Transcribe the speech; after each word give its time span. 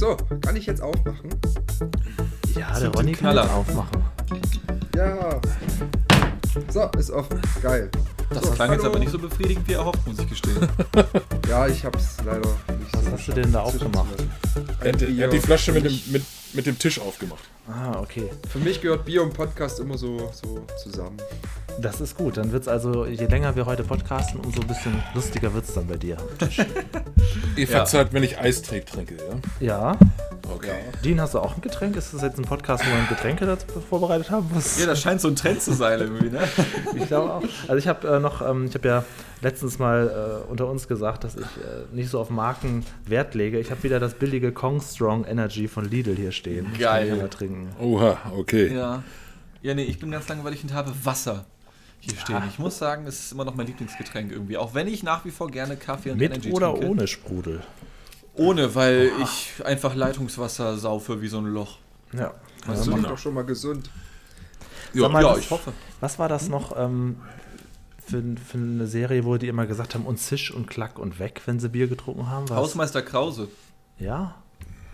So, 0.00 0.16
kann 0.40 0.56
ich 0.56 0.64
jetzt 0.64 0.80
aufmachen? 0.80 1.28
Ja, 2.56 2.80
der 2.80 2.88
Ronny 2.88 3.12
kann 3.12 3.34
Knaller. 3.34 3.42
jetzt 3.42 3.52
aufmachen. 3.52 4.02
Ja. 4.96 5.38
So, 6.70 6.84
ist 6.98 7.10
offen. 7.10 7.38
Geil. 7.60 7.90
Das 8.30 8.44
So, 8.44 8.50
klang 8.52 8.72
jetzt 8.72 8.86
aber 8.86 8.98
nicht 8.98 9.12
so 9.12 9.18
befriedigend 9.18 9.68
wie 9.68 9.74
erhofft, 9.74 10.06
muss 10.06 10.18
ich 10.18 10.26
gestehen. 10.26 10.56
Ja, 11.50 11.66
ich 11.66 11.84
hab's 11.84 12.16
leider 12.24 12.38
nicht 12.78 12.94
Was 12.94 13.04
so 13.04 13.10
hast 13.12 13.28
du 13.28 13.32
denn 13.32 13.52
da 13.52 13.60
aufgemacht? 13.60 14.06
Er 14.80 14.92
hat, 14.94 15.02
er 15.02 15.24
hat 15.26 15.32
die 15.34 15.40
Flasche 15.40 15.72
mit 15.72 15.84
dem, 15.84 16.00
mit, 16.12 16.22
mit 16.54 16.64
dem 16.64 16.78
Tisch 16.78 16.98
aufgemacht. 16.98 17.42
Ah, 17.68 17.98
okay. 18.00 18.30
Für 18.48 18.58
mich 18.60 18.80
gehört 18.80 19.04
Bier 19.04 19.22
und 19.22 19.34
Podcast 19.34 19.80
immer 19.80 19.98
so, 19.98 20.30
so 20.32 20.64
zusammen. 20.82 21.18
Das 21.80 22.00
ist 22.00 22.16
gut. 22.16 22.36
Dann 22.36 22.52
wird 22.52 22.62
es 22.62 22.68
also, 22.68 23.06
je 23.06 23.26
länger 23.26 23.56
wir 23.56 23.64
heute 23.64 23.84
podcasten, 23.84 24.38
umso 24.40 24.60
ein 24.60 24.66
bisschen 24.66 25.02
lustiger 25.14 25.54
wird 25.54 25.64
es 25.64 25.72
dann 25.72 25.86
bei 25.86 25.96
dir. 25.96 26.18
Ihr 27.56 27.66
verzeiht, 27.66 28.12
wenn 28.12 28.22
ich 28.22 28.38
Eistee 28.38 28.80
trinke, 28.80 29.16
ja? 29.16 29.66
Ja. 29.66 29.98
Okay. 30.54 30.74
Dean, 31.02 31.20
hast 31.20 31.32
du 31.32 31.38
auch 31.38 31.54
ein 31.54 31.62
Getränk? 31.62 31.96
Ist 31.96 32.12
das 32.12 32.20
jetzt 32.20 32.38
ein 32.38 32.44
Podcast, 32.44 32.84
wo 32.84 32.90
wir 32.90 33.06
Getränke 33.08 33.46
dazu 33.46 33.66
vorbereitet 33.80 34.30
haben? 34.30 34.50
Was? 34.52 34.78
Ja, 34.78 34.86
das 34.86 35.00
scheint 35.00 35.22
so 35.22 35.28
ein 35.28 35.36
Trend 35.36 35.62
zu 35.62 35.72
sein 35.72 36.00
irgendwie, 36.00 36.28
ne? 36.28 36.40
Ich 36.96 37.06
glaube 37.06 37.32
auch. 37.32 37.42
Also 37.68 37.76
ich 37.76 37.88
habe 37.88 38.06
äh, 38.08 38.20
noch, 38.20 38.46
ähm, 38.46 38.66
ich 38.66 38.74
habe 38.74 38.86
ja 38.86 39.04
letztens 39.40 39.78
mal 39.78 40.42
äh, 40.44 40.50
unter 40.50 40.68
uns 40.68 40.86
gesagt, 40.86 41.24
dass 41.24 41.36
ich 41.36 41.42
äh, 41.42 41.94
nicht 41.94 42.10
so 42.10 42.20
auf 42.20 42.28
Marken 42.28 42.84
Wert 43.06 43.34
lege. 43.34 43.58
Ich 43.58 43.70
habe 43.70 43.82
wieder 43.84 44.00
das 44.00 44.14
billige 44.14 44.52
Kong 44.52 44.82
Strong 44.82 45.24
Energy 45.24 45.66
von 45.66 45.88
Lidl 45.88 46.14
hier 46.14 46.32
stehen. 46.32 46.66
Geil. 46.78 47.06
kann 47.06 47.16
ich 47.16 47.22
mal 47.22 47.30
trinken. 47.30 47.68
Oha, 47.80 48.18
okay. 48.36 48.74
Ja. 48.74 49.02
Ja, 49.62 49.74
nee, 49.74 49.84
ich 49.84 49.98
bin 49.98 50.10
ganz 50.10 50.28
langweilig 50.28 50.62
und 50.62 50.74
habe 50.74 50.92
Wasser 51.04 51.46
hier 52.00 52.16
stehen. 52.18 52.42
Ich 52.48 52.58
muss 52.58 52.78
sagen, 52.78 53.06
es 53.06 53.20
ist 53.20 53.32
immer 53.32 53.44
noch 53.44 53.54
mein 53.54 53.66
Lieblingsgetränk 53.66 54.32
irgendwie. 54.32 54.56
Auch 54.56 54.74
wenn 54.74 54.88
ich 54.88 55.02
nach 55.02 55.24
wie 55.24 55.30
vor 55.30 55.50
gerne 55.50 55.76
Kaffee 55.76 56.10
und 56.10 56.18
Mit 56.18 56.32
Energy 56.32 56.50
oder 56.52 56.72
trinke. 56.72 56.88
ohne 56.88 57.06
Sprudel? 57.06 57.62
Ohne, 58.34 58.74
weil 58.74 59.10
ich 59.22 59.52
einfach 59.64 59.94
Leitungswasser 59.94 60.76
saufe 60.78 61.20
wie 61.20 61.28
so 61.28 61.38
ein 61.38 61.46
Loch. 61.46 61.78
Ja. 62.12 62.32
Das 62.66 62.86
ja 62.86 62.94
ist 62.94 63.00
mach- 63.02 63.10
doch 63.10 63.18
schon 63.18 63.34
mal 63.34 63.44
gesund. 63.44 63.90
Ja, 64.94 65.08
mal, 65.08 65.22
ja, 65.22 65.30
das- 65.30 65.40
ich 65.40 65.50
hoffe. 65.50 65.72
Was 66.00 66.18
war 66.18 66.28
das 66.28 66.48
noch 66.48 66.76
ähm, 66.76 67.16
für, 68.04 68.22
für 68.44 68.58
eine 68.58 68.86
Serie, 68.86 69.24
wo 69.24 69.36
die 69.36 69.48
immer 69.48 69.66
gesagt 69.66 69.94
haben, 69.94 70.06
und 70.06 70.18
zisch 70.18 70.50
und 70.52 70.66
klack 70.68 70.98
und 70.98 71.18
weg, 71.18 71.42
wenn 71.46 71.60
sie 71.60 71.68
Bier 71.68 71.86
getrunken 71.86 72.28
haben? 72.28 72.48
Was? 72.48 72.56
Hausmeister 72.56 73.02
Krause. 73.02 73.48
Ja? 73.98 74.36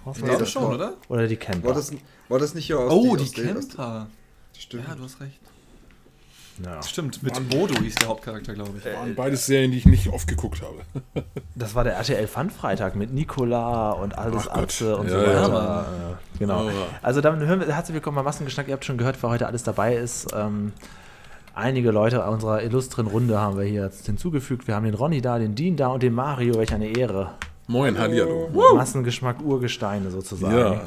Hausmeister? 0.05 0.27
glaube 0.27 0.41
das 0.45 0.50
schon, 0.50 0.64
oder? 0.75 0.95
Oder 1.08 1.27
die 1.28 1.36
Camper? 1.36 1.69
War 1.69 1.75
das, 1.75 1.92
war 2.28 2.39
das 2.39 2.55
nicht 2.55 2.67
hier 2.67 2.78
aus 2.78 2.92
Oh, 2.92 3.12
aus 3.14 3.30
die 3.33 3.42
der- 3.42 3.56
aus- 3.56 3.69
Camper. 3.69 4.06
Stimmt. 4.58 4.89
Ja, 4.89 4.95
du 4.95 5.05
hast 5.05 5.20
recht. 5.20 5.41
Ja. 6.64 6.82
Stimmt, 6.82 7.22
mit 7.22 7.34
Bodo 7.48 7.74
hieß 7.80 7.94
der 7.96 8.08
Hauptcharakter, 8.08 8.54
glaube 8.54 8.72
ich. 8.78 8.84
waren 8.84 9.14
beides 9.14 9.46
Serien, 9.46 9.70
die 9.70 9.78
ich 9.78 9.86
nicht 9.86 10.08
oft 10.08 10.26
geguckt 10.26 10.62
habe. 10.62 11.24
Das 11.58 11.74
war 11.74 11.84
der 11.84 11.94
RTL 11.94 12.26
Fun 12.26 12.50
Freitag 12.50 12.96
mit 12.96 13.14
Nicola 13.14 13.92
und 13.92 14.18
Aldous. 14.18 14.46
Atze 14.46 14.94
und 14.98 15.08
Ja, 15.08 15.12
so 15.12 15.24
ja, 15.24 15.42
weiter. 15.42 15.48
Mann. 15.48 15.84
Äh, 15.84 16.38
genau. 16.38 16.66
Oh. 16.66 16.70
Also 17.00 17.22
dann 17.22 17.40
hören 17.46 17.60
wir, 17.60 17.74
herzlich 17.74 17.94
willkommen 17.94 18.16
bei 18.16 18.22
Massengeschnack. 18.22 18.68
Ihr 18.68 18.74
habt 18.74 18.84
schon 18.84 18.98
gehört, 18.98 19.22
wer 19.22 19.30
heute 19.30 19.46
alles 19.46 19.62
dabei 19.62 19.96
ist. 19.96 20.34
Ähm, 20.34 20.72
einige 21.54 21.92
Leute 21.92 22.22
unserer 22.24 22.62
illustren 22.62 23.06
Runde 23.06 23.40
haben 23.40 23.56
wir 23.56 23.64
hier 23.64 23.84
jetzt 23.84 24.04
hinzugefügt. 24.04 24.68
Wir 24.68 24.74
haben 24.74 24.84
den 24.84 24.92
Ronny 24.92 25.22
da, 25.22 25.38
den 25.38 25.54
Dean 25.54 25.77
da 25.77 25.88
und 25.88 26.02
den 26.02 26.12
Mario. 26.12 26.56
Welch 26.56 26.74
eine 26.74 26.94
Ehre. 26.94 27.30
Moin, 27.68 27.98
Hallihallo. 27.98 28.50
Massengeschmack 28.74 29.42
Urgesteine 29.42 30.10
sozusagen. 30.10 30.56
Ja. 30.56 30.82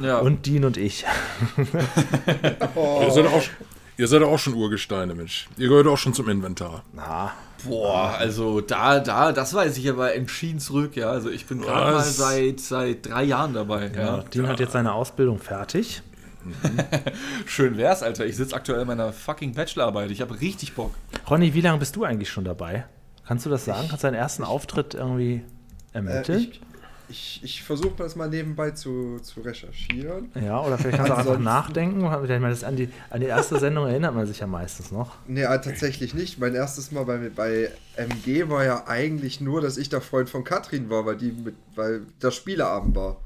Ja. 0.00 0.18
Und 0.20 0.46
Dean 0.46 0.64
und 0.64 0.76
ich. 0.76 1.04
Ihr, 1.56 3.10
seid 3.10 3.26
auch, 3.26 3.42
ihr 4.00 4.08
seid 4.08 4.22
auch 4.22 4.38
schon 4.38 4.54
Urgesteine, 4.54 5.14
Mensch. 5.14 5.46
Ihr 5.58 5.68
gehört 5.68 5.86
auch 5.86 5.98
schon 5.98 6.14
zum 6.14 6.28
Inventar. 6.28 6.82
Na, 6.92 7.32
Boah, 7.64 8.14
also 8.18 8.62
da, 8.62 9.00
da, 9.00 9.32
das 9.32 9.52
weiß 9.52 9.76
ich 9.76 9.88
aber 9.90 10.14
entschieden 10.14 10.60
zurück, 10.60 10.96
ja. 10.96 11.10
Also 11.10 11.28
ich 11.30 11.44
bin 11.46 11.60
gerade 11.60 11.92
mal 11.92 12.02
seit, 12.02 12.58
seit 12.60 13.06
drei 13.06 13.24
Jahren 13.24 13.52
dabei. 13.52 13.90
ja. 13.94 14.00
Ja. 14.16 14.24
Dean 14.32 14.48
hat 14.48 14.60
jetzt 14.60 14.72
seine 14.72 14.94
Ausbildung 14.94 15.38
fertig. 15.38 16.00
Schön 17.46 17.76
wär's, 17.76 18.02
Alter. 18.02 18.24
Ich 18.24 18.36
sitze 18.36 18.54
aktuell 18.56 18.80
in 18.80 18.86
meiner 18.86 19.12
fucking 19.12 19.52
Bachelorarbeit. 19.52 20.10
Ich 20.10 20.22
habe 20.22 20.40
richtig 20.40 20.74
Bock. 20.74 20.94
Ronny, 21.28 21.52
wie 21.52 21.60
lange 21.60 21.78
bist 21.78 21.96
du 21.96 22.04
eigentlich 22.04 22.30
schon 22.30 22.44
dabei? 22.44 22.86
Kannst 23.26 23.44
du 23.46 23.50
das 23.50 23.66
sagen? 23.66 23.86
Kannst 23.88 24.04
du 24.04 24.08
deinen 24.08 24.14
ersten 24.18 24.42
Auftritt 24.42 24.94
irgendwie 24.94 25.42
Äh, 25.92 25.96
ermitteln? 25.98 26.38
ich 26.50 26.60
ich, 27.10 27.40
ich 27.42 27.62
versuche 27.62 27.94
das 27.96 28.16
mal 28.16 28.28
nebenbei 28.28 28.70
zu, 28.70 29.18
zu 29.20 29.40
recherchieren. 29.40 30.30
Ja, 30.40 30.60
oder 30.60 30.78
vielleicht 30.78 30.96
kannst 30.96 31.10
du 31.10 31.14
auch 31.14 31.18
einfach 31.18 31.38
nachdenken. 31.38 32.04
Ich 32.04 32.10
meine, 32.10 32.50
das 32.50 32.64
an, 32.64 32.76
die, 32.76 32.88
an 33.10 33.20
die 33.20 33.26
erste 33.26 33.58
Sendung 33.58 33.86
erinnert 33.86 34.14
man 34.14 34.26
sich 34.26 34.38
ja 34.38 34.46
meistens 34.46 34.92
noch. 34.92 35.16
Nee, 35.26 35.42
äh, 35.42 35.60
tatsächlich 35.60 36.14
nicht. 36.14 36.38
Mein 36.38 36.54
erstes 36.54 36.92
Mal 36.92 37.04
bei, 37.04 37.18
bei 37.34 37.70
MG 37.96 38.48
war 38.48 38.64
ja 38.64 38.86
eigentlich 38.86 39.40
nur, 39.40 39.60
dass 39.60 39.76
ich 39.76 39.88
der 39.88 40.00
Freund 40.00 40.30
von 40.30 40.44
Katrin 40.44 40.88
war, 40.88 41.04
weil 41.04 41.16
die 41.16 41.32
mit, 41.32 41.56
weil 41.74 42.02
der 42.22 42.30
Spieleabend 42.30 42.94
war. 42.94 43.16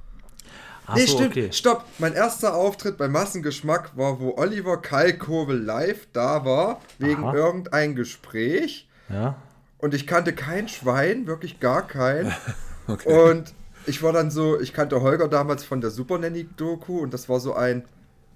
Ach 0.86 0.96
nee, 0.96 1.06
so, 1.06 1.16
stimmt. 1.18 1.30
okay. 1.30 1.52
Stopp. 1.52 1.84
Mein 1.98 2.14
erster 2.14 2.54
Auftritt 2.54 2.96
bei 2.96 3.08
Massengeschmack 3.08 3.96
war, 3.96 4.20
wo 4.20 4.36
Oliver 4.36 4.80
Kalkovel 4.80 5.62
live 5.62 6.08
da 6.12 6.44
war, 6.44 6.80
wegen 6.98 7.24
Aha. 7.24 7.34
irgendein 7.34 7.94
Gespräch. 7.94 8.88
Ja. 9.08 9.36
Und 9.78 9.94
ich 9.94 10.06
kannte 10.06 10.32
kein 10.32 10.68
Schwein, 10.68 11.26
wirklich 11.26 11.60
gar 11.60 11.86
kein. 11.86 12.34
Und 13.04 13.54
ich 13.86 14.02
war 14.02 14.12
dann 14.12 14.30
so, 14.30 14.60
ich 14.60 14.72
kannte 14.72 15.00
Holger 15.00 15.28
damals 15.28 15.64
von 15.64 15.80
der 15.80 15.90
Super 15.90 16.18
Nanny-Doku 16.18 17.00
und 17.00 17.14
das 17.14 17.28
war 17.28 17.40
so 17.40 17.54
ein, 17.54 17.84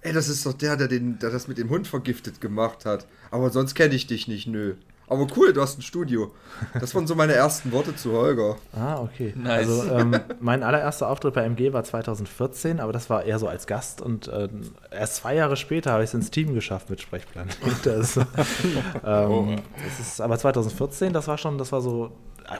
ey, 0.00 0.12
das 0.12 0.28
ist 0.28 0.46
doch 0.46 0.52
der, 0.52 0.76
der, 0.76 0.88
den, 0.88 1.18
der 1.18 1.30
das 1.30 1.48
mit 1.48 1.58
dem 1.58 1.70
Hund 1.70 1.86
vergiftet 1.86 2.40
gemacht 2.40 2.84
hat. 2.84 3.06
Aber 3.30 3.50
sonst 3.50 3.74
kenne 3.74 3.94
ich 3.94 4.06
dich 4.06 4.28
nicht, 4.28 4.46
nö. 4.46 4.74
Aber 5.10 5.26
cool, 5.36 5.54
du 5.54 5.62
hast 5.62 5.78
ein 5.78 5.82
Studio. 5.82 6.32
Das 6.78 6.94
waren 6.94 7.06
so 7.06 7.14
meine 7.14 7.32
ersten 7.32 7.72
Worte 7.72 7.96
zu 7.96 8.12
Holger. 8.12 8.56
Ah, 8.74 9.00
okay. 9.00 9.32
Nice. 9.36 9.66
Also 9.66 9.94
ähm, 9.94 10.20
mein 10.40 10.62
allererster 10.62 11.08
Auftritt 11.08 11.34
bei 11.34 11.44
MG 11.44 11.72
war 11.72 11.82
2014, 11.82 12.78
aber 12.78 12.92
das 12.92 13.08
war 13.08 13.24
eher 13.24 13.38
so 13.38 13.48
als 13.48 13.66
Gast 13.66 14.02
und 14.02 14.28
äh, 14.28 14.48
erst 14.90 15.16
zwei 15.16 15.34
Jahre 15.34 15.56
später 15.56 15.92
habe 15.92 16.04
ich 16.04 16.10
es 16.10 16.14
ins 16.14 16.30
Team 16.30 16.54
geschafft 16.54 16.90
mit 16.90 17.00
Sprechplan. 17.00 17.48
Das, 17.84 18.16
ähm, 19.04 19.56
das 19.84 20.00
ist, 20.00 20.20
aber 20.20 20.38
2014, 20.38 21.12
das 21.12 21.28
war 21.28 21.38
schon, 21.38 21.58
das 21.58 21.70
war 21.70 21.80
so 21.80 22.10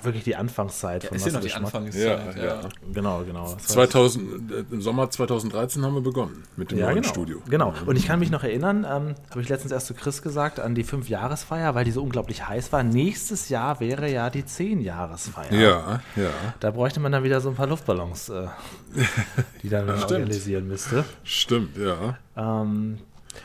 wirklich 0.03 0.25
die 0.25 0.37
Anfangszeit 0.37 1.05
von 1.05 1.17
Ist 1.17 1.27
ja 1.27 1.33
noch 1.33 1.41
die. 1.41 1.53
Anfangszeit. 1.53 2.37
Ja, 2.37 2.43
Ja, 2.43 2.47
ja. 2.63 2.69
Genau, 2.93 3.23
genau. 3.25 3.45
Das 3.55 3.77
war- 3.77 3.89
2000, 3.89 4.53
äh, 4.53 4.65
Im 4.71 4.81
Sommer 4.83 5.11
2013 5.11 5.85
haben 5.85 5.95
wir 5.95 6.01
begonnen 6.03 6.45
mit 6.57 6.71
dem 6.71 6.79
Ja, 6.79 6.87
neuen 6.87 6.97
genau. 7.03 7.09
Studio. 7.09 7.43
Genau. 7.49 7.73
Und 7.87 7.97
ich 7.97 8.07
kann 8.07 8.19
mich 8.19 8.31
noch 8.31 8.43
erinnern, 8.45 8.79
ähm, 8.89 9.15
habe 9.31 9.41
ich 9.41 9.49
letztens 9.49 9.73
erst 9.73 9.87
zu 9.87 9.95
Chris 9.95 10.23
gesagt, 10.23 10.61
an 10.61 10.75
die 10.75 10.85
Fünf-Jahresfeier, 10.85 11.75
weil 11.75 11.85
die 11.85 11.91
so 11.93 12.03
unglaublich 12.03 12.47
heiß 12.49 12.73
war. 12.73 12.83
Nächstes 12.83 13.49
Jahr 13.49 13.81
wäre 13.81 14.11
ja 14.11 14.31
die 14.31 14.45
Zehn-Jahresfeier. 14.45 15.53
Ja, 15.53 16.01
ja. 16.17 16.31
Da 16.61 16.71
bräuchte 16.71 17.01
man 17.01 17.13
dann 17.13 17.25
wieder 17.25 17.41
so 17.41 17.49
ein 17.51 17.55
paar 17.55 17.67
Luftballons, 17.67 18.29
äh, 18.29 18.47
die 19.63 19.69
dann 19.69 19.89
organisieren 19.89 20.69
müsste. 20.69 21.05
Stimmt, 21.25 21.77
ja. 21.77 22.17
Ähm, 22.37 22.99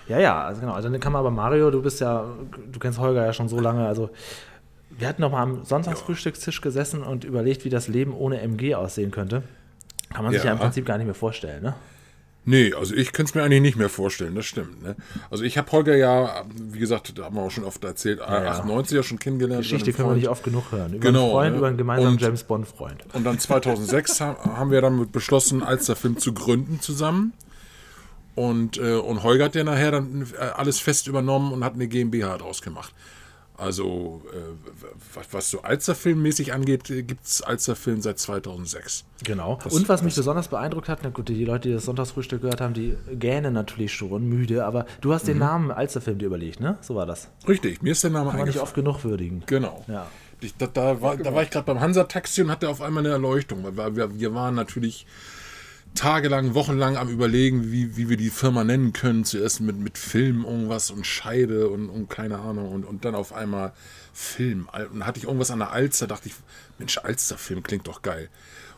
ja, 0.08 0.18
ja, 0.20 0.44
also 0.44 0.62
genau. 0.62 0.74
Also 0.74 0.90
dann 0.90 1.00
kann 1.00 1.12
man 1.14 1.20
aber 1.20 1.32
Mario, 1.32 1.70
du 1.72 1.82
bist 1.82 2.00
ja, 2.02 2.26
du 2.72 2.80
kennst 2.80 3.00
Holger 3.00 3.26
ja 3.26 3.34
schon 3.34 3.48
so 3.48 3.60
lange, 3.60 3.86
also 3.88 4.10
wir 4.98 5.08
hatten 5.08 5.22
noch 5.22 5.32
mal 5.32 5.42
am 5.44 5.64
Sonntagsfrühstückstisch 5.66 6.62
gesessen 6.62 7.04
und 7.04 7.24
überlegt, 7.24 7.66
wie 7.66 7.70
das 7.70 7.88
Leben 7.88 8.14
ohne 8.14 8.40
MG 8.42 8.76
aussehen 8.76 9.12
könnte. 9.12 9.44
Kann 10.14 10.24
man 10.24 10.34
sich 10.34 10.42
Ja. 10.44 10.48
ja 10.50 10.54
im 10.54 10.60
Prinzip 10.60 10.86
gar 10.86 10.98
nicht 10.98 11.06
mehr 11.06 11.16
vorstellen, 11.16 11.64
ne? 11.64 11.74
Nee, 12.46 12.74
also 12.74 12.94
ich 12.94 13.14
könnte 13.14 13.30
es 13.30 13.36
mir 13.36 13.44
eigentlich 13.44 13.62
nicht 13.62 13.78
mehr 13.78 13.88
vorstellen, 13.88 14.36
das 14.36 14.46
stimmt. 14.46 14.84
Ne? 14.84 14.98
Also 15.32 15.46
ich 15.46 15.58
habe 15.58 15.72
Holger 15.72 15.96
ja, 15.96 16.44
wie 16.54 16.78
gesagt, 16.80 17.18
da 17.18 17.24
haben 17.24 17.36
wir 17.38 17.42
auch 17.42 17.50
schon 17.52 17.64
oft 17.64 17.82
erzählt, 17.86 18.20
ja. 18.20 18.26
98 18.26 18.98
ja 18.98 19.02
schon 19.02 19.18
kennengelernt. 19.18 19.62
Geschichte 19.64 19.94
können 19.94 20.10
wir 20.10 20.16
nicht 20.18 20.28
oft 20.28 20.44
genug 20.44 20.70
hören. 20.74 20.92
Über 20.94 21.00
Genau, 21.08 21.22
einen 21.24 21.32
Freund, 21.32 21.52
ne? 21.54 21.58
über 21.60 21.68
einen 21.68 21.78
gemeinsamen 21.78 22.14
Und- 22.16 22.22
James 22.22 22.44
Bond-Freund. 22.44 23.06
Und 23.14 23.24
dann 23.24 23.40
2006 23.40 24.20
ha- 24.22 24.36
haben 24.58 24.72
wir 24.72 24.82
dann 24.82 25.10
beschlossen, 25.10 25.64
Alsterfilm 25.64 26.18
zu 26.18 26.34
gründen 26.34 26.82
zusammen. 26.82 27.32
Und, 28.36 28.78
äh, 28.78 28.96
und 28.96 29.24
Holger 29.24 29.46
hat 29.46 29.56
ja 29.56 29.64
nachher 29.64 29.92
dann 29.92 30.28
äh, 30.38 30.44
alles 30.44 30.80
fest 30.80 31.08
übernommen 31.08 31.54
und 31.54 31.64
hat 31.64 31.76
eine 31.76 31.88
GmbH 31.88 32.38
draus 32.40 32.62
gemacht. 32.62 32.94
Also, 33.56 34.24
äh, 34.34 34.38
was, 35.14 35.28
was 35.32 35.50
so 35.52 35.62
Alsterfilmmäßig 35.62 36.54
angeht, 36.54 36.86
gibt 36.86 37.24
es 37.24 37.42
Alsterfilm 37.44 38.02
seit 38.02 38.18
2006. 38.18 39.06
Genau. 39.24 39.60
und 39.70 39.88
was 39.88 40.02
mich 40.02 40.16
besonders 40.16 40.48
beeindruckt 40.48 40.90
hat, 40.90 41.00
na 41.04 41.10
gut, 41.10 41.30
die 41.30 41.46
Leute, 41.46 41.70
die 41.70 41.74
das 41.76 41.86
Sonntagsfrühstück 41.86 42.42
gehört 42.42 42.62
haben, 42.62 42.74
die 42.74 42.98
gähnen 43.12 43.54
natürlich 43.54 43.94
schon 43.94 44.28
müde, 44.28 44.66
aber 44.66 44.86
du 45.02 45.14
hast 45.14 45.28
den 45.28 45.38
Namen 45.38 45.72
Alsterfilm 45.72 46.18
dir 46.18 46.26
überlegt, 46.26 46.60
ne? 46.60 46.78
So 46.82 46.96
war 46.96 47.06
das. 47.06 47.30
Richtig, 47.48 47.82
mir 47.84 47.92
ist 47.92 48.04
der 48.04 48.12
Name 48.12 48.32
Kann 48.32 48.40
man 48.40 48.48
nicht 48.48 48.60
oft 48.60 48.74
genug 48.74 49.04
würdigen. 49.04 49.44
Genau. 49.46 49.86
Ja. 49.88 50.08
Ich, 50.42 50.58
da, 50.58 50.68
da, 50.68 51.02
war, 51.02 51.16
da 51.16 51.34
war 51.34 51.44
ich 51.44 51.50
gerade 51.50 51.66
beim 51.66 51.80
Hansa-Taxi 51.80 52.42
und 52.42 52.52
hatte 52.52 52.68
auf 52.68 52.82
einmal 52.82 53.06
eine 53.06 53.14
Erleuchtung. 53.14 53.64
Weil 53.64 53.96
wir, 53.96 54.20
wir 54.20 54.34
waren 54.34 54.56
natürlich 54.56 55.06
tagelang, 55.96 56.54
wochenlang 56.54 56.98
am 56.98 57.10
überlegen, 57.10 57.72
wie, 57.72 57.98
wie 57.98 58.10
wir 58.10 58.18
die 58.18 58.30
Firma 58.30 58.64
nennen 58.64 58.94
können. 58.94 59.26
Zuerst 59.26 59.62
mit, 59.62 59.78
mit 59.78 59.98
Film 59.98 60.44
irgendwas 60.46 60.92
und 60.92 61.06
Scheide 61.06 61.70
und, 61.70 61.90
und 61.90 62.10
keine 62.10 62.40
Ahnung. 62.40 62.72
Und, 62.72 62.86
und 62.86 63.06
dann 63.06 63.16
auf 63.16 63.34
einmal 63.34 63.74
Film. 64.14 64.68
Und 64.74 65.00
dann 65.00 65.06
hatte 65.06 65.20
ich 65.20 65.26
irgendwas 65.26 65.52
an 65.52 65.60
der 65.60 65.72
Alster, 65.72 66.08
dachte 66.08 66.30
ich, 66.30 66.36
Mensch, 66.78 66.98
Alster-Film 66.98 67.64
klingt 67.64 67.88
doch 67.88 68.02
geil. 68.02 68.30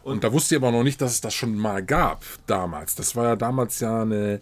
Und, 0.04 0.24
da 0.24 0.32
wusste 0.32 0.56
ich 0.56 0.62
aber 0.62 0.72
noch 0.72 0.84
nicht, 0.84 1.02
dass 1.02 1.14
es 1.14 1.22
das 1.22 1.34
schon 1.34 1.58
mal 1.58 1.84
gab 1.84 2.24
damals. 2.46 2.94
Das 2.94 3.16
war 3.16 3.26
ja 3.26 3.36
damals 3.36 3.80
ja 3.80 4.04
eine, 4.04 4.40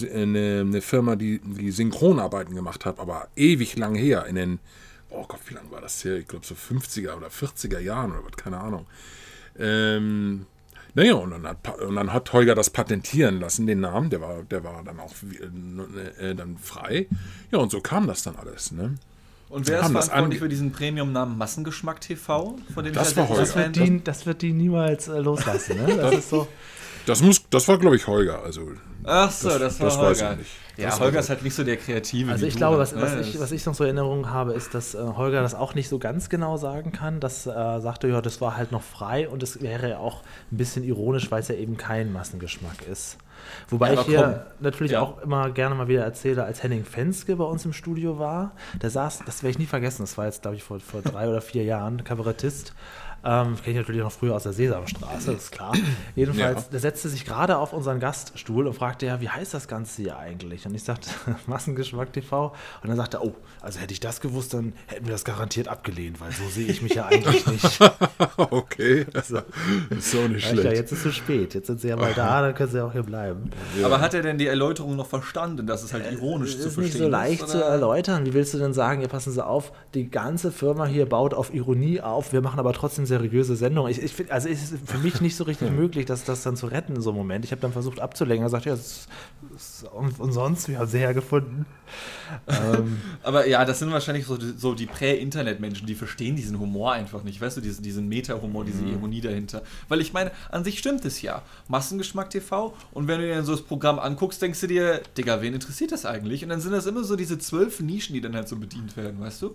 eine, 0.00 0.60
eine 0.60 0.80
Firma, 0.80 1.14
die, 1.14 1.40
die 1.40 1.70
Synchronarbeiten 1.70 2.54
gemacht 2.54 2.86
hat, 2.86 2.98
aber 2.98 3.28
ewig 3.36 3.76
lang 3.76 3.94
her, 3.94 4.24
in 4.24 4.36
den, 4.36 4.60
oh 5.10 5.26
Gott, 5.28 5.40
wie 5.46 5.54
lange 5.54 5.70
war 5.70 5.82
das 5.82 6.02
her? 6.04 6.16
Ich 6.16 6.26
glaube 6.26 6.46
so 6.46 6.54
50er 6.54 7.16
oder 7.16 7.28
40er 7.28 7.80
Jahren 7.80 8.12
oder 8.12 8.24
was, 8.24 8.36
keine 8.36 8.58
Ahnung. 8.58 8.86
Ähm, 9.58 10.46
Naja, 10.94 11.14
und 11.14 11.30
dann, 11.30 11.46
hat, 11.46 11.80
und 11.80 11.96
dann 11.96 12.12
hat 12.12 12.32
Holger 12.32 12.54
das 12.54 12.70
patentieren 12.70 13.40
lassen, 13.40 13.66
den 13.66 13.80
Namen, 13.80 14.10
der 14.10 14.20
war, 14.20 14.42
der 14.44 14.62
war 14.62 14.82
dann 14.84 15.00
auch 15.00 15.12
äh, 16.20 16.34
dann 16.34 16.56
frei. 16.56 17.08
Ja, 17.50 17.58
und 17.58 17.70
so 17.70 17.80
kam 17.80 18.06
das 18.06 18.22
dann 18.22 18.36
alles, 18.36 18.70
ne? 18.70 18.94
Und 19.48 19.68
wer 19.68 19.80
ist 19.80 19.90
verantwortlich 19.90 20.40
für 20.40 20.48
diesen 20.48 20.72
Premium-Namen 20.72 21.38
Massengeschmack 21.38 22.00
TV? 22.00 22.56
Von 22.72 22.84
dem 22.84 22.92
das, 22.92 23.16
war 23.16 23.28
Holger. 23.28 23.40
Das, 23.42 23.54
wird 23.54 23.76
die, 23.76 24.02
das 24.02 24.26
wird 24.26 24.42
die 24.42 24.52
niemals 24.52 25.06
äh, 25.06 25.18
loslassen, 25.18 25.76
ne? 25.76 25.96
Das, 25.96 26.14
ist 26.14 26.30
so. 26.30 26.48
Das, 27.06 27.22
muss, 27.22 27.48
das 27.50 27.68
war, 27.68 27.78
glaube 27.78 27.96
ich, 27.96 28.06
Holger. 28.06 28.42
Also, 28.42 28.72
Ach 29.04 29.30
so, 29.30 29.50
das, 29.50 29.78
das 29.78 29.80
war 29.80 30.10
das 30.10 30.22
Holger. 30.22 30.38
Ja, 30.76 30.86
das 30.86 30.98
Holger 30.98 31.20
ist 31.20 31.28
halt 31.28 31.42
nicht 31.44 31.54
so 31.54 31.62
der 31.62 31.76
Kreative. 31.76 32.32
Also 32.32 32.46
ich 32.46 32.56
glaube, 32.56 32.78
was, 32.78 32.96
was, 32.96 33.14
ne? 33.14 33.20
ich, 33.20 33.38
was 33.38 33.52
ich 33.52 33.64
noch 33.64 33.74
so 33.74 33.84
in 33.84 33.96
Erinnerung 33.96 34.30
habe, 34.30 34.54
ist, 34.54 34.74
dass 34.74 34.94
äh, 34.94 34.98
Holger 34.98 35.40
das 35.42 35.54
auch 35.54 35.74
nicht 35.74 35.88
so 35.88 35.98
ganz 36.00 36.28
genau 36.28 36.56
sagen 36.56 36.90
kann. 36.90 37.20
Das 37.20 37.46
äh, 37.46 37.50
sagte, 37.52 38.08
ja, 38.08 38.20
das 38.20 38.40
war 38.40 38.56
halt 38.56 38.72
noch 38.72 38.82
frei 38.82 39.28
und 39.28 39.42
es 39.42 39.62
wäre 39.62 39.90
ja 39.90 39.98
auch 39.98 40.22
ein 40.50 40.56
bisschen 40.56 40.82
ironisch, 40.82 41.30
weil 41.30 41.40
es 41.40 41.48
ja 41.48 41.54
eben 41.54 41.76
kein 41.76 42.12
Massengeschmack 42.12 42.88
ist. 42.90 43.18
Wobei 43.68 43.92
ja, 43.92 44.00
ich 44.00 44.06
hier 44.06 44.22
komm. 44.22 44.64
natürlich 44.64 44.92
ja. 44.92 45.00
auch 45.00 45.20
immer 45.22 45.50
gerne 45.50 45.74
mal 45.74 45.86
wieder 45.86 46.02
erzähle, 46.02 46.44
als 46.44 46.62
Henning 46.62 46.84
Fenske 46.84 47.36
bei 47.36 47.44
uns 47.44 47.64
im 47.64 47.72
Studio 47.72 48.18
war, 48.18 48.52
der 48.80 48.90
saß, 48.90 49.20
das 49.26 49.42
werde 49.42 49.50
ich 49.50 49.58
nie 49.58 49.66
vergessen, 49.66 50.02
das 50.02 50.16
war 50.18 50.26
jetzt, 50.26 50.42
glaube 50.42 50.56
ich, 50.56 50.62
vor, 50.62 50.80
vor 50.80 51.02
drei 51.02 51.28
oder 51.28 51.40
vier 51.40 51.64
Jahren, 51.64 52.02
Kabarettist, 52.04 52.74
ähm, 53.24 53.56
Kenne 53.56 53.70
ich 53.70 53.76
natürlich 53.76 54.02
noch 54.02 54.12
früher 54.12 54.34
aus 54.34 54.42
der 54.42 54.52
Sesamstraße, 54.52 55.32
das 55.32 55.44
ist 55.44 55.52
klar. 55.52 55.72
Jedenfalls, 56.14 56.64
ja. 56.64 56.68
der 56.72 56.80
setzte 56.80 57.08
sich 57.08 57.24
gerade 57.24 57.56
auf 57.56 57.72
unseren 57.72 58.00
Gaststuhl 58.00 58.66
und 58.66 58.74
fragte 58.74 59.06
ja, 59.06 59.20
wie 59.20 59.28
heißt 59.28 59.54
das 59.54 59.68
Ganze 59.68 60.02
hier 60.02 60.18
eigentlich? 60.18 60.66
Und 60.66 60.74
ich 60.74 60.84
sagte, 60.84 61.10
Massengeschmack 61.46 62.12
TV. 62.12 62.54
Und 62.82 62.88
dann 62.88 62.96
sagte 62.96 63.18
er, 63.18 63.24
oh, 63.24 63.34
also 63.60 63.80
hätte 63.80 63.92
ich 63.92 64.00
das 64.00 64.20
gewusst, 64.20 64.54
dann 64.54 64.74
hätten 64.86 65.06
wir 65.06 65.12
das 65.12 65.24
garantiert 65.24 65.68
abgelehnt, 65.68 66.20
weil 66.20 66.32
so 66.32 66.46
sehe 66.48 66.66
ich 66.66 66.82
mich 66.82 66.94
ja 66.94 67.06
eigentlich 67.06 67.46
nicht. 67.46 67.80
okay. 68.36 69.06
Also, 69.14 69.38
ist 69.90 70.10
so 70.10 70.28
nicht 70.28 70.46
schlecht. 70.46 70.64
Ja, 70.64 70.72
jetzt 70.72 70.92
ist 70.92 70.98
es 70.98 71.02
zu 71.04 71.12
spät. 71.12 71.54
Jetzt 71.54 71.66
sind 71.66 71.80
sie 71.80 71.88
ja 71.88 71.96
mal 71.96 72.12
da, 72.14 72.42
dann 72.42 72.54
können 72.54 72.70
sie 72.70 72.78
ja 72.78 72.86
auch 72.86 72.92
hier 72.92 73.02
bleiben. 73.02 73.50
Ja. 73.78 73.86
Aber 73.86 74.00
hat 74.00 74.14
er 74.14 74.22
denn 74.22 74.38
die 74.38 74.46
Erläuterung 74.46 74.96
noch 74.96 75.06
verstanden, 75.06 75.66
dass 75.66 75.82
es 75.82 75.92
halt 75.92 76.10
ironisch 76.12 76.54
äh, 76.54 76.58
zu 76.58 76.70
verstehen 76.70 76.84
ist? 76.84 76.88
ist 76.88 76.94
nicht 76.94 77.04
so 77.04 77.08
leicht 77.08 77.42
ist, 77.42 77.50
zu 77.50 77.62
erläutern. 77.62 78.26
Wie 78.26 78.34
willst 78.34 78.52
du 78.54 78.58
denn 78.58 78.74
sagen, 78.74 79.00
ja, 79.00 79.08
passen 79.08 79.32
Sie 79.32 79.44
auf, 79.44 79.72
die 79.94 80.10
ganze 80.10 80.52
Firma 80.52 80.86
hier 80.86 81.06
baut 81.06 81.34
auf 81.34 81.54
Ironie 81.54 82.00
auf, 82.00 82.32
wir 82.32 82.40
machen 82.40 82.58
aber 82.58 82.72
trotzdem 82.72 83.06
sehr 83.06 83.13
seriöse 83.14 83.54
Sendung. 83.56 83.88
Ich, 83.88 84.02
ich 84.02 84.12
find, 84.12 84.30
also 84.30 84.48
es 84.48 84.72
ist 84.72 84.90
für 84.90 84.98
mich 84.98 85.20
nicht 85.20 85.36
so 85.36 85.44
richtig 85.44 85.70
möglich, 85.82 86.06
das, 86.06 86.24
das 86.24 86.42
dann 86.42 86.56
zu 86.56 86.66
retten 86.66 86.96
in 86.96 87.02
so 87.02 87.10
einem 87.10 87.18
Moment. 87.18 87.44
Ich 87.44 87.52
habe 87.52 87.60
dann 87.60 87.72
versucht 87.72 88.00
abzulenken. 88.00 88.44
Er 88.44 88.50
sagt, 88.50 88.64
ja, 88.64 88.74
es 88.74 89.06
ist 89.54 89.86
umsonst, 90.18 90.68
wir 90.68 90.78
haben 90.78 90.88
sie 90.88 90.98
hergefunden. 90.98 91.66
ähm. 92.48 93.00
Aber 93.22 93.46
ja, 93.46 93.64
das 93.64 93.78
sind 93.78 93.92
wahrscheinlich 93.92 94.26
so, 94.26 94.36
so 94.56 94.74
die 94.74 94.86
Prä-Internet-Menschen, 94.86 95.86
die 95.86 95.94
verstehen 95.94 96.36
diesen 96.36 96.58
Humor 96.58 96.92
einfach 96.92 97.22
nicht. 97.22 97.40
Weißt 97.40 97.56
du, 97.56 97.60
diesen, 97.60 97.82
diesen 97.82 98.08
Meta-Humor, 98.08 98.64
diese 98.64 98.82
mhm. 98.82 98.94
Ironie 98.94 99.20
dahinter. 99.20 99.62
Weil 99.88 100.00
ich 100.00 100.12
meine, 100.12 100.32
an 100.50 100.64
sich 100.64 100.78
stimmt 100.78 101.04
es 101.04 101.22
ja. 101.22 101.42
Massengeschmack 101.68 102.30
TV. 102.30 102.74
Und 102.92 103.06
wenn 103.06 103.20
du 103.20 103.26
dir 103.26 103.36
dann 103.36 103.44
so 103.44 103.52
das 103.52 103.62
Programm 103.62 103.98
anguckst, 103.98 104.42
denkst 104.42 104.60
du 104.60 104.66
dir, 104.66 105.00
Digga, 105.16 105.40
wen 105.40 105.54
interessiert 105.54 105.92
das 105.92 106.04
eigentlich? 106.04 106.42
Und 106.42 106.50
dann 106.50 106.60
sind 106.60 106.72
das 106.72 106.86
immer 106.86 107.04
so 107.04 107.16
diese 107.16 107.38
zwölf 107.38 107.80
Nischen, 107.80 108.14
die 108.14 108.20
dann 108.20 108.34
halt 108.34 108.48
so 108.48 108.56
bedient 108.56 108.96
werden, 108.96 109.20
weißt 109.20 109.42
du? 109.42 109.54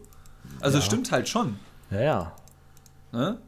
Also 0.62 0.78
ja. 0.78 0.84
stimmt 0.84 1.12
halt 1.12 1.28
schon. 1.28 1.60
Ja, 1.92 2.02
ja. 2.02 2.32
Ne? 3.12 3.40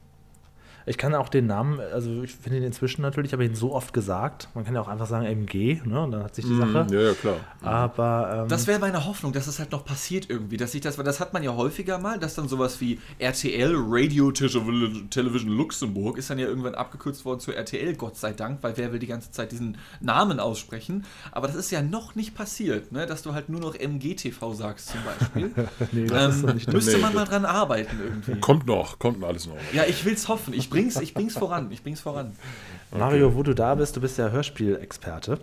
Ich 0.91 0.97
kann 0.97 1.15
auch 1.15 1.29
den 1.29 1.47
Namen, 1.47 1.79
also 1.79 2.21
ich 2.21 2.33
finde 2.33 2.57
ihn 2.57 2.65
inzwischen 2.65 3.01
natürlich, 3.01 3.31
habe 3.31 3.45
ihn 3.45 3.55
so 3.55 3.73
oft 3.73 3.93
gesagt. 3.93 4.49
Man 4.53 4.65
kann 4.65 4.75
ja 4.75 4.81
auch 4.81 4.89
einfach 4.89 5.07
sagen 5.07 5.25
MG, 5.25 5.79
ne? 5.85 6.01
Und 6.01 6.11
dann 6.11 6.21
hat 6.25 6.35
sich 6.35 6.43
die 6.43 6.57
Sache. 6.57 6.85
Mm, 6.89 6.93
ja, 6.93 6.99
ja, 6.99 7.13
klar. 7.13 7.35
Aber 7.61 8.41
ähm, 8.41 8.49
das 8.49 8.67
wäre 8.67 8.77
meine 8.77 9.05
Hoffnung, 9.05 9.31
dass 9.31 9.47
es 9.47 9.57
halt 9.57 9.71
noch 9.71 9.85
passiert 9.85 10.29
irgendwie, 10.29 10.57
dass 10.57 10.73
sich 10.73 10.81
das, 10.81 10.97
weil 10.97 11.05
das 11.05 11.21
hat 11.21 11.31
man 11.31 11.43
ja 11.43 11.55
häufiger 11.55 11.97
mal, 11.97 12.19
dass 12.19 12.35
dann 12.35 12.49
sowas 12.49 12.81
wie 12.81 12.99
RTL 13.19 13.73
Radio 13.77 14.33
Television 14.33 15.55
Luxemburg 15.55 16.17
ist 16.17 16.29
dann 16.29 16.39
ja 16.39 16.47
irgendwann 16.47 16.75
abgekürzt 16.75 17.23
worden 17.23 17.39
zu 17.39 17.53
RTL, 17.53 17.95
Gott 17.95 18.17
sei 18.17 18.33
Dank, 18.33 18.61
weil 18.61 18.75
wer 18.75 18.91
will 18.91 18.99
die 18.99 19.07
ganze 19.07 19.31
Zeit 19.31 19.53
diesen 19.53 19.77
Namen 20.01 20.41
aussprechen? 20.41 21.05
Aber 21.31 21.47
das 21.47 21.55
ist 21.55 21.71
ja 21.71 21.81
noch 21.81 22.15
nicht 22.15 22.35
passiert, 22.35 22.91
ne? 22.91 23.05
Dass 23.05 23.21
du 23.21 23.33
halt 23.33 23.47
nur 23.47 23.61
noch 23.61 23.75
MGTV 23.79 24.53
sagst 24.55 24.89
zum 24.89 24.99
Beispiel. 25.05 25.67
nee, 25.93 26.07
ähm, 26.13 26.59
müsste 26.69 26.97
man 26.97 27.13
mal 27.13 27.23
dran 27.23 27.45
arbeiten 27.45 27.97
irgendwie. 28.03 28.41
Kommt 28.41 28.67
noch, 28.67 28.99
kommt 28.99 29.23
alles 29.23 29.47
noch. 29.47 29.55
Ja, 29.71 29.85
ich 29.87 30.03
will 30.03 30.15
es 30.15 30.27
hoffen. 30.27 30.53
Ich 30.53 30.69
bring's, 30.81 31.01
ich 31.01 31.13
bring's 31.13 31.37
voran. 31.37 31.71
Ich 31.71 31.83
bring's 31.83 32.01
voran. 32.01 32.35
Mario, 32.91 33.35
wo 33.35 33.43
du 33.43 33.53
da 33.53 33.75
bist, 33.75 33.95
du 33.95 34.01
bist 34.01 34.17
ja 34.17 34.29
Hörspielexperte. 34.29 35.39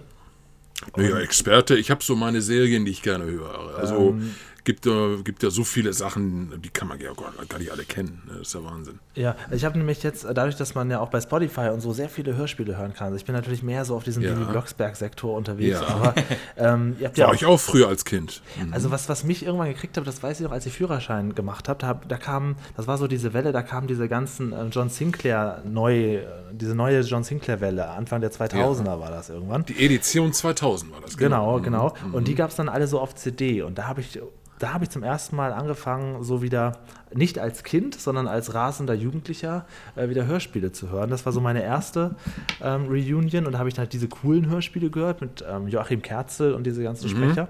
Naja, 0.97 1.19
Experte, 1.19 1.77
ich 1.77 1.91
habe 1.91 2.05
so 2.05 2.15
meine 2.15 2.41
Serien, 2.41 2.85
die 2.85 2.93
ich 2.93 3.03
gerne 3.03 3.25
höre. 3.25 3.77
Also 3.77 4.11
ähm, 4.11 4.35
gibt, 4.65 4.87
äh, 4.87 5.17
gibt 5.23 5.43
ja 5.43 5.51
so 5.51 5.65
viele 5.65 5.93
Sachen, 5.93 6.61
die 6.63 6.69
kann 6.69 6.89
man 6.89 7.01
ja 7.01 7.13
gar, 7.13 7.33
gar 7.47 7.59
nicht 7.59 7.73
alle 7.73 7.85
kennen. 7.85 8.23
Ne? 8.27 8.39
Das 8.39 8.49
ist 8.49 8.55
ja 8.55 8.65
Wahnsinn. 8.65 8.99
Ja, 9.15 9.37
ich 9.51 9.65
habe 9.65 9.79
nämlich 9.79 10.03
jetzt, 10.03 10.25
dadurch, 10.25 10.57
dass 10.57 10.75
man 10.75 10.91
ja 10.91 11.01
auch 11.01 11.11
bei 11.11 11.21
Spotify 11.21 11.71
und 11.73 11.81
so 11.81 11.93
sehr 11.93 12.09
viele 12.09 12.37
Hörspiele 12.37 12.77
hören 12.77 12.95
kann, 12.95 13.07
also 13.07 13.17
ich 13.17 13.25
bin 13.25 13.35
natürlich 13.35 13.63
mehr 13.63 13.85
so 13.85 13.97
auf 13.97 14.05
diesem 14.05 14.23
ja. 14.23 14.35
Blocksberg-Sektor 14.35 15.35
unterwegs. 15.35 15.81
Ja. 15.81 15.87
Aber 15.87 16.15
ähm, 16.57 16.97
ihr 16.99 17.07
habt 17.07 17.19
War 17.19 17.27
ja 17.27 17.31
auch, 17.31 17.35
ich 17.35 17.47
auch 17.47 17.61
früher 17.61 17.89
als 17.89 18.05
Kind. 18.05 18.43
Mhm. 18.63 18.73
Also 18.73 18.91
was, 18.91 19.09
was 19.09 19.25
mich 19.25 19.45
irgendwann 19.45 19.69
gekriegt 19.69 19.97
hat, 19.97 20.07
das 20.07 20.23
weiß 20.23 20.41
ich 20.41 20.45
noch, 20.45 20.53
als 20.53 20.67
ich 20.67 20.75
Führerschein 20.75 21.35
gemacht 21.35 21.69
habe, 21.69 21.81
da, 21.81 22.01
da 22.07 22.17
kam, 22.17 22.57
das 22.77 22.87
war 22.87 22.99
so 22.99 23.07
diese 23.07 23.33
Welle, 23.33 23.53
da 23.53 23.63
kamen 23.63 23.89
diese 23.89 24.09
ganzen 24.09 24.53
äh, 24.53 24.65
John 24.67 24.89
Sinclair 24.89 25.63
neu, 25.65 26.21
diese 26.53 26.75
neue 26.75 27.01
John 27.01 27.25
Sinclair-Welle, 27.25 27.89
Anfang 27.89 28.21
der 28.21 28.33
2000er 28.33 28.85
ja. 28.85 29.01
war 29.01 29.11
das 29.11 29.31
irgendwann. 29.31 29.65
Die 29.65 29.85
Edition 29.85 30.33
2000 30.33 30.93
war 30.93 31.01
das. 31.01 31.17
Genau, 31.17 31.61
genau. 31.61 31.91
genau. 31.91 32.09
Mhm. 32.09 32.15
Und 32.15 32.29
die 32.29 32.35
gab 32.35 32.51
es 32.51 32.57
dann 32.57 32.69
alle 32.69 32.87
so 32.87 33.01
auf 33.01 33.15
CD 33.15 33.63
und 33.63 33.79
da 33.79 33.87
habe 33.87 34.01
ich 34.01 34.21
da 34.59 34.73
habe 34.73 34.85
ich 34.85 34.91
zum 34.91 35.03
ersten 35.03 35.37
Mal 35.37 35.53
angefangen, 35.53 36.23
so 36.23 36.43
wieder 36.43 36.79
nicht 37.13 37.39
als 37.39 37.63
Kind, 37.63 37.95
sondern 37.95 38.27
als 38.27 38.55
rasender 38.55 38.95
Jugendlicher 38.95 39.67
äh, 39.97 40.09
wieder 40.09 40.27
Hörspiele 40.27 40.73
zu 40.73 40.91
hören. 40.91 41.11
Das 41.11 41.25
war 41.27 41.33
so 41.33 41.41
meine 41.41 41.63
erste 41.63 42.17
ähm, 42.63 42.87
Reunion 42.87 43.47
und 43.47 43.53
da 43.53 43.59
habe 43.59 43.69
ich 43.69 43.79
halt 43.79 43.93
diese 43.93 44.09
coolen 44.09 44.49
Hörspiele 44.49 44.91
gehört 44.91 45.21
mit 45.21 45.45
ähm, 45.49 45.69
Joachim 45.69 46.03
Kerzel 46.03 46.55
und 46.55 46.65
diese 46.65 46.83
ganzen 46.83 47.07
mhm. 47.11 47.17
Sprecher. 47.17 47.49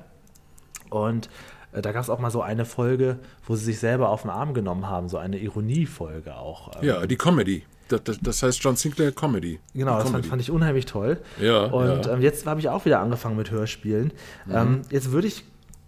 Und 0.91 1.29
äh, 1.73 1.83
da 1.83 1.93
gab 1.93 2.03
es 2.03 2.11
auch 2.11 2.19
mal 2.19 2.31
so 2.31 2.43
eine 2.43 2.65
Folge, 2.65 3.19
wo 3.47 3.57
sie 3.57 3.65
sich 3.65 3.79
selber 3.79 4.11
auf 4.11 4.23
den 4.23 4.31
Arm 4.31 4.55
genommen 4.55 4.89
haben, 4.89 5.09
so 5.09 5.19
eine 5.19 5.39
Ironiefolge 5.39 6.37
auch. 6.37 6.77
Ähm. 6.81 6.89
Ja, 6.89 7.07
die 7.07 7.17
Comedy. 7.17 7.65
Das, 7.89 8.05
das, 8.05 8.19
das, 8.21 8.43
heißt 8.43 8.63
John 8.63 8.77
Sinclair 8.77 9.13
Comedy. 9.13 9.61
Genau, 9.73 9.95
das 9.95 10.05
Comedy. 10.05 10.13
Fand, 10.13 10.27
fand, 10.27 10.43
ich 10.43 10.51
unheimlich 10.51 10.85
toll. 10.85 11.21
Ja. 11.41 11.65
Und 11.65 12.05
ja. 12.05 12.13
Ähm, 12.13 12.21
jetzt 12.21 12.47
habe 12.47 12.61
ich 12.61 12.69
auch 12.69 12.85
wieder 12.85 13.01
angefangen 13.01 13.37
mit 13.37 13.51
Hörspielen. 13.51 14.13
Mhm. 14.45 14.55
Ähm, 14.55 14.83
jetzt 14.91 15.11
würde 15.11 15.27
ich 15.27 15.45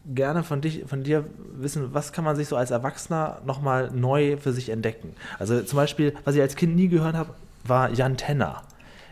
gerne 0.07 0.43
von, 0.43 0.61
dich, 0.61 0.85
von 0.87 1.03
dir 1.03 1.25
wissen, 1.57 1.93
was 1.93 2.13
kann 2.13 2.25
man 2.25 2.37
sich 2.37 2.49
so 2.49 2.57
als 2.57 2.71
Erwachsener 2.71 3.41
nochmal 3.45 3.91
neu 3.93 4.37
für 4.37 4.53
sich 4.53 4.71
entdecken? 4.71 5.15
Also 5.39 5.61
zum 5.63 5.77
Beispiel, 5.77 6.15
was 6.25 6.35
ich 6.35 6.41
als 6.41 6.57
Kind 6.57 6.77
nie 6.77 6.89
gehört 6.89 7.15
habe, 7.15 7.35
war 7.65 7.91
Jan 7.93 8.17
Tenner. 8.17 8.63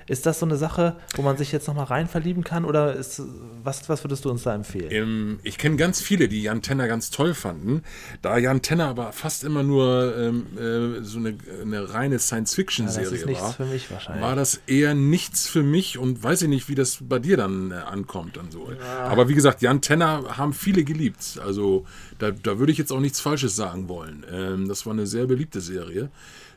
Ist 0.08 0.24
das 0.26 0.38
so 0.38 0.46
eine 0.46 0.56
Sache, 0.56 0.96
wo 1.14 1.22
man 1.22 1.36
sich 1.36 1.52
jetzt 1.52 1.68
nochmal 1.68 1.84
rein 1.84 2.08
verlieben 2.08 2.42
kann 2.42 2.64
oder 2.64 2.94
ist, 2.94 3.22
was, 3.62 3.88
was 3.88 4.04
würdest 4.04 4.24
du 4.24 4.30
uns 4.30 4.42
da 4.42 4.54
empfehlen? 4.54 4.90
Ähm, 4.90 5.40
ich 5.42 5.58
kenne 5.58 5.76
ganz 5.76 6.00
viele, 6.00 6.28
die 6.28 6.42
Jan 6.42 6.62
Tenner 6.62 6.88
ganz 6.88 7.10
toll 7.10 7.34
fanden. 7.34 7.82
Da 8.22 8.38
Jan 8.38 8.62
Tenner 8.62 8.86
aber 8.86 9.12
fast 9.12 9.44
immer 9.44 9.62
nur 9.62 10.16
ähm, 10.16 10.46
äh, 10.56 11.04
so 11.04 11.18
eine, 11.18 11.36
eine 11.60 11.92
reine 11.92 12.18
Science-Fiction-Serie 12.18 13.32
ja, 13.32 13.40
war, 13.40 13.52
für 13.52 13.66
mich 13.66 13.90
wahrscheinlich. 13.90 14.24
war 14.24 14.34
das 14.34 14.60
eher 14.66 14.94
nichts 14.94 15.46
für 15.46 15.62
mich 15.62 15.98
und 15.98 16.22
weiß 16.22 16.42
ich 16.42 16.48
nicht, 16.48 16.68
wie 16.68 16.74
das 16.74 16.98
bei 17.02 17.18
dir 17.18 17.36
dann 17.36 17.70
äh, 17.70 17.74
ankommt. 17.74 18.36
Dann 18.38 18.50
so. 18.50 18.70
Ja. 18.70 19.04
Aber 19.04 19.28
wie 19.28 19.34
gesagt, 19.34 19.60
Jan 19.62 19.82
Tenner 19.82 20.38
haben 20.38 20.54
viele 20.54 20.84
geliebt. 20.84 21.38
Also 21.44 21.84
da, 22.18 22.30
da 22.30 22.58
würde 22.58 22.72
ich 22.72 22.78
jetzt 22.78 22.92
auch 22.92 23.00
nichts 23.00 23.20
Falsches 23.20 23.56
sagen 23.56 23.88
wollen. 23.88 24.24
Ähm, 24.32 24.68
das 24.68 24.86
war 24.86 24.92
eine 24.92 25.06
sehr 25.06 25.26
beliebte 25.26 25.60
Serie. 25.60 26.10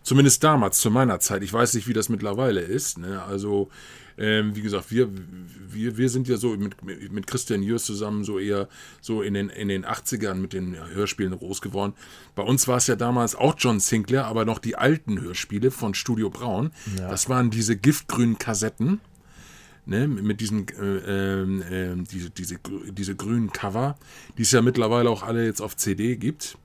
Zumindest 0.04 0.44
damals, 0.44 0.80
zu 0.80 0.90
meiner 0.90 1.20
Zeit. 1.20 1.44
Ich 1.44 1.54
weiß 1.54 1.76
nicht, 1.76 1.88
wie 1.88 1.94
das 1.94 2.10
mittlerweile 2.10 2.62
ist. 2.62 2.98
Ne? 2.98 3.22
Also, 3.22 3.70
ähm, 4.18 4.56
wie 4.56 4.62
gesagt, 4.62 4.92
wir, 4.92 5.10
wir, 5.70 5.98
wir 5.98 6.10
sind 6.10 6.28
ja 6.28 6.38
so 6.38 6.50
mit, 6.56 6.76
mit 7.12 7.28
Christian 7.28 7.62
Jürs 7.62 7.86
zusammen 7.86 8.24
so 8.24 8.40
eher 8.40 8.68
so 9.00 9.22
in 9.22 9.34
den, 9.34 9.50
in 9.50 9.68
den 9.68 9.86
80ern 9.86 10.36
mit 10.36 10.54
den 10.54 10.76
Hörspielen 10.76 11.38
groß 11.38 11.62
geworden. 11.62 11.94
Bei 12.36 12.44
uns 12.44 12.68
war 12.68 12.78
es 12.78 12.88
ja 12.88 12.96
damals 12.96 13.36
auch 13.36 13.56
John 13.58 13.80
Sinclair, 13.80 14.26
aber 14.26 14.44
noch 14.46 14.60
die 14.60 14.76
alten 14.76 15.22
Hörspiele 15.22 15.72
von 15.72 15.94
Studio 15.94 16.30
Braun. 16.30 16.72
Ja. 16.98 17.10
Das 17.10 17.30
waren 17.30 17.52
diese 17.52 17.76
giftgrünen 17.78 18.38
Kassetten. 18.38 19.02
Ne, 19.84 20.08
mit 20.08 20.42
diesen 20.42 20.68
äh, 20.68 21.42
äh, 21.42 21.96
diese, 22.04 22.30
diese, 22.30 22.60
diese 22.92 23.16
grünen 23.16 23.52
Cover, 23.52 23.98
die 24.38 24.44
es 24.44 24.52
ja 24.52 24.62
mittlerweile 24.62 25.10
auch 25.10 25.24
alle 25.24 25.44
jetzt 25.44 25.60
auf 25.60 25.76
CD 25.76 26.18
gibt. 26.18 26.56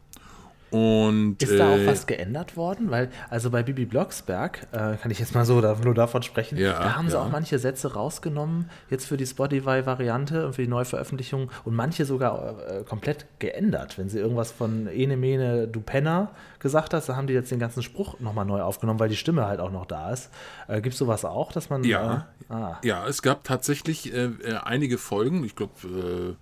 Und, 0.71 1.41
ist 1.43 1.59
da 1.59 1.75
auch 1.75 1.79
äh, 1.79 1.87
was 1.87 2.07
geändert 2.07 2.57
worden? 2.57 2.91
Weil, 2.91 3.11
also 3.31 3.51
bei 3.51 3.63
Bibi 3.63 3.85
Blocksberg, 3.85 4.67
äh, 4.73 4.97
kann 4.97 5.11
ich 5.11 5.21
jetzt 5.21 5.35
mal 5.35 5.45
so 5.45 5.61
da, 5.61 5.77
nur 5.83 5.95
davon 5.95 6.23
sprechen, 6.23 6.59
ja, 6.59 6.73
da 6.73 6.97
haben 6.97 7.09
sie 7.09 7.15
ja. 7.15 7.23
auch 7.23 7.31
manche 7.31 7.59
Sätze 7.59 7.95
rausgenommen, 7.95 8.69
jetzt 8.91 9.07
für 9.07 9.17
die 9.17 9.27
Spotify-Variante 9.27 10.47
und 10.47 10.55
für 10.55 10.63
die 10.63 10.69
Neuveröffentlichung 10.69 11.51
und 11.65 11.75
manche 11.75 12.05
sogar 12.05 12.57
äh, 12.69 12.83
komplett 12.83 13.27
geändert. 13.39 13.97
Wenn 13.97 14.09
sie 14.09 14.19
irgendwas 14.19 14.51
von 14.51 14.89
Ene 14.89 15.17
Mene 15.17 15.69
Du 15.69 15.81
Penner 15.81 16.31
gesagt 16.59 16.95
hast, 16.95 17.09
da 17.09 17.17
haben 17.17 17.29
die 17.29 17.35
jetzt 17.35 17.51
den 17.51 17.61
ganzen 17.61 17.83
Spruch 17.83 18.19
nochmal 18.19 18.45
neu 18.45 18.61
aufgenommen, 18.61 18.99
weil 18.99 19.09
die 19.09 19.17
Stimme 19.17 19.47
halt 19.47 19.61
auch 19.61 19.71
noch 19.71 19.87
da 19.87 20.11
ist. 20.11 20.31
Äh, 20.67 20.81
Gibt 20.81 20.95
es 20.95 20.99
sowas 20.99 21.25
auch, 21.25 21.53
dass 21.53 21.71
man. 21.71 21.85
Ja, 21.85 22.27
äh, 22.51 22.53
ah. 22.53 22.79
ja 22.83 23.07
es 23.07 23.23
gab 23.23 23.45
tatsächlich 23.45 24.13
äh, 24.13 24.31
einige 24.65 24.99
Folgen, 24.99 25.45
ich 25.45 25.55
glaube 25.55 26.37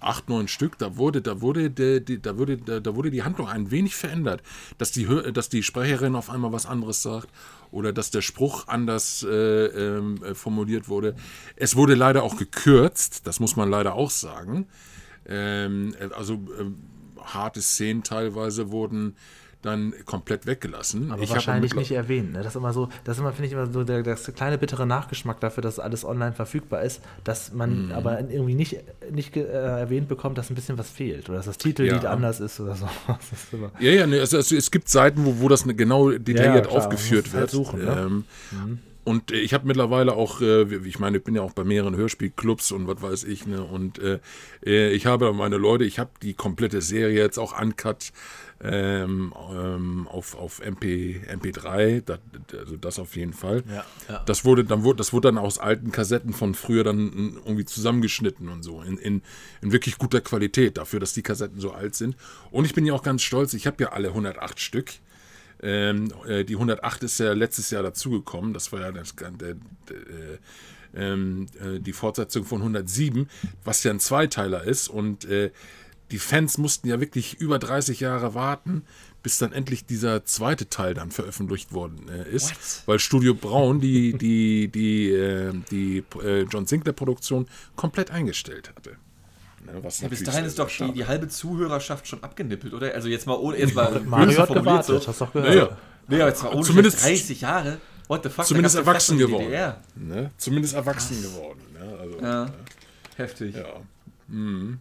acht, 0.00 0.28
neun 0.28 0.48
Stück, 0.48 0.78
da 0.78 0.96
wurde, 0.96 1.20
da 1.22 1.40
wurde, 1.40 1.70
de, 1.70 2.00
de, 2.00 2.18
da 2.18 2.38
wurde, 2.38 2.56
da, 2.56 2.94
wurde 2.94 3.10
die 3.10 3.22
Handlung 3.22 3.48
ein 3.48 3.70
wenig 3.70 3.94
verändert. 3.94 4.42
Dass 4.78 4.92
die, 4.92 5.06
dass 5.32 5.48
die 5.48 5.62
Sprecherin 5.62 6.14
auf 6.14 6.30
einmal 6.30 6.52
was 6.52 6.66
anderes 6.66 7.02
sagt 7.02 7.28
oder 7.70 7.92
dass 7.92 8.10
der 8.10 8.22
Spruch 8.22 8.68
anders 8.68 9.24
äh, 9.28 9.66
äh, 9.66 10.34
formuliert 10.34 10.88
wurde. 10.88 11.14
Es 11.56 11.76
wurde 11.76 11.94
leider 11.94 12.22
auch 12.22 12.36
gekürzt, 12.36 13.26
das 13.26 13.40
muss 13.40 13.56
man 13.56 13.70
leider 13.70 13.94
auch 13.94 14.10
sagen. 14.10 14.66
Ähm, 15.26 15.94
also 16.16 16.34
äh, 16.34 16.64
harte 17.22 17.60
Szenen 17.60 18.02
teilweise 18.02 18.70
wurden 18.70 19.16
dann 19.62 19.92
komplett 20.04 20.46
weggelassen. 20.46 21.10
Aber 21.10 21.22
ich 21.22 21.30
wahrscheinlich 21.30 21.74
nicht 21.74 21.90
erwähnt. 21.90 22.32
Ne? 22.32 22.38
Das 22.38 22.48
ist 22.48 22.56
immer 22.56 22.72
so, 22.72 22.88
das 23.04 23.16
ist 23.16 23.20
immer, 23.20 23.32
finde 23.32 23.46
ich, 23.48 23.52
immer 23.52 23.66
so 23.66 23.82
der, 23.82 24.02
der, 24.02 24.14
kleine 24.14 24.56
bittere 24.56 24.86
Nachgeschmack 24.86 25.40
dafür, 25.40 25.62
dass 25.62 25.80
alles 25.80 26.04
online 26.04 26.32
verfügbar 26.32 26.82
ist, 26.82 27.02
dass 27.24 27.52
man 27.52 27.86
mhm. 27.86 27.92
aber 27.92 28.20
irgendwie 28.20 28.54
nicht, 28.54 28.78
nicht 29.10 29.36
äh, 29.36 29.42
erwähnt 29.42 30.08
bekommt, 30.08 30.38
dass 30.38 30.50
ein 30.50 30.54
bisschen 30.54 30.78
was 30.78 30.88
fehlt 30.88 31.28
oder 31.28 31.38
dass 31.38 31.46
das 31.46 31.58
Titellied 31.58 32.04
ja. 32.04 32.10
anders 32.10 32.38
ist 32.38 32.60
oder 32.60 32.76
so. 32.76 32.88
ja, 33.80 33.90
ja, 33.90 34.06
ne, 34.06 34.20
also, 34.20 34.36
also, 34.36 34.54
es 34.54 34.70
gibt 34.70 34.88
Seiten, 34.88 35.24
wo, 35.24 35.40
wo 35.40 35.48
das 35.48 35.64
genau 35.64 36.10
detailliert 36.10 36.66
ja, 36.66 36.72
aufgeführt 36.72 37.26
halt 37.26 37.34
wird. 37.34 37.50
Suchen, 37.50 37.84
ne? 37.84 37.96
ähm, 37.98 38.24
mhm. 38.52 38.78
Und 39.08 39.32
ich 39.32 39.54
habe 39.54 39.66
mittlerweile 39.66 40.12
auch, 40.12 40.42
äh, 40.42 40.64
ich 40.84 40.98
meine, 40.98 41.16
ich 41.16 41.24
bin 41.24 41.34
ja 41.34 41.40
auch 41.40 41.54
bei 41.54 41.64
mehreren 41.64 41.96
Hörspielclubs 41.96 42.72
und 42.72 42.86
was 42.88 43.00
weiß 43.00 43.24
ich, 43.24 43.46
ne? 43.46 43.64
Und 43.64 43.98
äh, 44.00 44.18
äh 44.66 44.90
ich 44.90 45.06
habe 45.06 45.32
meine 45.32 45.56
Leute, 45.56 45.84
ich 45.84 45.98
habe 45.98 46.10
die 46.20 46.34
komplette 46.34 46.82
Serie 46.82 47.16
jetzt 47.16 47.38
auch 47.38 47.58
uncut 47.58 48.12
ähm, 48.60 49.32
ähm, 49.52 50.08
auf, 50.08 50.34
auf 50.34 50.60
MP, 50.60 51.20
MP3, 51.30 52.02
das, 52.04 52.18
also 52.58 52.76
das 52.76 52.98
auf 52.98 53.14
jeden 53.14 53.32
Fall. 53.32 53.62
Ja, 53.68 53.84
ja. 54.08 54.22
Das 54.26 54.44
wurde 54.44 54.64
dann 54.64 54.82
wurde, 54.82 54.96
das 54.96 55.12
wurde 55.12 55.28
dann 55.28 55.38
aus 55.38 55.58
alten 55.58 55.92
Kassetten 55.92 56.32
von 56.32 56.54
früher 56.54 56.82
dann 56.82 57.36
irgendwie 57.44 57.64
zusammengeschnitten 57.64 58.48
und 58.48 58.64
so. 58.64 58.82
In, 58.82 58.98
in, 58.98 59.22
in 59.62 59.72
wirklich 59.72 59.96
guter 59.98 60.20
Qualität, 60.20 60.76
dafür, 60.76 60.98
dass 60.98 61.12
die 61.12 61.22
Kassetten 61.22 61.60
so 61.60 61.72
alt 61.72 61.94
sind. 61.94 62.16
Und 62.50 62.64
ich 62.64 62.74
bin 62.74 62.84
ja 62.84 62.94
auch 62.94 63.02
ganz 63.02 63.22
stolz, 63.22 63.54
ich 63.54 63.66
habe 63.66 63.82
ja 63.82 63.90
alle 63.90 64.08
108 64.08 64.58
Stück. 64.58 64.90
Ähm, 65.62 66.12
äh, 66.26 66.44
die 66.44 66.54
108 66.54 67.04
ist 67.04 67.18
ja 67.18 67.32
letztes 67.32 67.70
Jahr 67.70 67.82
dazugekommen. 67.84 68.54
Das 68.54 68.72
war 68.72 68.80
ja 68.80 68.92
das, 68.92 69.14
äh, 69.20 69.54
ähm, 70.96 71.46
äh, 71.60 71.80
die 71.80 71.92
Fortsetzung 71.92 72.44
von 72.44 72.58
107, 72.58 73.28
was 73.64 73.84
ja 73.84 73.92
ein 73.92 74.00
Zweiteiler 74.00 74.64
ist. 74.64 74.88
Und 74.88 75.24
äh, 75.26 75.50
die 76.10 76.18
Fans 76.18 76.58
mussten 76.58 76.88
ja 76.88 77.00
wirklich 77.00 77.40
über 77.40 77.58
30 77.58 78.00
Jahre 78.00 78.34
warten, 78.34 78.82
bis 79.22 79.38
dann 79.38 79.52
endlich 79.52 79.84
dieser 79.84 80.24
zweite 80.24 80.68
Teil 80.68 80.94
dann 80.94 81.10
veröffentlicht 81.10 81.72
worden 81.72 82.08
äh, 82.08 82.30
ist, 82.30 82.50
What? 82.50 82.82
weil 82.86 82.98
Studio 82.98 83.34
Braun 83.34 83.80
die, 83.80 84.16
die, 84.16 84.68
die, 84.68 85.10
äh, 85.10 85.52
die 85.70 86.04
äh, 86.22 86.42
John 86.42 86.66
Sinclair-Produktion 86.66 87.46
komplett 87.76 88.10
eingestellt 88.10 88.72
hatte. 88.74 88.96
Ne, 89.64 89.82
ja, 89.82 90.08
bis 90.08 90.22
dahin 90.22 90.44
ist 90.44 90.58
doch 90.58 90.70
die, 90.70 90.92
die, 90.92 91.06
halbe 91.06 91.28
Zuhörerschaft 91.28 92.06
schon 92.06 92.22
abgenippelt, 92.22 92.72
oder? 92.72 92.94
Also 92.94 93.08
jetzt 93.08 93.26
mal 93.26 93.34
ohne 93.34 93.58
jetzt 93.58 93.74
mal 93.74 94.00
Mario 94.00 94.38
hat 94.38 94.48
gewartet, 94.48 95.02
so. 95.02 95.08
hast 95.08 95.20
doch 95.20 95.32
gehört. 95.32 95.54
Naja. 95.54 95.76
Nee, 96.06 96.18
jetzt 96.18 96.42
mal 96.42 96.54
ohne 96.54 96.62
zumindest 96.62 97.04
30 97.04 97.40
Jahre. 97.40 97.78
What 98.06 98.22
the 98.22 98.30
fuck? 98.30 98.46
Zumindest 98.46 98.76
erwachsen 98.76 99.18
geworden. 99.18 99.74
Ne? 99.94 100.30
Zumindest 100.38 100.74
erwachsen 100.74 101.20
geworden. 101.22 101.60
Ne? 101.74 101.98
Also, 101.98 102.20
ja. 102.20 102.44
Ne? 102.46 102.52
Heftig. 103.16 103.56
Ja. 103.56 103.64
Mhm. 104.28 104.78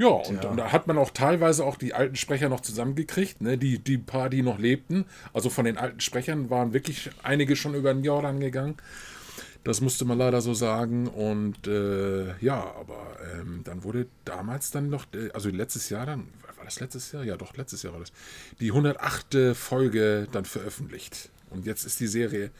Ja, 0.00 0.08
und, 0.08 0.46
und, 0.46 0.56
da 0.56 0.72
hat 0.72 0.86
man 0.86 0.96
auch 0.96 1.10
teilweise 1.10 1.62
auch 1.62 1.76
die 1.76 1.92
alten 1.92 2.16
Sprecher 2.16 2.48
noch 2.48 2.60
zusammengekriegt, 2.60 3.42
ne? 3.42 3.58
die, 3.58 3.78
die 3.78 3.98
paar, 3.98 4.30
die 4.30 4.40
noch 4.40 4.58
lebten. 4.58 5.04
Also 5.34 5.50
von 5.50 5.66
den 5.66 5.76
alten 5.76 6.00
Sprechern 6.00 6.48
waren 6.48 6.72
wirklich 6.72 7.10
einige 7.22 7.54
schon 7.54 7.74
über 7.74 7.92
den 7.92 8.02
Jordan 8.02 8.40
gegangen. 8.40 8.76
Das 9.62 9.82
musste 9.82 10.06
man 10.06 10.16
leider 10.16 10.40
so 10.40 10.54
sagen. 10.54 11.06
Und 11.06 11.66
äh, 11.66 12.34
ja, 12.40 12.74
aber 12.80 13.18
ähm, 13.34 13.60
dann 13.64 13.84
wurde 13.84 14.06
damals 14.24 14.70
dann 14.70 14.88
noch, 14.88 15.04
äh, 15.12 15.30
also 15.32 15.50
letztes 15.50 15.90
Jahr 15.90 16.06
dann, 16.06 16.28
war 16.56 16.64
das 16.64 16.80
letztes 16.80 17.12
Jahr? 17.12 17.22
Ja, 17.22 17.36
doch, 17.36 17.54
letztes 17.58 17.82
Jahr 17.82 17.92
war 17.92 18.00
das. 18.00 18.10
Die 18.58 18.68
108. 18.68 19.54
Folge 19.54 20.28
dann 20.32 20.46
veröffentlicht. 20.46 21.28
Und 21.50 21.66
jetzt 21.66 21.84
ist 21.84 22.00
die 22.00 22.06
Serie 22.06 22.52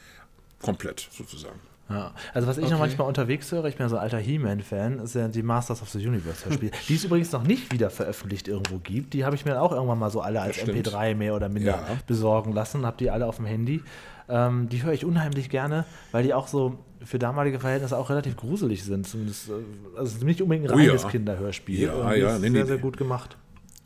komplett 0.61 1.09
sozusagen. 1.11 1.59
Ja. 1.93 2.11
Also 2.33 2.47
was 2.47 2.57
ich 2.57 2.63
okay. 2.63 2.73
noch 2.73 2.79
manchmal 2.79 3.07
unterwegs 3.07 3.51
höre, 3.51 3.65
ich 3.65 3.77
bin 3.77 3.85
ja 3.85 3.89
so 3.89 3.97
ein 3.97 4.03
alter 4.03 4.17
He-Man-Fan, 4.17 4.99
ist 4.99 5.15
ja 5.15 5.27
die 5.27 5.43
Masters 5.43 5.81
of 5.81 5.89
the 5.89 6.05
Universe 6.05 6.45
Hörspiele, 6.45 6.71
die 6.87 6.95
es 6.95 7.03
übrigens 7.03 7.31
noch 7.31 7.43
nicht 7.43 7.71
wieder 7.73 7.89
veröffentlicht 7.89 8.47
irgendwo 8.47 8.79
gibt. 8.79 9.13
Die 9.13 9.25
habe 9.25 9.35
ich 9.35 9.45
mir 9.45 9.61
auch 9.61 9.71
irgendwann 9.71 9.99
mal 9.99 10.09
so 10.09 10.21
alle 10.21 10.41
als 10.41 10.57
MP3 10.57 11.15
mehr 11.15 11.35
oder 11.35 11.49
minder 11.49 11.71
ja. 11.71 11.97
besorgen 12.07 12.53
lassen, 12.53 12.85
habe 12.85 12.97
die 12.97 13.09
alle 13.09 13.25
auf 13.25 13.37
dem 13.37 13.45
Handy. 13.45 13.81
Ähm, 14.29 14.69
die 14.69 14.83
höre 14.83 14.93
ich 14.93 15.03
unheimlich 15.03 15.49
gerne, 15.49 15.85
weil 16.11 16.23
die 16.23 16.33
auch 16.33 16.47
so 16.47 16.79
für 17.03 17.19
damalige 17.19 17.59
Verhältnisse 17.59 17.97
auch 17.97 18.09
relativ 18.09 18.37
gruselig 18.37 18.83
sind. 18.83 19.07
Zumindest, 19.07 19.49
äh, 19.49 19.97
also 19.97 20.23
nicht 20.25 20.41
unbedingt 20.41 20.69
ein 20.69 20.77
reines 20.77 21.03
oh 21.03 21.07
ja. 21.07 21.11
Kinderhörspiel. 21.11 21.81
Ja, 21.81 22.13
ja, 22.13 22.33
nee, 22.37 22.49
sehr, 22.49 22.49
nee, 22.49 22.63
sehr 22.63 22.77
gut 22.77 22.97
gemacht. 22.97 23.37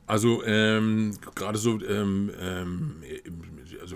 Also 0.07 0.43
ähm, 0.45 1.13
gerade 1.33 1.57
so, 1.57 1.81
ähm, 1.83 2.29
ähm, 2.39 2.95
also, 3.81 3.95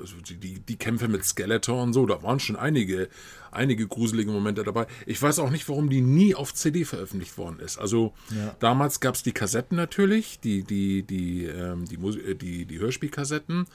also 0.00 0.16
die, 0.30 0.60
die 0.60 0.76
Kämpfe 0.76 1.08
mit 1.08 1.24
Skeletor 1.24 1.82
und 1.82 1.92
so, 1.92 2.06
da 2.06 2.22
waren 2.22 2.40
schon 2.40 2.56
einige 2.56 3.08
einige 3.50 3.86
gruselige 3.86 4.30
Momente 4.30 4.62
dabei. 4.64 4.86
Ich 5.06 5.20
weiß 5.20 5.38
auch 5.38 5.50
nicht, 5.50 5.68
warum 5.68 5.90
die 5.90 6.00
nie 6.00 6.34
auf 6.34 6.54
CD 6.54 6.84
veröffentlicht 6.84 7.38
worden 7.38 7.60
ist. 7.60 7.78
Also 7.78 8.12
ja. 8.30 8.54
damals 8.60 9.00
gab 9.00 9.14
es 9.14 9.22
die 9.22 9.32
Kassetten 9.32 9.76
natürlich, 9.76 10.40
die, 10.40 10.62
die, 10.62 11.02
die, 11.02 11.44
ähm, 11.44 11.84
die, 11.86 11.96
die, 11.96 12.34
die, 12.36 12.64
die 12.66 12.78
Hörspielkassetten. 12.78 13.66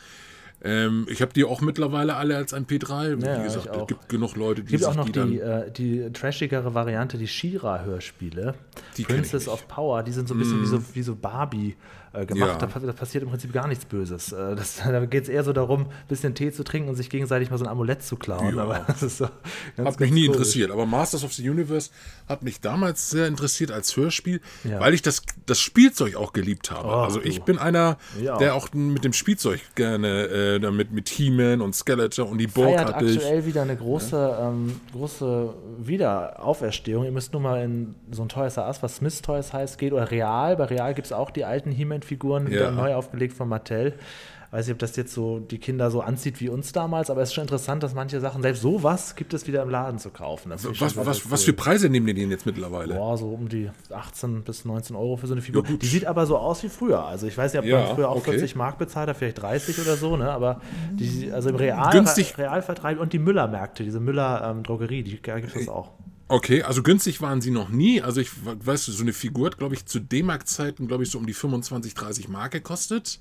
Ähm, 0.64 1.06
ich 1.10 1.22
habe 1.22 1.34
die 1.34 1.44
auch 1.44 1.62
mittlerweile 1.62 2.16
alle 2.16 2.38
als 2.38 2.54
MP3. 2.54 3.24
Ja, 3.24 3.40
Wie 3.40 3.44
gesagt, 3.44 3.68
es 3.68 3.88
gibt 3.88 4.10
genug 4.10 4.36
Leute, 4.36 4.64
die 4.64 4.76
Es 4.76 4.82
gibt 4.82 4.86
auch 4.86 4.96
noch 4.96 5.10
die, 5.10 5.22
die, 5.22 5.40
äh, 5.40 5.72
die 5.72 6.12
trashigere 6.12 6.74
Variante, 6.74 7.18
die 7.18 7.28
Shira-Hörspiele. 7.28 8.56
Princess 9.04 9.48
of 9.48 9.68
Power, 9.68 10.02
die 10.04 10.12
sind 10.12 10.28
so 10.28 10.34
ein 10.34 10.40
bisschen 10.40 10.60
mm. 10.60 10.64
wie, 10.64 10.68
so, 10.68 10.82
wie 10.94 11.04
so 11.04 11.16
Barbie 11.16 11.76
äh, 12.16 12.26
gemacht. 12.26 12.62
Ja. 12.62 12.68
Da, 12.68 12.80
da, 12.80 12.94
passiert 12.94 13.24
im 13.24 13.30
Prinzip 13.30 13.54
gar 13.54 13.68
nichts 13.68 13.86
Böses. 13.86 14.32
Äh, 14.32 14.56
das, 14.56 14.78
da 14.84 15.06
geht 15.06 15.24
es 15.24 15.30
eher 15.30 15.44
so 15.44 15.54
darum, 15.54 15.82
ein 15.82 16.08
bisschen 16.08 16.36
Tee 16.36 16.52
zu 16.52 16.64
trinken 16.64 16.90
und 16.90 16.96
sich 16.96 17.10
gegenseitig 17.10 17.50
mal 17.50 17.58
so 17.58 17.66
ein 17.66 17.72
Amulett 17.72 18.04
zu 18.04 18.16
klauen. 18.16 18.56
Ja. 18.56 18.64
Aber 18.64 18.80
das 18.88 19.04
ist 19.04 19.18
so 19.18 19.28
ganz, 19.78 19.90
hat 19.90 20.00
mich 20.00 20.12
nie 20.12 20.28
cool. 20.28 20.34
interessiert. 20.34 20.72
Aber 20.72 20.86
Masters 20.86 21.24
of 21.24 21.34
the 21.34 21.50
Universe 21.50 21.90
hat 22.28 22.44
mich 22.44 22.62
damals 22.62 23.10
sehr 23.10 23.28
interessiert 23.28 23.72
als 23.72 23.96
Hörspiel, 23.96 24.42
ja. 24.64 24.80
weil 24.80 24.94
ich 24.94 25.02
das, 25.02 25.22
das 25.46 25.60
Spielzeug 25.60 26.16
auch 26.16 26.34
geliebt 26.34 26.72
habe. 26.72 26.88
Oh, 26.88 26.92
also 26.92 27.22
ich 27.22 27.40
du. 27.40 27.46
bin 27.46 27.58
einer, 27.58 27.98
der 28.40 28.56
auch 28.56 28.74
mit 28.74 29.04
dem 29.04 29.14
Spielzeug 29.14 29.62
gerne 29.76 30.26
äh, 30.28 30.60
damit 30.60 30.92
mit 30.92 31.10
He-Man 31.10 31.62
und 31.62 31.76
Skeletor 31.76 32.28
und 32.28 32.38
die 32.38 32.48
Burg 32.48 32.78
hatte 32.78 32.96
aktuell 32.96 33.40
ich. 33.40 33.46
wieder 33.46 33.62
eine 33.62 33.76
große, 33.76 34.38
ähm, 34.42 34.80
große 34.94 35.54
Wiederauferstehung. 35.80 37.06
Ihr 37.06 37.12
müsst 37.12 37.34
nur 37.34 37.42
mal 37.42 37.64
in 37.64 37.96
so 38.12 38.24
ein 38.24 38.30
Toys 38.30 38.58
R 38.58 38.68
Us, 38.68 38.82
was 38.82 38.98
Smith 38.98 39.22
Toys 39.22 39.54
heißt, 39.54 39.78
geht 39.78 39.94
oder 39.94 40.10
Real. 40.12 40.56
Bei 40.56 40.66
Real 40.66 40.94
gibt 40.94 41.08
es 41.08 41.14
auch 41.14 41.32
die 41.32 41.46
alten 41.46 41.72
He-Man 41.72 42.02
Figuren 42.06 42.50
wieder 42.50 42.72
neu 42.72 42.96
aufgelegt 42.96 43.34
von 43.34 43.50
Mattel. 43.50 43.94
Weiß 44.56 44.68
nicht, 44.68 44.76
ob 44.76 44.80
das 44.80 44.96
jetzt 44.96 45.14
so 45.14 45.40
die 45.40 45.58
Kinder 45.58 45.92
so 45.92 46.00
anzieht 46.00 46.40
wie 46.40 46.48
uns 46.48 46.72
damals, 46.72 47.10
aber 47.10 47.22
es 47.22 47.30
ist 47.30 47.36
schon 47.36 47.42
interessant, 47.42 47.84
dass 47.84 47.94
manche 47.94 48.22
Sachen, 48.22 48.42
selbst 48.42 48.62
sowas 48.62 49.18
gibt 49.18 49.34
es 49.34 49.48
wieder 49.48 49.62
im 49.62 49.70
Laden 49.70 50.00
zu 50.00 50.12
kaufen. 50.12 50.50
was, 50.50 50.64
was, 50.80 50.96
was, 50.96 51.30
was, 51.30 51.44
für 51.44 51.52
Preise 51.52 51.90
nehmen 51.90 52.06
die 52.06 52.14
denn 52.14 52.32
jetzt 52.32 52.46
mittlerweile? 52.46 52.94
Boah, 52.94 53.18
so 53.18 53.28
um 53.32 53.50
die 53.50 53.70
18 53.90 54.44
bis 54.44 54.64
19 54.64 54.96
Euro 54.96 55.18
für 55.18 55.28
so 55.28 55.34
eine 55.34 55.42
Figur. 55.42 55.66
Ja, 55.68 55.76
die 55.76 55.86
sieht 55.86 56.06
aber 56.06 56.26
so 56.26 56.38
aus 56.38 56.64
wie 56.64 56.70
früher. 56.70 57.04
Also 57.04 57.28
ich 57.28 57.38
weiß 57.38 57.52
nicht, 57.52 57.64
ob 57.64 57.66
ja, 57.66 57.80
man 57.80 57.96
früher 57.96 58.08
auch 58.08 58.16
okay. 58.16 58.32
40 58.32 58.56
Mark 58.56 58.78
bezahlt 58.78 59.10
hat, 59.10 59.18
vielleicht 59.18 59.42
30 59.42 59.78
oder 59.80 59.98
so, 59.98 60.16
ne? 60.16 60.32
Aber 60.32 60.62
die, 60.94 61.32
also 61.34 61.50
im 61.50 61.56
Real, 61.56 61.92
Günstig. 61.92 62.38
Realvertreib 62.38 63.02
und 63.02 63.12
die 63.12 63.20
Müller-Märkte, 63.20 63.84
diese 63.84 64.00
Müller-Drogerie, 64.00 65.00
ähm, 65.00 65.04
die 65.04 65.18
gibt 65.18 65.56
es 65.56 65.68
auch. 65.68 65.92
Okay, 66.28 66.64
also 66.64 66.82
günstig 66.82 67.22
waren 67.22 67.42
sie 67.42 67.52
noch 67.52 67.70
nie. 67.70 68.02
Also 68.02 68.20
ich 68.20 68.32
weiß, 68.44 68.86
so 68.86 69.04
eine 69.04 69.14
Figur 69.14 69.48
hat, 69.48 69.58
glaube 69.58 69.76
ich, 69.76 69.86
zu 69.86 70.00
D-Mark-Zeiten, 70.00 70.88
glaube 70.88 71.04
ich, 71.04 71.12
so 71.12 71.20
um 71.20 71.28
die 71.28 71.34
25, 71.34 71.94
30 71.94 72.30
Mark 72.30 72.52
gekostet. 72.52 73.20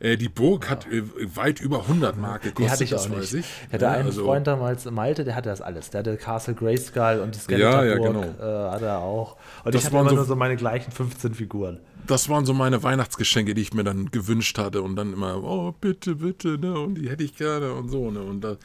Äh, 0.00 0.16
die 0.16 0.28
Burg 0.28 0.68
hat 0.68 0.86
äh, 0.86 1.02
weit 1.36 1.60
über 1.60 1.82
100 1.82 2.18
Mark 2.18 2.42
gekostet, 2.42 2.66
die 2.66 2.70
hatte 2.70 2.84
ich 2.84 2.94
auch 2.94 3.08
nicht. 3.08 3.32
Ich. 3.32 3.46
ich 3.66 3.72
hatte 3.72 3.88
einen 3.88 4.06
also, 4.06 4.24
Freund 4.24 4.46
damals, 4.46 4.84
Malte, 4.90 5.24
der 5.24 5.36
hatte 5.36 5.48
das 5.48 5.62
alles. 5.62 5.90
Der 5.90 6.00
hatte 6.00 6.16
Castle 6.16 6.54
Grayskull 6.54 7.20
und 7.22 7.34
die 7.34 7.38
Skeletor 7.38 7.84
ja, 7.84 7.84
ja, 7.84 7.96
genau. 7.96 8.22
äh, 8.22 8.70
hatte 8.70 8.86
er 8.86 8.98
auch. 8.98 9.36
Und 9.64 9.74
das 9.74 9.82
ich 9.82 9.86
hatte 9.86 9.96
immer 9.96 10.10
so, 10.10 10.16
nur 10.16 10.24
so 10.24 10.36
meine 10.36 10.56
gleichen 10.56 10.90
15 10.90 11.34
Figuren. 11.34 11.80
Das 12.06 12.28
waren 12.28 12.44
so 12.44 12.52
meine 12.52 12.82
Weihnachtsgeschenke, 12.82 13.54
die 13.54 13.62
ich 13.62 13.72
mir 13.72 13.84
dann 13.84 14.10
gewünscht 14.10 14.58
hatte 14.58 14.82
und 14.82 14.96
dann 14.96 15.14
immer, 15.14 15.42
oh 15.42 15.72
bitte, 15.80 16.16
bitte, 16.16 16.58
ne, 16.58 16.78
und 16.78 16.96
die 16.96 17.08
hätte 17.08 17.24
ich 17.24 17.34
gerne 17.34 17.72
und 17.72 17.88
so, 17.88 18.10
ne, 18.10 18.20
und 18.20 18.42
da, 18.42 18.56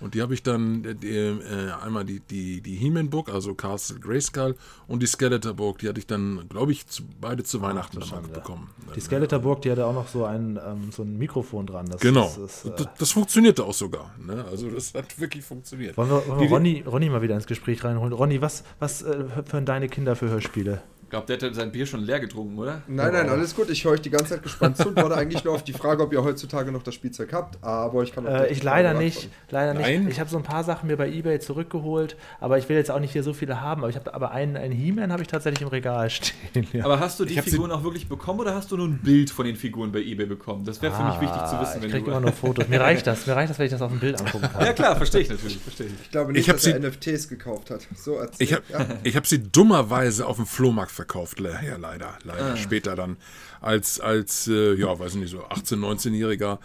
und 0.00 0.14
die 0.14 0.22
habe 0.22 0.34
ich 0.34 0.42
dann 0.42 0.84
äh, 0.84 1.30
äh, 1.30 1.70
einmal 1.82 2.04
die, 2.04 2.20
die, 2.20 2.60
die 2.60 2.76
He-Man-Book, 2.76 3.28
also 3.28 3.54
Castle 3.54 3.98
Grayskull, 3.98 4.56
und 4.88 5.02
die 5.02 5.06
Skeletor-Book, 5.06 5.78
die 5.78 5.88
hatte 5.88 5.98
ich 5.98 6.06
dann, 6.06 6.48
glaube 6.48 6.72
ich, 6.72 6.86
zu, 6.86 7.02
beide 7.20 7.44
zu 7.44 7.62
Weihnachten 7.62 7.98
Ach, 8.02 8.10
dann 8.10 8.30
bekommen. 8.30 8.70
Die 8.94 9.00
Skeletor-Book, 9.00 9.62
die 9.62 9.70
hatte 9.70 9.86
auch 9.86 9.94
noch 9.94 10.08
so 10.08 10.24
ein, 10.24 10.58
ähm, 10.64 10.90
so 10.92 11.02
ein 11.02 11.16
Mikrofon 11.18 11.66
dran. 11.66 11.86
Das 11.88 12.00
genau. 12.00 12.26
Ist, 12.26 12.38
ist, 12.38 12.64
äh 12.66 12.70
das, 12.76 12.88
das, 12.98 13.10
funktionierte 13.12 13.64
auch 13.64 13.74
sogar. 13.74 14.14
Ne? 14.24 14.44
Also 14.50 14.70
das 14.70 14.94
hat 14.94 15.18
wirklich 15.18 15.44
funktioniert. 15.44 15.96
Wollen 15.96 16.10
wir, 16.10 16.26
wollen 16.28 16.40
wir 16.40 16.48
Ronny, 16.48 16.84
Ronny 16.86 17.10
mal 17.10 17.22
wieder 17.22 17.34
ins 17.34 17.46
Gespräch 17.46 17.82
reinholen? 17.84 18.12
Ronny, 18.12 18.40
was, 18.40 18.64
was 18.78 19.02
äh, 19.02 19.24
hören 19.50 19.64
deine 19.64 19.88
Kinder 19.88 20.16
für 20.16 20.28
Hörspiele? 20.28 20.82
Ich 21.06 21.10
glaube, 21.10 21.26
der 21.36 21.48
hat 21.48 21.54
sein 21.54 21.70
Bier 21.70 21.86
schon 21.86 22.00
leer 22.00 22.18
getrunken, 22.18 22.58
oder? 22.58 22.82
Nein, 22.88 23.12
nein, 23.12 23.28
alles 23.28 23.54
gut. 23.54 23.70
Ich 23.70 23.84
höre 23.84 23.92
euch 23.92 24.00
die 24.00 24.10
ganze 24.10 24.30
Zeit 24.30 24.42
gespannt 24.42 24.76
zu 24.76 24.88
und 24.88 24.96
warte 24.96 25.16
eigentlich 25.16 25.44
nur 25.44 25.54
auf 25.54 25.62
die 25.62 25.72
Frage, 25.72 26.02
ob 26.02 26.12
ihr 26.12 26.24
heutzutage 26.24 26.72
noch 26.72 26.82
das 26.82 26.96
Spielzeug 26.96 27.32
habt. 27.32 27.62
Aber 27.62 28.02
ich 28.02 28.12
kann 28.12 28.26
auch 28.26 28.30
Äh, 28.40 28.48
ich 28.48 28.64
leider 28.64 28.92
nicht. 28.92 29.28
Leider 29.50 29.72
Nein? 29.72 30.00
nicht. 30.06 30.14
Ich 30.14 30.18
habe 30.20 30.28
so 30.28 30.36
ein 30.36 30.42
paar 30.42 30.64
Sachen 30.64 30.88
mir 30.88 30.96
bei 30.96 31.08
eBay 31.08 31.38
zurückgeholt, 31.38 32.16
aber 32.40 32.58
ich 32.58 32.68
will 32.68 32.76
jetzt 32.76 32.90
auch 32.90 32.98
nicht 32.98 33.12
hier 33.12 33.22
so 33.22 33.34
viele 33.34 33.60
haben. 33.60 33.82
Aber 33.82 33.88
ich 33.90 33.94
habe 33.94 34.12
aber 34.12 34.32
einen, 34.32 34.56
einen 34.56 34.72
He-Man 34.72 35.12
habe 35.12 35.22
ich 35.22 35.28
tatsächlich 35.28 35.62
im 35.62 35.68
Regal 35.68 36.10
stehen. 36.10 36.66
Ja. 36.72 36.84
Aber 36.84 36.98
hast 36.98 37.20
du 37.20 37.24
die 37.24 37.34
Ich 37.34 37.42
Figuren 37.42 37.70
auch 37.70 37.84
wirklich 37.84 38.08
bekommen 38.08 38.40
oder 38.40 38.56
hast 38.56 38.72
du 38.72 38.76
nur 38.76 38.88
ein 38.88 38.98
Bild 38.98 39.30
von 39.30 39.46
den 39.46 39.54
Figuren 39.54 39.92
bei 39.92 40.00
eBay 40.00 40.26
bekommen? 40.26 40.64
Das 40.64 40.82
wäre 40.82 40.92
für 40.92 41.04
mich 41.04 41.20
wichtig 41.20 41.36
zu 41.46 41.54
Ah, 41.54 41.60
wissen, 41.62 41.76
Ich 41.76 41.82
wenn 41.84 41.90
kriege 41.92 42.04
du. 42.06 42.10
immer 42.10 42.20
nur 42.20 42.32
Fotos. 42.32 42.66
Mir 42.66 42.80
reicht 42.80 43.06
das. 43.06 43.24
Mir 43.28 43.36
reicht 43.36 43.50
das, 43.50 43.60
wenn 43.60 43.66
ich 43.66 43.72
das 43.72 43.80
auf 43.80 43.92
dem 43.92 44.00
Bild 44.00 44.18
angucken 44.20 44.48
kann. 44.52 44.66
ja 44.66 44.72
klar, 44.72 44.96
verstehe 44.96 45.20
ich 45.20 45.30
natürlich, 45.30 45.58
verstehe 45.58 45.86
ich. 45.86 45.92
Ich 46.02 46.10
glaube 46.10 46.32
nicht, 46.32 46.40
Ich 46.48 46.52
dass 46.52 46.66
er 46.66 46.72
sie- 46.72 46.80
NFTs 46.88 47.28
gekauft 47.28 47.70
hat. 47.70 47.86
So 47.94 48.14
erzählt. 48.16 48.40
Ich 48.40 48.52
habe 48.52 48.64
ja. 48.72 48.86
ich 49.04 49.16
hab 49.16 49.24
sie 49.24 49.40
dummerweise 49.40 50.26
auf 50.26 50.34
dem 50.34 50.46
Flohmarkt 50.46 50.95
verkauft, 50.96 51.38
ja 51.40 51.76
leider, 51.76 52.18
leider. 52.24 52.52
Ah. 52.52 52.56
Später 52.56 52.96
dann 52.96 53.16
als, 53.60 54.00
als 54.00 54.48
äh, 54.48 54.74
ja, 54.74 54.98
weiß 54.98 55.14
nicht, 55.14 55.30
so 55.30 55.44
18-, 55.44 55.76
19-Jähriger. 55.78 56.58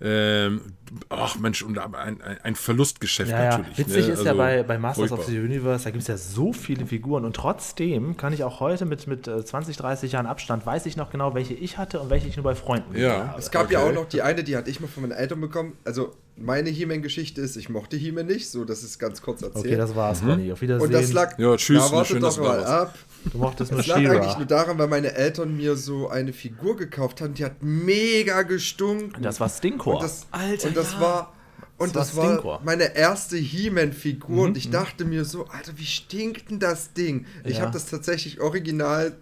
Ähm, 0.00 0.60
ach 1.08 1.38
Mensch, 1.38 1.62
und 1.62 1.78
aber 1.78 1.98
ein, 2.00 2.20
ein, 2.20 2.56
Verlustgeschäft 2.56 3.30
Ja, 3.30 3.42
ja. 3.44 3.58
natürlich. 3.58 3.78
Witzig 3.78 4.06
ne? 4.08 4.12
ist 4.14 4.24
ja 4.24 4.30
Also, 4.32 4.38
bei, 4.38 4.62
bei 4.64 4.76
Masters 4.78 5.12
of 5.12 5.18
furchtbar. 5.20 5.32
the 5.32 5.38
Universe, 5.40 5.84
da 5.84 5.90
gibt 5.90 6.02
es 6.02 6.08
ja 6.08 6.16
so 6.16 6.52
viele 6.52 6.84
Figuren 6.86 7.24
und 7.24 7.36
trotzdem 7.36 8.16
kann 8.16 8.32
ich 8.32 8.42
auch 8.44 8.58
heute 8.60 8.84
mit, 8.86 9.06
mit 9.06 9.28
äh, 9.28 9.44
20, 9.44 9.76
30 9.76 10.12
Jahren 10.12 10.26
Abstand, 10.26 10.66
weiß 10.66 10.86
ich 10.86 10.96
noch 10.96 11.10
genau, 11.10 11.34
welche 11.34 11.54
ich 11.54 11.78
hatte 11.78 12.00
und 12.00 12.10
welche 12.10 12.26
ich 12.26 12.36
nur 12.36 12.44
bei 12.44 12.54
Freunden 12.56 12.96
Ja. 12.96 13.28
habe. 13.28 13.38
Es 13.38 13.50
gab 13.50 13.70
ja 13.70 13.80
Okay. 13.80 13.90
auch 13.90 13.94
noch 13.94 14.08
die 14.08 14.20
eine, 14.22 14.42
die 14.44 14.56
hatte 14.56 14.68
ich 14.68 14.80
mal 14.80 14.88
von 14.88 15.02
meinen 15.04 15.12
Eltern 15.12 15.40
bekommen. 15.40 15.74
Also 15.84 16.14
meine 16.36 16.68
He-Man-Geschichte 16.70 17.40
ist, 17.40 17.56
ich 17.56 17.68
mochte 17.68 17.96
He-Man 17.96 18.26
nicht, 18.26 18.50
so 18.50 18.64
das 18.64 18.82
ist 18.82 18.98
ganz 18.98 19.22
kurz 19.22 19.42
erzählt. 19.42 19.64
Okay, 19.66 19.76
das 19.76 19.94
war's, 19.94 20.20
Conny. 20.20 20.50
Auf 20.52 20.60
Wiedersehen. 20.62 20.86
und 20.86 20.92
das 20.92 21.12
lag, 21.12 21.38
Ja, 21.38 21.56
tschüss, 21.56 21.92
warte 21.92 22.12
schön, 22.14 22.20
doch 22.22 22.34
da 22.36 22.42
mal 22.42 22.64
ab. 22.64 22.98
du 23.32 23.38
mochtest 23.38 23.70
nur 23.70 23.80
Es 23.80 23.86
lag 23.86 23.96
eigentlich 23.96 24.10
She-Ra. 24.22 24.36
nur 24.38 24.46
daran, 24.46 24.78
weil 24.78 24.88
meine 24.88 25.14
Eltern 25.14 25.56
mir 25.56 25.76
so 25.76 26.08
eine 26.08 26.32
Figur 26.32 26.76
gekauft 26.76 27.20
haben, 27.20 27.34
die 27.34 27.44
hat 27.44 27.62
mega 27.62 28.42
gestunken. 28.42 29.22
Das 29.22 29.38
war 29.38 29.48
Stinkor. 29.48 29.94
Und 29.96 30.02
das, 30.02 30.26
Alter, 30.32 30.68
und 30.68 30.76
das 30.76 30.92
ja. 30.94 31.00
war 31.00 31.32
und 31.78 31.94
Das 31.96 32.08
das, 32.08 32.16
war 32.16 32.24
war 32.24 32.32
Stinkor. 32.32 32.60
meine 32.64 32.96
erste 32.96 33.36
He-Man-Figur 33.36 34.30
Mhm, 34.30 34.38
und 34.38 34.56
ich 34.56 34.70
dachte 34.70 35.04
mir 35.04 35.24
so, 35.24 35.46
Alter, 35.46 35.72
wie 35.76 35.86
stinkt 35.86 36.50
denn 36.50 36.58
das 36.58 36.92
Ding? 36.94 37.26
Ich 37.44 37.56
Ja. 37.58 37.62
habe 37.62 37.72
das 37.72 37.86
tatsächlich 37.86 38.40
original, 38.40 39.16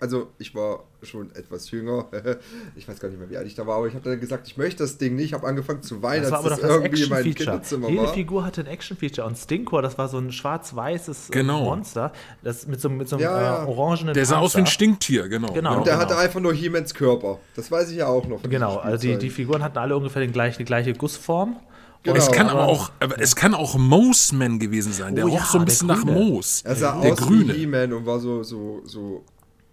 also 0.00 0.28
ich 0.38 0.54
war 0.54 0.84
schon 1.04 1.34
etwas 1.34 1.70
jünger, 1.70 2.06
ich 2.76 2.88
weiß 2.88 2.98
gar 3.00 3.08
nicht 3.08 3.18
mehr, 3.18 3.30
wie 3.30 3.36
alt 3.36 3.46
ich 3.46 3.54
da 3.54 3.66
war, 3.66 3.76
aber 3.78 3.86
ich 3.88 3.94
habe 3.94 4.08
dann 4.08 4.20
gesagt, 4.20 4.46
ich 4.46 4.56
möchte 4.56 4.82
das 4.82 4.98
Ding 4.98 5.16
nicht, 5.16 5.26
ich 5.26 5.32
habe 5.34 5.46
angefangen 5.46 5.82
zu 5.82 6.02
weinen, 6.02 6.22
Das 6.22 6.32
war 6.32 6.40
als 6.40 6.48
das 6.48 6.60
das 6.60 6.70
irgendwie 6.70 7.02
in 7.02 7.08
meinem 7.08 7.18
Action-Feature. 7.26 7.44
Kinderzimmer 7.50 7.88
Jede 7.88 8.02
war. 8.02 8.14
Figur 8.14 8.44
hatte 8.44 8.60
ein 8.62 8.66
Action-Feature 8.66 9.26
und 9.26 9.36
Stinkor, 9.36 9.82
das 9.82 9.98
war 9.98 10.08
so 10.08 10.18
ein 10.18 10.32
schwarz-weißes 10.32 11.30
äh, 11.30 11.32
Genau. 11.32 11.64
Monster, 11.64 12.12
das 12.42 12.66
mit 12.66 12.80
so, 12.80 12.88
mit 12.88 13.08
so 13.08 13.16
einem 13.16 13.24
Ja, 13.24 13.64
äh, 13.64 13.66
orangenen 13.66 14.14
Der 14.14 14.26
sah 14.26 14.38
aus 14.38 14.54
wie 14.54 14.58
ein 14.58 14.64
Panzer. 14.64 14.72
Stinktier, 14.74 15.28
genau. 15.28 15.52
Genau. 15.52 15.78
Und 15.78 15.86
der 15.86 15.94
genau. 15.94 16.04
hatte 16.06 16.16
einfach 16.18 16.40
nur 16.40 16.52
He-Mans 16.54 16.94
Körper. 16.94 17.38
Das 17.56 17.70
weiß 17.70 17.90
ich 17.90 17.96
ja 17.98 18.06
auch 18.06 18.26
noch. 18.26 18.42
Genau, 18.42 18.76
also 18.76 19.06
die, 19.06 19.16
die. 19.18 19.30
Figuren 19.30 19.62
hatten 19.62 19.78
alle 19.78 19.96
ungefähr 19.96 20.22
den 20.22 20.32
gleichen, 20.32 20.58
die 20.58 20.64
gleiche 20.64 20.92
Gussform. 20.92 21.56
Genau. 22.04 22.16
Es 22.16 22.30
kann 22.30 22.48
aber 22.50 22.64
auch, 22.66 22.92
aber 23.00 23.18
es 23.18 23.34
kann 23.34 23.54
auch 23.54 23.78
Moseman 23.78 24.58
gewesen 24.58 24.92
sein. 24.92 25.14
Der 25.14 25.24
Oh 25.24 25.30
roch 25.30 25.38
ja, 25.38 25.46
so 25.46 25.58
ein 25.58 25.64
bisschen 25.64 25.88
nach. 25.88 26.04
Moos. 26.04 26.60
Er 26.62 26.74
sah 26.76 27.00
der 27.00 27.12
aus 27.14 27.18
Grüne. 27.18 27.54
wie 27.54 27.60
He-Man 27.60 27.94
und 27.94 28.04
war 28.04 28.20
so, 28.20 28.42
so, 28.42 28.82
so 28.84 29.24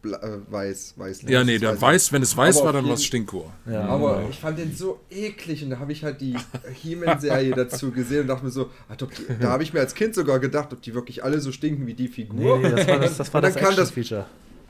äh, 0.03 0.51
weiß, 0.51 0.93
weiß. 0.97 1.23
Ja, 1.27 1.43
nee, 1.43 1.57
der 1.57 1.79
weiß, 1.79 2.11
wenn 2.11 2.21
es 2.21 2.35
weiß 2.35 2.57
Aber 2.57 2.67
war, 2.67 2.73
dann 2.73 2.85
war 2.87 2.93
es 2.93 3.03
Stinkor. 3.03 3.51
Ja. 3.69 3.85
Aber 3.85 4.25
ich 4.29 4.39
fand 4.39 4.57
den 4.57 4.75
so 4.75 4.99
eklig 5.09 5.63
und 5.63 5.69
da 5.71 5.79
habe 5.79 5.91
ich 5.91 6.03
halt 6.03 6.21
die 6.21 6.35
He-Man-Serie 6.81 7.53
dazu 7.55 7.91
gesehen 7.91 8.21
und 8.21 8.27
dachte 8.27 8.45
mir 8.45 8.51
so, 8.51 8.69
ob 8.89 9.15
die, 9.15 9.25
da 9.39 9.49
habe 9.49 9.63
ich 9.63 9.73
mir 9.73 9.79
als 9.79 9.93
Kind 9.95 10.15
sogar 10.15 10.39
gedacht, 10.39 10.73
ob 10.73 10.81
die 10.81 10.93
wirklich 10.93 11.23
alle 11.23 11.39
so 11.39 11.51
stinken 11.51 11.87
wie 11.87 11.93
die 11.93 12.07
Figur. 12.07 12.59
Nee, 12.59 12.71
das 12.71 12.87
war 12.87 12.99
das, 12.99 13.17
das, 13.17 13.33
war 13.33 13.39
Und 13.39 13.43
dann 13.43 13.53
das 13.53 13.61
kam 13.63 13.75
das- 13.75 13.89
Action-Feature. 13.89 14.25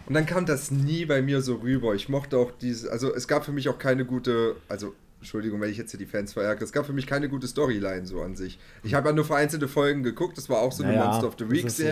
Und 0.07 0.15
dann 0.15 0.25
kam 0.25 0.45
das 0.45 0.71
nie 0.71 1.05
bei 1.05 1.21
mir 1.21 1.41
so 1.41 1.55
rüber. 1.55 1.95
Ich 1.95 2.09
mochte 2.09 2.37
auch 2.37 2.51
diese, 2.59 2.91
also 2.91 3.13
es 3.13 3.27
gab 3.27 3.45
für 3.45 3.51
mich 3.53 3.69
auch 3.69 3.77
keine 3.77 4.03
gute, 4.03 4.55
also 4.67 4.93
Entschuldigung, 5.19 5.61
wenn 5.61 5.69
ich 5.69 5.77
jetzt 5.77 5.91
hier 5.91 5.99
die 5.99 6.05
Fans 6.07 6.33
verärgere, 6.33 6.65
es 6.65 6.71
gab 6.71 6.85
für 6.85 6.93
mich 6.93 7.05
keine 7.05 7.29
gute 7.29 7.47
Storyline 7.47 8.05
so 8.07 8.21
an 8.21 8.35
sich. 8.35 8.57
Ich 8.83 8.95
habe 8.95 9.09
ja 9.09 9.15
nur 9.15 9.23
vereinzelte 9.23 9.67
Folgen 9.67 10.01
geguckt, 10.03 10.37
das 10.37 10.49
war 10.49 10.59
auch 10.59 10.71
so 10.71 10.83
eine 10.83 10.93
Naja, 10.93 11.05
Monster 11.05 11.27
of 11.27 11.35
the 11.37 11.45
ist 11.67 11.77
so. 11.77 11.83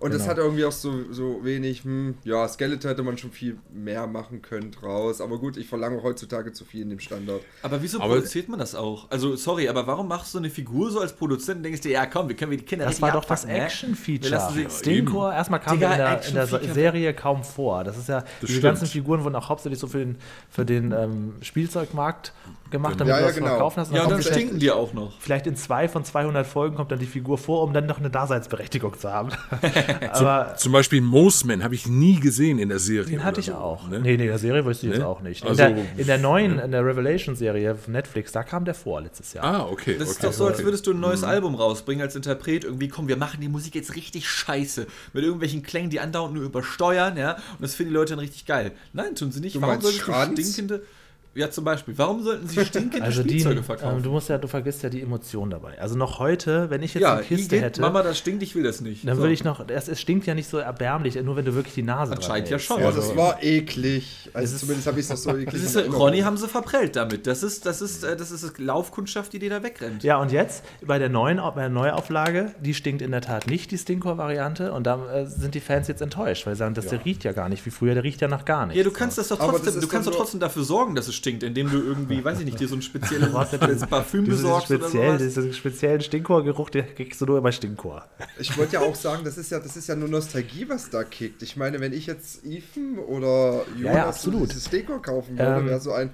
Und 0.00 0.12
es 0.12 0.18
Genau. 0.22 0.30
hat 0.30 0.38
irgendwie 0.38 0.64
auch 0.64 0.72
so, 0.72 1.12
so 1.12 1.44
wenig, 1.44 1.84
hm, 1.84 2.14
ja, 2.24 2.48
Skeletor 2.48 2.90
hätte 2.90 3.02
man 3.02 3.18
schon 3.18 3.30
viel 3.32 3.58
mehr 3.70 4.06
machen 4.06 4.40
können 4.40 4.70
draus. 4.72 5.20
Aber 5.20 5.38
gut, 5.38 5.58
ich 5.58 5.66
verlange 5.68 6.02
heutzutage 6.02 6.52
zu 6.52 6.64
viel 6.64 6.80
in 6.82 6.88
dem 6.90 7.00
Standard. 7.00 7.42
Aber 7.62 7.82
wieso 7.82 8.00
Aber- 8.00 8.14
produziert 8.14 8.48
man 8.48 8.58
das 8.58 8.74
auch? 8.74 9.10
Also, 9.10 9.36
sorry, 9.36 9.68
aber 9.68 9.86
warum 9.86 10.08
machst 10.08 10.32
du 10.34 10.38
eine 10.38 10.48
Figur 10.48 10.90
so 10.90 11.00
als 11.00 11.12
Produzent 11.12 11.58
und 11.58 11.62
denkst 11.64 11.82
dir, 11.82 11.92
ja 11.92 12.06
komm, 12.06 12.28
wir 12.28 12.34
können 12.36 12.50
wir 12.50 12.56
die 12.58 12.64
Kinder 12.64 12.86
Das 12.86 13.02
war 13.02 13.12
doch 13.12 13.26
das 13.26 13.46
ne? 13.46 13.52
Wir 13.54 13.62
Action-Feature. 13.64 14.30
lassen 14.30 14.54
sie- 14.54 14.70
Stinkor, 14.70 15.34
erstmal 15.34 15.60
kam 15.60 15.74
Digga, 15.78 15.92
in 15.92 15.98
der, 15.98 16.26
in 16.28 16.34
der 16.34 16.74
Serie 16.74 17.12
kaum 17.12 17.44
vor. 17.44 17.84
Das 17.84 17.98
ist 17.98 18.08
ja, 18.08 18.24
diese 18.40 18.52
stimmt. 18.52 18.62
ganzen 18.64 18.86
Figuren 18.86 19.22
wurden 19.22 19.34
auch 19.36 19.50
hauptsächlich 19.50 19.78
so 19.78 19.86
für 19.86 19.98
den, 19.98 20.16
für 20.48 20.64
den 20.64 20.92
ähm, 20.92 21.34
Spielzeugmarkt 21.42 22.32
gemacht, 22.70 22.94
damit 22.98 23.10
Ja, 23.12 23.16
du 23.16 23.22
ja, 23.22 23.26
das 23.28 23.36
genau. 23.36 23.48
verkaufen 23.48 23.80
hast. 23.80 23.88
Ja, 23.92 23.92
und 23.92 23.98
dann 23.98 24.10
kommt 24.12 24.22
vielleicht- 24.24 24.38
stinken 24.40 24.58
die 24.58 24.70
auch 24.70 24.92
noch. 24.92 25.12
Vielleicht 25.20 25.46
in 25.46 25.56
zwei 25.56 25.88
von 25.88 26.04
200 26.04 26.46
Folgen 26.46 26.76
kommt 26.76 26.90
dann 26.92 26.98
die 26.98 27.06
Figur 27.06 27.38
vor, 27.38 27.62
um 27.62 27.72
dann 27.72 27.86
noch 27.86 27.98
eine 27.98 28.10
Daseinsberechtigung 28.10 28.98
zu 28.98 29.10
haben. 29.12 29.30
Aber 30.12 30.54
Zum 30.56 30.72
Beispiel 30.72 31.00
Moseman 31.00 31.62
habe 31.64 31.74
ich 31.74 31.86
nie 31.86 32.18
gesehen 32.20 32.58
in 32.58 32.68
der 32.68 32.78
Serie. 32.78 33.10
den 33.10 33.24
hatte 33.24 33.40
ich 33.40 33.46
so, 33.46 33.54
auch. 33.54 33.88
Ne? 33.88 34.00
Nee, 34.00 34.16
nee, 34.16 34.26
der 34.26 34.38
Serie 34.38 34.64
wusste 34.64 34.86
ich 34.86 34.92
jetzt 34.92 35.00
Ne? 35.02 35.06
auch 35.06 35.20
nicht. 35.20 35.42
In, 35.42 35.48
Also, 35.48 35.62
der, 35.62 35.76
in 35.96 36.06
der 36.06 36.18
neuen, 36.18 36.58
in 36.58 36.70
der 36.70 36.84
Revelation-Serie 36.84 37.74
von 37.76 37.92
Netflix, 37.92 38.32
da 38.32 38.42
kam 38.42 38.64
der 38.64 38.74
vor 38.74 39.00
letztes 39.00 39.32
Jahr. 39.32 39.44
Ah, 39.44 39.66
okay. 39.70 39.96
Das 39.98 40.08
ist 40.10 40.16
okay, 40.18 40.26
doch 40.26 40.32
so, 40.32 40.46
als 40.46 40.62
würdest 40.62 40.86
du 40.86 40.90
ein 40.92 40.96
Mhm. 40.96 41.00
neues 41.02 41.24
Album 41.24 41.54
rausbringen 41.54 42.02
als 42.02 42.16
Interpret. 42.16 42.64
Irgendwie, 42.64 42.88
komm, 42.88 43.08
wir 43.08 43.16
machen 43.16 43.40
die 43.40 43.48
Musik 43.48 43.74
jetzt 43.74 43.94
richtig 43.96 44.28
scheiße. 44.28 44.86
Mit 45.12 45.24
irgendwelchen 45.24 45.62
Klängen, 45.62 45.90
die 45.90 46.00
andauernd 46.00 46.34
nur 46.34 46.44
übersteuern, 46.44 47.16
ja. 47.16 47.32
Und 47.34 47.62
das 47.62 47.74
finden 47.74 47.90
die 47.92 47.96
Leute 47.96 48.10
dann 48.12 48.20
richtig 48.20 48.46
geil. 48.46 48.72
Nein, 48.92 49.14
tun 49.14 49.32
sie 49.32 49.40
nicht. 49.40 49.56
Du 49.56 49.60
Warum 49.60 49.74
meinst 49.74 49.86
solltest 49.86 50.08
du 50.38 50.42
stinkende. 50.42 50.82
Ja, 51.32 51.48
zum 51.48 51.64
Beispiel. 51.64 51.96
Warum 51.96 52.22
sollten 52.24 52.48
sie 52.48 52.64
stinkende 52.64 53.04
Also 53.06 53.22
die, 53.22 53.28
Spielzeuge 53.30 53.58
ähm, 53.58 53.64
verkaufen? 53.64 54.02
du 54.02 54.10
musst 54.10 54.28
ja, 54.28 54.36
du 54.38 54.48
vergisst 54.48 54.82
ja 54.82 54.88
die 54.88 55.00
Emotion 55.00 55.48
dabei. 55.48 55.78
Also 55.80 55.96
noch 55.96 56.18
heute, 56.18 56.70
wenn 56.70 56.82
ich 56.82 56.94
jetzt 56.94 57.02
ja, 57.02 57.14
eine 57.14 57.22
Kiste 57.22 57.54
Igitt, 57.54 57.64
hätte, 57.66 57.80
Mama, 57.82 58.02
das 58.02 58.18
stinkt, 58.18 58.42
ich 58.42 58.56
will 58.56 58.64
das 58.64 58.80
nicht. 58.80 59.06
dann 59.06 59.14
So. 59.14 59.22
würde 59.22 59.32
ich 59.34 59.44
noch, 59.44 59.64
es, 59.68 59.88
es 59.88 60.00
stinkt 60.00 60.26
ja 60.26 60.34
nicht 60.34 60.48
so 60.48 60.58
erbärmlich, 60.58 61.14
nur 61.22 61.36
wenn 61.36 61.44
du 61.44 61.54
wirklich 61.54 61.74
die 61.74 61.84
Nase 61.84 62.10
dran 62.12 62.18
Anscheinend 62.22 62.50
ja 62.50 62.58
schon. 62.58 62.80
Ja, 62.80 62.86
Also- 62.86 63.00
das 63.00 63.16
war 63.16 63.40
eklig. 63.42 64.28
Also 64.34 64.54
ist- 64.56 64.60
zumindest 64.60 64.88
habe 64.88 64.98
ich 64.98 65.04
es 65.04 65.10
noch 65.10 65.16
so 65.18 65.30
eklig. 65.38 65.62
Das 65.62 65.74
ist. 65.76 65.92
Ronny 65.92 66.20
haben 66.20 66.36
sie 66.36 66.48
verprellt 66.48 66.96
damit. 66.96 67.28
Das 67.28 67.44
ist, 67.44 67.64
das 67.64 67.80
ist, 67.80 68.02
äh, 68.02 68.16
das 68.16 68.32
ist 68.32 68.58
Laufkundschaft, 68.58 69.32
die 69.32 69.38
dir 69.38 69.50
da 69.50 69.62
wegrennt. 69.62 70.02
Ja, 70.02 70.16
und 70.20 70.32
jetzt 70.32 70.64
bei 70.84 70.98
der 70.98 71.08
neuen 71.10 71.36
bei 71.38 71.60
der 71.60 71.68
Neuauflage, 71.68 72.54
die 72.60 72.74
stinkt 72.74 73.02
in 73.02 73.12
der 73.12 73.20
Tat 73.20 73.46
nicht, 73.46 73.70
die 73.70 73.78
Stinkor-Variante. 73.78 74.72
Und 74.72 74.84
da 74.84 74.98
äh, 75.12 75.26
sind 75.26 75.54
die 75.54 75.60
Fans 75.60 75.86
jetzt 75.86 76.02
enttäuscht, 76.02 76.46
weil 76.46 76.54
sie 76.54 76.58
sagen, 76.58 76.74
das 76.74 76.86
der 76.88 77.04
riecht 77.04 77.22
ja 77.22 77.30
gar 77.32 77.48
nicht 77.48 77.64
wie 77.66 77.70
früher, 77.70 77.94
der 77.94 78.02
riecht 78.02 78.20
ja 78.20 78.26
nach 78.26 78.44
gar 78.44 78.66
nichts. 78.66 78.78
Ja, 78.78 78.84
du 78.84 78.90
kannst 78.90 79.16
das 79.18 79.28
doch 79.28 79.38
trotzdem, 79.38 79.64
das 79.66 79.74
du 79.74 79.80
ist 79.80 79.88
kannst 79.88 80.08
doch 80.08 80.16
trotzdem 80.16 80.40
dafür 80.40 80.64
sorgen, 80.64 80.94
dass 80.94 81.06
es 81.08 81.14
stinkt, 81.20 81.42
indem 81.44 81.70
du 81.70 81.80
irgendwie, 81.80 82.24
weiß 82.24 82.40
ich 82.40 82.44
nicht, 82.44 82.58
dir 82.58 82.66
so 82.66 82.74
ein 82.74 82.82
spezielles 82.82 83.30
Parfüm 83.88 84.24
besorgst 84.26 84.70
oder 84.70 84.80
speziell, 84.80 85.18
sowas. 85.18 85.22
diesen 85.22 85.52
speziellen 85.52 86.00
Stinkor-Geruch, 86.00 86.70
den 86.70 86.92
kriegst 86.94 87.20
du 87.20 87.26
nur 87.26 87.40
bei 87.40 87.52
Stinkor. 87.52 88.04
Ich 88.38 88.56
wollte 88.58 88.74
ja 88.74 88.80
auch 88.80 88.94
sagen, 88.96 89.22
das 89.24 89.38
ist 89.38 89.50
ja, 89.50 89.60
das 89.60 89.76
ist 89.76 89.86
ja 89.88 89.94
nur 89.94 90.08
Nostalgie, 90.08 90.68
was 90.68 90.90
da 90.90 91.04
kickt. 91.04 91.42
Ich 91.42 91.56
meine, 91.56 91.78
wenn 91.80 91.92
ich 91.92 92.06
jetzt 92.06 92.44
Ethan 92.44 92.98
oder 92.98 93.62
Ja, 93.78 93.92
ja, 93.94 94.08
absolut. 94.08 94.50
dieses 94.50 94.66
Sticker 94.66 94.98
kaufen 94.98 95.38
würde, 95.38 95.60
Ähm, 95.60 95.66
wäre 95.66 95.80
so 95.80 95.92
ein. 95.92 96.10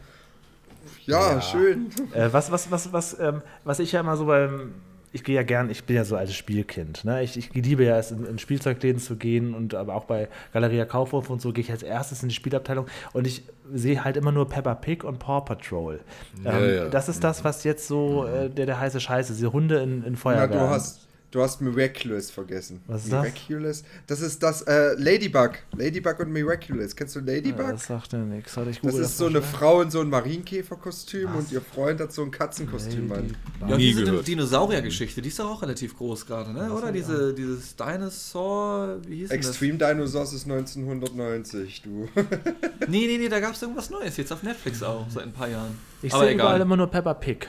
Ja, 1.07 1.33
ja. 1.35 1.41
schön. 1.41 1.87
Äh, 2.13 2.29
was, 2.33 2.51
was, 2.53 2.71
was, 2.71 2.93
was, 2.93 3.19
ähm, 3.19 3.43
was 3.65 3.79
ich 3.79 3.93
ja 3.93 4.01
immer 4.01 4.17
so 4.17 4.27
beim. 4.27 4.75
Ich 5.13 5.25
gehe 5.25 5.35
ja 5.35 5.43
gern, 5.43 5.71
ich 5.71 5.85
bin 5.85 5.97
ja 5.97 6.05
so 6.05 6.17
altes 6.17 6.35
Spielkind. 6.35 7.05
Ne? 7.05 7.23
Ich, 7.23 7.37
ich 7.37 7.55
liebe 7.55 7.85
ja 7.85 7.99
es, 7.99 8.11
in, 8.11 8.27
in 8.27 8.39
Spielzeugläden 8.39 9.01
zu 9.01 9.17
gehen 9.17 9.55
und 9.55 9.75
aber 9.75 9.95
auch 9.95 10.05
bei 10.05 10.29
Galeria 10.53 10.85
Kaufhof 10.85 11.31
und 11.31 11.41
so 11.41 11.53
gehe 11.53 11.63
ich 11.63 11.71
als 11.71 11.83
erstes 11.83 12.23
in 12.23 12.29
die 12.29 12.35
Spielabteilung 12.35 12.87
und 13.13 13.27
ich 13.27 13.45
sehe 13.73 14.05
halt 14.05 14.17
immer 14.17 14.33
nur 14.33 14.49
Peppa 14.49 14.75
Pig 14.75 15.05
und 15.05 15.19
Paw 15.19 15.41
Patrol. 15.41 16.01
Ja, 16.45 16.59
ähm, 16.59 16.75
ja. 16.75 16.89
Das 16.89 17.09
ist 17.09 17.25
das, 17.25 17.45
was 17.45 17.65
jetzt 17.65 17.87
so 17.87 18.27
äh, 18.27 18.51
der, 18.51 18.67
der 18.67 18.81
heiße 18.81 19.01
Scheiß 19.01 19.31
ist, 19.31 19.39
diese 19.39 19.53
Hunde 19.53 19.81
in, 19.81 20.05
in 20.05 20.17
Feuerwehr. 20.17 20.49
du 20.49 20.61
hast, 20.69 21.06
du 21.31 21.43
hast 21.43 21.61
Miraculous 21.61 22.31
vergessen. 22.31 22.81
Was 22.87 23.05
ist 23.05 23.13
das? 23.13 23.23
Miraculous? 23.23 23.85
Das 24.07 24.21
ist 24.21 24.43
das 24.43 24.63
äh, 24.63 24.95
Ladybug. 24.99 25.53
Ladybug 25.77 26.21
und 26.21 26.33
Miraculous. 26.33 26.95
Kennst 26.97 27.17
du 27.17 27.21
Ladybug? 27.21 27.69
das 27.73 27.87
sagt 27.87 28.13
ja 28.13 28.19
nichts. 28.21 28.57
Warte, 28.57 28.71
ich 28.71 28.81
Das 28.81 28.91
google 28.93 29.05
ist 29.05 29.17
so 29.19 29.25
mal 29.25 29.31
eine 29.31 29.39
schnell. 29.41 29.53
Frau 29.59 29.83
in 29.83 29.91
so 29.91 30.01
einem 30.01 30.11
Marienkäferkostüm 30.11 31.35
und 31.35 31.53
ihr 31.53 31.61
Freund 31.61 32.01
hat 32.01 32.13
so 32.13 32.23
ein 32.23 32.31
Katzenkostüm 32.31 33.11
an. 33.13 33.37
Ja, 33.69 33.77
diese 33.77 34.05
gehört. 34.05 34.27
Dinosaurier-Geschichte, 34.27 35.21
die 35.23 35.29
ist 35.29 35.39
doch 35.39 35.51
auch 35.51 35.63
relativ 35.63 35.97
groß 35.97 36.27
gerade, 36.27 36.53
ne? 36.53 36.73
Oder 36.73 36.93
diese, 36.93 37.35
dieses 37.35 37.77
Dinosaur, 37.77 38.99
wie 39.07 39.17
hieß 39.17 39.31
Extreme 39.31 39.79
Dinosaurs 39.79 40.33
ist 40.33 40.45
1990, 40.51 41.83
du. 41.83 42.09
das? 42.15 42.25
Nee, 42.89 43.07
nee, 43.07 43.19
nee, 43.19 43.29
da 43.29 43.41
gab 43.41 43.55
es 43.55 43.63
irgendwas 43.63 43.91
Neues, 43.91 44.17
jetzt 44.17 44.33
auf 44.33 44.43
Netflix 44.43 44.83
auch, 44.83 45.07
seit 45.11 45.25
ein 45.25 45.33
paar 45.33 45.49
Jahren. 45.49 45.77
Ich 46.03 46.13
sehe 46.13 46.35
überall 46.35 46.61
immer 46.61 46.77
nur 46.77 46.87
Peppa 46.87 47.15
Pig. 47.15 47.49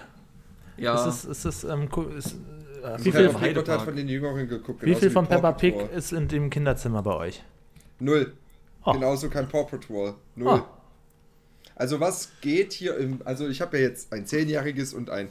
Ja, 0.78 1.08
Ist 1.08 1.26
es, 1.26 1.46
ist 1.46 1.64
ähm, 1.64 1.90
ist, 2.18 2.36
wie 2.98 3.06
Wie 3.06 3.12
viel, 3.12 3.34
halt 3.34 3.82
von 3.82 3.96
den 3.96 4.08
Jüngeren 4.08 4.48
geguckt? 4.48 4.86
wie 4.86 4.96
viel 4.96 5.10
von 5.10 5.28
Peppa 5.28 5.52
Pig 5.52 5.76
ist 5.96 6.12
in 6.12 6.28
dem 6.28 6.50
Kinderzimmer 6.50 7.02
bei 7.04 7.16
euch? 7.16 7.44
Null. 8.00 8.34
Oh. 8.86 8.94
Genauso 8.94 9.30
kein 9.30 9.48
Paw 9.48 9.64
Patrol. 9.66 10.14
Null. 10.36 10.62
Oh. 10.62 10.68
Also 11.76 12.00
was 12.00 12.32
geht 12.42 12.74
hier 12.74 12.98
im, 12.98 13.22
also 13.26 13.48
ich 13.48 13.62
habe 13.62 13.78
ja 13.78 13.84
jetzt 13.84 14.12
ein 14.14 14.26
zehnjähriges 14.26 14.94
und 14.94 15.10
ein, 15.10 15.30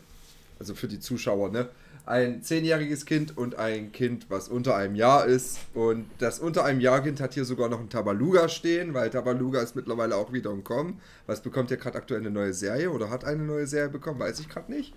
also 0.59 0.75
für 0.75 0.89
die 0.89 1.01
Zuschauer, 1.01 1.51
ne? 1.51 1.69
ein 2.07 2.41
zehnjähriges 2.41 3.05
Kind 3.05 3.37
und 3.37 3.57
ein 3.57 3.91
Kind, 3.91 4.27
was 4.31 4.49
unter 4.49 4.77
einem 4.77 4.95
Jahr 4.95 5.27
ist. 5.27 5.59
Und 5.75 6.07
das 6.19 6.39
unter 6.39 6.65
einem 6.65 6.81
Jahr 6.81 7.03
Kind 7.03 7.21
hat 7.21 7.35
hier 7.35 7.45
sogar 7.45 7.69
noch 7.69 7.81
ein 7.81 7.91
Tabaluga 7.91 8.49
stehen, 8.49 8.95
weil 8.95 9.11
Tabaluga 9.11 9.61
ist 9.61 9.75
mittlerweile 9.75 10.17
auch 10.17 10.33
wieder 10.33 10.53
im 10.53 10.63
Kommen. 10.63 11.01
Was 11.27 11.43
bekommt 11.43 11.71
ja 11.73 11.77
gerade 11.77 11.99
aktuell 11.99 12.21
eine 12.21 12.31
neue 12.31 12.53
Serie 12.53 12.91
oder 12.91 13.11
hat 13.11 13.25
eine 13.25 13.43
neue 13.43 13.67
Serie 13.67 13.89
bekommen, 13.89 14.21
weiß 14.21 14.39
ich 14.39 14.49
gerade 14.49 14.73
nicht. 14.73 14.95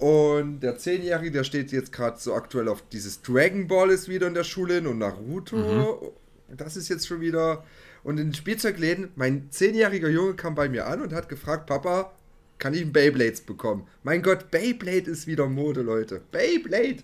Und 0.00 0.60
der 0.60 0.78
Zehnjährige, 0.78 1.30
der 1.30 1.44
steht 1.44 1.72
jetzt 1.72 1.92
gerade 1.92 2.18
so 2.18 2.32
aktuell 2.32 2.68
auf 2.68 2.82
dieses 2.90 3.20
Dragon 3.20 3.68
Ball 3.68 3.90
ist 3.90 4.08
wieder 4.08 4.26
in 4.26 4.34
der 4.34 4.44
Schule 4.44 4.76
hin 4.76 4.86
und 4.86 4.96
Naruto. 4.96 5.56
Mhm. 5.56 6.56
Das 6.56 6.74
ist 6.76 6.88
jetzt 6.88 7.06
schon 7.06 7.20
wieder. 7.20 7.64
Und 8.02 8.18
in 8.18 8.28
den 8.28 8.34
Spielzeugläden, 8.34 9.10
mein 9.16 9.50
zehnjähriger 9.50 10.08
Junge 10.08 10.34
kam 10.34 10.54
bei 10.54 10.70
mir 10.70 10.86
an 10.86 11.02
und 11.02 11.12
hat 11.12 11.28
gefragt, 11.28 11.66
Papa, 11.66 12.12
kann 12.58 12.72
ich 12.72 12.80
ein 12.80 12.92
Beyblades 12.94 13.42
bekommen? 13.42 13.86
Mein 14.02 14.22
Gott, 14.22 14.50
Beyblade 14.50 15.10
ist 15.10 15.26
wieder 15.26 15.46
Mode, 15.46 15.82
Leute. 15.82 16.22
Beyblade! 16.32 17.02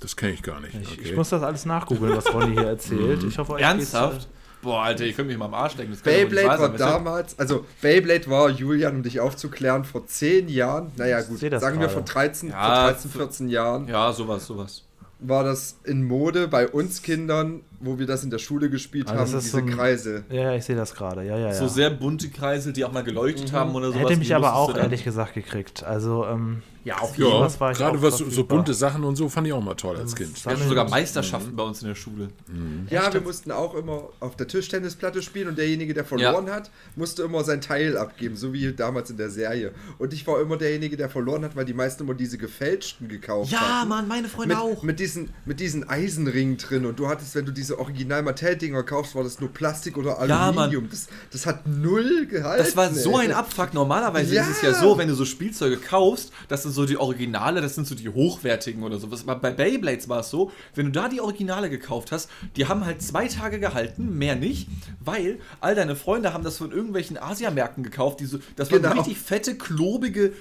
Das 0.00 0.16
kenne 0.16 0.32
ich 0.32 0.42
gar 0.42 0.60
nicht. 0.60 0.74
Ich, 0.80 0.92
okay. 0.92 1.00
ich, 1.02 1.16
muss 1.16 1.30
das 1.30 1.42
alles 1.42 1.64
nachgoogeln, 1.64 2.16
was 2.16 2.32
Ronny 2.32 2.54
hier 2.54 2.68
erzählt. 2.68 3.24
Ich 3.24 3.36
hoffe, 3.36 3.54
euch 3.54 3.62
Ernsthaft? 3.62 4.28
Boah, 4.62 4.84
Alter, 4.84 5.04
ich 5.04 5.16
könnte 5.16 5.30
mich 5.30 5.38
mal 5.38 5.46
am 5.46 5.54
Arsch 5.54 5.74
denken. 5.74 5.96
Beyblade 6.02 6.48
war 6.48 6.58
sein, 6.58 6.76
damals, 6.76 7.38
also 7.38 7.66
Beyblade 7.80 8.28
war, 8.28 8.48
Julian, 8.48 8.96
um 8.96 9.02
dich 9.02 9.20
aufzuklären, 9.20 9.84
vor 9.84 10.06
10 10.06 10.48
Jahren, 10.48 10.92
naja 10.96 11.20
gut, 11.20 11.40
sagen 11.40 11.60
gerade. 11.60 11.80
wir 11.80 11.88
vor 11.88 12.02
13, 12.02 12.50
ja, 12.50 12.54
vor 12.54 12.92
13, 12.92 13.10
14 13.10 13.48
Jahren. 13.48 13.88
Ja, 13.88 14.12
sowas, 14.12 14.46
sowas 14.46 14.84
war 15.22 15.44
das 15.44 15.76
in 15.84 16.04
Mode 16.04 16.48
bei 16.48 16.68
uns 16.68 17.02
Kindern, 17.02 17.60
wo 17.82 17.98
wir 17.98 18.06
das 18.06 18.24
in 18.24 18.30
der 18.30 18.38
Schule 18.38 18.70
gespielt 18.70 19.08
ah, 19.08 19.16
haben, 19.16 19.26
diese 19.26 19.40
so 19.40 19.58
ein, 19.58 19.68
Kreisel. 19.68 20.24
Ja, 20.30 20.54
ich 20.54 20.64
sehe 20.64 20.76
das 20.76 20.94
gerade. 20.94 21.24
Ja, 21.24 21.36
ja, 21.36 21.48
ja. 21.48 21.54
So 21.54 21.68
sehr 21.68 21.90
bunte 21.90 22.30
Kreisel, 22.30 22.72
die 22.72 22.84
auch 22.84 22.92
mal 22.92 23.04
geleuchtet 23.04 23.52
mhm. 23.52 23.56
haben 23.56 23.74
oder 23.74 23.88
sowas. 23.88 24.02
Hätte 24.02 24.18
mich 24.18 24.34
aber 24.34 24.54
auch 24.54 24.76
ehrlich 24.76 25.04
gesagt 25.04 25.34
gekriegt. 25.34 25.82
Also, 25.82 26.24
ähm, 26.24 26.62
ja, 26.84 26.98
auf 26.98 27.16
jeden 27.16 27.50
Fall. 27.50 27.72
Ja, 27.72 27.78
gerade 27.78 28.02
was 28.02 28.18
so, 28.18 28.28
so, 28.28 28.44
bunte 28.44 28.74
Sachen 28.74 29.04
und 29.04 29.14
so 29.14 29.28
fand 29.28 29.46
ich 29.46 29.52
auch 29.52 29.62
mal 29.62 29.74
toll 29.74 29.96
als 29.96 30.16
Kind. 30.16 30.44
Wir 30.44 30.52
hatten 30.52 30.68
sogar 30.68 30.88
Meisterschaften 30.88 31.52
mhm. 31.52 31.56
bei 31.56 31.62
uns 31.62 31.80
in 31.82 31.88
der 31.88 31.94
Schule. 31.94 32.28
Mhm. 32.48 32.88
Ja, 32.90 33.04
ja 33.04 33.12
wir 33.12 33.20
mussten 33.20 33.52
auch 33.52 33.74
immer 33.74 34.08
auf 34.18 34.36
der 34.36 34.48
Tischtennisplatte 34.48 35.22
spielen 35.22 35.48
und 35.48 35.58
derjenige, 35.58 35.94
der 35.94 36.04
verloren 36.04 36.48
ja. 36.48 36.54
hat, 36.54 36.70
musste 36.96 37.22
immer 37.22 37.44
sein 37.44 37.60
Teil 37.60 37.96
abgeben, 37.96 38.36
so 38.36 38.52
wie 38.52 38.72
damals 38.72 39.10
in 39.10 39.16
der 39.16 39.30
Serie. 39.30 39.72
Und 39.98 40.12
ich 40.12 40.26
war 40.26 40.40
immer 40.40 40.56
derjenige, 40.56 40.96
der 40.96 41.08
verloren 41.08 41.44
hat, 41.44 41.54
weil 41.54 41.64
die 41.64 41.74
meisten 41.74 42.02
immer 42.02 42.14
diese 42.14 42.36
gefälschten 42.36 43.08
gekauft 43.08 43.54
haben. 43.54 43.64
Ja, 43.64 43.84
Mann, 43.84 44.08
meine 44.08 44.28
Freunde 44.28 44.56
mit, 44.56 44.64
auch. 44.64 44.82
Mit 44.82 44.98
diesen, 44.98 45.30
mit 45.44 45.60
diesen 45.60 45.88
Eisenringen 45.88 46.56
drin 46.56 46.84
und 46.84 46.98
du 46.98 47.06
hattest, 47.06 47.34
wenn 47.36 47.46
du 47.46 47.52
diese 47.52 47.71
original 47.78 48.22
Mattel-Dinger 48.22 48.82
kaufst, 48.82 49.14
war 49.14 49.24
das 49.24 49.40
nur 49.40 49.52
Plastik 49.52 49.96
oder 49.96 50.18
Aluminium. 50.18 50.84
Ja, 50.84 50.90
das, 50.90 51.08
das 51.30 51.46
hat 51.46 51.66
null 51.66 52.26
gehalten. 52.26 52.64
Das 52.64 52.76
war 52.76 52.92
so 52.92 53.18
ey. 53.18 53.26
ein 53.26 53.32
Abfuck. 53.32 53.74
Normalerweise 53.74 54.34
ist 54.34 54.48
es 54.48 54.62
ja 54.62 54.74
so, 54.74 54.98
wenn 54.98 55.08
du 55.08 55.14
so 55.14 55.24
Spielzeuge 55.24 55.78
kaufst, 55.78 56.32
das 56.48 56.62
sind 56.62 56.72
so 56.72 56.86
die 56.86 56.96
Originale 56.96 57.62
das 57.62 57.74
sind 57.74 57.86
so 57.86 57.94
die 57.94 58.08
hochwertigen 58.08 58.82
oder 58.82 58.98
sowas. 58.98 59.22
Aber 59.26 59.36
bei 59.36 59.50
Beyblades 59.50 60.08
war 60.08 60.20
es 60.20 60.30
so, 60.30 60.50
wenn 60.74 60.86
du 60.86 60.92
da 60.92 61.08
die 61.08 61.20
Originale 61.20 61.70
gekauft 61.70 62.12
hast, 62.12 62.28
die 62.56 62.66
haben 62.66 62.84
halt 62.84 63.02
zwei 63.02 63.28
Tage 63.28 63.58
gehalten, 63.58 64.18
mehr 64.18 64.36
nicht, 64.36 64.68
weil 65.00 65.38
all 65.60 65.74
deine 65.74 65.96
Freunde 65.96 66.34
haben 66.34 66.44
das 66.44 66.58
von 66.58 66.72
irgendwelchen 66.72 67.16
Asiamärkten 67.16 67.82
gekauft, 67.82 68.20
die 68.20 68.26
so, 68.26 68.38
das 68.56 68.70
waren 68.70 68.82
genau. 68.82 68.94
so 68.94 69.00
richtig 69.00 69.18
fette, 69.18 69.56
klobige 69.56 70.32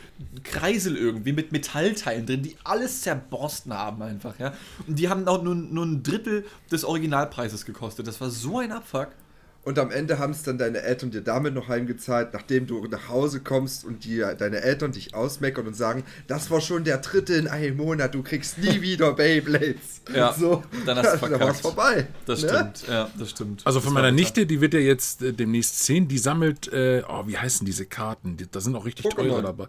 Kreisel 0.43 0.97
irgendwie 0.97 1.31
mit 1.31 1.51
Metallteilen 1.51 2.25
drin, 2.25 2.43
die 2.43 2.57
alles 2.63 3.01
zerborsten 3.01 3.73
haben 3.73 4.01
einfach, 4.01 4.37
ja. 4.39 4.53
Und 4.87 4.99
die 4.99 5.09
haben 5.09 5.27
auch 5.27 5.43
nur, 5.43 5.55
nur 5.55 5.85
ein 5.85 6.03
Drittel 6.03 6.45
des 6.71 6.83
Originalpreises 7.21 7.65
gekostet. 7.65 8.07
Das 8.07 8.19
war 8.21 8.29
so 8.29 8.59
ein 8.59 8.71
Abfuck. 8.71 9.09
Und 9.63 9.77
am 9.77 9.91
Ende 9.91 10.17
haben 10.17 10.31
es 10.31 10.41
dann 10.41 10.57
deine 10.57 10.81
Eltern 10.81 11.11
dir 11.11 11.21
damit 11.21 11.53
noch 11.53 11.67
heimgezahlt, 11.67 12.33
nachdem 12.33 12.65
du 12.65 12.83
nach 12.87 13.09
Hause 13.09 13.41
kommst 13.41 13.85
und 13.85 14.05
die, 14.05 14.17
deine 14.17 14.61
Eltern 14.61 14.91
dich 14.91 15.13
ausmeckern 15.13 15.67
und 15.67 15.75
sagen, 15.75 16.03
das 16.25 16.49
war 16.49 16.61
schon 16.61 16.83
der 16.83 16.97
dritte 16.97 17.35
in 17.35 17.47
einem 17.47 17.77
Monat, 17.77 18.15
du 18.15 18.23
kriegst 18.23 18.57
nie 18.57 18.81
wieder 18.81 19.13
Beyblades. 19.13 20.01
ja, 20.15 20.33
so, 20.33 20.63
dann 20.87 20.97
hast 20.97 21.13
du 21.13 21.17
verkackt. 21.19 21.41
Dann 21.41 21.47
war's 21.47 21.61
vorbei. 21.61 22.07
Das 22.25 22.41
ne? 22.41 22.49
stimmt, 22.49 22.87
ja, 22.87 23.11
das 23.19 23.29
stimmt. 23.29 23.61
Also 23.67 23.81
von 23.81 23.93
meiner 23.93 24.11
Nichte, 24.11 24.47
die 24.47 24.61
wird 24.61 24.73
ja 24.73 24.79
jetzt 24.79 25.21
äh, 25.21 25.31
demnächst 25.31 25.83
zehn, 25.83 26.07
die 26.07 26.17
sammelt, 26.17 26.73
äh, 26.73 27.03
oh, 27.07 27.27
wie 27.27 27.37
heißen 27.37 27.63
diese 27.63 27.85
Karten? 27.85 28.37
Die, 28.37 28.49
da 28.49 28.61
sind 28.61 28.75
auch 28.75 28.85
richtig 28.85 29.05
Pokémon. 29.05 29.29
teure 29.29 29.41
dabei. 29.43 29.67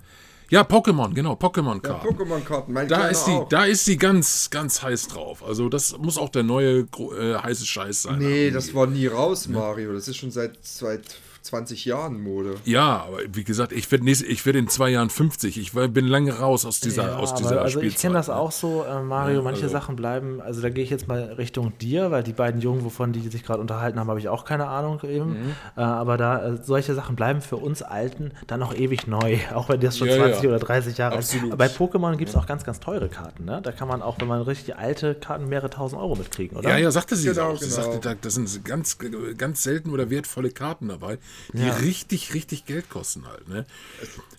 Ja, 0.52 0.64
Pokémon, 0.64 1.14
genau, 1.14 1.32
Pokémon-Karten. 1.32 2.06
Ja, 2.06 2.12
Pokémon-Karten, 2.12 2.74
mein 2.74 2.86
da 2.86 3.08
ist, 3.08 3.24
die, 3.24 3.40
da 3.48 3.64
ist 3.64 3.86
sie 3.86 3.96
ganz, 3.96 4.50
ganz 4.50 4.82
heiß 4.82 5.08
drauf. 5.08 5.42
Also, 5.42 5.70
das 5.70 5.96
muss 5.96 6.18
auch 6.18 6.28
der 6.28 6.42
neue 6.42 6.80
äh, 6.80 7.36
heiße 7.42 7.64
Scheiß 7.64 8.02
sein. 8.02 8.18
Nee, 8.18 8.50
das 8.50 8.74
war 8.74 8.86
nie 8.86 9.06
raus, 9.06 9.48
Mario. 9.48 9.94
Das 9.94 10.08
ist 10.08 10.18
schon 10.18 10.30
seit, 10.30 10.58
seit 10.60 11.16
20 11.42 11.84
Jahren 11.84 12.22
Mode. 12.22 12.54
Ja, 12.64 13.04
aber 13.06 13.18
wie 13.32 13.44
gesagt, 13.44 13.72
ich 13.72 13.90
werde 13.90 14.06
werd 14.06 14.56
in 14.56 14.68
zwei 14.68 14.90
Jahren 14.90 15.10
50. 15.10 15.58
Ich 15.58 15.72
bin 15.72 16.06
lange 16.06 16.38
raus 16.38 16.64
aus 16.64 16.80
dieser, 16.80 17.08
ja, 17.08 17.16
aus 17.16 17.34
dieser 17.34 17.62
also 17.62 17.80
Spielzeit. 17.80 17.96
Ich 17.96 18.02
kenne 18.02 18.14
das 18.14 18.30
auch 18.30 18.52
so, 18.52 18.84
äh, 18.84 19.02
Mario. 19.02 19.38
Ja, 19.38 19.42
manche 19.42 19.62
also. 19.62 19.72
Sachen 19.72 19.96
bleiben, 19.96 20.40
also 20.40 20.62
da 20.62 20.70
gehe 20.70 20.84
ich 20.84 20.90
jetzt 20.90 21.08
mal 21.08 21.34
Richtung 21.38 21.76
dir, 21.78 22.10
weil 22.10 22.22
die 22.22 22.32
beiden 22.32 22.60
Jungen, 22.60 22.84
wovon 22.84 23.12
die 23.12 23.28
sich 23.28 23.44
gerade 23.44 23.60
unterhalten 23.60 23.98
haben, 23.98 24.08
habe 24.08 24.20
ich 24.20 24.28
auch 24.28 24.44
keine 24.44 24.68
Ahnung 24.68 25.00
eben. 25.02 25.30
Mhm. 25.30 25.50
Äh, 25.76 25.80
aber 25.80 26.16
da, 26.16 26.54
äh, 26.54 26.62
solche 26.62 26.94
Sachen 26.94 27.16
bleiben 27.16 27.40
für 27.40 27.56
uns 27.56 27.82
Alten 27.82 28.32
dann 28.46 28.60
noch 28.60 28.74
ewig 28.74 29.06
neu, 29.06 29.38
auch 29.54 29.68
wenn 29.68 29.80
das 29.80 29.98
schon 29.98 30.08
ja, 30.08 30.16
20 30.16 30.48
oder 30.48 30.58
30 30.58 30.96
Jahre 30.98 31.16
alt 31.16 31.24
ist. 31.24 31.56
Bei 31.56 31.66
Pokémon 31.66 32.16
gibt 32.16 32.30
es 32.30 32.36
auch 32.36 32.46
ganz, 32.46 32.64
ganz 32.64 32.80
teure 32.80 33.08
Karten. 33.08 33.44
Ne? 33.44 33.60
Da 33.62 33.72
kann 33.72 33.88
man 33.88 34.02
auch, 34.02 34.20
wenn 34.20 34.28
man 34.28 34.42
richtig 34.42 34.76
alte 34.76 35.14
Karten, 35.14 35.48
mehrere 35.48 35.70
tausend 35.70 36.00
Euro 36.00 36.14
mitkriegen, 36.14 36.56
oder? 36.56 36.68
Ja, 36.68 36.76
ja, 36.78 36.90
sagte 36.90 37.16
sie 37.16 37.28
genau, 37.28 37.50
auch. 37.50 37.58
Sie 37.58 37.68
genau. 37.68 37.82
sagte, 37.82 38.16
da, 38.20 38.30
sind 38.30 38.64
ganz, 38.64 38.98
ganz 39.36 39.62
selten 39.62 39.90
oder 39.90 40.10
wertvolle 40.10 40.50
Karten 40.50 40.88
dabei, 40.88 41.18
die 41.52 41.68
richtig 41.68 42.12
richtig, 42.12 42.34
richtig 42.34 42.66
Geld 42.66 42.90
kosten 42.90 43.26
halt. 43.26 43.48
Ne? 43.48 43.66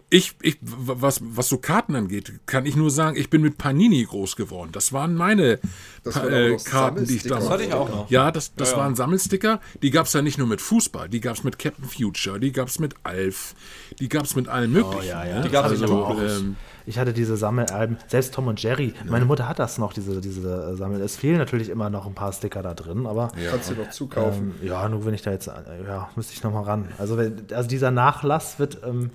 Ich, 0.09 0.35
ich, 0.41 0.57
was, 0.61 1.21
was 1.23 1.49
so 1.49 1.57
Karten 1.57 1.95
angeht, 1.95 2.33
kann 2.45 2.65
ich 2.67 2.75
nur 2.75 2.91
sagen, 2.91 3.17
ich 3.17 3.29
bin 3.29 3.41
mit 3.41 3.57
Panini 3.57 4.03
groß 4.03 4.35
geworden. 4.35 4.69
Das 4.71 4.93
waren 4.93 5.15
meine 5.15 5.59
das 6.03 6.13
pa 6.13 6.27
äh, 6.27 6.57
Karten, 6.57 7.07
die 7.07 7.15
ich 7.15 7.23
damals. 7.23 7.45
Das 7.45 7.53
hatte 7.53 7.63
ich 7.63 7.73
auch 7.73 7.89
noch. 7.89 8.11
Ja, 8.11 8.31
das, 8.31 8.53
das 8.55 8.71
ja, 8.71 8.77
waren 8.77 8.95
Sammelsticker. 8.95 9.59
Die 9.81 9.89
gab 9.89 10.05
es 10.05 10.13
ja 10.13 10.21
nicht 10.21 10.37
nur 10.37 10.47
mit 10.47 10.61
Fußball, 10.61 11.09
die 11.09 11.19
gab 11.19 11.35
es 11.35 11.43
mit 11.43 11.57
Captain 11.57 11.85
Future, 11.85 12.39
die 12.39 12.51
gab 12.51 12.67
es 12.67 12.77
mit 12.77 12.93
Alf, 13.03 13.55
die 13.99 14.09
gab 14.09 14.23
es 14.23 14.35
mit 14.35 14.47
allem 14.47 14.71
möglichen. 14.71 14.97
Oh, 14.99 15.03
ja, 15.03 15.25
ja. 15.25 15.41
Die 15.41 15.49
gab 15.49 15.65
es 15.65 15.81
also, 15.81 16.03
auch. 16.03 16.17
Ähm, 16.19 16.55
ich 16.85 16.99
hatte 16.99 17.13
diese 17.13 17.37
Sammelalben, 17.37 17.97
selbst 18.07 18.33
Tom 18.33 18.47
und 18.47 18.61
Jerry. 18.61 18.93
Ja. 19.05 19.11
Meine 19.11 19.25
Mutter 19.25 19.47
hat 19.47 19.59
das 19.59 19.77
noch, 19.77 19.93
diese, 19.93 20.19
diese 20.19 20.75
Sammel. 20.75 21.01
Es 21.01 21.15
fehlen 21.15 21.37
natürlich 21.37 21.69
immer 21.69 21.89
noch 21.89 22.05
ein 22.05 22.13
paar 22.13 22.33
Sticker 22.33 22.61
da 22.61 22.73
drin, 22.73 23.05
aber. 23.05 23.31
Ja. 23.41 23.51
Kannst 23.51 23.69
du 23.69 23.75
noch 23.75 23.89
zukaufen. 23.89 24.55
Ähm, 24.61 24.67
ja, 24.67 24.87
nur 24.89 25.05
wenn 25.05 25.13
ich 25.13 25.21
da 25.21 25.31
jetzt, 25.31 25.47
ja, 25.47 26.09
müsste 26.15 26.33
ich 26.33 26.43
noch 26.43 26.51
mal 26.51 26.63
ran. 26.63 26.89
Also, 26.97 27.17
wenn, 27.17 27.45
also 27.53 27.69
dieser 27.69 27.91
Nachlass 27.91 28.59
wird 28.59 28.79
ähm, 28.85 29.11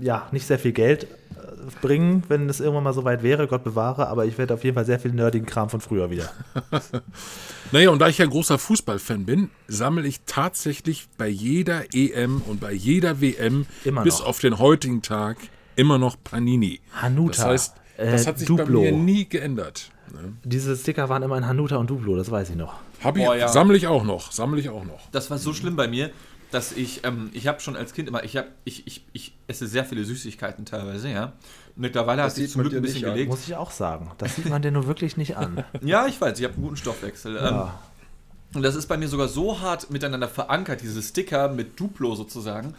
ja 0.00 0.28
nicht 0.32 0.46
sehr 0.46 0.58
viel 0.58 0.72
Geld 0.72 1.04
äh, 1.04 1.06
bringen, 1.80 2.22
wenn 2.28 2.48
es 2.48 2.60
irgendwann 2.60 2.84
mal 2.84 2.92
so 2.92 3.04
weit 3.04 3.22
wäre, 3.22 3.46
Gott 3.46 3.64
bewahre, 3.64 4.08
aber 4.08 4.26
ich 4.26 4.38
werde 4.38 4.54
auf 4.54 4.64
jeden 4.64 4.74
Fall 4.74 4.84
sehr 4.84 5.00
viel 5.00 5.12
nerdigen 5.12 5.46
Kram 5.46 5.70
von 5.70 5.80
früher 5.80 6.10
wieder. 6.10 6.30
naja, 7.72 7.90
und 7.90 7.98
da 7.98 8.08
ich 8.08 8.18
ja 8.18 8.24
ein 8.24 8.30
großer 8.30 8.58
Fußballfan 8.58 9.24
bin, 9.24 9.50
sammle 9.68 10.06
ich 10.06 10.20
tatsächlich 10.26 11.08
bei 11.18 11.28
jeder 11.28 11.94
EM 11.94 12.42
und 12.42 12.60
bei 12.60 12.72
jeder 12.72 13.20
WM 13.20 13.66
bis 14.04 14.20
auf 14.20 14.40
den 14.40 14.58
heutigen 14.58 15.02
Tag 15.02 15.36
immer 15.76 15.98
noch 15.98 16.16
Panini. 16.22 16.80
Hanuta. 16.92 17.36
Das 17.36 17.44
heißt, 17.46 17.74
das 17.96 18.24
äh, 18.24 18.28
hat 18.28 18.38
sich 18.38 18.48
Duplo. 18.48 18.82
bei 18.82 18.90
mir 18.90 18.92
nie 18.92 19.28
geändert. 19.28 19.90
Ne? 20.12 20.32
Diese 20.44 20.76
Sticker 20.76 21.08
waren 21.08 21.22
immer 21.22 21.36
in 21.36 21.46
Hanuta 21.46 21.76
und 21.76 21.90
Duplo, 21.90 22.16
das 22.16 22.30
weiß 22.30 22.50
ich 22.50 22.56
noch. 22.56 22.74
Hab 23.02 23.16
ich, 23.16 23.26
oh, 23.26 23.34
ja. 23.34 23.48
Sammle 23.48 23.76
ich 23.76 23.86
auch 23.86 24.04
noch, 24.04 24.32
sammle 24.32 24.60
ich 24.60 24.68
auch 24.68 24.84
noch. 24.84 25.10
Das 25.12 25.30
war 25.30 25.38
so 25.38 25.52
schlimm 25.52 25.76
bei 25.76 25.88
mir, 25.88 26.10
dass 26.56 26.72
ich, 26.72 27.04
ähm, 27.04 27.28
ich 27.34 27.48
habe 27.48 27.60
schon 27.60 27.76
als 27.76 27.92
Kind 27.92 28.08
immer, 28.08 28.24
ich, 28.24 28.38
hab, 28.38 28.46
ich, 28.64 28.86
ich, 28.86 29.04
ich 29.12 29.34
esse 29.46 29.66
sehr 29.66 29.84
viele 29.84 30.06
Süßigkeiten 30.06 30.64
teilweise, 30.64 31.10
ja. 31.10 31.34
Mittlerweile 31.74 32.22
das 32.22 32.32
hat 32.32 32.36
sich 32.36 32.50
zum 32.50 32.62
Glück 32.62 32.72
ein 32.72 32.80
bisschen 32.80 33.02
gelegt. 33.02 33.28
Muss 33.28 33.46
ich 33.46 33.54
auch 33.54 33.70
sagen. 33.70 34.10
Das 34.16 34.36
sieht 34.36 34.48
man 34.48 34.62
dir 34.62 34.70
nur 34.70 34.86
wirklich 34.86 35.18
nicht 35.18 35.36
an. 35.36 35.64
ja, 35.82 36.06
ich 36.06 36.18
weiß, 36.18 36.38
ich 36.38 36.44
habe 36.46 36.54
einen 36.54 36.62
guten 36.62 36.78
Stoffwechsel. 36.78 37.36
Ja. 37.36 37.48
Ähm, 37.48 37.68
und 38.54 38.62
das 38.62 38.74
ist 38.74 38.86
bei 38.86 38.96
mir 38.96 39.06
sogar 39.06 39.28
so 39.28 39.60
hart 39.60 39.90
miteinander 39.90 40.28
verankert, 40.28 40.80
diese 40.80 41.02
Sticker 41.02 41.50
mit 41.50 41.78
Duplo 41.78 42.14
sozusagen, 42.14 42.72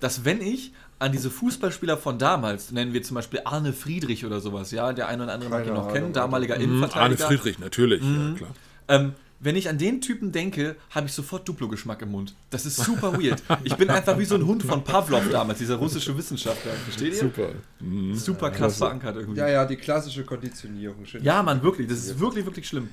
dass 0.00 0.24
wenn 0.24 0.42
ich 0.42 0.72
an 0.98 1.12
diese 1.12 1.30
Fußballspieler 1.30 1.98
von 1.98 2.18
damals, 2.18 2.72
nennen 2.72 2.92
wir 2.92 3.04
zum 3.04 3.14
Beispiel 3.14 3.42
Arne 3.44 3.72
Friedrich 3.72 4.26
oder 4.26 4.40
sowas, 4.40 4.72
ja, 4.72 4.92
der 4.92 5.06
eine 5.06 5.22
oder 5.22 5.34
andere 5.34 5.50
mag 5.50 5.64
ihn 5.64 5.74
noch 5.74 5.92
kennen, 5.92 6.12
damaliger 6.12 6.56
mhm, 6.56 6.64
Innenverteidiger. 6.64 7.26
Arne 7.26 7.38
Friedrich, 7.38 7.60
natürlich, 7.60 8.02
mhm. 8.02 8.30
ja, 8.32 8.38
klar. 8.38 8.50
Ähm, 8.88 9.14
wenn 9.40 9.56
ich 9.56 9.68
an 9.68 9.78
den 9.78 10.00
Typen 10.02 10.32
denke, 10.32 10.76
habe 10.90 11.06
ich 11.06 11.14
sofort 11.14 11.48
Duplo-Geschmack 11.48 12.02
im 12.02 12.10
Mund. 12.10 12.34
Das 12.50 12.66
ist 12.66 12.76
super 12.76 13.14
weird. 13.20 13.42
Ich 13.64 13.74
bin 13.74 13.88
einfach 13.88 14.18
wie 14.18 14.26
so 14.26 14.34
ein 14.34 14.46
Hund 14.46 14.62
von 14.62 14.84
Pavlov 14.84 15.30
damals, 15.30 15.58
dieser 15.58 15.76
russische 15.76 16.16
Wissenschaftler. 16.16 16.72
Versteht 16.72 17.14
ihr? 17.14 17.18
Super. 17.18 17.48
Mhm. 17.80 18.14
Super 18.14 18.50
krass 18.50 18.76
verankert 18.76 19.16
irgendwie. 19.16 19.40
Ja, 19.40 19.48
ja, 19.48 19.64
die 19.64 19.76
klassische 19.76 20.24
Konditionierung. 20.24 21.06
Schön 21.06 21.24
ja, 21.24 21.42
Mann, 21.42 21.62
wirklich. 21.62 21.88
Das 21.88 21.98
ist 21.98 22.20
wirklich, 22.20 22.44
wirklich 22.44 22.68
schlimm. 22.68 22.90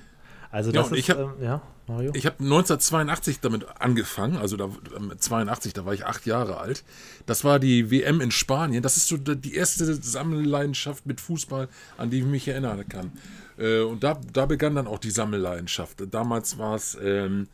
Also 0.49 0.71
das 0.71 0.89
ja, 0.89 0.95
ist, 0.95 0.99
ich 0.99 1.09
habe 1.09 1.35
ähm, 1.39 1.43
ja, 1.43 1.61
hab 1.89 2.39
1982 2.39 3.41
damit 3.41 3.65
angefangen, 3.79 4.37
also 4.37 4.55
da, 4.55 4.69
82, 5.17 5.73
da 5.73 5.85
war 5.85 5.93
ich 5.93 6.05
acht 6.05 6.25
Jahre 6.25 6.57
alt. 6.57 6.83
Das 7.25 7.43
war 7.43 7.59
die 7.59 7.91
WM 7.91 8.21
in 8.21 8.31
Spanien. 8.31 8.81
Das 8.81 8.95
ist 8.95 9.09
so 9.09 9.17
die 9.17 9.55
erste 9.55 9.93
Sammelleidenschaft 9.93 11.05
mit 11.05 11.19
Fußball, 11.19 11.67
an 11.97 12.09
die 12.09 12.19
ich 12.19 12.25
mich 12.25 12.47
erinnern 12.47 12.87
kann. 12.87 13.11
Äh, 13.57 13.81
und 13.81 14.03
da, 14.03 14.19
da 14.33 14.45
begann 14.45 14.75
dann 14.75 14.87
auch 14.87 14.99
die 14.99 15.11
Sammelleidenschaft. 15.11 16.03
Damals 16.11 16.57
war 16.57 16.75
es, 16.75 16.97
ähm, 17.01 17.47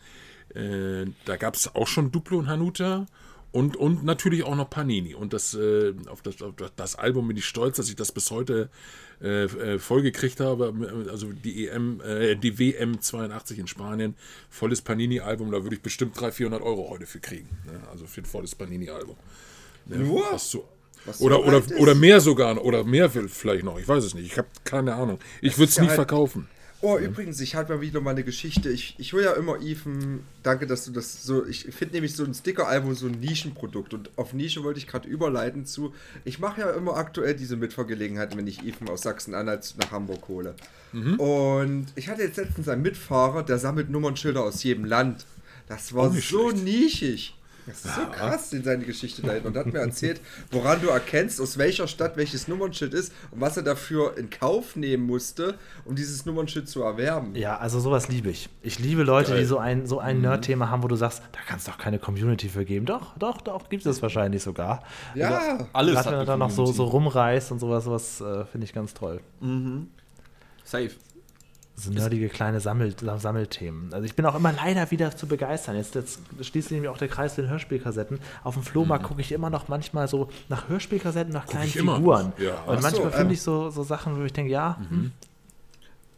äh, 0.54 1.06
da 1.26 1.38
gab 1.38 1.56
es 1.56 1.74
auch 1.76 1.88
schon 1.88 2.12
Duplo 2.12 2.40
und 2.40 2.48
Hanuta 2.48 3.06
Und, 3.52 3.76
und 3.76 4.04
natürlich 4.04 4.44
auch 4.44 4.56
noch 4.56 4.70
Panini. 4.70 5.14
Und 5.14 5.32
das, 5.32 5.54
äh, 5.54 5.94
auf, 6.08 6.24
das, 6.24 6.42
auf 6.42 6.56
das 6.76 6.96
Album 6.96 7.28
bin 7.28 7.38
ich 7.38 7.46
stolz, 7.46 7.78
dass 7.78 7.88
ich 7.88 7.96
das 7.96 8.12
bis 8.12 8.32
heute 8.32 8.70
äh, 9.22 9.44
äh 9.44 9.80
vollgekriegt 9.80 10.40
habe. 10.40 10.74
Also 11.10 11.32
die 11.32 11.68
EM, 11.68 12.02
äh, 12.02 12.36
die 12.36 12.58
WM 12.58 13.00
82 13.00 13.60
in 13.60 13.68
Spanien, 13.68 14.16
volles 14.50 14.82
Panini-Album, 14.82 15.52
da 15.52 15.62
würde 15.64 15.76
ich 15.76 15.84
bestimmt 15.84 16.20
300, 16.20 16.34
400 16.34 16.62
Euro 16.64 16.90
heute 16.90 17.06
für 17.06 17.20
kriegen. 17.20 17.50
Ne? 17.66 17.80
Also 17.92 18.08
für 18.08 18.22
ein 18.22 18.26
volles 18.26 18.56
Panini-Album. 18.56 19.16
Ne? 19.86 19.98
Nur? 19.98 20.24
Was 20.32 20.50
so, 20.50 20.68
was 21.06 21.22
oder, 21.22 21.36
so 21.36 21.44
oder, 21.44 21.62
oder 21.80 21.96
mehr 21.96 22.20
sogar, 22.20 22.64
oder 22.64 22.84
mehr 22.84 23.10
vielleicht 23.10 23.64
noch. 23.64 23.80
Ich 23.80 23.88
weiß 23.88 24.04
es 24.04 24.14
nicht. 24.14 24.32
Ich 24.32 24.38
habe 24.38 24.48
keine 24.64 24.94
Ahnung. 24.96 25.20
Ich 25.42 25.58
würde 25.58 25.70
es 25.70 25.80
nie 25.80 25.88
halt 25.88 25.96
verkaufen. 25.96 26.48
Oh, 26.84 26.98
ja. 26.98 27.06
übrigens, 27.06 27.40
ich 27.40 27.56
hatte 27.56 27.74
mal 27.74 27.82
wieder 27.82 28.02
mal 28.02 28.12
eine 28.12 28.26
Geschichte. 28.26 28.70
Ich, 28.70 28.96
ich 28.98 29.14
höre 29.14 29.24
ja 29.24 29.34
immer 29.34 29.62
Even, 29.62 30.20
danke, 30.44 30.68
dass 30.68 30.84
du 30.84 30.92
das 30.92 31.24
so. 31.24 31.46
Ich 31.46 31.64
finde 31.64 31.94
nämlich 31.94 32.14
so 32.14 32.26
ein 32.26 32.34
Sticker-Album 32.34 32.94
so 32.94 33.08
ein 33.08 33.22
Nischenprodukt. 33.22 33.94
Und 33.94 34.10
auf 34.18 34.34
Nische 34.34 34.66
wollte 34.66 34.80
ich 34.80 34.88
gerade 34.88 35.08
überleiten 35.08 35.66
zu. 35.66 35.94
Ich 36.26 36.40
mache 36.40 36.60
ja 36.60 36.72
immer 36.72 36.98
aktuell 36.98 37.36
diese 37.36 37.56
Mitfahrgelegenheiten, 37.56 38.38
wenn 38.38 38.48
ich 38.48 38.64
Even 38.66 38.90
aus 38.90 39.04
Sachsen-Anhalt 39.04 39.76
nach 39.80 39.92
Hamburg 39.92 40.28
hole. 40.28 40.56
Mhm. 40.92 41.20
Und 41.22 41.86
ich 41.96 42.10
hatte 42.10 42.22
jetzt 42.22 42.36
letztens 42.36 42.68
einen 42.68 42.82
Mitfahrer, 42.82 43.44
der 43.44 43.60
sammelt 43.60 43.90
Nummernschilder 43.90 44.44
aus 44.44 44.62
jedem 44.62 44.84
Land. 44.84 45.26
Das 45.70 45.94
war 45.94 46.12
so 46.12 46.50
schlecht. 46.50 46.66
nischig. 46.66 47.36
Das 47.66 47.86
ist 47.86 47.96
so 47.96 48.02
krass 48.12 48.54
in 48.54 48.64
seine 48.64 48.84
Geschichte 48.84 49.22
dahin. 49.22 49.44
Und 49.44 49.56
hat 49.58 49.68
mir 49.68 49.80
erzählt, 49.80 50.22
woran 50.52 50.82
du 50.82 50.90
erkennst, 50.90 51.40
aus 51.40 51.58
welcher 51.58 51.88
Stadt 51.88 52.18
welches 52.18 52.48
Nummernschild 52.48 52.94
ist 52.94 53.14
und 53.32 53.42
was 53.42 53.58
er 53.58 53.64
dafür 53.64 54.18
in 54.18 54.30
Kauf 54.30 54.76
nehmen 54.76 55.06
musste, 55.06 55.58
um 55.86 55.96
dieses 55.96 56.26
Nummernschild 56.26 56.68
zu 56.68 56.84
erwerben. 56.84 57.36
Ja, 57.36 57.58
also 57.58 57.80
sowas 57.80 58.10
liebe 58.10 58.30
ich. 58.30 58.50
Ich 58.62 58.80
liebe 58.80 59.04
Leute, 59.04 59.32
Geil. 59.32 59.42
die 59.42 59.46
so 59.46 59.58
ein, 59.58 59.88
so 59.88 60.00
ein 60.00 60.18
mhm. 60.18 60.24
Nerd-Thema 60.24 60.70
haben, 60.70 60.84
wo 60.84 60.88
du 60.88 60.96
sagst, 60.96 61.22
da 61.32 61.40
kannst 61.48 61.68
du 61.68 61.72
doch 61.72 61.78
keine 61.78 62.00
Community 62.00 62.50
für 62.50 62.66
geben. 62.66 62.86
Doch, 62.86 63.18
doch, 63.18 63.42
doch, 63.42 63.70
gibt 63.70 63.86
es 63.86 64.02
wahrscheinlich 64.02 64.44
sogar. 64.44 64.84
Ja, 65.16 65.38
also, 65.38 65.68
alles. 65.74 65.94
Gerade 65.96 66.12
wenn 66.12 66.20
er 66.20 66.26
dann 66.26 66.40
noch 66.40 66.52
so, 66.52 66.66
so 66.66 66.86
rumreißt 66.86 67.52
und 67.52 67.60
sowas, 67.60 67.86
sowas 67.86 68.22
äh, 68.22 68.46
finde 68.46 68.66
ich 68.66 68.74
ganz 68.74 68.94
toll. 68.94 69.22
Mhm. 69.40 69.88
Safe 70.64 70.92
so 71.76 71.92
nerdige 71.92 72.30
kleine 72.30 72.60
Sammel 72.60 72.96
Sammelthemen. 73.18 73.94
Also 73.94 74.06
ich 74.06 74.16
bin 74.16 74.26
auch 74.26 74.36
immer 74.36 74.54
leider 74.54 74.92
wieder 74.92 75.16
zu 75.16 75.28
begeistern. 75.28 75.76
Jetzt, 75.76 75.96
jetzt 75.96 76.20
schließt 76.40 76.70
sich 76.70 76.76
nämlich 76.76 76.90
auch 76.90 76.98
der 76.98 77.08
Kreis 77.08 77.36
den 77.36 77.50
Hörspielkassetten. 77.50 78.20
Auf 78.44 78.54
dem 78.54 78.64
Flohmarkt 78.64 79.04
mhm. 79.04 79.08
gucke 79.08 79.22
ich 79.22 79.32
immer 79.32 79.50
noch 79.50 79.68
manchmal 79.68 80.08
so 80.08 80.30
nach 80.50 80.70
Hörspielkassetten, 80.70 81.34
nach 81.34 81.48
kleinen 81.48 81.70
Figuren. 81.70 82.34
Ja. 82.38 82.62
Und 82.64 82.82
manchmal 82.82 82.92
so, 82.94 83.10
finde 83.10 83.22
ähm, 83.22 83.32
ich 83.32 83.42
so, 83.42 83.70
so 83.70 83.84
Sachen, 83.84 84.20
wo 84.20 84.24
ich 84.24 84.34
denke, 84.34 84.52
ja, 84.52 84.78
mhm. 84.90 85.12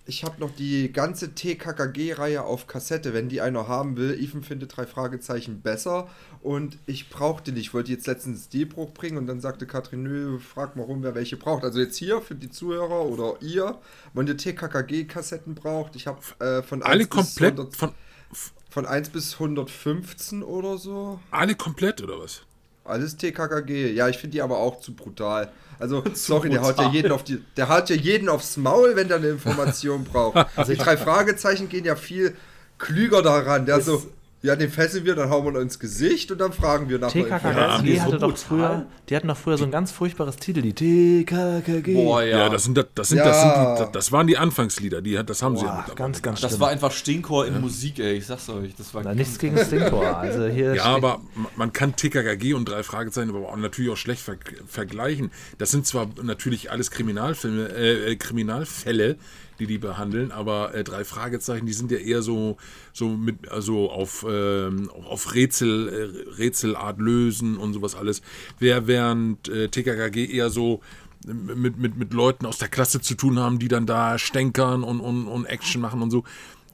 Ich 0.07 0.23
habe 0.23 0.39
noch 0.39 0.51
die 0.51 0.91
ganze 0.91 1.33
TKKG-Reihe 1.33 2.43
auf 2.43 2.67
Kassette, 2.67 3.13
wenn 3.13 3.27
die 3.27 3.41
einer 3.41 3.67
haben 3.67 3.97
will. 3.97 4.13
Ethan 4.21 4.43
findet 4.43 4.77
drei 4.77 4.85
Fragezeichen 4.85 5.61
besser 5.61 6.07
und 6.41 6.77
ich 6.85 7.09
brauchte 7.09 7.51
nicht. 7.51 7.67
Ich 7.67 7.73
wollte 7.73 7.91
jetzt 7.91 8.05
letztens 8.05 8.45
Stilbruch 8.45 8.93
bringen 8.93 9.17
und 9.17 9.25
dann 9.25 9.41
sagte 9.41 9.65
Katrin, 9.65 10.03
nö, 10.03 10.37
frag 10.37 10.75
mal 10.75 10.83
rum, 10.83 11.01
wer 11.01 11.15
welche 11.15 11.37
braucht. 11.37 11.63
Also 11.63 11.79
jetzt 11.79 11.97
hier 11.97 12.21
für 12.21 12.35
die 12.35 12.51
Zuhörer 12.51 13.05
oder 13.05 13.41
ihr, 13.41 13.79
wenn 14.13 14.27
ihr 14.27 14.37
TKKG-Kassetten 14.37 15.55
braucht. 15.55 15.95
Ich 15.95 16.05
habe 16.05 16.19
äh, 16.39 16.61
von 16.61 16.83
alle 16.83 17.07
komplett 17.07 17.53
100, 17.53 17.75
von, 17.75 17.91
von 18.69 18.85
1 18.85 19.09
bis 19.09 19.33
115 19.33 20.43
oder 20.43 20.77
so. 20.77 21.19
Alle 21.31 21.55
komplett 21.55 22.03
oder 22.03 22.19
was? 22.19 22.43
Alles 22.83 23.17
TKKG. 23.17 23.91
Ja, 23.93 24.07
ich 24.07 24.17
finde 24.17 24.33
die 24.33 24.41
aber 24.43 24.59
auch 24.59 24.79
zu 24.81 24.93
brutal. 24.93 25.51
Also, 25.79 26.03
sorry, 26.13 26.49
der 26.49 26.61
haut, 26.61 26.77
ja 26.79 26.89
jeden 26.89 27.11
auf 27.11 27.23
die, 27.23 27.43
der 27.57 27.69
haut 27.69 27.89
ja 27.89 27.95
jeden 27.95 28.29
aufs 28.29 28.57
Maul, 28.57 28.95
wenn 28.95 29.07
der 29.07 29.17
eine 29.17 29.29
Information 29.29 30.03
braucht. 30.03 30.45
Also 30.55 30.73
die 30.73 30.77
drei 30.77 30.97
Fragezeichen 30.97 31.69
gehen 31.69 31.85
ja 31.85 31.95
viel 31.95 32.35
klüger 32.77 33.21
daran. 33.21 33.65
Der 33.65 33.81
so, 33.81 34.03
ja, 34.45 34.55
den 34.55 34.69
fesseln 34.69 35.05
wir, 35.05 35.15
dann 35.15 35.29
hauen 35.29 35.51
wir 35.51 35.59
ins 35.59 35.79
Gesicht 35.79 36.31
und 36.31 36.39
dann 36.39 36.53
fragen 36.53 36.87
wir 36.87 36.99
nach 36.99 37.11
TKKG 37.11 37.95
ja, 37.95 38.03
hatte 38.03 38.17
doch 38.17 38.37
früher, 38.37 38.85
die 39.09 39.15
hatten 39.15 39.27
doch 39.27 39.37
früher 39.37 39.57
so 39.57 39.65
ein 39.65 39.71
ganz 39.71 39.91
furchtbares 39.91 40.37
Titel, 40.37 40.61
die 40.61 40.73
TKKG. 40.73 41.95
Boah, 41.95 42.21
ja. 42.21 42.39
ja. 42.39 42.49
das 42.49 42.65
sind, 42.65 42.77
das, 42.77 43.09
sind, 43.09 43.17
ja. 43.17 43.25
das, 43.25 43.41
sind 43.41 43.87
die, 43.87 43.91
das 43.91 44.11
waren 44.11 44.27
die 44.27 44.37
Anfangslieder, 44.37 45.01
die, 45.01 45.19
das 45.25 45.41
haben 45.41 45.55
Boah, 45.55 45.85
sie 45.87 45.95
ganz, 45.95 46.21
ganz 46.21 46.41
Das 46.41 46.59
war 46.59 46.69
einfach 46.69 46.91
Stinkor 46.91 47.47
in 47.47 47.59
Musik, 47.59 47.99
ey, 47.99 48.13
ich 48.13 48.27
sag's 48.27 48.47
euch. 48.49 48.75
Das 48.75 48.93
war 48.93 49.01
Na, 49.03 49.15
nichts 49.15 49.39
gegen 49.39 49.57
Stinkor. 49.65 50.17
Also 50.17 50.45
hier 50.45 50.75
ja, 50.75 50.83
aber 50.83 51.21
man 51.55 51.73
kann 51.73 51.95
TKKG 51.95 52.53
und 52.53 52.69
drei 52.69 52.83
Fragezeichen 52.83 53.29
aber 53.29 53.49
auch 53.49 53.57
natürlich 53.57 53.91
auch 53.91 53.97
schlecht 53.97 54.21
ver 54.21 54.35
vergleichen. 54.67 55.31
Das 55.57 55.71
sind 55.71 55.87
zwar 55.87 56.07
natürlich 56.21 56.69
alles 56.69 56.91
Kriminalfilme, 56.91 57.69
äh, 57.69 58.11
äh 58.11 58.15
Kriminalfälle, 58.15 59.17
die 59.59 59.67
die 59.67 59.77
behandeln, 59.77 60.31
aber 60.31 60.73
äh, 60.73 60.83
drei 60.83 61.03
Fragezeichen, 61.03 61.65
die 61.65 61.73
sind 61.73 61.91
ja 61.91 61.97
eher 61.97 62.21
so, 62.21 62.57
so 62.93 63.09
mit, 63.09 63.49
also 63.49 63.89
auf, 63.89 64.25
ähm, 64.29 64.89
auf 64.91 65.33
Rätsel, 65.33 65.89
äh, 65.89 66.41
Rätselart 66.41 66.99
lösen 66.99 67.57
und 67.57 67.73
sowas 67.73 67.95
alles. 67.95 68.21
Wer 68.59 68.87
während 68.87 69.47
äh, 69.47 69.69
TKKG 69.69 70.25
eher 70.25 70.49
so 70.49 70.81
mit, 71.25 71.77
mit, 71.77 71.97
mit 71.97 72.13
Leuten 72.13 72.45
aus 72.45 72.57
der 72.57 72.67
Klasse 72.67 73.01
zu 73.01 73.15
tun 73.15 73.39
haben, 73.39 73.59
die 73.59 73.67
dann 73.67 73.85
da 73.85 74.17
stänkern 74.17 74.83
und, 74.83 74.99
und, 74.99 75.27
und 75.27 75.45
Action 75.45 75.81
machen 75.81 76.01
und 76.01 76.11
so. 76.11 76.23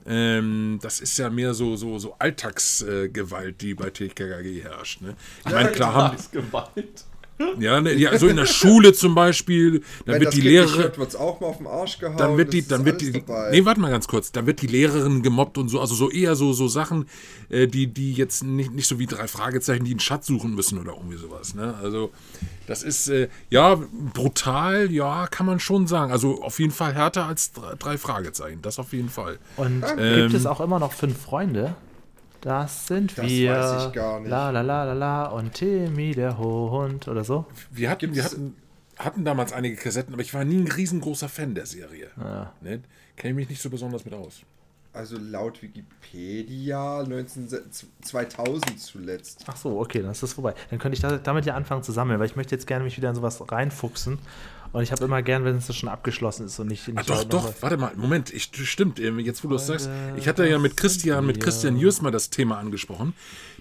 Ähm, 0.05 0.79
das 0.81 0.99
ist 0.99 1.17
ja 1.17 1.29
mehr 1.29 1.53
so, 1.53 1.75
so, 1.75 1.99
so 1.99 2.15
Alltagsgewalt, 2.17 3.61
die 3.61 3.75
bei 3.75 3.91
TKKG 3.91 4.61
herrscht. 4.61 5.01
Ne? 5.01 5.15
Ich 5.45 5.51
meine, 5.51 5.71
klar 5.71 5.93
haben. 5.93 6.17
Gewalt. 6.31 7.05
Ja, 7.59 7.81
ne, 7.81 7.93
ja, 7.93 8.17
so 8.17 8.27
in 8.27 8.37
der 8.37 8.45
Schule 8.45 8.93
zum 8.93 9.15
Beispiel, 9.15 9.79
dann 10.05 10.15
Wenn 10.15 10.21
wird 10.21 10.33
die 10.33 10.41
Lehrerin. 10.41 10.91
wird's 10.97 11.15
auch 11.15 11.39
mal 11.39 11.47
auf 11.47 11.57
den 11.57 11.67
Arsch 11.67 11.99
gehauen. 11.99 12.17
Dann 12.17 12.37
wird 12.37 12.53
die, 12.53 12.67
dann 12.67 12.85
wird 12.85 13.01
die. 13.01 13.11
Dabei. 13.11 13.51
Nee, 13.51 13.65
warte 13.65 13.79
mal 13.79 13.91
ganz 13.91 14.07
kurz. 14.07 14.31
Dann 14.31 14.45
wird 14.45 14.61
die 14.61 14.67
Lehrerin 14.67 15.21
gemobbt 15.21 15.57
und 15.57 15.69
so, 15.69 15.79
also 15.79 15.95
so 15.95 16.09
eher 16.09 16.35
so, 16.35 16.53
so 16.53 16.67
Sachen, 16.67 17.07
äh, 17.49 17.67
die, 17.67 17.87
die 17.87 18.13
jetzt 18.13 18.43
nicht, 18.43 18.73
nicht 18.73 18.87
so 18.87 18.99
wie 18.99 19.07
drei 19.07 19.27
Fragezeichen, 19.27 19.85
die 19.85 19.91
einen 19.91 19.99
Schatz 19.99 20.27
suchen 20.27 20.55
müssen 20.55 20.79
oder 20.79 20.93
irgendwie 20.93 21.17
sowas. 21.17 21.55
Ne? 21.55 21.75
Also, 21.81 22.11
das 22.67 22.83
ist, 22.83 23.09
äh, 23.09 23.27
ja, 23.49 23.77
brutal, 24.13 24.91
ja, 24.91 25.27
kann 25.27 25.45
man 25.45 25.59
schon 25.59 25.87
sagen. 25.87 26.11
Also 26.11 26.41
auf 26.41 26.59
jeden 26.59 26.71
Fall 26.71 26.93
härter 26.93 27.25
als 27.25 27.51
drei 27.51 27.97
Fragezeichen, 27.97 28.61
das 28.61 28.79
auf 28.79 28.93
jeden 28.93 29.09
Fall. 29.09 29.39
Und 29.57 29.83
ähm, 29.97 30.21
gibt 30.23 30.33
es 30.33 30.45
auch 30.45 30.61
immer 30.61 30.79
noch 30.79 30.93
fünf 30.93 31.19
Freunde? 31.19 31.75
Das 32.41 32.87
sind 32.87 33.17
das 33.17 33.25
wir. 33.25 33.53
Das 33.53 33.75
weiß 33.75 33.87
ich 33.87 33.93
gar 33.93 34.19
nicht. 34.19 34.29
La 34.29 34.49
la 34.49 34.61
la 34.61 34.83
la 34.83 34.93
la 34.93 35.25
und 35.27 35.53
Timmy 35.53 36.13
der 36.13 36.37
Hund 36.37 37.07
oder 37.07 37.23
so. 37.23 37.45
Wir 37.71 37.89
hatten, 37.89 38.13
wir 38.15 38.23
hatten, 38.23 38.55
hatten 38.97 39.23
damals 39.23 39.53
einige 39.53 39.75
Kassetten, 39.75 40.13
aber 40.13 40.21
ich 40.21 40.33
war 40.33 40.43
nie 40.43 40.57
ein 40.57 40.67
riesengroßer 40.67 41.29
Fan 41.29 41.55
der 41.55 41.65
Serie. 41.65 42.09
Ja. 42.17 42.53
Ne? 42.61 42.81
Kenne 43.15 43.31
ich 43.31 43.35
mich 43.35 43.49
nicht 43.49 43.61
so 43.61 43.69
besonders 43.69 44.05
mit 44.05 44.13
aus. 44.13 44.41
Also 44.93 45.17
laut 45.17 45.61
Wikipedia 45.61 47.03
19, 47.07 47.47
2000 48.01 48.79
zuletzt. 48.79 49.45
Ach 49.47 49.55
so, 49.55 49.79
okay, 49.79 50.01
dann 50.01 50.11
ist 50.11 50.21
das 50.21 50.33
vorbei. 50.33 50.53
Dann 50.69 50.79
könnte 50.79 50.95
ich 50.95 51.21
damit 51.23 51.45
ja 51.45 51.55
anfangen 51.55 51.81
zu 51.81 51.93
sammeln, 51.93 52.19
weil 52.19 52.25
ich 52.25 52.35
möchte 52.35 52.53
jetzt 52.53 52.67
gerne 52.67 52.83
mich 52.83 52.97
wieder 52.97 53.09
in 53.09 53.15
sowas 53.15 53.41
reinfuchsen 53.49 54.19
und 54.73 54.83
ich 54.83 54.91
habe 54.91 55.03
immer 55.03 55.21
gern, 55.21 55.43
wenn 55.43 55.57
es 55.57 55.75
schon 55.75 55.89
abgeschlossen 55.89 56.45
ist 56.45 56.59
und 56.59 56.67
nicht. 56.67 56.87
nicht 56.87 56.97
ah, 56.97 57.03
doch, 57.03 57.23
doch, 57.23 57.53
warte 57.61 57.77
mal, 57.77 57.91
Moment, 57.95 58.33
ich, 58.33 58.49
stimmt, 58.63 58.99
jetzt 58.99 59.43
wo 59.43 59.49
du 59.49 59.55
es 59.55 59.67
sagst. 59.67 59.89
Ich 60.17 60.27
hatte 60.27 60.47
ja 60.47 60.59
mit 60.59 60.77
Christian, 60.77 61.25
mit 61.25 61.39
Christian 61.39 61.77
Jürs 61.77 62.01
mal 62.01 62.11
das 62.11 62.29
Thema 62.29 62.57
angesprochen. 62.57 63.13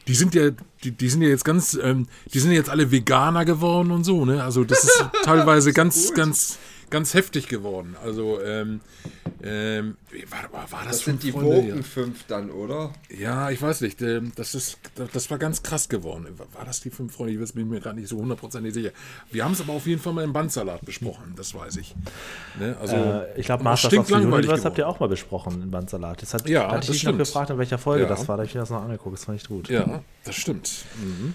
Die 0.06 0.14
sind 0.14 0.34
ja, 0.34 0.50
die, 0.82 0.92
die 0.92 1.08
sind 1.08 1.22
ja 1.22 1.28
jetzt 1.28 1.44
ganz, 1.44 1.78
ähm, 1.80 2.06
die 2.32 2.38
sind 2.38 2.52
ja 2.52 2.56
jetzt 2.56 2.70
alle 2.70 2.90
Veganer 2.90 3.44
geworden 3.44 3.90
und 3.90 4.04
so, 4.04 4.24
ne? 4.24 4.42
Also 4.42 4.64
das 4.64 4.84
ist 4.84 5.04
teilweise 5.24 5.72
ganz, 5.72 6.14
ganz 6.14 6.30
ganz 6.40 6.58
heftig 6.92 7.48
geworden. 7.48 7.96
Also, 8.02 8.40
ähm, 8.42 8.80
ähm, 9.42 9.96
war, 10.28 10.70
war, 10.70 10.84
das, 10.84 10.98
das 10.98 11.04
sind 11.04 11.22
die 11.22 11.32
Woken 11.32 11.82
5 11.82 12.24
dann, 12.26 12.50
oder? 12.50 12.92
Ja, 13.16 13.50
ich 13.50 13.62
weiß 13.62 13.80
nicht. 13.80 14.02
Ähm, 14.02 14.32
das, 14.36 14.54
ist, 14.54 14.78
das 15.12 15.30
war 15.30 15.38
ganz 15.38 15.62
krass 15.62 15.88
geworden. 15.88 16.26
War 16.52 16.64
das 16.64 16.80
die 16.80 16.90
fünf 16.90 17.14
Freunde? 17.14 17.42
Ich 17.42 17.54
bin 17.54 17.68
mir 17.68 17.80
gerade 17.80 17.98
nicht 17.98 18.08
so 18.08 18.18
hundertprozentig 18.18 18.74
sicher. 18.74 18.90
Wir 19.30 19.44
haben 19.44 19.52
es 19.52 19.60
aber 19.60 19.72
auf 19.72 19.86
jeden 19.86 20.00
Fall 20.00 20.12
mal 20.12 20.24
im 20.24 20.32
Bandsalat 20.32 20.84
besprochen, 20.84 21.34
das 21.36 21.54
weiß 21.54 21.76
ich. 21.76 21.94
Ne? 22.58 22.76
Also, 22.80 22.96
äh, 22.96 23.40
ich 23.40 23.46
glaube, 23.46 23.64
Masters 23.64 23.94
of 23.94 24.08
the 24.08 24.14
Universe 24.14 24.64
habt 24.64 24.78
ihr 24.78 24.86
auch 24.86 25.00
mal 25.00 25.08
besprochen 25.08 25.62
im 25.62 25.70
Bandsalat. 25.70 26.20
Das 26.20 26.34
hat, 26.34 26.48
ja, 26.48 26.70
hatte 26.70 26.92
ich 26.92 27.04
mich 27.04 27.04
noch 27.04 27.16
gefragt, 27.16 27.50
in 27.50 27.58
welcher 27.58 27.78
Folge 27.78 28.02
ja. 28.02 28.08
das 28.08 28.28
war. 28.28 28.36
Da 28.36 28.42
habe 28.42 28.46
ich 28.46 28.54
mir 28.54 28.60
das 28.60 28.70
noch 28.70 28.82
angeguckt. 28.82 29.16
Das 29.16 29.24
fand 29.24 29.40
ich 29.40 29.48
gut. 29.48 29.68
Ja, 29.68 30.02
das 30.24 30.34
stimmt. 30.34 30.84
Mhm. 31.00 31.34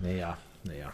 Naja, 0.00 0.36
naja. 0.64 0.92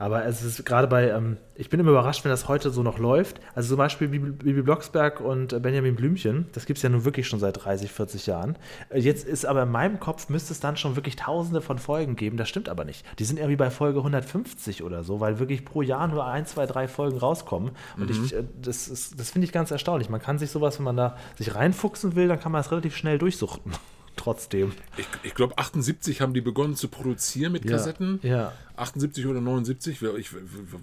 Aber 0.00 0.24
es 0.24 0.42
ist 0.42 0.64
gerade 0.64 0.88
bei, 0.88 1.10
ähm, 1.10 1.36
ich 1.54 1.68
bin 1.68 1.78
immer 1.78 1.90
überrascht, 1.90 2.24
wenn 2.24 2.30
das 2.30 2.48
heute 2.48 2.70
so 2.70 2.82
noch 2.82 2.98
läuft. 2.98 3.38
Also 3.54 3.68
zum 3.68 3.76
Beispiel 3.76 4.08
Bibi 4.08 4.62
Blocksberg 4.62 5.20
und 5.20 5.52
äh, 5.52 5.60
Benjamin 5.60 5.94
Blümchen, 5.94 6.46
das 6.54 6.64
gibt 6.64 6.78
es 6.78 6.82
ja 6.82 6.88
nun 6.88 7.04
wirklich 7.04 7.28
schon 7.28 7.38
seit 7.38 7.62
30, 7.62 7.92
40 7.92 8.26
Jahren. 8.26 8.56
Äh, 8.88 9.00
jetzt 9.00 9.28
ist 9.28 9.44
aber 9.44 9.64
in 9.64 9.70
meinem 9.70 10.00
Kopf, 10.00 10.30
müsste 10.30 10.54
es 10.54 10.60
dann 10.60 10.78
schon 10.78 10.96
wirklich 10.96 11.16
tausende 11.16 11.60
von 11.60 11.78
Folgen 11.78 12.16
geben. 12.16 12.38
Das 12.38 12.48
stimmt 12.48 12.70
aber 12.70 12.86
nicht. 12.86 13.04
Die 13.18 13.24
sind 13.24 13.38
irgendwie 13.38 13.56
bei 13.56 13.68
Folge 13.68 13.98
150 13.98 14.82
oder 14.84 15.04
so, 15.04 15.20
weil 15.20 15.38
wirklich 15.38 15.66
pro 15.66 15.82
Jahr 15.82 16.08
nur 16.08 16.26
ein, 16.26 16.46
zwei, 16.46 16.64
drei 16.64 16.88
Folgen 16.88 17.18
rauskommen. 17.18 17.72
Und 17.98 18.08
mhm. 18.08 18.24
ich, 18.24 18.34
äh, 18.34 18.42
das, 18.58 19.12
das 19.14 19.30
finde 19.30 19.44
ich 19.44 19.52
ganz 19.52 19.70
erstaunlich. 19.70 20.08
Man 20.08 20.22
kann 20.22 20.38
sich 20.38 20.50
sowas, 20.50 20.78
wenn 20.78 20.84
man 20.84 20.96
da 20.96 21.18
sich 21.36 21.54
reinfuchsen 21.54 22.16
will, 22.16 22.26
dann 22.26 22.40
kann 22.40 22.52
man 22.52 22.62
es 22.62 22.70
relativ 22.70 22.96
schnell 22.96 23.18
durchsuchten 23.18 23.72
trotzdem. 24.16 24.72
Ich, 24.96 25.06
ich 25.22 25.34
glaube, 25.34 25.56
78 25.58 26.20
haben 26.20 26.34
die 26.34 26.40
begonnen 26.40 26.76
zu 26.76 26.88
produzieren 26.88 27.52
mit 27.52 27.66
Kassetten. 27.66 28.20
Ja. 28.22 28.52
78 28.76 29.26
oder 29.26 29.40
79. 29.40 30.02
Ich, 30.18 30.32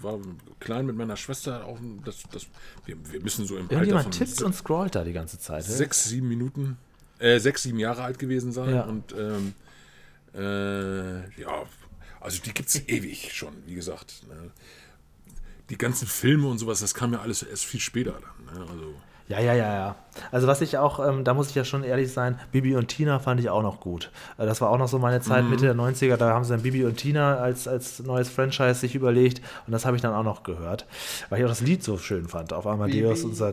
war 0.02 0.20
klein 0.60 0.86
mit 0.86 0.96
meiner 0.96 1.18
Schwester. 1.18 1.66
Auch, 1.66 1.80
das, 2.04 2.24
das, 2.32 2.48
wir, 2.86 2.96
wir 3.12 3.22
müssen 3.22 3.46
so 3.46 3.56
im 3.56 3.70
Irgendjemand 3.70 3.94
Alter 3.94 4.04
von 4.04 4.12
tippt 4.12 4.42
und 4.42 4.56
scrollt 4.56 4.96
da 4.96 5.04
die 5.04 5.13
ganze 5.13 5.40
Zeit. 5.40 5.63
Sechs, 5.63 6.06
sieben 6.06 6.28
Minuten, 6.28 6.78
äh, 7.20 7.40
sechs, 7.40 7.63
sieben 7.63 7.80
Jahre 7.80 8.04
alt 8.04 8.20
gewesen 8.20 8.52
sein. 8.52 8.74
Ja. 8.74 8.84
Und 8.84 9.13
ähm, 9.18 9.54
äh, 10.34 11.42
ja, 11.42 11.66
Also 12.20 12.42
die 12.42 12.54
gibt 12.54 12.70
es 12.70 12.76
ewig 12.88 13.34
schon, 13.34 13.54
wie 13.66 13.76
gesagt. 13.76 14.24
Ne? 14.28 14.52
Die 15.70 15.78
ganzen 15.78 16.08
Filme 16.08 16.48
und 16.48 16.60
sowas, 16.60 16.80
das 16.80 16.94
kam 16.94 17.13
ja 17.13 17.22
alles 17.22 17.44
erst 17.44 17.66
viel 17.66 17.80
später 17.80 18.13
dann. 18.13 18.56
Ne? 18.56 18.68
Also 18.70 18.94
ja, 19.28 19.40
ja, 19.40 19.54
ja, 19.54 19.74
ja. 19.74 19.96
Also 20.32 20.48
was 20.48 20.62
ich 20.62 20.78
auch, 20.78 21.06
ähm, 21.06 21.24
da 21.24 21.34
muss 21.34 21.50
ich 21.50 21.56
ja 21.56 21.63
schon 21.63 21.84
ehrlich 21.84 22.12
sein, 22.12 22.40
Bibi 22.52 22.76
und 22.76 22.88
Tina 22.88 23.20
fand 23.20 23.40
ich 23.40 23.50
auch 23.50 23.62
noch 23.62 23.80
gut. 23.80 24.10
Äh, 24.38 24.46
das 24.46 24.62
war 24.62 24.70
auch 24.70 24.78
noch 24.78 24.88
so 24.88 25.00
meine 25.00 25.22
Zeit, 25.22 25.44
mhm. 25.44 25.52
Mitte 25.52 25.66
der 25.66 25.76
90er, 25.76 26.16
da 26.18 26.34
haben 26.34 26.44
sie 26.44 26.52
dann 26.52 26.63
Bibi 26.63 26.86
und 26.86 26.96
Tina 26.96 27.38
als, 27.38 27.68
als 27.68 28.00
neues 28.00 28.30
Franchise 28.30 28.76
sich 28.76 28.96
überlegt 28.96 29.42
und 29.66 29.74
das 29.74 29.86
habe 29.86 29.96
ich 29.96 30.02
dann 30.02 30.13
auch 30.13 30.24
noch 30.24 30.44
gehört, 30.44 30.86
weil 31.30 31.40
ich 31.40 31.46
auch 31.46 31.50
das 31.50 31.62
Lied 31.62 31.84
so 31.84 31.98
schön 31.98 32.28
fand, 32.28 32.54
auf 32.54 32.66
Amadeus 32.66 33.20
Bibi 33.20 33.30
und 33.30 33.36
so 33.36 33.46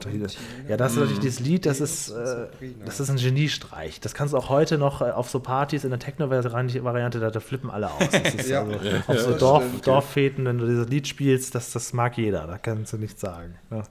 Ja, 0.69 0.77
das 0.77 0.93
ist 0.93 0.99
natürlich 0.99 1.21
dieses 1.21 1.41
Lied, 1.41 1.67
das 1.67 1.81
ist, 1.81 2.11
äh, 2.11 2.47
das 2.85 3.01
ist 3.01 3.11
ein 3.11 3.17
Geniestreich. 3.17 4.01
Das 4.01 4.15
kannst 4.15 4.33
du 4.33 4.39
auch 4.39 4.49
heute 4.49 4.79
noch 4.79 5.03
äh, 5.03 5.11
auf 5.11 5.29
so 5.29 5.41
Partys 5.41 5.85
in 5.85 5.91
der 5.91 5.99
Techno-Variante, 5.99 7.21
da, 7.21 7.31
da, 7.31 7.41
flippen 7.41 7.71
alle 7.71 7.91
aus. 7.91 8.09
Das 8.11 8.35
ist 8.35 8.49
ja. 8.49 8.63
also, 8.63 8.79
ja. 8.87 9.03
auf 9.07 9.19
so 9.19 9.33
Dorf, 9.37 9.65
Dorffäten, 9.83 10.45
wenn 10.47 10.59
du 10.59 10.67
dieses 10.67 10.89
Lied 10.89 11.09
spielst, 11.09 11.55
das, 11.55 11.73
das 11.73 11.93
mag 11.93 12.17
jeder, 12.17 12.47
da 12.47 12.59
kannst 12.59 12.93
du 12.93 12.97
nichts 12.97 13.21
sagen. 13.21 13.57
Ja. 13.71 13.83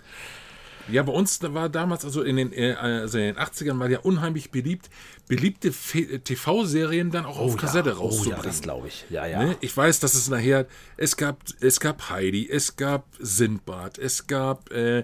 Ja, 0.89 1.03
bei 1.03 1.13
uns 1.13 1.41
war 1.41 1.69
damals, 1.69 2.03
also 2.03 2.21
in 2.21 2.35
den, 2.35 2.53
äh, 2.53 2.73
also 2.73 3.17
in 3.17 3.25
den 3.25 3.35
80ern, 3.37 3.79
war 3.79 3.89
ja 3.89 3.99
unheimlich 3.99 4.51
beliebt, 4.51 4.89
beliebte 5.27 5.71
TV-Serien 5.71 7.11
dann 7.11 7.25
auch 7.25 7.39
oh, 7.39 7.43
auf 7.43 7.57
Kassette 7.57 7.91
ja. 7.91 7.95
rauszubringen. 7.95 8.39
Oh, 8.39 8.43
ja, 8.43 8.49
das 8.49 8.61
glaube 8.61 8.87
ich. 8.87 9.05
Ja, 9.09 9.25
ja. 9.25 9.43
Ne? 9.43 9.55
Ich 9.61 9.75
weiß, 9.75 9.99
dass 9.99 10.13
es 10.13 10.29
nachher, 10.29 10.65
es 10.97 11.15
gab, 11.15 11.37
es 11.61 11.79
gab 11.79 12.09
Heidi, 12.09 12.49
es 12.49 12.75
gab 12.75 13.05
Sindbad, 13.19 13.97
es 13.97 14.27
gab 14.27 14.71
äh, 14.71 15.03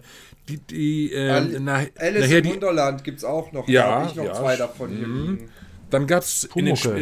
die, 0.49 0.57
die 0.57 1.13
äh, 1.13 1.29
Al 1.29 1.59
na, 1.59 1.85
Alice 1.97 2.21
nachher 2.21 2.39
im 2.39 2.53
Wunderland 2.53 3.03
gibt 3.03 3.19
es 3.19 3.23
auch 3.23 3.51
noch. 3.51 3.67
Ja, 3.67 4.05
ich 4.07 4.15
noch 4.15 4.25
ja. 4.25 4.33
zwei 4.33 4.55
davon 4.55 4.89
hier 4.89 5.07
mhm. 5.07 5.49
Dann 5.89 6.05
gab 6.05 6.21
es 6.21 6.47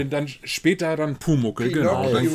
dann 0.10 0.28
später 0.28 0.96
dann 0.96 1.18
Pumuckel, 1.18 1.72
genau. 1.72 2.10
Dann, 2.10 2.26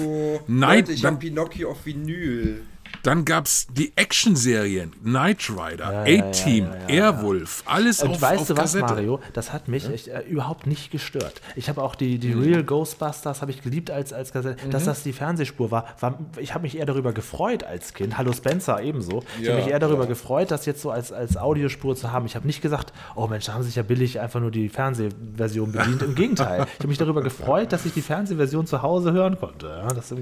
nein, 0.47 0.81
Leute, 0.81 0.93
ich 0.93 1.05
habe 1.05 1.17
Pinocchio 1.17 1.71
auf 1.71 1.87
Vinyl. 1.87 2.63
Dann 3.03 3.25
gab 3.25 3.47
es 3.47 3.67
die 3.67 3.93
Action-Serien, 3.97 4.93
Knight 5.03 5.51
Rider, 5.51 6.07
ja, 6.07 6.29
A-Team, 6.29 6.67
ja, 6.67 6.95
ja, 6.95 7.11
Airwolf, 7.11 7.65
alles 7.67 8.03
Und 8.03 8.11
auf, 8.11 8.23
weißt 8.23 8.43
auf 8.43 8.47
du 8.47 8.55
was, 8.55 8.61
Kassette. 8.63 8.85
Mario? 8.85 9.21
Das 9.33 9.53
hat 9.53 9.67
mich 9.67 9.89
echt, 9.91 10.07
äh, 10.07 10.21
überhaupt 10.21 10.69
nicht 10.69 10.93
gestört. 10.93 11.41
Ich 11.57 11.69
habe 11.69 11.83
auch 11.83 11.97
die, 11.97 12.19
die 12.19 12.35
mhm. 12.35 12.43
Real 12.43 12.65
Ghostbusters 12.65 13.41
habe 13.41 13.51
ich 13.51 13.63
geliebt 13.63 13.91
als, 13.91 14.13
als 14.13 14.33
Kassette. 14.33 14.65
Mhm. 14.65 14.71
Dass 14.71 14.85
das 14.85 15.03
die 15.03 15.13
Fernsehspur 15.13 15.73
war, 15.73 15.87
war 15.99 16.19
ich 16.39 16.55
habe 16.55 16.63
mich 16.63 16.79
eher 16.79 16.87
darüber 16.87 17.13
gefreut 17.13 17.65
als 17.65 17.93
Kind. 17.93 18.19
Hallo 18.19 18.33
Spencer 18.33 18.81
ebenso. 18.81 19.25
Ich 19.41 19.49
habe 19.49 19.59
mich 19.59 19.69
eher 19.69 19.81
darüber 19.81 20.07
gefreut, 20.07 20.53
das 20.53 20.65
jetzt 20.67 20.81
so 20.81 20.91
als, 20.91 21.13
als 21.13 21.37
Audiospur 21.37 21.97
zu 21.97 22.13
haben. 22.13 22.27
Ich 22.27 22.37
habe 22.37 22.47
nicht 22.47 22.63
gesagt, 22.63 22.93
oh 23.17 23.27
Mensch, 23.27 23.47
da 23.47 23.55
haben 23.55 23.65
sich 23.65 23.75
ja 23.75 23.83
billig 23.83 24.21
einfach 24.21 24.41
nur 24.41 24.53
die 24.53 24.69
Fernsehversion 24.69 25.73
bedient. 25.73 26.03
Im 26.03 26.15
Gegenteil. 26.15 26.67
Ich 26.73 26.79
habe 26.79 26.89
mich 26.89 26.99
darüber 26.99 27.23
gefreut, 27.23 27.73
dass 27.73 27.85
ich 27.85 27.93
die 27.93 28.03
Fernsehversion 28.03 28.67
zu 28.67 28.83
Hause 28.83 29.13
hören 29.13 29.39
konnte. 29.39 29.85
das 29.95 30.15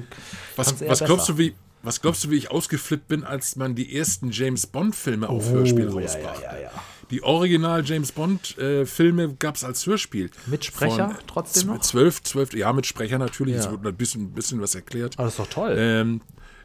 was, 0.57 0.81
was 0.87 1.05
glaubst 1.05 1.29
du, 1.29 1.39
wie, 1.39 1.55
was 1.83 2.01
glaubst 2.01 2.25
du, 2.25 2.31
wie 2.31 2.37
ich 2.37 2.51
ausgeflippt 2.51 3.09
bin, 3.09 3.25
als 3.25 3.57
man 3.57 3.75
die 3.75 3.97
ersten 3.97 4.31
James 4.31 4.67
Bond-Filme 4.67 5.29
auf 5.29 5.49
oh, 5.49 5.53
Hörspiel 5.53 5.89
rausbrachte? 5.89 6.43
Ja, 6.43 6.55
ja, 6.55 6.63
ja, 6.63 6.71
die 7.11 7.23
Original 7.23 7.85
James 7.85 8.13
Bond-Filme 8.13 9.35
gab 9.35 9.57
es 9.57 9.65
als 9.65 9.85
Hörspiel. 9.87 10.31
Mit 10.47 10.65
Sprecher 10.65 11.19
trotzdem 11.27 11.69
noch? 11.69 11.81
Zwölf, 11.81 12.23
zwölf, 12.23 12.55
ja, 12.55 12.73
mit 12.73 12.87
Sprecher 12.87 13.19
natürlich. 13.19 13.57
Es 13.57 13.71
wurde 13.71 13.89
ein 13.89 13.97
bisschen, 13.97 14.31
bisschen 14.31 14.61
was 14.61 14.75
erklärt. 14.75 15.19
Aber 15.19 15.25
das 15.25 15.35
ist 15.35 15.41
doch 15.41 15.49
toll. 15.49 15.75
Ähm, 15.77 16.21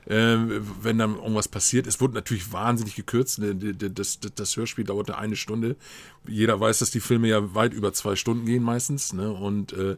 äh, 0.05 0.37
wenn 0.81 0.99
dann 0.99 1.15
irgendwas 1.15 1.47
passiert. 1.47 1.87
Es 1.87 1.99
wurde 1.99 2.13
natürlich 2.13 2.51
wahnsinnig 2.51 2.95
gekürzt. 2.95 3.39
Ne, 3.39 3.55
das, 3.55 4.19
das, 4.19 4.35
das, 4.35 4.55
Hörspiel 4.55 4.85
dauerte 4.85 5.17
eine 5.17 5.35
Stunde. 5.35 5.77
Jeder 6.27 6.59
weiß, 6.59 6.77
dass 6.79 6.91
die 6.91 6.99
Filme 6.99 7.27
ja 7.27 7.55
weit 7.55 7.73
über 7.73 7.91
zwei 7.93 8.15
Stunden 8.15 8.45
gehen 8.45 8.61
meistens. 8.61 9.13
Ne? 9.13 9.31
Und 9.31 9.73
äh, 9.73 9.97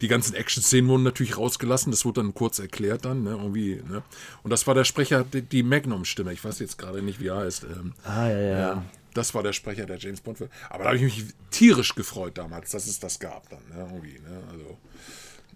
die 0.00 0.08
ganzen 0.08 0.34
Action-Szenen 0.34 0.88
wurden 0.88 1.02
natürlich 1.02 1.36
rausgelassen, 1.36 1.92
das 1.92 2.04
wurde 2.04 2.22
dann 2.22 2.34
kurz 2.34 2.58
erklärt 2.58 3.04
dann, 3.04 3.22
ne, 3.22 3.30
irgendwie, 3.30 3.82
ne? 3.88 4.02
Und 4.42 4.50
das 4.50 4.66
war 4.66 4.74
der 4.74 4.84
Sprecher, 4.84 5.24
die, 5.24 5.42
die 5.42 5.62
Magnum-Stimme, 5.62 6.32
ich 6.32 6.44
weiß 6.44 6.58
jetzt 6.58 6.78
gerade 6.78 7.02
nicht, 7.02 7.20
wie 7.20 7.28
er 7.28 7.36
heißt. 7.36 7.64
Ähm, 7.64 7.92
ah, 8.04 8.28
ja, 8.28 8.40
ja. 8.40 8.72
Ähm, 8.72 8.82
das 9.14 9.34
war 9.34 9.42
der 9.42 9.52
Sprecher 9.52 9.86
der 9.86 9.98
James 9.98 10.20
Bond. 10.20 10.38
Aber 10.70 10.84
da 10.84 10.90
habe 10.90 10.96
ich 10.96 11.02
mich 11.02 11.24
tierisch 11.50 11.94
gefreut 11.94 12.38
damals, 12.38 12.70
dass 12.70 12.86
es 12.86 12.98
das 12.98 13.18
gab 13.20 13.48
dann, 13.50 13.60
ne, 13.68 13.88
irgendwie, 13.92 14.18
ne, 14.20 14.42
also. 14.50 14.78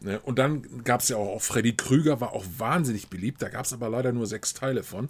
Ne? 0.01 0.21
Und 0.21 0.39
dann 0.39 0.85
gab 0.85 1.01
es 1.01 1.09
ja 1.09 1.17
auch, 1.17 1.37
auch 1.37 1.43
Freddy 1.43 1.75
Krüger, 1.75 2.21
war 2.21 2.35
auch 2.35 2.45
wahnsinnig 2.59 3.09
beliebt. 3.09 3.41
Da 3.41 3.49
gab 3.49 3.65
es 3.65 3.73
aber 3.73 3.89
leider 3.89 4.13
nur 4.13 4.27
sechs 4.27 4.53
Teile 4.53 4.83
von 4.83 5.09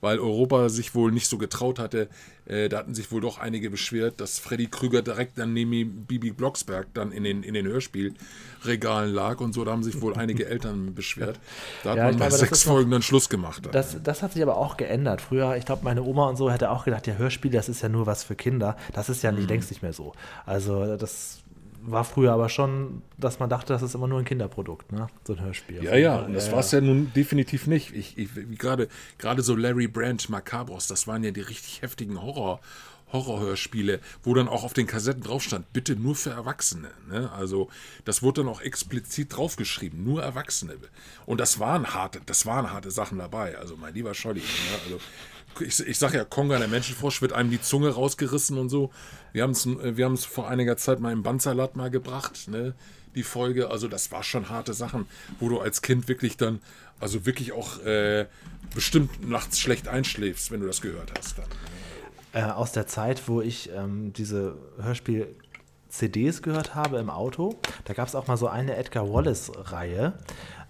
weil 0.00 0.18
Europa 0.18 0.68
sich 0.68 0.94
wohl 0.94 1.12
nicht 1.12 1.28
so 1.28 1.38
getraut 1.38 1.78
hatte. 1.78 2.08
Äh, 2.46 2.68
da 2.68 2.78
hatten 2.78 2.94
sich 2.94 3.10
wohl 3.10 3.20
doch 3.20 3.38
einige 3.38 3.70
beschwert, 3.70 4.20
dass 4.20 4.38
Freddy 4.38 4.66
Krüger 4.66 5.02
direkt 5.02 5.38
dann 5.38 5.52
neben 5.52 6.04
Bibi 6.06 6.30
Blocksberg 6.30 6.86
dann 6.94 7.10
in 7.12 7.24
den, 7.24 7.42
in 7.42 7.54
den 7.54 7.66
Hörspielregalen 7.66 9.12
lag 9.12 9.40
und 9.40 9.52
so. 9.52 9.64
Da 9.64 9.72
haben 9.72 9.82
sich 9.82 10.00
wohl 10.00 10.14
einige 10.14 10.46
Eltern 10.48 10.94
beschwert. 10.94 11.40
Da 11.82 11.90
hat 11.90 11.96
ja, 11.96 12.04
man 12.04 12.18
bei 12.18 12.30
sechs 12.30 12.62
Folgen 12.62 12.90
noch, 12.90 12.96
dann 12.96 13.02
Schluss 13.02 13.28
gemacht. 13.28 13.68
Das, 13.72 13.96
das 14.02 14.22
hat 14.22 14.32
sich 14.32 14.42
aber 14.42 14.56
auch 14.56 14.76
geändert. 14.76 15.20
Früher, 15.20 15.56
ich 15.56 15.64
glaube, 15.64 15.84
meine 15.84 16.02
Oma 16.02 16.28
und 16.28 16.36
so 16.36 16.50
hätte 16.50 16.70
auch 16.70 16.84
gedacht, 16.84 17.06
ja, 17.06 17.14
Hörspiel, 17.14 17.50
das 17.50 17.68
ist 17.68 17.82
ja 17.82 17.88
nur 17.88 18.06
was 18.06 18.22
für 18.22 18.36
Kinder. 18.36 18.76
Das 18.92 19.08
ist 19.08 19.22
ja 19.22 19.32
nicht, 19.32 19.44
mhm. 19.44 19.48
längst 19.48 19.70
nicht 19.70 19.82
mehr 19.82 19.92
so. 19.92 20.12
Also 20.44 20.96
das 20.96 21.42
war 21.86 22.04
früher 22.04 22.32
aber 22.32 22.48
schon, 22.48 23.02
dass 23.16 23.38
man 23.38 23.48
dachte, 23.48 23.72
das 23.72 23.82
ist 23.82 23.94
immer 23.94 24.06
nur 24.06 24.18
ein 24.18 24.24
Kinderprodukt, 24.24 24.92
ne? 24.92 25.06
So 25.24 25.34
ein 25.34 25.40
Hörspiel. 25.40 25.82
Ja, 25.82 25.96
ja, 25.96 26.20
und 26.20 26.34
das 26.34 26.48
ja, 26.48 26.52
war 26.52 26.60
es 26.60 26.72
ja. 26.72 26.80
ja 26.80 26.84
nun 26.84 27.12
definitiv 27.14 27.66
nicht. 27.66 27.94
Ich, 27.94 28.18
ich, 28.18 28.28
gerade, 28.58 28.88
gerade 29.18 29.42
so 29.42 29.54
Larry 29.54 29.86
Brandt, 29.86 30.28
Macabros, 30.28 30.88
das 30.88 31.06
waren 31.06 31.22
ja 31.24 31.30
die 31.30 31.40
richtig 31.40 31.82
heftigen 31.82 32.20
Horror, 32.20 32.60
Horrorhörspiele, 33.12 34.00
wo 34.22 34.34
dann 34.34 34.48
auch 34.48 34.64
auf 34.64 34.72
den 34.72 34.86
Kassetten 34.86 35.22
drauf 35.22 35.42
stand, 35.42 35.72
bitte 35.72 35.94
nur 35.94 36.16
für 36.16 36.30
Erwachsene. 36.30 36.90
Ne? 37.08 37.30
Also 37.32 37.68
das 38.04 38.22
wurde 38.22 38.42
dann 38.42 38.50
auch 38.50 38.60
explizit 38.60 39.36
draufgeschrieben, 39.36 40.02
nur 40.02 40.22
Erwachsene. 40.22 40.74
Und 41.24 41.38
das 41.40 41.60
waren 41.60 41.94
harte, 41.94 42.20
das 42.26 42.46
waren 42.46 42.72
harte 42.72 42.90
Sachen 42.90 43.18
dabei. 43.18 43.56
Also 43.58 43.76
mein 43.76 43.94
lieber 43.94 44.14
Scholli. 44.14 44.40
Ne? 44.40 44.78
Also 44.84 45.00
ich, 45.60 45.80
ich 45.80 45.98
sage 45.98 46.18
ja, 46.18 46.24
Konga, 46.24 46.58
der 46.58 46.68
Menschenfrosch, 46.68 47.22
wird 47.22 47.32
einem 47.32 47.50
die 47.50 47.60
Zunge 47.60 47.90
rausgerissen 47.90 48.58
und 48.58 48.68
so. 48.68 48.90
Wir 49.32 49.42
haben 49.42 49.52
es 49.52 49.66
wir 49.66 50.04
haben's 50.04 50.24
vor 50.24 50.48
einiger 50.48 50.76
Zeit 50.76 51.00
mal 51.00 51.12
im 51.12 51.22
Bandsalat 51.22 51.76
mal 51.76 51.90
gebracht, 51.90 52.48
ne? 52.48 52.74
die 53.14 53.22
Folge. 53.22 53.70
Also 53.70 53.88
das 53.88 54.12
war 54.12 54.22
schon 54.22 54.48
harte 54.48 54.74
Sachen, 54.74 55.06
wo 55.40 55.48
du 55.48 55.58
als 55.60 55.82
Kind 55.82 56.06
wirklich 56.08 56.36
dann, 56.36 56.60
also 57.00 57.26
wirklich 57.26 57.52
auch 57.52 57.80
äh, 57.80 58.26
bestimmt 58.74 59.28
nachts 59.28 59.58
schlecht 59.58 59.88
einschläfst, 59.88 60.50
wenn 60.50 60.60
du 60.60 60.66
das 60.66 60.80
gehört 60.80 61.12
hast. 61.18 61.38
Dann. 61.38 61.46
Äh, 62.32 62.50
aus 62.52 62.72
der 62.72 62.86
Zeit, 62.86 63.28
wo 63.28 63.40
ich 63.40 63.70
ähm, 63.74 64.12
diese 64.12 64.56
Hörspiel 64.78 65.34
CDs 65.98 66.42
gehört 66.42 66.74
habe 66.74 66.98
im 66.98 67.10
Auto. 67.10 67.56
Da 67.84 67.94
gab 67.94 68.08
es 68.08 68.14
auch 68.14 68.26
mal 68.26 68.36
so 68.36 68.48
eine 68.48 68.76
Edgar 68.76 69.12
Wallace-Reihe 69.12 70.14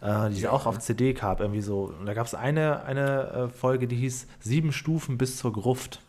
äh, 0.00 0.28
die 0.28 0.36
es 0.36 0.42
ja. 0.42 0.50
auch 0.50 0.66
auf 0.66 0.78
CD 0.78 1.12
gab. 1.14 1.40
Irgendwie 1.40 1.60
so. 1.60 1.94
Und 1.98 2.06
da 2.06 2.14
gab 2.14 2.26
es 2.26 2.34
eine, 2.34 2.84
eine 2.84 3.30
äh, 3.30 3.48
Folge, 3.48 3.88
die 3.88 3.96
hieß 3.96 4.26
Sieben 4.40 4.72
Stufen 4.72 5.18
bis 5.18 5.38
zur 5.38 5.52
Gruft. 5.52 6.00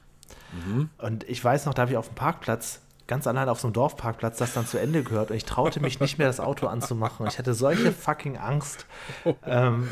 Mhm. 0.53 0.89
Und 0.97 1.23
ich 1.29 1.43
weiß 1.43 1.65
noch, 1.65 1.73
da 1.73 1.83
habe 1.83 1.91
ich 1.91 1.97
auf 1.97 2.07
dem 2.07 2.15
Parkplatz 2.15 2.81
ganz 3.07 3.25
allein 3.25 3.47
auf 3.47 3.59
so 3.59 3.67
einem 3.67 3.73
Dorfparkplatz 3.73 4.37
das 4.37 4.53
dann 4.53 4.67
zu 4.67 4.77
Ende 4.77 5.01
gehört 5.01 5.31
und 5.31 5.37
ich 5.37 5.45
traute 5.45 5.79
mich 5.79 6.01
nicht 6.01 6.17
mehr, 6.17 6.27
das 6.27 6.41
Auto 6.41 6.67
anzumachen. 6.67 7.25
Und 7.25 7.31
ich 7.31 7.39
hatte 7.39 7.53
solche 7.53 7.91
fucking 7.91 8.37
Angst. 8.37 8.85
Ähm, 9.45 9.89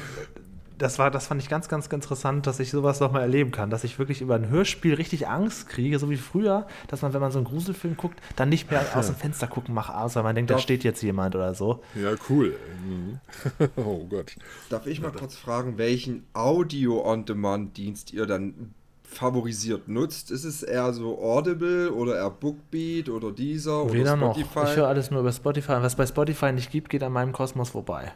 das 0.77 0.99
war, 0.99 1.11
das 1.11 1.27
fand 1.27 1.41
ich 1.41 1.49
ganz, 1.49 1.69
ganz 1.69 1.87
interessant, 1.87 2.47
dass 2.47 2.59
ich 2.59 2.69
sowas 2.69 2.99
nochmal 2.99 3.21
erleben 3.21 3.51
kann, 3.51 3.69
dass 3.69 3.83
ich 3.83 3.97
wirklich 3.99 4.21
über 4.21 4.35
ein 4.35 4.49
Hörspiel 4.49 4.93
richtig 4.93 5.27
Angst 5.27 5.69
kriege, 5.69 5.99
so 5.99 6.09
wie 6.09 6.17
früher, 6.17 6.67
dass 6.87 7.01
man, 7.01 7.13
wenn 7.13 7.21
man 7.21 7.31
so 7.31 7.39
einen 7.39 7.47
Gruselfilm 7.47 7.95
guckt, 7.97 8.19
dann 8.35 8.49
nicht 8.49 8.69
mehr 8.69 8.85
aus 8.95 9.07
dem 9.07 9.15
Fenster 9.15 9.47
gucken 9.47 9.73
macht, 9.73 9.93
außer 9.93 10.23
man 10.23 10.35
denkt, 10.35 10.51
Darf 10.51 10.57
da 10.57 10.63
steht 10.63 10.83
jetzt 10.83 11.01
jemand 11.01 11.35
oder 11.35 11.53
so. 11.53 11.81
Ja, 11.95 12.13
cool. 12.29 12.55
Mhm. 12.85 13.19
oh 13.77 14.05
Gott. 14.09 14.35
Darf 14.69 14.85
ich 14.87 15.01
mal 15.01 15.11
ja, 15.13 15.19
kurz 15.19 15.35
fragen, 15.35 15.77
welchen 15.77 16.25
Audio-on-Demand-Dienst 16.33 18.13
ihr 18.13 18.25
dann 18.25 18.73
favorisiert 19.03 19.87
nutzt? 19.87 20.29
Ist 20.31 20.43
es 20.43 20.61
eher 20.61 20.93
so 20.93 21.21
Audible 21.21 21.91
oder 21.91 22.15
eher 22.15 22.29
Bookbeat 22.29 23.09
oder 23.09 23.31
dieser 23.31 23.91
Weder 23.93 24.13
oder 24.13 24.17
Spotify? 24.17 24.59
Noch. 24.59 24.69
Ich 24.69 24.75
höre 24.75 24.87
alles 24.87 25.11
nur 25.11 25.21
über 25.21 25.31
Spotify. 25.31 25.73
Und 25.73 25.83
was 25.83 25.95
bei 25.95 26.05
Spotify 26.05 26.51
nicht 26.51 26.71
gibt, 26.71 26.89
geht 26.89 27.03
an 27.03 27.13
meinem 27.13 27.31
Kosmos 27.31 27.69
vorbei. 27.69 28.11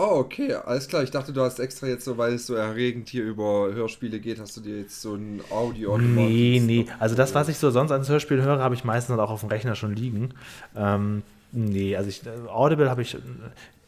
Oh, 0.00 0.20
okay, 0.20 0.52
alles 0.52 0.86
klar. 0.86 1.02
Ich 1.02 1.10
dachte, 1.10 1.32
du 1.32 1.40
hast 1.40 1.58
extra 1.58 1.88
jetzt 1.88 2.04
so, 2.04 2.16
weil 2.16 2.34
es 2.34 2.46
so 2.46 2.54
erregend 2.54 3.08
hier 3.08 3.24
über 3.24 3.74
Hörspiele 3.74 4.20
geht, 4.20 4.38
hast 4.38 4.56
du 4.56 4.60
dir 4.60 4.78
jetzt 4.78 5.02
so 5.02 5.16
ein 5.16 5.40
Audio 5.50 5.98
Nee, 5.98 6.62
nee. 6.64 6.86
Also 7.00 7.16
das, 7.16 7.34
was 7.34 7.48
ich 7.48 7.58
so 7.58 7.72
sonst 7.72 7.90
ans 7.90 8.08
Hörspiel 8.08 8.40
höre, 8.40 8.60
habe 8.60 8.76
ich 8.76 8.84
meistens 8.84 9.18
auch 9.18 9.28
auf 9.28 9.40
dem 9.40 9.48
Rechner 9.48 9.74
schon 9.74 9.96
liegen. 9.96 10.34
Ähm, 10.76 11.24
nee, 11.50 11.96
also 11.96 12.08
ich, 12.08 12.22
Audible 12.46 12.88
habe 12.88 13.02
ich. 13.02 13.16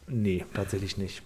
Nee, 0.07 0.43
tatsächlich 0.53 0.97
nicht. 0.97 1.23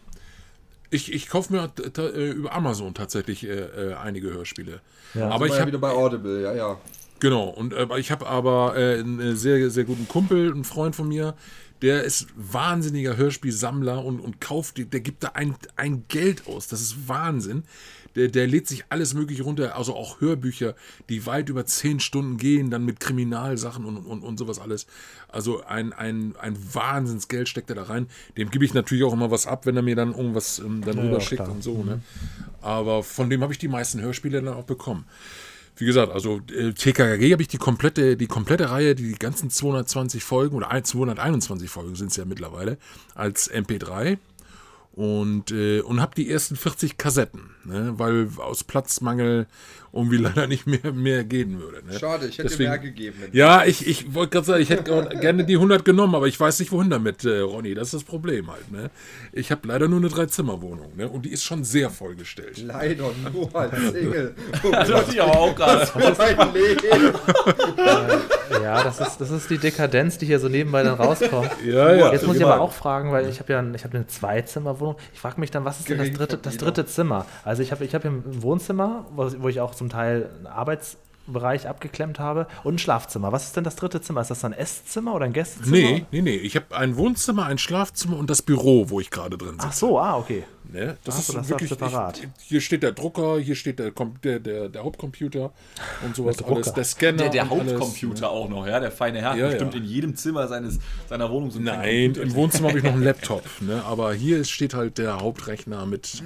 Ich, 0.91 1.12
ich 1.12 1.30
kaufe 1.30 1.52
mir 1.52 1.71
äh, 1.98 2.30
über 2.30 2.54
Amazon 2.54 2.93
tatsächlich 2.93 3.43
äh, 3.43 3.54
äh, 3.54 3.93
einige 3.95 4.32
Hörspiele. 4.32 4.82
Ja, 5.15 5.30
aber 5.30 5.48
ich 5.48 5.54
habe 5.54 5.62
ja 5.62 5.67
wieder 5.67 5.80
bei 5.80 5.89
Audible, 5.89 6.43
ja, 6.43 6.54
ja. 6.54 6.78
Genau, 7.19 7.45
und 7.45 7.74
äh, 7.74 7.88
ich 7.98 8.12
habe 8.12 8.28
aber 8.28 8.78
äh, 8.78 9.00
einen 9.00 9.36
sehr, 9.36 9.71
sehr 9.71 9.86
guten 9.86 10.08
Kumpel, 10.08 10.52
einen 10.52 10.63
Freund 10.63 10.95
von 10.95 11.08
mir, 11.08 11.34
der 11.81 12.03
ist 12.03 12.27
wahnsinniger 12.35 13.17
Hörspielsammler 13.17 14.03
und, 14.03 14.19
und 14.19 14.39
kauft, 14.41 14.77
der 14.77 14.99
gibt 15.01 15.23
da 15.23 15.29
ein, 15.33 15.55
ein 15.75 16.05
Geld 16.07 16.47
aus. 16.47 16.67
Das 16.67 16.81
ist 16.81 17.07
Wahnsinn. 17.07 17.63
Der, 18.15 18.29
der 18.29 18.47
lädt 18.47 18.67
sich 18.67 18.85
alles 18.89 19.13
Mögliche 19.13 19.43
runter, 19.43 19.75
also 19.75 19.93
auch 19.93 20.21
Hörbücher, 20.21 20.75
die 21.10 21.25
weit 21.25 21.50
über 21.50 21.65
zehn 21.65 22.00
Stunden 22.00 22.37
gehen, 22.37 22.69
dann 22.69 22.85
mit 22.85 23.02
Kriminalsachen 23.02 23.83
und, 23.83 23.97
und, 23.97 24.23
und 24.23 24.39
sowas 24.39 24.58
alles. 24.58 24.87
Also 25.27 25.63
ein, 25.65 25.91
ein, 25.91 26.33
ein 26.39 26.58
Wahnsinnsgeld 26.73 27.50
steckt 27.50 27.69
er 27.69 27.75
da 27.75 27.83
rein. 27.83 28.08
Dem 28.37 28.52
gebe 28.52 28.63
ich 28.63 28.73
natürlich 28.73 29.04
auch 29.04 29.12
immer 29.12 29.31
was 29.31 29.47
ab, 29.47 29.65
wenn 29.65 29.75
er 29.75 29.81
mir 29.81 29.97
dann 29.97 30.13
irgendwas 30.13 30.60
ähm, 30.60 30.81
dann 30.81 30.95
Ja, 30.97 31.04
rüberschickt 31.04 31.47
und 31.47 31.62
so. 31.62 31.83
Ne? 31.83 32.02
Aber 32.62 33.04
von 33.04 33.29
dem 33.29 33.41
habe 33.41 33.52
ich 33.52 33.60
die 33.60 33.67
meisten 33.67 34.00
Hörspiele 34.00 34.41
dann 34.41 34.54
auch 34.54 34.63
bekommen. 34.63 35.06
Wie 35.78 35.86
gesagt, 35.86 36.12
also 36.12 36.40
äh, 36.56 36.71
TKKG 36.73 37.34
habe 37.34 37.42
ich 37.42 37.48
die 37.50 37.58
komplette, 37.58 38.15
die 38.15 38.28
komplette 38.28 38.69
Reihe, 38.69 38.96
die, 38.96 39.13
ganzen 39.13 39.50
220 39.50 40.23
Folgen 40.23 40.56
oder 40.56 40.71
ein- 40.71 40.86
221 40.86 41.69
Folgen 41.69 41.96
sind 41.96 42.12
es 42.12 42.17
ja 42.17 42.26
mittlerweile, 42.26 42.78
als 43.13 43.52
MP3 43.52 44.17
und, 44.94 45.52
äh, 45.52 45.82
und 45.82 46.00
habe 46.00 46.15
die 46.15 46.32
ersten 46.32 46.56
40 46.56 46.98
Kassetten, 46.98 47.50
ne, 47.65 47.94
weil 47.98 48.30
aus 48.38 48.63
Platzmangel 48.63 49.48
irgendwie 49.96 50.17
leider 50.17 50.46
nicht 50.48 50.67
mehr, 50.67 50.91
mehr 50.93 51.23
gehen 51.23 51.60
würde. 51.60 51.81
Ne. 51.87 51.98
Schade, 51.98 52.27
ich 52.27 52.37
hätte 52.37 52.50
Deswegen- 52.50 52.69
mehr 52.69 52.79
gegeben. 52.79 53.23
Ja, 53.31 53.63
ich, 53.65 53.87
ich 53.87 54.13
wollte 54.13 54.31
gerade 54.33 54.46
sagen, 54.46 54.62
ich 54.62 54.69
hätte 54.69 54.83
gern- 54.83 55.10
gerne 55.21 55.46
die 55.46 55.56
100 55.56 55.85
genommen, 55.85 56.13
aber 56.15 56.27
ich 56.27 56.39
weiß 56.39 56.60
nicht, 56.60 56.71
wohin 56.71 56.89
damit, 56.89 57.23
äh, 57.25 57.39
Ronny. 57.39 57.73
Das 57.73 57.87
ist 57.87 57.93
das 57.93 58.04
Problem 58.04 58.52
halt. 58.52 58.71
Ne? 58.71 58.91
Ich 59.31 59.52
habe 59.52 59.67
leider 59.67 59.87
nur 59.87 60.00
eine 60.00 60.10
Dreizimmerwohnung 60.10 60.96
ne? 60.96 61.08
und 61.08 61.25
die 61.25 61.29
ist 61.31 61.43
schon 61.43 61.63
sehr 61.63 61.89
vollgestellt. 61.89 62.58
Leider 62.63 63.10
nur 63.33 63.56
als 63.56 63.73
Single. 63.91 64.35
Oh 64.63 64.69
Das 64.71 64.89
dachte 64.89 65.12
ich 65.13 65.21
aber 65.21 65.37
auch 65.39 65.56
gerade. 65.56 65.87
Gott, 65.93 66.54
Leben. 66.54 67.13
Ja, 68.62 68.83
das 68.83 69.00
ist, 69.00 69.17
das 69.19 69.31
ist 69.31 69.50
die 69.50 69.58
Dekadenz, 69.58 70.17
die 70.17 70.25
hier 70.25 70.39
so 70.39 70.50
nebenbei 70.50 70.83
dann 70.83 70.96
rauskommt. 70.96 71.50
Ja, 71.65 71.93
ja. 71.93 72.12
Jetzt 72.12 72.25
muss 72.27 72.35
ich 72.35 72.41
genau. 72.41 72.54
aber 72.54 72.62
auch 72.62 72.73
fragen, 72.73 73.12
weil 73.12 73.27
ich 73.29 73.39
habe 73.39 73.54
ja 73.54 73.60
ein, 73.60 73.73
ich 73.73 73.83
habe 73.83 73.96
eine 73.98 74.08
Zweizimmerwohnung. 74.08 74.98
Ich 75.13 75.19
frage 75.19 75.39
mich 75.39 75.52
dann, 75.52 75.65
was 75.65 75.79
ist 75.79 75.89
denn 75.89 75.98
das 75.98 76.12
dritte, 76.12 76.37
das 76.37 76.58
dritte 76.58 76.85
Zimmer? 76.85 77.25
Also 77.43 77.63
ich 77.63 77.71
habe 77.71 77.83
ich 77.85 77.96
hab 77.96 78.02
hier 78.04 78.12
ein 78.12 78.23
Wohnzimmer, 78.43 79.06
wo, 79.15 79.29
wo 79.39 79.50
ich 79.50 79.62
auch 79.62 79.73
zum 79.86 79.90
Teil 79.90 80.29
einen 80.38 80.48
Arbeitsbereich 80.48 81.67
abgeklemmt 81.67 82.19
habe 82.19 82.48
und 82.63 82.75
ein 82.75 82.79
Schlafzimmer. 82.79 83.31
Was 83.31 83.46
ist 83.46 83.56
denn 83.56 83.63
das 83.63 83.75
dritte 83.75 84.02
Zimmer? 84.02 84.21
Ist 84.21 84.31
das 84.31 84.44
ein 84.44 84.54
Esszimmer 84.54 85.13
oder 85.13 85.25
ein 85.25 85.33
Gästezimmer? 85.33 85.75
Nee, 85.75 86.06
nee, 86.12 86.21
nee. 86.21 86.36
Ich 86.36 86.56
habe 86.56 86.75
ein 86.75 86.98
Wohnzimmer, 86.98 87.46
ein 87.46 87.58
Schlafzimmer 87.58 88.17
und 88.17 88.29
das 88.29 88.42
Büro, 88.42 88.90
wo 88.90 89.00
ich 89.00 89.12
gerade 89.12 89.38
drin 89.38 89.52
sitze. 89.52 89.67
Ach 89.67 89.73
so, 89.73 90.00
ah, 90.00 90.17
okay. 90.17 90.44
Ne? 90.71 90.97
Das 91.03 91.15
Ach 91.15 91.19
ist 91.19 91.33
das 91.35 91.49
wirklich 91.49 91.69
separat. 91.69 92.19
Ich, 92.19 92.43
hier 92.47 92.61
steht 92.61 92.83
der 92.83 92.91
Drucker, 92.91 93.39
hier 93.39 93.55
steht 93.55 93.79
der, 93.79 93.91
der, 94.23 94.39
der, 94.39 94.69
der 94.69 94.83
Hauptcomputer 94.83 95.51
und 96.03 96.15
sowas 96.15 96.37
Der 96.37 96.47
alles. 96.47 96.73
Der 96.73 96.83
Scanner. 96.83 97.17
Der, 97.17 97.29
der 97.29 97.51
und 97.51 97.61
alles, 97.61 97.73
Hauptcomputer 97.73 98.29
auch 98.29 98.49
noch, 98.49 98.67
ja, 98.67 98.79
der 98.79 98.91
feine 98.91 99.21
Herr. 99.21 99.35
Ja, 99.35 99.47
bestimmt 99.47 99.73
ja. 99.73 99.79
in 99.79 99.85
jedem 99.85 100.15
Zimmer 100.15 100.47
seines, 100.47 100.79
seiner 101.09 101.29
Wohnung 101.29 101.51
so 101.51 101.59
Nein, 101.59 102.13
im 102.15 102.33
Wohnzimmer 102.33 102.69
habe 102.69 102.79
ich 102.79 102.83
noch 102.83 102.93
einen 102.93 103.03
Laptop, 103.03 103.43
ne? 103.61 103.83
aber 103.85 104.13
hier 104.13 104.43
steht 104.43 104.73
halt 104.73 104.97
der 104.97 105.19
Hauptrechner 105.19 105.85
mit, 105.85 106.23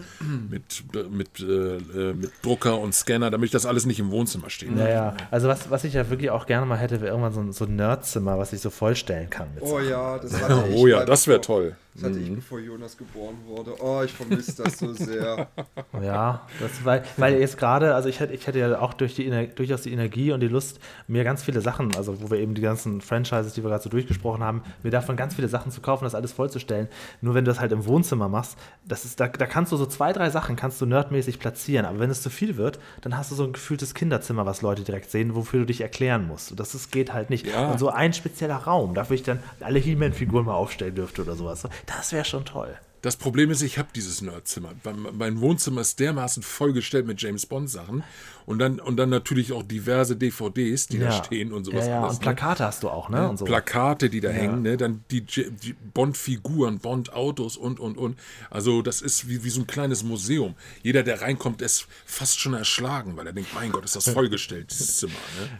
mit, 0.49 0.83
mit, 1.11 1.39
äh, 1.39 1.77
äh, 1.77 2.13
mit 2.13 2.31
Drucker 2.43 2.79
und 2.79 2.93
Scanner, 2.93 3.31
damit 3.31 3.47
ich 3.47 3.51
das 3.51 3.65
alles 3.65 3.85
nicht 3.85 3.99
im 3.99 4.11
Wohnzimmer 4.11 4.49
stehe. 4.49 4.71
Ja, 4.75 4.89
ja. 4.89 5.17
Also 5.31 5.47
was, 5.47 5.69
was 5.69 5.83
ich 5.83 5.93
ja 5.93 6.09
wirklich 6.09 6.29
auch 6.31 6.45
gerne 6.45 6.65
mal 6.65 6.77
hätte, 6.77 7.01
wäre 7.01 7.11
irgendwann 7.11 7.33
so 7.33 7.41
ein, 7.41 7.51
so 7.51 7.65
ein 7.65 7.75
Nerdzimmer, 7.75 8.37
was 8.37 8.53
ich 8.53 8.61
so 8.61 8.69
vollstellen 8.69 9.29
kann. 9.29 9.47
Mit 9.53 9.63
Oh 9.63 9.77
Sachen. 9.77 9.89
ja, 9.89 10.17
das. 10.17 10.33
Oh 10.75 10.87
ja, 10.87 11.05
das 11.05 11.27
wäre 11.27 11.41
toll. 11.41 11.75
Das 11.95 12.03
hatte 12.03 12.19
ich, 12.19 12.33
bevor 12.33 12.59
Jonas 12.59 12.95
geboren 12.97 13.35
wurde. 13.45 13.73
Oh, 13.81 14.01
ich 14.05 14.13
vermisse 14.13 14.63
das 14.63 14.77
so 14.79 14.93
sehr. 14.93 15.47
Ja, 16.01 16.47
das, 16.61 16.85
weil, 16.85 17.03
weil 17.17 17.39
jetzt 17.39 17.57
gerade, 17.57 17.93
also 17.95 18.07
ich 18.07 18.19
hätte, 18.19 18.33
ich 18.33 18.47
hätte 18.47 18.59
ja 18.59 18.79
auch 18.79 18.93
durch 18.93 19.15
die, 19.15 19.29
Ener- 19.29 19.47
durchaus 19.47 19.81
die 19.81 19.91
Energie 19.91 20.31
und 20.31 20.39
die 20.39 20.47
Lust, 20.47 20.79
mir 21.07 21.23
ganz 21.23 21.43
viele 21.43 21.59
Sachen, 21.61 21.93
also 21.95 22.21
wo 22.21 22.31
wir 22.31 22.37
eben 22.39 22.53
die 22.53 22.61
ganzen 22.61 23.01
Franchises, 23.01 23.53
die 23.53 23.63
wir 23.63 23.69
gerade 23.69 23.83
so 23.83 23.89
durchgesprochen 23.89 24.43
haben, 24.43 24.61
mir 24.83 24.91
davon 24.91 25.17
ganz 25.17 25.35
viele 25.35 25.47
Sachen 25.49 25.71
zu 25.71 25.81
kaufen, 25.81 26.05
das 26.05 26.15
alles 26.15 26.31
vollzustellen. 26.31 26.87
Nur 27.21 27.33
wenn 27.33 27.43
du 27.43 27.51
das 27.51 27.59
halt 27.59 27.71
im 27.73 27.85
Wohnzimmer 27.85 28.29
machst, 28.29 28.57
das 28.85 29.03
ist, 29.03 29.19
da, 29.19 29.27
da 29.27 29.45
kannst 29.45 29.71
du 29.71 29.77
so 29.77 29.85
zwei, 29.85 30.13
drei 30.13 30.29
Sachen 30.29 30.55
kannst 30.55 30.79
du 30.79 30.85
nerdmäßig 30.85 31.39
platzieren. 31.39 31.85
Aber 31.85 31.99
wenn 31.99 32.09
es 32.09 32.21
zu 32.21 32.29
viel 32.29 32.55
wird, 32.55 32.79
dann 33.01 33.17
hast 33.17 33.31
du 33.31 33.35
so 33.35 33.43
ein 33.43 33.53
gefühltes 33.53 33.93
Kinderzimmer, 33.93 34.45
was 34.45 34.61
Leute 34.61 34.83
direkt 34.83 35.11
sehen, 35.11 35.35
wofür 35.35 35.61
du 35.61 35.65
dich 35.65 35.81
erklären 35.81 36.27
musst. 36.27 36.51
Und 36.51 36.59
das 36.59 36.75
ist, 36.75 36.91
geht 36.91 37.13
halt 37.13 37.29
nicht. 37.29 37.47
Ja. 37.47 37.71
Und 37.71 37.79
so 37.79 37.89
ein 37.89 38.13
spezieller 38.13 38.55
Raum, 38.57 38.93
dafür 38.93 39.15
ich 39.15 39.23
dann 39.23 39.39
alle 39.59 39.79
He-Man-Figuren 39.79 40.45
mal 40.45 40.53
aufstellen 40.53 40.95
dürfte 40.95 41.23
oder 41.23 41.35
sowas. 41.35 41.63
Das 41.86 42.11
wäre 42.11 42.25
schon 42.25 42.45
toll. 42.45 42.77
Das 43.01 43.15
Problem 43.15 43.49
ist, 43.49 43.61
ich 43.61 43.77
habe 43.77 43.89
dieses 43.95 44.21
Nerdzimmer. 44.21 44.73
Mein, 45.13 45.39
Wohnzimmer 45.39 45.82
ist 45.82 45.99
dermaßen 46.01 46.43
vollgestellt 46.43 47.07
mit 47.07 47.21
James 47.21 47.45
Bond 47.45 47.69
Sachen 47.69 48.03
und 48.45 48.59
dann, 48.59 48.80
und 48.82 48.97
dann 48.97 49.09
natürlich 49.09 49.53
auch 49.53 49.63
diverse 49.63 50.17
DVDs, 50.17 50.88
die 50.88 50.99
da 50.99 51.11
stehen 51.11 51.53
und 51.53 51.63
sowas 51.63 51.86
Ja, 51.86 51.91
ja. 51.91 52.01
alles. 52.01 52.13
und 52.13 52.19
ne? 52.19 52.23
Plakate 52.23 52.65
hast 52.65 52.84
du 52.84 52.89
auch, 52.89 53.07
ne? 53.07 53.30
Und 53.30 53.38
so. 53.38 53.45
Plakate, 53.45 54.09
die 54.09 54.19
da 54.19 54.30
hängen, 54.30 54.63
ne? 54.63 54.75
dann 54.75 55.05
die, 55.11 55.21
die 55.21 55.75
Bond-Figuren, 55.93 56.80
Bond-Autos 56.80 57.55
und, 57.55 57.80
und, 57.80 57.97
und. 57.97 58.19
Also 58.49 58.82
das 58.82 59.01
ist 59.01 59.30
wie, 59.30 59.45
wie 59.45 59.49
so 59.49 59.61
ein 59.61 59.67
kleines 59.67 60.03
Museum. 60.03 60.55
Jeder, 60.84 61.03
der 61.03 61.21
reinkommt, 61.21 61.61
ist 61.61 61.88
fast 62.05 62.39
schon 62.41 62.53
erschlagen, 62.53 63.15
weil 63.15 63.27
er 63.27 63.34
denkt, 63.34 63.53
mein 63.55 63.71
Gott, 63.71 63.86
ist 63.86 63.95
das 63.95 64.09
vollgestellt, 64.09 64.71
dieses 64.71 64.97
Zimmer. 64.97 65.13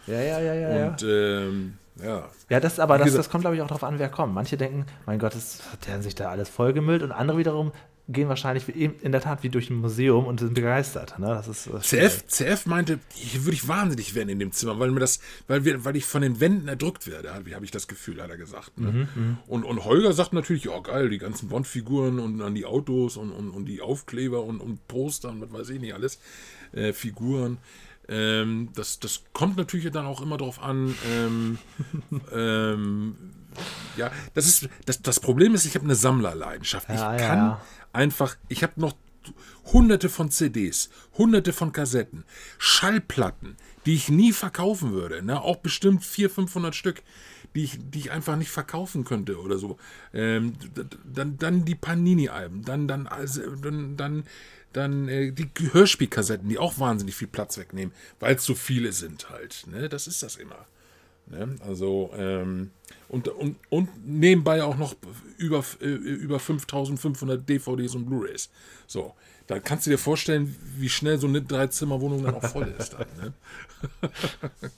Ne? 0.08 0.14
Ja, 0.14 0.22
ja, 0.22 0.42
ja, 0.42 0.54
ja. 0.54 0.76
ja. 0.78 0.88
Und 0.90 1.04
ähm, 1.04 1.78
ja, 2.04 2.30
Ja, 2.50 2.60
das, 2.60 2.80
aber 2.80 2.98
das, 2.98 3.14
das 3.14 3.30
kommt, 3.30 3.44
glaube 3.44 3.56
ich, 3.56 3.62
auch 3.62 3.68
darauf 3.68 3.84
an, 3.84 4.00
wer 4.00 4.10
kommt. 4.10 4.34
Manche 4.34 4.58
denken, 4.58 4.86
mein 5.06 5.20
Gott, 5.20 5.36
das 5.36 5.62
hat 5.72 5.88
der 5.88 6.02
sich 6.02 6.16
da 6.16 6.30
alles 6.30 6.50
vollgemüllt 6.50 7.04
und 7.04 7.12
andere 7.12 7.38
wiederum 7.38 7.72
gehen 8.12 8.28
wahrscheinlich 8.28 8.68
in 8.76 9.12
der 9.12 9.22
Tat 9.22 9.44
wie 9.44 9.50
durch 9.50 9.70
ein 9.70 9.76
Museum 9.76 10.26
und 10.26 10.40
sind 10.40 10.56
begeistert. 10.56 11.20
Ne? 11.20 11.28
Das 11.28 11.48
ist, 11.48 11.70
das 11.72 11.88
CF, 11.88 12.26
CF 12.26 12.66
meinte, 12.66 13.00
hier 13.14 13.46
würde 13.46 13.54
ich 13.54 13.68
wahnsinnig 13.68 14.16
werden 14.16 14.30
in 14.30 14.40
dem 14.40 14.52
Zimmer, 14.52 14.80
weil 14.80 14.90
mir 14.90 15.00
das, 15.00 15.20
weil 15.48 15.64
wir, 15.64 15.86
weil 15.86 15.96
ich 15.96 16.06
von 16.06 16.24
den 16.24 16.40
Wänden 16.40 16.68
erdrückt 16.68 17.06
werde, 17.06 17.32
wie 17.44 17.54
habe 17.54 17.66
ich 17.66 17.72
das 17.72 17.88
Gefühl, 17.88 18.22
hat 18.22 18.32
er 18.32 18.38
gesagt. 18.38 18.80
Ne? 18.80 19.08
und, 19.48 19.64
und 19.64 19.86
Holger 19.86 20.12
sagt 20.14 20.34
natürlich, 20.34 20.66
ja 20.66 20.80
geil, 20.80 21.10
die 21.10 21.20
ganzen 21.20 21.50
Bond-Figuren 21.50 22.20
und 22.20 22.40
dann 22.40 22.56
die 22.56 22.66
Autos 22.66 23.16
und, 23.16 23.32
und, 23.32 23.52
und 23.52 23.66
die 23.66 23.82
Aufkleber 23.82 24.44
und, 24.44 24.60
und 24.60 24.88
Poster 24.88 25.30
und 25.30 25.42
was 25.42 25.54
weiß 25.54 25.70
ich 25.70 25.80
nicht 25.80 25.94
alles, 25.94 26.20
äh, 26.72 26.94
Figuren. 26.94 27.60
Ähm, 28.10 28.70
das, 28.74 29.00
das 29.00 29.24
kommt 29.34 29.58
natürlich 29.58 29.92
dann 29.92 30.08
auch 30.08 30.22
immer 30.22 30.38
darauf 30.38 30.62
an, 30.62 30.96
ähm, 31.08 31.60
ähm, 32.34 33.16
ja, 33.98 34.12
das 34.34 34.48
ist, 34.48 34.70
das, 34.86 35.02
das 35.02 35.20
Problem 35.20 35.54
ist, 35.54 35.66
ich 35.66 35.76
habe 35.76 35.86
eine 35.86 35.96
Sammlerleidenschaft. 35.96 36.90
Ja, 36.90 36.96
ich 36.96 37.22
ja, 37.22 37.28
kann 37.28 37.38
ja. 37.38 37.62
einfach, 37.94 38.36
ich 38.48 38.64
habe 38.64 38.74
noch 38.78 38.94
hunderte 39.66 40.10
von 40.10 40.32
CDs, 40.32 40.90
hunderte 41.18 41.54
von 41.54 41.72
Kassetten, 41.72 42.24
Schallplatten, 42.58 43.58
die 43.86 43.94
ich 43.94 44.10
nie 44.10 44.34
verkaufen 44.34 44.92
würde, 44.92 45.24
ne? 45.24 45.42
auch 45.42 45.58
bestimmt 45.58 46.04
400, 46.04 46.36
500 46.36 46.76
Stück, 46.76 47.04
die 47.56 47.64
ich, 47.64 47.78
die 47.80 48.00
ich 48.00 48.12
einfach 48.12 48.36
nicht 48.36 48.52
verkaufen 48.52 49.04
könnte 49.04 49.40
oder 49.40 49.58
so. 49.58 49.78
Ähm, 50.14 50.54
dann, 51.06 51.38
dann 51.38 51.66
die 51.66 51.76
Panini-Alben, 51.76 52.64
dann, 52.64 52.88
dann, 52.88 53.08
also, 53.08 53.56
dann, 53.56 53.98
dann, 53.98 54.24
dann 54.74 55.08
äh, 55.08 55.32
die 55.32 55.50
Hörspielkassetten, 55.72 56.48
die 56.48 56.58
auch 56.58 56.80
wahnsinnig 56.80 57.16
viel 57.16 57.28
Platz 57.28 57.58
wegnehmen, 57.58 57.94
weil 58.20 58.36
es 58.36 58.46
so 58.46 58.56
viele 58.56 58.92
sind 58.92 59.30
halt. 59.30 59.66
Ne? 59.68 59.90
Das 59.90 60.08
ist 60.08 60.24
das 60.24 60.36
immer. 60.36 60.66
Ne? 61.28 61.56
Also, 61.68 62.12
ähm, 62.16 62.72
und, 63.08 63.28
und, 63.28 63.58
und 63.70 63.90
nebenbei 64.06 64.64
auch 64.64 64.78
noch 64.78 64.96
über, 65.38 65.64
äh, 65.82 65.86
über 65.86 66.40
5500 66.40 67.48
DVDs 67.48 67.96
und 67.96 68.06
Blu-Rays. 68.06 68.50
So, 68.88 69.14
da 69.48 69.60
kannst 69.60 69.86
du 69.86 69.92
dir 69.92 69.98
vorstellen, 69.98 70.56
wie 70.78 70.90
schnell 70.90 71.20
so 71.20 71.28
eine 71.28 71.42
Dreizimmerwohnung 71.42 72.24
dann 72.24 72.36
auch 72.36 72.46
voll 72.46 72.74
ist. 72.78 72.94
Dann, 72.94 73.08
ne? 73.22 73.34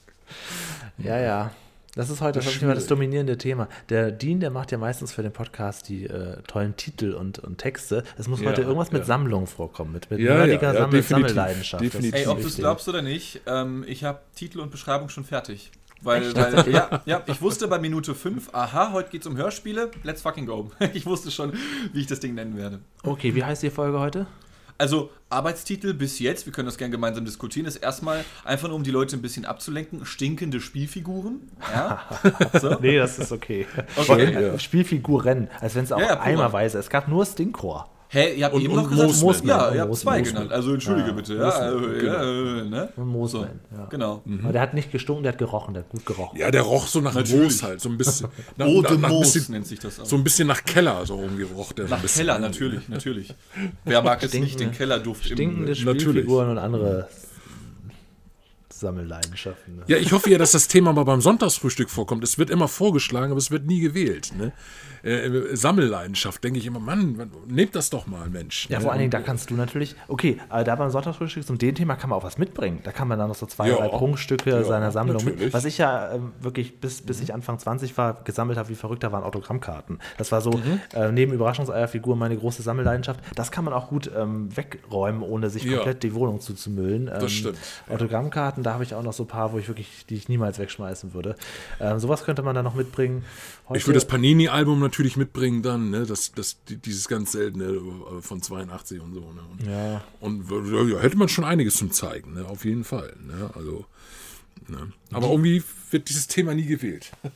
Ja, 0.98 1.18
ja. 1.18 1.52
Das 1.94 2.08
ist 2.08 2.22
heute 2.22 2.38
Das 2.38 2.46
mal 2.46 2.52
das 2.52 2.58
schwierig. 2.58 2.86
dominierende 2.86 3.36
Thema. 3.36 3.68
Der 3.90 4.10
Dean, 4.10 4.40
der 4.40 4.48
macht 4.50 4.72
ja 4.72 4.78
meistens 4.78 5.12
für 5.12 5.22
den 5.22 5.32
Podcast 5.32 5.90
die 5.90 6.06
äh, 6.06 6.40
tollen 6.46 6.74
Titel 6.76 7.12
und, 7.12 7.38
und 7.38 7.58
Texte. 7.58 8.02
Es 8.16 8.28
muss 8.28 8.40
Ja, 8.40 8.48
heute 8.48 8.62
irgendwas 8.62 8.92
mit 8.92 9.02
ja. 9.02 9.06
Sammlung 9.06 9.46
vorkommen, 9.46 9.92
mit, 9.92 10.10
mit 10.10 10.18
Ja, 10.20 10.38
nerdiger 10.38 10.68
ja, 10.68 10.72
ja, 10.72 10.80
Sammel 10.80 11.00
definitiv, 11.02 11.34
Sammelleidenschaft. 11.34 11.84
Das 11.84 11.90
definitiv. 11.92 12.20
Ey, 12.20 12.26
ob 12.28 12.40
du 12.40 12.46
es 12.46 12.56
glaubst 12.56 12.88
oder 12.88 13.02
nicht, 13.02 13.42
ähm, 13.46 13.84
ich 13.86 14.04
habe 14.04 14.20
Titel 14.34 14.60
und 14.60 14.70
Beschreibung 14.70 15.10
schon 15.10 15.24
fertig. 15.24 15.70
Weil, 16.00 16.34
weil 16.34 16.72
ja, 16.72 17.02
ja, 17.04 17.22
ich 17.26 17.42
wusste 17.42 17.68
bei 17.68 17.78
Minute 17.78 18.14
5, 18.14 18.54
aha, 18.54 18.92
heute 18.92 19.10
geht's 19.10 19.26
um 19.26 19.36
Hörspiele, 19.36 19.90
let's 20.02 20.22
fucking 20.22 20.46
go. 20.46 20.70
Ich 20.94 21.04
wusste 21.04 21.30
schon, 21.30 21.52
wie 21.92 22.00
ich 22.00 22.06
das 22.06 22.20
Ding 22.20 22.34
nennen 22.34 22.56
werde. 22.56 22.80
Okay, 23.04 23.34
wie 23.34 23.44
heißt 23.44 23.62
die 23.62 23.70
Folge 23.70 24.00
heute? 24.00 24.26
Also, 24.82 25.10
Arbeitstitel 25.30 25.94
bis 25.94 26.18
jetzt, 26.18 26.44
wir 26.44 26.52
können 26.52 26.66
das 26.66 26.76
gerne 26.76 26.90
gemeinsam 26.90 27.24
diskutieren, 27.24 27.66
ist 27.66 27.76
erstmal 27.76 28.24
einfach 28.42 28.66
nur, 28.66 28.76
um 28.76 28.82
die 28.82 28.90
Leute 28.90 29.14
ein 29.14 29.22
bisschen 29.22 29.44
abzulenken, 29.44 30.04
stinkende 30.04 30.60
Spielfiguren. 30.60 31.52
Ja? 31.72 32.02
So. 32.60 32.76
Nee, 32.80 32.98
das 32.98 33.16
ist 33.16 33.30
okay. 33.30 33.68
Okay. 33.94 34.34
Äh, 34.34 34.58
Spielfiguren, 34.58 35.48
als 35.60 35.76
wenn 35.76 35.84
es 35.84 35.92
auch 35.92 36.00
Ja, 36.00 36.06
ja, 36.06 36.20
eimerweise. 36.20 36.80
Es 36.80 36.90
gab 36.90 37.06
nur 37.06 37.24
Stinkrohr. 37.24 37.88
Hä, 38.14 38.34
ihr 38.34 38.44
habt 38.44 38.54
Und- 38.54 38.60
eben 38.60 38.74
und 38.74 38.82
noch 38.82 38.90
gesagt, 38.90 39.20
Moosman. 39.22 39.48
ja, 39.48 39.74
ihr 39.74 39.80
habt 39.80 39.94
zwei 39.96 40.18
Moosman. 40.18 40.24
genannt. 40.34 40.52
Also 40.52 40.74
entschuldige 40.74 41.08
Ja, 41.08 41.14
bitte. 41.14 41.34
Ja, 41.34 41.44
Moosman, 41.72 41.94
äh, 41.94 41.98
genau. 41.98 42.12
ja, 42.12 42.22
äh, 42.60 42.64
ne? 42.68 42.88
Und 42.96 43.06
Moosman, 43.08 43.48
So, 43.70 43.76
ja. 43.78 43.84
Genau. 43.86 44.22
Aber 44.42 44.52
der 44.52 44.60
hat 44.60 44.74
nicht 44.74 44.92
gestunken, 44.92 45.22
der 45.22 45.32
hat 45.32 45.38
gerochen, 45.38 45.72
der 45.72 45.84
hat 45.84 45.90
gut 45.90 46.04
gerochen. 46.04 46.38
Ja, 46.38 46.50
der 46.50 46.60
roch 46.60 46.86
so 46.86 47.00
nach 47.00 47.14
Natürlich. 47.14 47.40
Moos 47.52 47.62
halt, 47.62 47.80
so 47.80 47.88
ein 47.88 47.96
bisschen. 47.96 48.28
Nach, 48.58 48.66
Rote 48.66 48.92
nach, 48.94 49.00
nach, 49.00 49.08
Moos 49.08 49.32
bisschen, 49.32 49.54
nennt 49.54 49.66
sich 49.66 49.78
das 49.78 49.98
auch. 49.98 50.04
so 50.04 50.16
ein 50.16 50.24
bisschen 50.24 50.46
nach 50.46 50.62
Keller, 50.62 51.06
so 51.06 51.18
irgendwie 51.20 51.44
roch 51.44 51.72
der 51.72 51.88
Nach. 51.88 52.04
Keller, 52.04 52.38
natürlich, 52.38 52.86
natürlich. 52.90 53.34
Wer 53.86 54.02
mag 54.02 54.22
es 54.22 54.34
nicht, 54.34 54.60
den 54.60 54.72
Kellerduft 54.72 55.26
im 55.30 55.36
Stinkende 55.36 55.70
natürlich. 55.72 56.02
Spielfiguren 56.02 56.50
und 56.50 56.58
andere 56.58 57.08
Sammelleidenschaften. 58.70 59.76
Ne? 59.76 59.82
Ja, 59.86 59.96
ich 59.96 60.12
hoffe 60.12 60.30
ja, 60.30 60.38
dass 60.38 60.52
das 60.52 60.68
Thema 60.68 60.92
mal 60.92 61.04
beim 61.04 61.20
Sonntagsfrühstück 61.20 61.88
vorkommt. 61.90 62.24
Es 62.24 62.38
wird 62.38 62.50
immer 62.50 62.68
vorgeschlagen, 62.68 63.30
aber 63.30 63.38
es 63.38 63.50
wird 63.50 63.66
nie 63.66 63.80
gewählt. 63.80 64.32
Ne? 64.36 64.52
Äh, 65.02 65.56
Sammelleidenschaft, 65.56 66.42
denke 66.44 66.58
ich 66.58 66.66
immer, 66.66 66.78
Mann, 66.78 67.30
nehmt 67.48 67.74
das 67.74 67.90
doch 67.90 68.06
mal, 68.06 68.28
Mensch. 68.28 68.68
Ja, 68.70 68.78
ne? 68.78 68.82
vor 68.82 68.92
allen 68.92 69.00
Dingen, 69.00 69.10
da 69.10 69.20
kannst 69.20 69.50
du 69.50 69.54
natürlich, 69.54 69.96
okay, 70.08 70.38
aber 70.48 70.64
da 70.64 70.76
beim 70.76 70.90
Sonntagsfrühstück 70.90 71.44
zum 71.46 71.58
dem 71.58 71.74
Thema 71.74 71.96
kann 71.96 72.10
man 72.10 72.18
auch 72.18 72.24
was 72.24 72.38
mitbringen. 72.38 72.80
Da 72.84 72.92
kann 72.92 73.08
man 73.08 73.18
dann 73.18 73.28
noch 73.28 73.34
so 73.34 73.46
zwei, 73.46 73.68
Ja, 73.68 73.76
drei 73.76 73.88
Prunkstücke 73.88 74.50
ja, 74.50 74.62
seiner 74.64 74.90
Sammlung 74.92 75.24
mit. 75.24 75.34
natürlich. 75.34 75.54
Was 75.54 75.64
ich 75.64 75.78
ja 75.78 76.12
ähm, 76.14 76.32
wirklich 76.40 76.80
bis, 76.80 77.02
bis 77.02 77.20
ich 77.20 77.34
Anfang 77.34 77.58
20 77.58 77.96
war, 77.98 78.22
gesammelt 78.24 78.58
habe 78.58 78.68
wie 78.68 78.74
verrückt, 78.74 79.02
da 79.02 79.10
waren 79.12 79.24
Autogrammkarten. 79.24 79.98
Das 80.18 80.30
war 80.32 80.40
so 80.40 80.50
Mhm. 80.52 80.80
äh, 80.94 81.10
neben 81.10 81.32
Überraschungseierfigur 81.32 82.14
meine 82.16 82.36
große 82.36 82.62
Sammelleidenschaft. 82.62 83.20
Das 83.34 83.50
kann 83.50 83.64
man 83.64 83.74
auch 83.74 83.88
gut 83.88 84.10
ähm, 84.16 84.54
wegräumen, 84.56 85.22
ohne 85.22 85.50
sich 85.50 85.64
Ja. 85.64 85.76
komplett 85.76 86.02
die 86.02 86.14
Wohnung 86.14 86.40
zuzumüllen. 86.40 87.10
Ähm, 87.12 87.28
stimmt. 87.28 87.58
Autogrammkarten, 87.88 88.62
da 88.62 88.74
habe 88.74 88.84
ich 88.84 88.94
auch 88.94 89.02
noch 89.02 89.12
so 89.12 89.24
ein 89.24 89.28
paar, 89.28 89.52
wo 89.52 89.58
ich 89.58 89.68
wirklich, 89.68 90.06
die 90.08 90.14
ich 90.16 90.28
niemals 90.28 90.58
wegschmeißen 90.58 91.14
würde. 91.14 91.36
Ähm, 91.80 91.98
sowas 91.98 92.24
könnte 92.24 92.42
man 92.42 92.54
da 92.54 92.62
noch 92.62 92.74
mitbringen. 92.74 93.24
Heute, 93.68 93.78
Ich 93.78 93.86
würde 93.86 93.96
das 93.98 94.06
Panini-Album 94.08 94.80
natürlich 94.80 95.16
mitbringen 95.16 95.62
dann, 95.62 95.90
ne? 95.90 96.04
das, 96.04 96.32
das, 96.32 96.62
die- 96.68 96.76
dieses 96.76 97.08
ganz 97.08 97.32
seltene 97.32 97.64
äh, 97.66 98.20
von 98.20 98.42
82 98.42 99.00
und 99.00 99.14
so. 99.14 99.20
Ne? 99.20 99.40
Und, 99.50 99.66
Ja. 99.66 100.02
und 100.20 100.90
ja, 100.90 100.98
hätte 101.00 101.16
man 101.16 101.28
schon 101.28 101.44
einiges 101.44 101.76
zum 101.76 101.90
Zeigen, 101.92 102.34
ne? 102.34 102.44
auf 102.46 102.64
jeden 102.64 102.84
Fall. 102.84 103.14
Ne? 103.24 103.50
Also, 103.54 103.84
ne? 104.68 104.92
Aber 105.12 105.28
irgendwie 105.30 105.62
wird 105.90 106.08
dieses 106.08 106.26
Thema 106.26 106.54
nie 106.54 106.66
gewählt. 106.66 107.10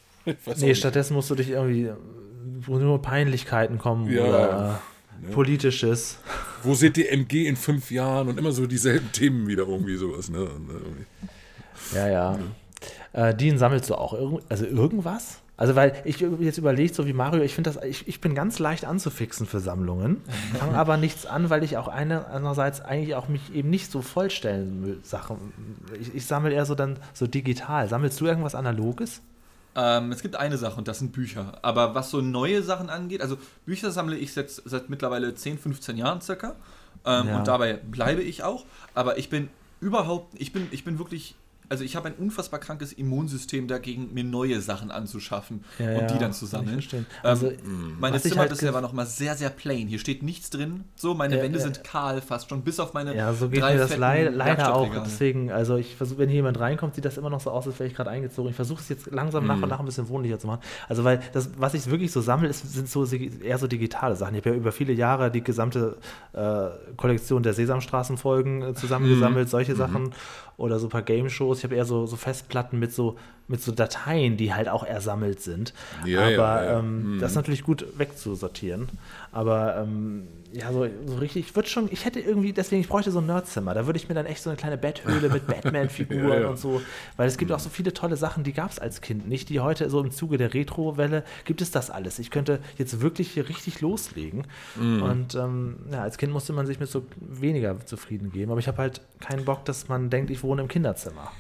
Nee, 0.59 0.75
stattdessen 0.75 1.15
musst 1.15 1.31
du 1.31 1.37
dich 1.37 1.51
irgendwie, 1.51 1.89
wo 2.63 2.79
nur 2.79 3.01
Peinlichkeiten 3.01 3.79
kommen 3.79 4.11
Ja. 4.11 4.25
oder 4.25 4.81
äh, 5.23 5.31
Politisches. 5.33 6.19
Wo 6.65 6.75
seht 6.75 6.99
ihr 6.99 7.13
MG 7.13 7.47
in 7.47 7.55
fünf 7.55 7.93
Jahren 7.93 8.27
und 8.27 8.37
immer 8.37 8.51
so 8.51 8.67
dieselben 8.67 9.13
Themen 9.13 9.47
wieder 9.47 9.69
irgendwie 9.69 9.95
sowas. 9.95 10.29
Ne? 10.29 10.39
Äh, 10.39 10.43
irgendwie. 10.73 11.07
Ja, 11.95 12.09
ja. 12.09 12.39
Äh, 13.13 13.37
Dean, 13.37 13.57
sammelst 13.57 13.89
du 13.89 13.95
auch 13.95 14.15
irgend, 14.15 14.43
also 14.49 14.67
irgendwas? 14.67 15.39
Also, 15.59 15.75
weil 15.75 15.95
ich 16.05 16.21
jetzt 16.21 16.59
überlegt, 16.59 16.95
so 16.95 17.07
wie 17.07 17.15
Mario, 17.15 17.43
ich 17.43 17.55
finde 17.55 17.73
das, 17.73 17.83
ich, 17.83 18.07
ich 18.07 18.21
bin 18.21 18.35
ganz 18.35 18.59
leicht 18.59 18.85
anzufixen 18.85 19.47
für 19.47 19.59
Sammlungen, 19.59 20.23
fange 20.59 20.77
aber 20.77 20.99
nichts 20.99 21.25
an, 21.25 21.49
weil 21.49 21.65
ich 21.65 21.79
auch 21.79 21.89
eine, 21.89 22.27
andererseits 22.27 22.83
eigentlich 22.83 23.15
auch 23.15 23.29
mich 23.29 23.55
eben 23.55 23.71
nicht 23.71 23.91
so 23.91 24.03
vollstellen 24.03 24.85
will, 24.85 25.01
Sachen. 25.03 25.39
Ich, 25.99 26.15
ich 26.15 26.27
sammle 26.27 26.53
eher 26.53 26.67
so 26.67 26.75
dann 26.75 26.99
so 27.15 27.27
digital. 27.27 27.89
Sammelst 27.89 28.21
du 28.21 28.27
irgendwas 28.27 28.55
Analoges? 28.55 29.23
Ähm, 29.75 30.13
es 30.13 30.23
gibt 30.23 30.37
eine 30.37 30.57
Sache 30.59 30.77
und 30.77 30.89
das 30.89 30.99
sind 30.99 31.13
Bücher. 31.13 31.59
Aber 31.63 31.95
was 31.95 32.11
so 32.11 32.21
neue 32.21 32.63
Sachen 32.63 32.89
angeht, 32.91 33.21
also 33.23 33.37
Bücher 33.67 33.91
sammle 33.91 34.17
ich 34.17 34.35
jetzt 34.35 34.63
seit 34.65 34.89
mittlerweile 34.91 35.35
10, 35.35 35.59
15 35.59 35.97
Jahren 35.97 36.21
circa. 36.21 36.57
Ähm, 37.05 37.29
Ja. 37.29 37.39
Und 37.39 37.47
dabei 37.49 37.75
bleibe 37.75 38.23
ich 38.23 38.43
auch. 38.43 38.65
Aber 38.95 39.19
ich 39.19 39.29
bin 39.31 39.49
überhaupt, 39.81 40.35
ich 40.39 40.53
bin, 40.53 40.67
ich 40.71 40.85
bin 40.85 40.99
wirklich, 40.99 41.35
also 41.69 41.85
ich 41.85 41.97
habe 41.97 42.09
ein 42.09 42.15
unfassbar 42.15 42.61
krankes 42.61 42.93
Immunsystem 42.93 43.69
dagegen, 43.69 44.13
mir 44.15 44.25
neue 44.25 44.61
Sachen 44.61 44.91
anzuschaffen 44.91 45.65
Ja, 45.79 45.91
und 45.91 46.01
ja, 46.03 46.07
die 46.07 46.19
dann 46.19 46.33
zu 46.33 46.47
sammeln. 46.47 46.83
Ähm, 46.93 47.07
Also, 47.23 47.53
meine 47.99 48.17
was 48.17 48.25
ich 48.25 48.33
Zimmer 48.33 48.49
halt 48.49 48.75
war 48.75 48.81
nochmal 48.81 49.07
sehr, 49.07 49.35
sehr 49.37 49.51
plain. 49.51 49.89
Hier 49.89 49.99
steht 49.99 50.23
nichts 50.23 50.51
drin. 50.51 50.85
So, 50.95 51.15
meine 51.15 51.37
Ja, 51.37 51.43
Wände 51.43 51.59
ja. 51.59 51.65
sind 51.65 51.85
kahl 51.85 52.21
fast 52.21 52.49
schon, 52.49 52.63
bis 52.63 52.81
auf 52.81 52.95
meine 52.95 53.17
Ja, 53.17 53.33
so 53.33 53.49
geht 53.49 53.63
drei 53.63 53.75
mir 53.75 53.79
das 53.79 53.97
leid, 53.97 54.35
leider 54.35 54.75
auch. 54.75 54.91
Deswegen, 55.05 55.51
also 55.51 55.77
ich 55.77 55.97
versuche, 55.97 56.19
wenn 56.19 56.29
hier 56.29 56.37
jemand 56.37 56.61
reinkommt, 56.61 56.95
sieht 56.95 57.05
das 57.05 57.17
immer 57.19 57.31
noch 57.31 57.41
so 57.41 57.51
aus, 57.51 57.67
als 57.67 57.79
wäre 57.79 57.89
ich 57.89 57.95
gerade 57.95 58.11
eingezogen. 58.11 58.51
Ich 58.51 58.57
versuche 58.57 58.81
es 58.81 58.89
jetzt 58.89 59.11
langsam 59.11 59.47
nach 59.47 59.61
und 59.61 59.69
nach 59.69 59.79
ein 59.81 59.85
bisschen 59.87 60.09
wohnlicher 60.09 60.39
zu 60.39 60.47
machen. 60.47 60.61
Also 60.89 61.05
weil 61.05 61.21
das, 61.33 61.51
was 61.59 61.75
ich 61.75 61.87
wirklich 61.91 62.13
so 62.13 62.21
sammle, 62.21 62.49
ist, 62.49 62.73
sind 62.73 62.89
so 62.89 63.05
eher 63.05 63.59
so 63.59 63.67
digitale 63.67 64.17
Sachen. 64.17 64.35
Ich 64.35 64.41
habe 64.41 64.51
ja 64.51 64.57
über 64.57 64.73
viele 64.73 64.93
Jahre 64.93 65.31
die 65.31 65.43
gesamte 65.43 65.97
äh, 66.33 66.69
Kollektion 66.97 67.43
der 67.43 67.55
Sesamstraßenfolgen 67.55 68.63
äh, 68.63 68.75
zusammengesammelt, 68.75 69.49
solche 69.49 69.75
Sachen 69.75 70.13
oder 70.57 70.79
so 70.79 70.87
ein 70.87 70.91
paar 70.91 71.03
Game-Shows. 71.03 71.56
Ich 71.59 71.65
habe 71.65 71.75
eher 71.75 71.85
so, 71.85 72.07
so 72.07 72.17
Festplatten 72.17 72.79
mit 72.79 72.93
so 72.93 73.17
mit 73.49 73.63
so 73.63 73.73
Dateien, 73.73 74.37
die 74.37 74.53
halt 74.53 74.69
auch 74.69 74.83
ersammelt 74.83 75.41
sind. 75.41 75.73
Ja, 76.05 76.23
Aber 76.23 76.31
ja, 76.31 76.65
ja. 76.65 76.79
Ähm, 76.81 77.19
das 77.21 77.33
ist 77.33 77.37
natürlich 77.37 77.63
gut 77.63 77.87
wegzusortieren. 77.97 78.89
Aber 79.31 79.77
ähm, 79.77 80.27
ja, 80.53 80.73
so, 80.73 80.87
so 81.07 81.17
richtig, 81.17 81.49
ich 81.49 81.55
würde 81.57 81.69
schon, 81.69 81.89
ich 81.93 82.05
hätte 82.05 82.19
irgendwie, 82.19 82.53
deswegen, 82.53 82.81
ich 82.81 82.89
bräuchte 82.89 83.13
so 83.13 83.21
ein 83.21 83.27
Nerdzimmer. 83.27 83.75
Da 83.75 83.87
würde 83.87 83.99
ich 83.99 84.09
mir 84.09 84.15
dann 84.17 84.27
echt 84.27 84.43
so 84.43 84.51
eine 84.51 84.57
kleine 84.57 84.77
Betthöhle 84.77 85.29
mit 85.29 85.47
Batman-Figuren 85.47 86.47
und 86.47 86.59
so, 86.59 86.81
weil 87.17 87.29
es 87.29 87.37
gibt 87.37 87.53
auch 87.53 87.61
so 87.61 87.69
viele 87.69 87.93
tolle 87.93 88.17
Sachen, 88.17 88.43
die 88.43 88.53
gab 88.53 88.71
es 88.71 88.79
als 88.81 89.01
Kind 89.01 89.29
nicht, 89.29 89.49
die 89.49 89.61
heute 89.61 89.91
so 89.91 90.01
im 90.01 90.11
Zuge 90.11 90.39
der 90.39 90.53
Retro-Welle 90.53 91.23
gibt 91.45 91.63
es 91.63 91.71
das 91.71 91.91
alles. 91.91 92.19
Ich 92.19 92.31
könnte 92.31 92.59
jetzt 92.79 93.01
wirklich 93.01 93.31
hier 93.31 93.49
richtig 93.49 93.81
loslegen. 93.81 94.47
Mhm. 94.75 95.03
Und 95.03 95.35
ähm, 95.37 95.77
ja, 95.93 96.03
als 96.03 96.19
Kind 96.19 96.33
musste 96.33 96.53
man 96.53 96.67
sich 96.67 96.81
mit 96.81 96.89
so 96.89 97.05
weniger 97.21 97.79
zufrieden 97.87 98.33
geben. 98.33 98.51
Aber 98.51 98.59
ich 98.59 98.67
habe 98.67 98.79
halt 98.79 99.03
keinen 99.21 99.45
Bock, 99.45 99.65
dass 99.67 99.89
man 99.89 100.11
denkt, 100.11 100.31
ich 100.31 100.43
wohne 100.43 100.63
im 100.63 100.69
Kinderzimmer. 100.69 101.31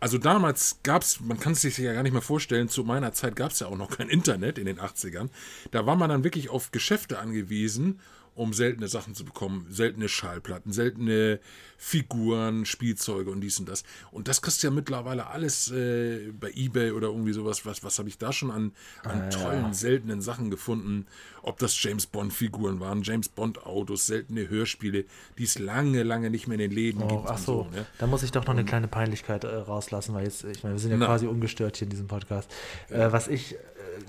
Also 0.00 0.18
damals 0.18 0.78
gab 0.84 1.02
es, 1.02 1.20
man 1.20 1.40
kann 1.40 1.52
es 1.52 1.62
sich 1.62 1.76
ja 1.78 1.92
gar 1.92 2.04
nicht 2.04 2.12
mehr 2.12 2.22
vorstellen, 2.22 2.68
zu 2.68 2.84
meiner 2.84 3.12
Zeit 3.12 3.34
gab 3.34 3.50
es 3.50 3.60
ja 3.60 3.66
auch 3.66 3.76
noch 3.76 3.96
kein 3.96 4.08
Internet 4.08 4.58
in 4.58 4.66
den 4.66 4.78
80ern. 4.78 5.28
Da 5.72 5.86
war 5.86 5.96
man 5.96 6.08
dann 6.08 6.24
wirklich 6.24 6.50
auf 6.50 6.70
Geschäfte 6.70 7.18
angewiesen, 7.18 8.00
um 8.38 8.52
seltene 8.52 8.86
Sachen 8.86 9.14
zu 9.16 9.24
bekommen. 9.24 9.66
Seltene 9.68 10.08
Schallplatten, 10.08 10.72
seltene 10.72 11.40
Figuren, 11.76 12.64
Spielzeuge 12.66 13.30
und 13.30 13.40
dies 13.40 13.58
und 13.58 13.68
das. 13.68 13.82
Und 14.12 14.28
das 14.28 14.42
kriegst 14.42 14.62
du 14.62 14.68
ja 14.68 14.70
mittlerweile 14.72 15.26
alles 15.26 15.70
äh, 15.70 16.30
bei 16.38 16.50
Ebay 16.54 16.92
oder 16.92 17.08
irgendwie 17.08 17.32
sowas. 17.32 17.66
Was, 17.66 17.82
was 17.82 17.98
habe 17.98 18.08
ich 18.08 18.16
da 18.18 18.32
schon 18.32 18.50
an, 18.50 18.72
an 19.02 19.30
tollen, 19.30 19.74
seltenen 19.74 20.20
Sachen 20.20 20.50
gefunden? 20.50 21.06
Ob 21.42 21.58
das 21.58 21.80
James 21.82 22.06
Bond-Figuren 22.06 22.78
waren, 22.80 23.02
James 23.02 23.28
Bond-Autos, 23.28 24.06
seltene 24.06 24.48
Hörspiele, 24.48 25.04
die 25.38 25.44
es 25.44 25.58
lange, 25.58 26.02
lange 26.02 26.30
nicht 26.30 26.46
mehr 26.46 26.54
in 26.56 26.60
den 26.60 26.72
Läden 26.72 27.02
Oh, 27.02 27.08
gibt. 27.08 27.30
ach 27.30 27.38
so, 27.38 27.68
ne? 27.72 27.86
da 27.98 28.06
muss 28.06 28.22
ich 28.22 28.30
doch 28.32 28.44
noch 28.44 28.54
eine 28.54 28.64
kleine 28.64 28.86
Peinlichkeit 28.88 29.44
äh, 29.44 29.48
rauslassen, 29.54 30.14
weil 30.14 30.24
jetzt, 30.24 30.44
ich 30.44 30.62
meine, 30.62 30.74
wir 30.74 30.80
sind 30.80 30.90
ja 30.90 30.96
Na. 30.96 31.06
quasi 31.06 31.26
ungestört 31.26 31.76
hier 31.76 31.86
in 31.86 31.90
diesem 31.90 32.06
Podcast. 32.06 32.50
Äh, 32.90 33.10
was 33.12 33.28
ich 33.28 33.56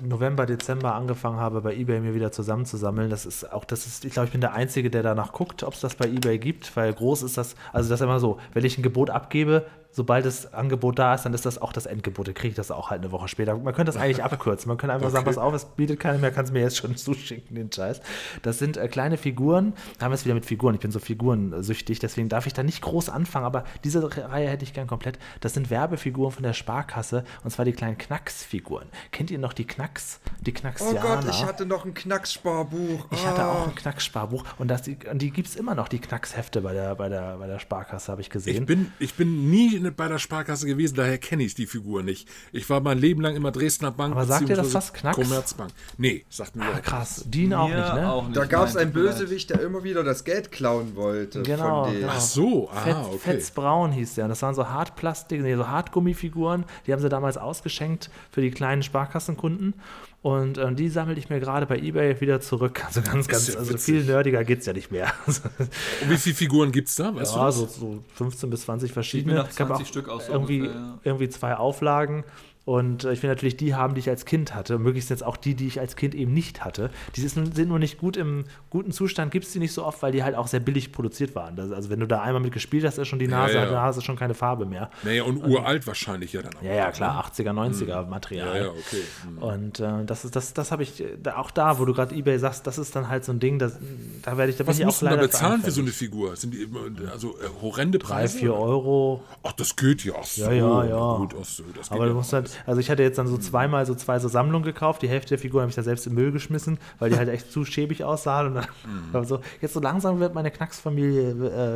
November, 0.02 0.46
Dezember 0.46 0.96
angefangen 0.96 1.40
habe, 1.40 1.62
bei 1.62 1.76
eBay 1.76 2.00
mir 2.00 2.14
wieder 2.14 2.32
zusammenzusammeln, 2.32 3.10
das 3.10 3.26
ist 3.26 3.52
auch, 3.52 3.66
das 3.66 3.86
ist, 3.88 4.06
ich 4.06 4.14
glaube, 4.14 4.28
ich 4.28 4.32
bin 4.32 4.42
der 4.42 4.54
Einzige, 4.54 4.90
der 4.90 5.04
danach 5.04 5.32
guckt, 5.32 5.64
ob 5.64 5.74
es 5.74 5.80
das 5.80 5.96
bei 5.96 6.06
eBay 6.06 6.40
gibt, 6.40 6.76
weil 6.76 6.94
groß 6.94 7.24
ist 7.24 7.38
das, 7.38 7.56
also 7.74 7.90
das 7.90 8.00
ist 8.00 8.04
immer 8.04 8.20
so, 8.20 8.40
wenn 8.54 8.66
ich 8.66 8.78
ein 8.78 8.84
Gebot 8.84 9.10
abgebe, 9.10 9.66
sobald 9.92 10.26
das 10.26 10.54
Angebot 10.54 11.00
da 11.00 11.16
ist, 11.16 11.24
dann 11.24 11.34
ist 11.34 11.46
das 11.46 11.58
auch 11.62 11.74
das 11.74 11.86
Endgebot. 11.86 12.28
Dann 12.28 12.34
kriege 12.36 12.50
ich 12.50 12.56
das 12.56 12.72
auch 12.72 12.90
halt 12.90 13.02
eine 13.02 13.12
Woche 13.12 13.28
später. 13.28 13.56
Man 13.58 13.74
könnte 13.74 13.92
das 13.92 13.98
eigentlich 14.02 14.24
abkürzen. 14.24 14.68
Man 14.70 14.78
könnte 14.78 14.94
einfach 14.94 15.10
sagen, 15.10 15.26
pass 15.26 15.38
auf, 15.38 15.54
es 15.54 15.66
bietet 15.66 16.00
keiner 16.00 16.18
mehr, 16.20 16.32
kannst 16.32 16.54
mir 16.54 16.62
jetzt 16.62 16.78
schon 16.78 16.96
zuschicken, 16.98 17.56
den 17.56 17.72
Scheiß. 17.72 18.02
Das 18.42 18.60
sind 18.60 18.78
äh, 18.78 18.88
kleine 18.88 19.18
Figuren. 19.18 19.74
Da 19.98 20.06
haben 20.06 20.12
wir 20.12 20.16
es 20.16 20.26
wieder 20.26 20.36
mit 20.36 20.46
Figuren. 20.46 20.76
Ich 20.76 20.82
bin 20.82 20.92
so 20.92 21.00
figurensüchtig, 21.00 22.00
deswegen 22.00 22.30
darf 22.30 22.46
ich 22.48 22.54
da 22.54 22.64
nicht 22.64 22.82
groß 22.82 23.10
anfangen, 23.10 23.46
aber 23.46 23.64
diese 23.84 24.04
Reihe 24.32 24.48
hätte 24.50 24.64
ich 24.64 24.74
gern 24.74 24.88
komplett. 24.88 25.20
Das 25.42 25.54
sind 25.54 25.70
Werbefiguren 25.70 26.32
von 26.32 26.44
der 26.44 26.54
Sparkasse 26.54 27.24
und 27.44 27.52
zwar 27.52 27.66
die 27.66 27.74
kleinen 27.74 27.98
Knacksfiguren. 27.98 28.88
Kennt 29.12 29.32
ihr 29.32 29.40
noch 29.40 29.54
die 29.54 29.66
Knacks? 29.66 30.20
Die 30.42 30.52
Oh 30.52 30.60
Knaxianer? 30.60 31.00
Gott, 31.02 31.26
ich 31.30 31.44
hatte 31.46 31.66
noch 31.66 31.86
ein 31.86 31.94
Knackssparbuch. 31.94 33.08
Ich 33.12 33.26
hatte 33.26 33.46
auch 33.46 33.62
Ah. 33.62 33.64
ein 33.66 33.76
Knackssparbuch 33.76 34.44
und, 34.58 34.68
das, 34.70 34.88
und 34.88 35.22
die 35.22 35.32
gibt 35.32 35.48
es 35.48 35.56
immer 35.56 35.76
noch, 35.76 35.88
die 35.88 36.00
Knackshefte 36.00 36.62
bei 36.62 36.74
der, 36.74 36.96
bei 36.96 37.10
der, 37.10 37.38
bei 37.38 37.48
der 37.48 37.60
Sparkasse, 37.60 38.12
habe 38.12 38.22
ich 38.22 38.30
gesehen. 38.30 38.62
Ich 38.62 38.66
bin, 38.66 38.92
ich 39.00 39.14
bin 39.16 39.50
nie 39.50 39.79
bei 39.96 40.08
der 40.08 40.20
Sparkasse 40.20 40.66
gewesen, 40.66 40.96
daher 40.96 41.18
kenne 41.18 41.44
ich 41.44 41.56
die 41.56 41.66
Figur 41.66 42.04
nicht. 42.04 42.28
Ich 42.52 42.70
war 42.70 42.82
mein 42.82 42.98
Leben 42.98 43.22
lang 43.22 43.36
immer 43.36 43.52
Dresdner 43.52 43.92
Bank. 43.92 44.14
Aber 44.14 44.26
sagt 44.26 44.50
dir 44.50 44.56
das 44.56 44.74
was, 44.74 44.94
Knacks? 44.94 45.18
Commerzbank. 45.18 45.72
Nee, 45.98 46.26
sagt 46.30 46.56
mir 46.56 46.66
ah, 46.66 46.80
krass. 46.80 47.24
Dean 47.28 47.54
auch 47.54 47.68
nicht, 47.68 47.78
ne? 47.78 48.12
auch 48.12 48.26
nicht, 48.26 48.38
Da 48.38 48.46
gab 48.46 48.68
es 48.68 48.76
einen. 48.76 48.90
Bösewicht, 48.92 49.50
der 49.50 49.62
immer 49.62 49.84
wieder 49.84 50.04
das 50.04 50.24
Geld 50.24 50.52
klauen 50.52 50.96
wollte. 50.96 51.44
Genau, 51.44 51.90
genau. 51.92 52.08
Ach 52.10 52.20
so, 52.20 52.70
ah, 52.70 52.82
Fett, 52.82 52.96
okay. 52.96 53.18
Fetz 53.20 53.52
Braun 53.52 53.92
hieß 53.92 54.16
der. 54.16 54.26
Und 54.26 54.30
das 54.30 54.42
waren 54.42 54.56
so 54.56 54.68
Hartplastik, 54.68 55.42
nee, 55.42 55.56
so 55.56 55.68
Hartgummifiguren. 55.68 56.66
Die 56.86 56.94
haben 56.94 57.02
sie 57.02 57.10
damals 57.10 57.38
ausgeschenkt 57.38 58.10
für 58.32 58.42
die 58.42 58.52
kleinen 58.52 58.84
Sparkassenkunden. 58.84 59.74
Und 60.22 60.58
ähm, 60.58 60.76
die 60.76 60.90
sammle 60.90 61.16
ich 61.16 61.30
mir 61.30 61.40
gerade 61.40 61.66
bei 61.66 61.78
Ebay 61.80 62.20
wieder 62.20 62.42
zurück. 62.42 62.84
Also 62.90 63.02
ganz, 63.02 63.28
ganz, 63.28 63.48
ja 63.48 63.60
also 63.60 63.78
viel 63.78 64.04
nerdiger 64.04 64.44
geht 64.44 64.60
es 64.60 64.66
ja 64.66 64.74
nicht 64.74 64.92
mehr. 64.92 65.14
Und 65.28 66.10
wie 66.10 66.18
viele 66.18 66.36
Figuren 66.36 66.72
gibt 66.72 66.90
es 66.90 66.96
da? 66.96 67.14
Weißt 67.14 67.36
ja, 67.36 67.52
so, 67.52 67.68
so 67.68 68.04
15 68.16 68.50
bis 68.50 68.62
20 68.62 68.92
verschiedene. 68.92 69.36
nach 69.36 69.50
Es 69.50 69.56
gab 69.56 69.68
20 69.68 69.86
auch 69.86 69.90
Stück 69.90 70.10
aus 70.10 70.26
so 70.26 70.34
irgendwie, 70.34 70.62
ungefähr, 70.62 70.82
ja. 70.82 71.00
irgendwie 71.04 71.30
zwei 71.30 71.56
Auflagen. 71.56 72.24
Und 72.70 73.04
äh, 73.04 73.14
ich 73.14 73.24
will 73.24 73.32
natürlich 73.32 73.58
die 73.58 73.74
haben, 73.74 73.96
die 73.96 74.00
ich 74.00 74.10
als 74.10 74.26
Kind 74.26 74.54
hatte. 74.54 74.78
Möglichst 74.78 75.10
jetzt 75.10 75.26
auch 75.26 75.38
die, 75.38 75.56
die 75.56 75.66
ich 75.66 75.80
als 75.80 75.96
Kind 75.96 76.14
eben 76.14 76.34
nicht 76.34 76.64
hatte. 76.64 76.92
Die 77.16 77.22
sind 77.28 77.58
nur 77.68 77.80
nicht 77.80 77.98
gut 77.98 78.16
im 78.16 78.46
guten 78.70 78.92
Zustand, 78.92 79.32
gibt 79.32 79.46
es 79.46 79.54
die 79.54 79.58
nicht 79.58 79.74
so 79.74 79.84
oft, 79.84 80.04
weil 80.04 80.12
die 80.12 80.24
halt 80.24 80.36
auch 80.36 80.46
sehr 80.46 80.60
billig 80.60 80.92
produziert 80.92 81.34
waren. 81.34 81.56
Das, 81.56 81.72
also 81.72 81.90
wenn 81.90 82.00
du 82.00 82.06
da 82.06 82.22
einmal 82.22 82.44
mit 82.44 82.54
gespielt 82.54 82.86
hast, 82.86 83.00
ist 83.00 83.08
schon 83.08 83.18
die 83.18 83.28
Nase, 83.28 83.56
ja. 83.56 83.62
hat 83.62 83.70
die 83.70 83.74
Nase 83.74 84.04
schon 84.04 84.16
keine 84.18 84.36
Farbe 84.36 84.68
mehr. 84.68 84.92
Naja, 85.02 85.24
und 85.24 85.44
uralt 85.44 85.88
wahrscheinlich 85.88 86.32
ja 86.34 86.44
dann 86.44 86.56
auch. 86.58 86.62
Ja, 86.62 86.74
ja, 86.76 86.92
klar, 86.92 87.26
80er, 87.26 87.54
90er 87.54 87.88
Ja, 87.88 88.02
Material. 88.04 88.56
ja, 88.66 88.70
okay. 88.70 89.02
Hm. 89.24 89.38
Und 89.40 89.80
äh, 89.80 90.06
das 90.06 90.26
ist, 90.26 90.36
das, 90.36 90.54
das 90.54 90.72
habe 90.72 90.84
ich, 90.84 91.04
da- 91.24 91.38
auch 91.38 91.50
da, 91.50 91.80
wo 91.80 91.86
du 91.86 91.96
gerade 91.96 92.14
Ebay 92.14 92.38
sagst, 92.38 92.68
das 92.68 92.78
ist 92.78 92.96
dann 92.96 93.10
halt 93.10 93.26
so 93.26 93.32
ein 93.32 93.40
Ding, 93.40 93.58
das, 93.58 93.80
da 94.22 94.38
werde 94.38 94.52
ich, 94.52 94.58
da 94.60 94.64
bin 94.64 94.70
Was 94.70 94.80
ich 94.80 94.86
auch 94.86 94.96
du 95.00 95.06
da 95.06 95.12
leider 95.14 95.24
bezahlen 95.24 95.64
für 95.64 95.72
so 95.72 95.82
eine 95.82 95.90
Figur? 95.90 96.36
Sind 96.36 96.54
die 96.54 96.68
also 97.12 97.30
äh, 97.30 97.50
horrende 97.64 97.98
Drei, 97.98 98.14
Preise? 98.14 98.38
vier 98.38 98.54
oder? 98.54 98.62
Euro. 98.62 99.24
Ach, 99.42 99.54
das 99.54 99.76
geht 99.76 100.06
ja. 100.06 100.14
Ach 100.20 100.24
so, 100.24 100.44
Ja, 100.44 100.52
ja, 100.52 100.84
ja. 100.86 101.18
Gut, 101.18 101.34
ach 101.42 101.46
so, 101.46 101.64
das 101.76 101.90
geht 101.90 101.92
Aber 101.94 102.04
ja 102.06 102.10
du 102.10 102.16
musst 102.16 102.32
halt, 102.32 102.59
Also 102.66 102.80
ich 102.82 102.90
hatte 102.90 103.04
jetzt 103.04 103.18
dann 103.18 103.28
so 103.28 103.38
zweimal 103.38 103.86
so 103.86 103.96
zwei 103.96 104.20
so 104.20 104.28
Sammlungen 104.28 104.64
gekauft. 104.66 105.02
Die 105.02 105.10
Hälfte 105.10 105.30
der 105.30 105.40
Figuren 105.40 105.62
habe 105.62 105.70
ich 105.70 105.76
da 105.76 105.84
selbst 105.84 106.08
im 106.08 106.14
Müll 106.16 106.32
geschmissen, 106.32 106.78
weil 107.00 107.10
die 107.10 107.18
halt 107.18 107.30
echt 107.30 107.52
zu 107.52 107.66
schäbig 107.66 108.04
aussahen. 108.04 108.48
Und 108.48 108.56
dann 108.56 108.66
war 109.12 109.24
so, 109.26 109.40
jetzt 109.62 109.74
so 109.74 109.80
langsam 109.80 110.20
wird 110.20 110.34
meine 110.36 110.52
Knacksfamilie 110.52 111.30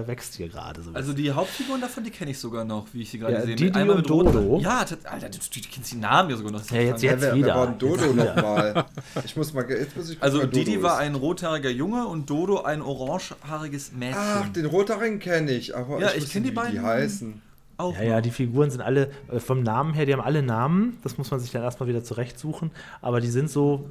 äh, 0.03 0.07
wächst 0.07 0.36
hier 0.36 0.49
gerade 0.49 0.81
so. 0.81 0.91
Also 0.93 1.13
die 1.13 1.31
Hauptfiguren 1.31 1.81
davon, 1.81 2.03
die 2.03 2.11
kenne 2.11 2.31
ich 2.31 2.39
sogar 2.39 2.65
noch, 2.65 2.88
wie 2.93 3.01
ich 3.01 3.09
sie 3.11 3.19
gerade 3.19 3.34
Ja, 3.34 3.41
sehe. 3.41 3.55
Didi 3.55 3.77
Einmal 3.79 3.97
und 3.97 4.09
Dodo. 4.09 4.59
Ja, 4.61 4.81
das, 4.81 4.97
Alter, 5.05 5.29
du, 5.29 5.38
du 5.38 5.59
kennst 5.71 5.91
die 5.91 5.97
Namen 5.97 6.29
ja 6.29 6.38
sogar 6.38 6.51
noch. 6.51 6.69
Ja, 6.71 6.81
jetzt- 6.81 7.03
Ja, 7.03 7.11
jetzt 7.11 7.21
wer, 7.21 7.36
wieder. 7.36 7.47
wer 7.47 7.55
war 7.55 7.67
denn 7.67 7.77
Dodo 7.79 8.13
nochmal? 8.13 8.86
Ich 9.25 9.36
muss 9.36 9.53
mal, 9.53 9.69
jetzt 9.69 9.95
muss 9.95 10.09
ich 10.09 10.21
Also 10.21 10.45
Didi 10.45 10.81
war 10.84 10.97
ein 10.97 11.15
rothaariger 11.15 11.69
Junge 11.69 12.05
und 12.07 12.29
Dodo 12.29 12.61
ein 12.61 12.81
orangehaariges 12.81 13.91
Mädchen. 13.93 14.17
Ach, 14.19 14.49
den 14.49 14.65
Rothaarigen 14.65 15.19
kenne 15.19 15.51
ich, 15.51 15.75
aber 15.75 15.99
Ja, 15.99 16.07
ich, 16.09 16.15
ich 16.17 16.21
wusste 16.23 16.34
kenn 16.34 16.43
die 16.43 16.49
nicht, 16.51 16.61
wie 16.63 16.71
die 16.71 16.77
beiden. 16.77 16.84
heißen. 16.86 17.41
Auch 17.84 17.95
Ja, 17.97 18.03
ja, 18.03 18.21
die 18.21 18.31
Figuren 18.31 18.69
sind 18.71 18.81
alle 18.81 19.09
äh, 19.31 19.39
vom 19.39 19.61
Namen 19.63 19.93
her, 19.93 20.05
die 20.05 20.13
haben 20.13 20.21
alle 20.21 20.41
Namen. 20.41 20.97
Das 21.03 21.17
muss 21.17 21.29
man 21.31 21.39
sich 21.39 21.51
dann 21.51 21.63
erstmal 21.63 21.89
wieder 21.89 22.03
zurechtsuchen. 22.03 22.71
Aber 23.01 23.19
die 23.21 23.27
sind 23.29 23.49
so, 23.49 23.86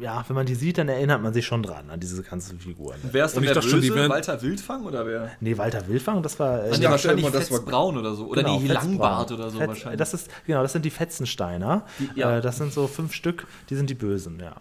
ja, 0.00 0.24
wenn 0.28 0.36
man 0.36 0.46
die 0.46 0.54
sieht, 0.54 0.78
dann 0.78 0.88
erinnert 0.88 1.20
man 1.22 1.32
sich 1.32 1.44
schon 1.44 1.62
dran, 1.62 1.90
an 1.90 1.98
diese 1.98 2.22
ganzen 2.22 2.60
Figuren. 2.60 2.96
Wer 3.10 3.24
ist 3.24 3.34
denn 3.34 3.42
der 3.42 3.54
dachte 3.54 3.68
schon, 3.68 3.80
die 3.80 3.88
Böse? 3.90 4.08
Walter 4.08 4.40
Wildfang 4.42 4.84
oder 4.84 5.04
wer? 5.06 5.30
Nee, 5.40 5.58
Walter 5.58 5.88
Wilfang, 5.88 6.22
das 6.22 6.38
war. 6.38 6.64
Äh, 6.64 6.78
nee, 6.78 6.84
wahrscheinlich 6.84 7.24
immer, 7.26 7.32
das 7.36 7.50
war- 7.50 7.58
Fetzbraun 7.58 7.96
oder 7.98 8.14
so. 8.14 8.26
Oder 8.26 8.42
genau, 8.44 8.58
Fetzbraun. 8.60 8.74
Langbart 8.90 9.32
oder 9.32 9.50
so 9.50 9.58
Fetz- 9.58 9.68
wahrscheinlich. 9.68 9.98
Das 9.98 10.14
ist, 10.14 10.30
genau, 10.46 10.62
das 10.62 10.72
sind 10.72 10.84
die 10.84 10.90
Fetzensteiner. 10.90 11.84
Die- 11.98 12.20
ja. 12.20 12.38
äh, 12.38 12.40
das 12.40 12.58
sind 12.58 12.72
so 12.72 12.86
fünf 12.86 13.12
Stück, 13.12 13.46
die 13.70 13.74
sind 13.74 13.90
die 13.90 13.94
Bösen, 13.94 14.38
ja. 14.40 14.54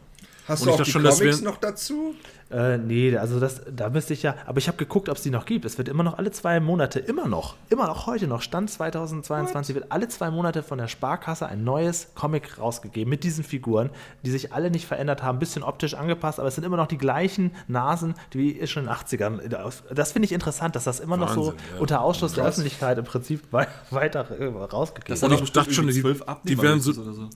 Hast 0.48 0.62
Und 0.62 0.68
du 0.68 0.74
auch 0.74 0.82
die 0.82 0.92
schon, 0.92 1.04
Comics 1.04 1.42
noch 1.42 1.58
dazu? 1.58 2.16
Äh, 2.50 2.78
nee, 2.78 3.18
also 3.18 3.42
das, 3.42 3.62
da 3.70 3.90
müsste 3.90 4.14
ich 4.14 4.24
ja, 4.24 4.36
aber 4.46 4.58
ich 4.60 4.70
habe 4.70 4.78
geguckt, 4.78 5.10
ob 5.10 5.18
es 5.18 5.24
die 5.24 5.30
noch 5.30 5.46
gibt. 5.46 5.66
Es 5.66 5.78
wird 5.78 5.90
immer 5.90 6.04
noch 6.04 6.18
alle 6.18 6.32
zwei 6.32 6.62
Monate, 6.62 7.00
immer 7.00 7.28
noch, 7.28 7.56
immer 7.70 7.88
noch 7.88 8.08
heute 8.08 8.28
noch, 8.28 8.42
Stand 8.42 8.70
2022 8.72 9.76
wird 9.76 9.92
alle 9.92 10.08
zwei 10.08 10.32
Monate 10.32 10.64
von 10.64 10.78
der 10.78 10.88
Sparkasse 10.88 11.46
ein 11.48 11.66
neues 11.66 12.08
Comic 12.16 12.58
rausgegeben 12.60 13.10
mit 13.10 13.26
diesen 13.26 13.44
Figuren, 13.44 13.90
die 14.24 14.32
sich 14.32 14.54
alle 14.54 14.72
nicht 14.72 14.86
verändert 14.88 15.24
haben, 15.24 15.36
ein 15.36 15.40
bisschen 15.40 15.64
optisch 15.64 15.94
angepasst, 15.96 16.40
aber 16.40 16.48
es 16.48 16.56
sind 16.56 16.64
immer 16.64 16.78
noch 16.78 16.88
die 16.88 16.98
gleichen 16.98 17.52
Nasen, 17.68 18.16
die 18.32 18.40
wie 18.62 18.68
schon 18.68 18.84
in 18.86 18.90
den 18.90 18.96
80ern. 18.96 19.74
Das 19.94 20.14
finde 20.14 20.28
ich 20.28 20.32
interessant, 20.32 20.78
dass 20.78 20.86
das 20.86 21.02
immer 21.02 21.18
noch 21.18 21.34
so 21.34 21.48
Wahnsinn, 21.48 21.60
ja. 21.74 21.80
unter 21.82 22.02
Ausschluss 22.02 22.34
der 22.34 22.46
Öffentlichkeit 22.46 22.98
im 22.98 23.04
Prinzip 23.04 23.42
wei- 23.52 23.68
weiter 23.92 24.26
äh, 24.40 24.46
rausgegeben 24.46 25.22
wird. 25.22 25.32
Und 25.34 25.44
ich 25.44 25.52
dachte 25.52 25.74
schon, 25.74 25.88
die- 25.88 26.00
zwölf 26.02 26.24
die 26.46 26.62
wären 26.62 26.80
so- 26.80 26.94
so. 26.94 27.30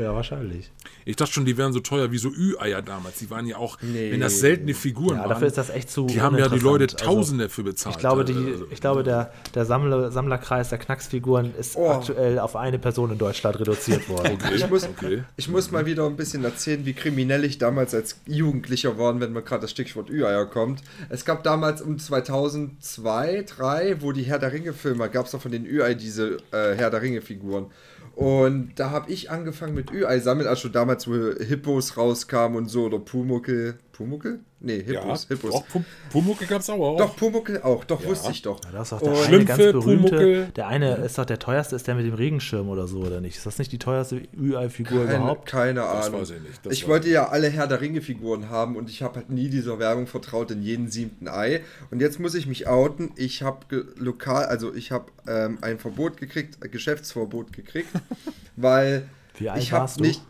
Ja, 0.00 0.14
wahrscheinlich. 0.14 0.70
Ich 1.04 1.16
dachte 1.16 1.32
schon, 1.32 1.44
die 1.44 1.56
wären 1.56 1.72
so 1.72 1.80
teuer 1.80 2.10
wie 2.10 2.18
so 2.18 2.28
Ü-Eier 2.30 2.82
damals. 2.82 3.18
Die 3.18 3.30
waren 3.30 3.46
ja 3.46 3.56
auch, 3.58 3.78
Nee. 3.82 4.10
wenn 4.12 4.20
das 4.20 4.40
seltene 4.40 4.74
Figuren 4.74 5.16
Ja, 5.16 5.20
waren. 5.22 5.28
dafür 5.30 5.46
ist 5.48 5.58
das 5.58 5.70
echt 5.70 5.90
zu 5.90 6.06
die 6.06 6.20
haben 6.20 6.36
ja 6.38 6.48
die 6.48 6.58
Leute. 6.58 6.84
Also- 6.84 6.96
Tausende 6.96 7.48
für 7.48 7.62
bezahlt. 7.62 7.96
Ich 7.96 8.00
glaube, 8.00 8.24
die, 8.24 8.34
Also, 8.34 8.66
ich 8.70 8.80
glaube 8.80 9.02
der, 9.02 9.32
der 9.54 9.64
Sammler, 9.64 10.10
Sammlerkreis 10.10 10.70
der 10.70 10.78
Knacksfiguren 10.78 11.54
ist 11.58 11.76
Oh. 11.76 11.90
aktuell 11.90 12.38
auf 12.38 12.56
eine 12.56 12.78
Person 12.78 13.10
in 13.12 13.18
Deutschland 13.18 13.58
reduziert 13.60 14.08
worden. 14.08 14.38
Ich 14.54 14.68
muss, 14.68 14.84
okay. 14.88 15.24
ich 15.36 15.48
muss 15.48 15.70
mal 15.70 15.86
wieder 15.86 16.06
ein 16.06 16.16
bisschen 16.16 16.44
erzählen, 16.44 16.84
wie 16.86 16.92
kriminell 16.94 17.44
ich 17.44 17.58
damals 17.58 17.94
als 17.94 18.20
Jugendlicher 18.26 18.98
war, 18.98 19.18
wenn 19.20 19.32
mir 19.32 19.42
gerade 19.42 19.62
das 19.62 19.70
Stichwort 19.70 20.10
Ü-Eier 20.10 20.46
kommt. 20.46 20.82
Es 21.08 21.24
gab 21.24 21.42
damals 21.44 21.82
um 21.82 21.98
2002, 21.98 23.42
2003, 23.44 23.96
wo 24.02 24.12
die 24.12 24.22
Herr 24.22 24.38
der 24.38 24.52
Ringe-Filme, 24.52 25.08
gab 25.10 25.26
es 25.26 25.32
doch 25.32 25.40
von 25.40 25.52
den 25.52 25.64
Ü-Ei 25.66 25.94
diese 25.94 26.38
äh, 26.52 26.74
Herr 26.76 26.90
der 26.90 27.02
Ringe-Figuren. 27.02 27.66
Und 28.14 28.74
da 28.76 28.90
habe 28.90 29.10
ich 29.10 29.30
angefangen 29.30 29.74
mit 29.74 29.90
Ü-Ei 29.90 30.20
sammeln, 30.20 30.46
also 30.48 30.62
schon 30.62 30.72
damals, 30.72 31.08
wo 31.08 31.14
Hippos 31.42 31.96
rauskamen 31.96 32.56
und 32.56 32.68
so, 32.68 32.84
oder 32.84 33.00
Pumuckel. 33.00 33.78
Pumuckel? 33.92 34.40
Nee, 34.64 34.82
ja, 34.86 35.02
Hippos, 35.02 35.26
Hippos. 35.28 35.50
Doch, 35.52 35.66
Pum- 35.68 35.84
Pumuckel 36.10 36.46
gab 36.46 36.60
es 36.62 36.70
auch. 36.70 36.96
Doch, 36.96 37.14
Pumuckel 37.16 37.60
auch, 37.62 37.84
doch, 37.84 38.04
wusste 38.04 38.30
ich 38.32 38.42
doch. 38.42 38.60
Das 38.60 38.90
ist 38.90 38.92
doch 38.92 39.00
der 39.02 39.10
Und- 39.12 39.16
eine 39.18 39.24
Schlümpfe, 39.26 39.46
ganz 39.46 39.58
berühmte. 39.72 40.08
Pumuckl. 40.16 40.46
Der 40.56 40.66
eine 40.68 40.94
ist 40.96 41.18
doch 41.18 41.24
der 41.26 41.38
teuerste, 41.38 41.76
ist 41.76 41.86
der 41.86 41.94
mit 41.94 42.06
dem 42.06 42.14
Regenschirm 42.14 42.68
oder 42.68 42.86
so, 42.86 43.00
oder 43.00 43.20
nicht? 43.20 43.36
Ist 43.36 43.44
das 43.46 43.58
nicht 43.58 43.70
die 43.72 43.78
teuerste 43.78 44.22
Ü-Ei-Figur 44.38 45.04
Keine, 45.04 45.16
überhaupt? 45.18 45.46
keine 45.48 45.80
Das 45.80 46.06
Ahnung. 46.06 46.20
weiß 46.22 46.30
ich 46.30 46.40
nicht, 46.42 46.64
das 46.66 46.72
ich 46.72 46.88
wollte 46.88 47.08
ja 47.10 47.28
alle 47.28 47.48
Herr 47.48 47.66
der 47.66 47.80
Ringe-Figuren 47.80 48.48
haben 48.48 48.76
und 48.76 48.88
ich 48.88 49.02
habe 49.02 49.16
halt 49.16 49.30
nie 49.30 49.48
dieser 49.50 49.78
Werbung 49.78 50.06
vertraut 50.06 50.50
in 50.50 50.62
jeden 50.62 50.90
siebten 50.90 51.28
Ei. 51.28 51.60
Und 51.90 52.00
jetzt 52.00 52.18
muss 52.18 52.34
ich 52.34 52.46
mich 52.46 52.66
outen. 52.66 53.12
Ich 53.16 53.42
habe 53.42 53.84
lokal, 53.98 54.46
also 54.46 54.74
ich 54.74 54.92
habe 54.92 55.06
ähm, 55.28 55.58
ein 55.60 55.78
Verbot 55.78 56.16
gekriegt, 56.16 56.58
ein 56.62 56.70
Geschäftsverbot 56.70 57.52
gekriegt, 57.52 57.88
weil 58.56 59.08
Wie 59.38 59.50
alt 59.50 59.62
ich 59.62 59.72
habe 59.72 59.90
nicht. 60.00 60.22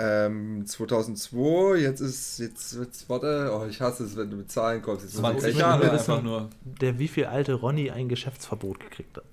Ähm, 0.00 0.64
2002, 0.64 1.78
jetzt 1.78 2.00
ist, 2.00 2.38
jetzt, 2.38 2.76
jetzt, 2.76 3.08
warte, 3.08 3.50
oh, 3.52 3.66
ich 3.68 3.80
hasse 3.80 4.04
es, 4.04 4.16
wenn 4.16 4.30
du 4.30 4.36
mit 4.36 4.50
Zahlen 4.50 4.80
kommst. 4.80 5.02
Jetzt 5.02 5.20
muss 5.20 5.30
ich 5.32 5.38
20 5.40 5.48
echt 5.50 5.58
Jahre 5.58 5.90
einfach 5.90 6.22
nur. 6.22 6.50
Der 6.80 7.00
wie 7.00 7.08
viel 7.08 7.24
alte 7.24 7.54
Ronny 7.54 7.90
ein 7.90 8.08
Geschäftsverbot 8.08 8.78
gekriegt 8.78 9.16
hat. 9.16 9.24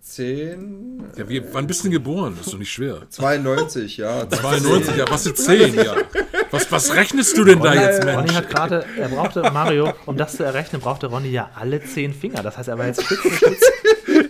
10, 0.00 1.02
Ja, 1.16 1.28
wir, 1.28 1.52
wann 1.52 1.66
bist 1.66 1.80
du 1.80 1.84
denn 1.84 1.92
geboren? 1.92 2.34
Das 2.36 2.46
ist 2.46 2.52
doch 2.54 2.58
nicht 2.58 2.72
schwer. 2.72 3.02
92, 3.10 3.96
ja. 3.96 4.28
92, 4.30 4.96
ja, 4.96 5.04
was 5.10 5.24
sind 5.24 5.36
10, 5.36 5.74
ja. 5.74 5.96
Was, 6.52 6.70
was 6.70 6.94
rechnest 6.94 7.36
du 7.36 7.44
denn 7.44 7.60
da 7.60 7.74
jetzt, 7.74 8.04
Ronny 8.04 8.16
Mensch? 8.16 8.34
hat 8.34 8.48
gerade, 8.48 8.86
er 8.96 9.08
brauchte, 9.08 9.42
Mario, 9.50 9.92
um 10.06 10.16
das 10.16 10.36
zu 10.36 10.44
errechnen, 10.44 10.80
brauchte 10.80 11.08
Ronny 11.08 11.30
ja 11.30 11.50
alle 11.56 11.82
zehn 11.82 12.14
Finger. 12.14 12.42
Das 12.42 12.56
heißt, 12.56 12.68
er 12.68 12.78
war 12.78 12.86
jetzt 12.86 13.02
für 13.02 13.16
Stück. 13.16 13.58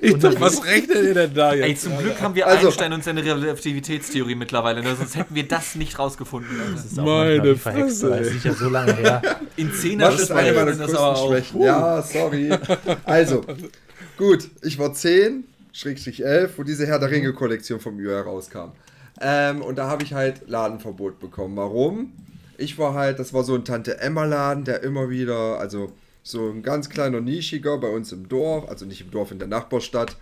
Ich 0.01 0.15
dachte, 0.19 0.41
was 0.41 0.65
rechnet 0.65 0.97
ihr 1.03 1.15
denn 1.15 1.35
da 1.35 1.53
Ey, 1.53 1.71
jetzt? 1.71 1.83
zum 1.83 1.97
Glück 1.99 2.21
haben 2.21 2.35
wir 2.35 2.47
Also- 2.47 2.69
Einstein 2.69 2.93
und 2.93 3.05
seine 3.05 3.25
Relativitätstheorie 3.25 4.35
mittlerweile, 4.35 4.83
ne? 4.83 4.95
sonst 4.97 5.17
hätten 5.17 5.35
wir 5.35 5.47
das 5.49 5.75
nicht 5.75 5.99
rausgefunden. 5.99 6.51
Das 6.75 6.85
ist 6.85 6.99
auch 6.99 7.05
Meine 7.05 7.57
Fresse, 7.57 8.17
ey. 8.19 8.37
ist 8.37 8.45
ja 8.45 8.53
so 8.53 8.69
lange 8.69 8.95
her. 8.95 9.23
In 9.57 9.73
Zehner 9.73 10.11
Das 10.11 10.21
ist 10.21 10.31
eine 10.31 10.53
meiner 10.53 10.73
das 10.75 10.95
aber 10.95 11.09
auch. 11.17 11.29
Schwächen. 11.29 11.63
Ja, 11.63 12.03
sorry. 12.03 12.51
Also, 13.05 13.43
gut, 14.17 14.49
ich 14.63 14.79
war 14.79 14.93
10, 14.93 15.45
Schrägstrich 15.73 16.25
11, 16.25 16.53
wo 16.59 16.63
diese 16.63 16.87
Herr 16.87 16.99
der 16.99 17.11
Ringe-Kollektion 17.11 17.81
vom 17.81 17.97
UR 17.99 18.21
rauskam. 18.23 18.73
Ähm, 19.21 19.63
und 19.63 19.77
da 19.77 19.89
habe 19.89 20.03
ich 20.05 20.13
halt 20.15 20.49
Ladenverbot 20.49 21.19
bekommen. 21.21 21.57
Warum? 21.57 22.13
Ich 22.59 22.79
war 22.79 22.95
halt, 22.95 23.19
das 23.19 23.33
war 23.35 23.45
so 23.45 23.55
ein 23.55 23.65
Tante-Emma-Laden, 23.65 24.65
der 24.65 24.83
immer 24.83 25.11
wieder, 25.11 25.59
also 25.59 25.93
so 26.27 26.51
ein 26.51 26.63
ganz 26.63 26.89
kleiner 26.89 27.21
Nischiger 27.21 27.79
bei 27.79 27.89
uns 27.89 28.11
im 28.11 28.29
Dorf, 28.29 28.69
also 28.69 28.85
nicht 28.85 29.01
im 29.01 29.13
Dorf, 29.13 29.31
in 29.31 29.39
der 29.39 29.47
Nachbarstadt. 29.47 30.17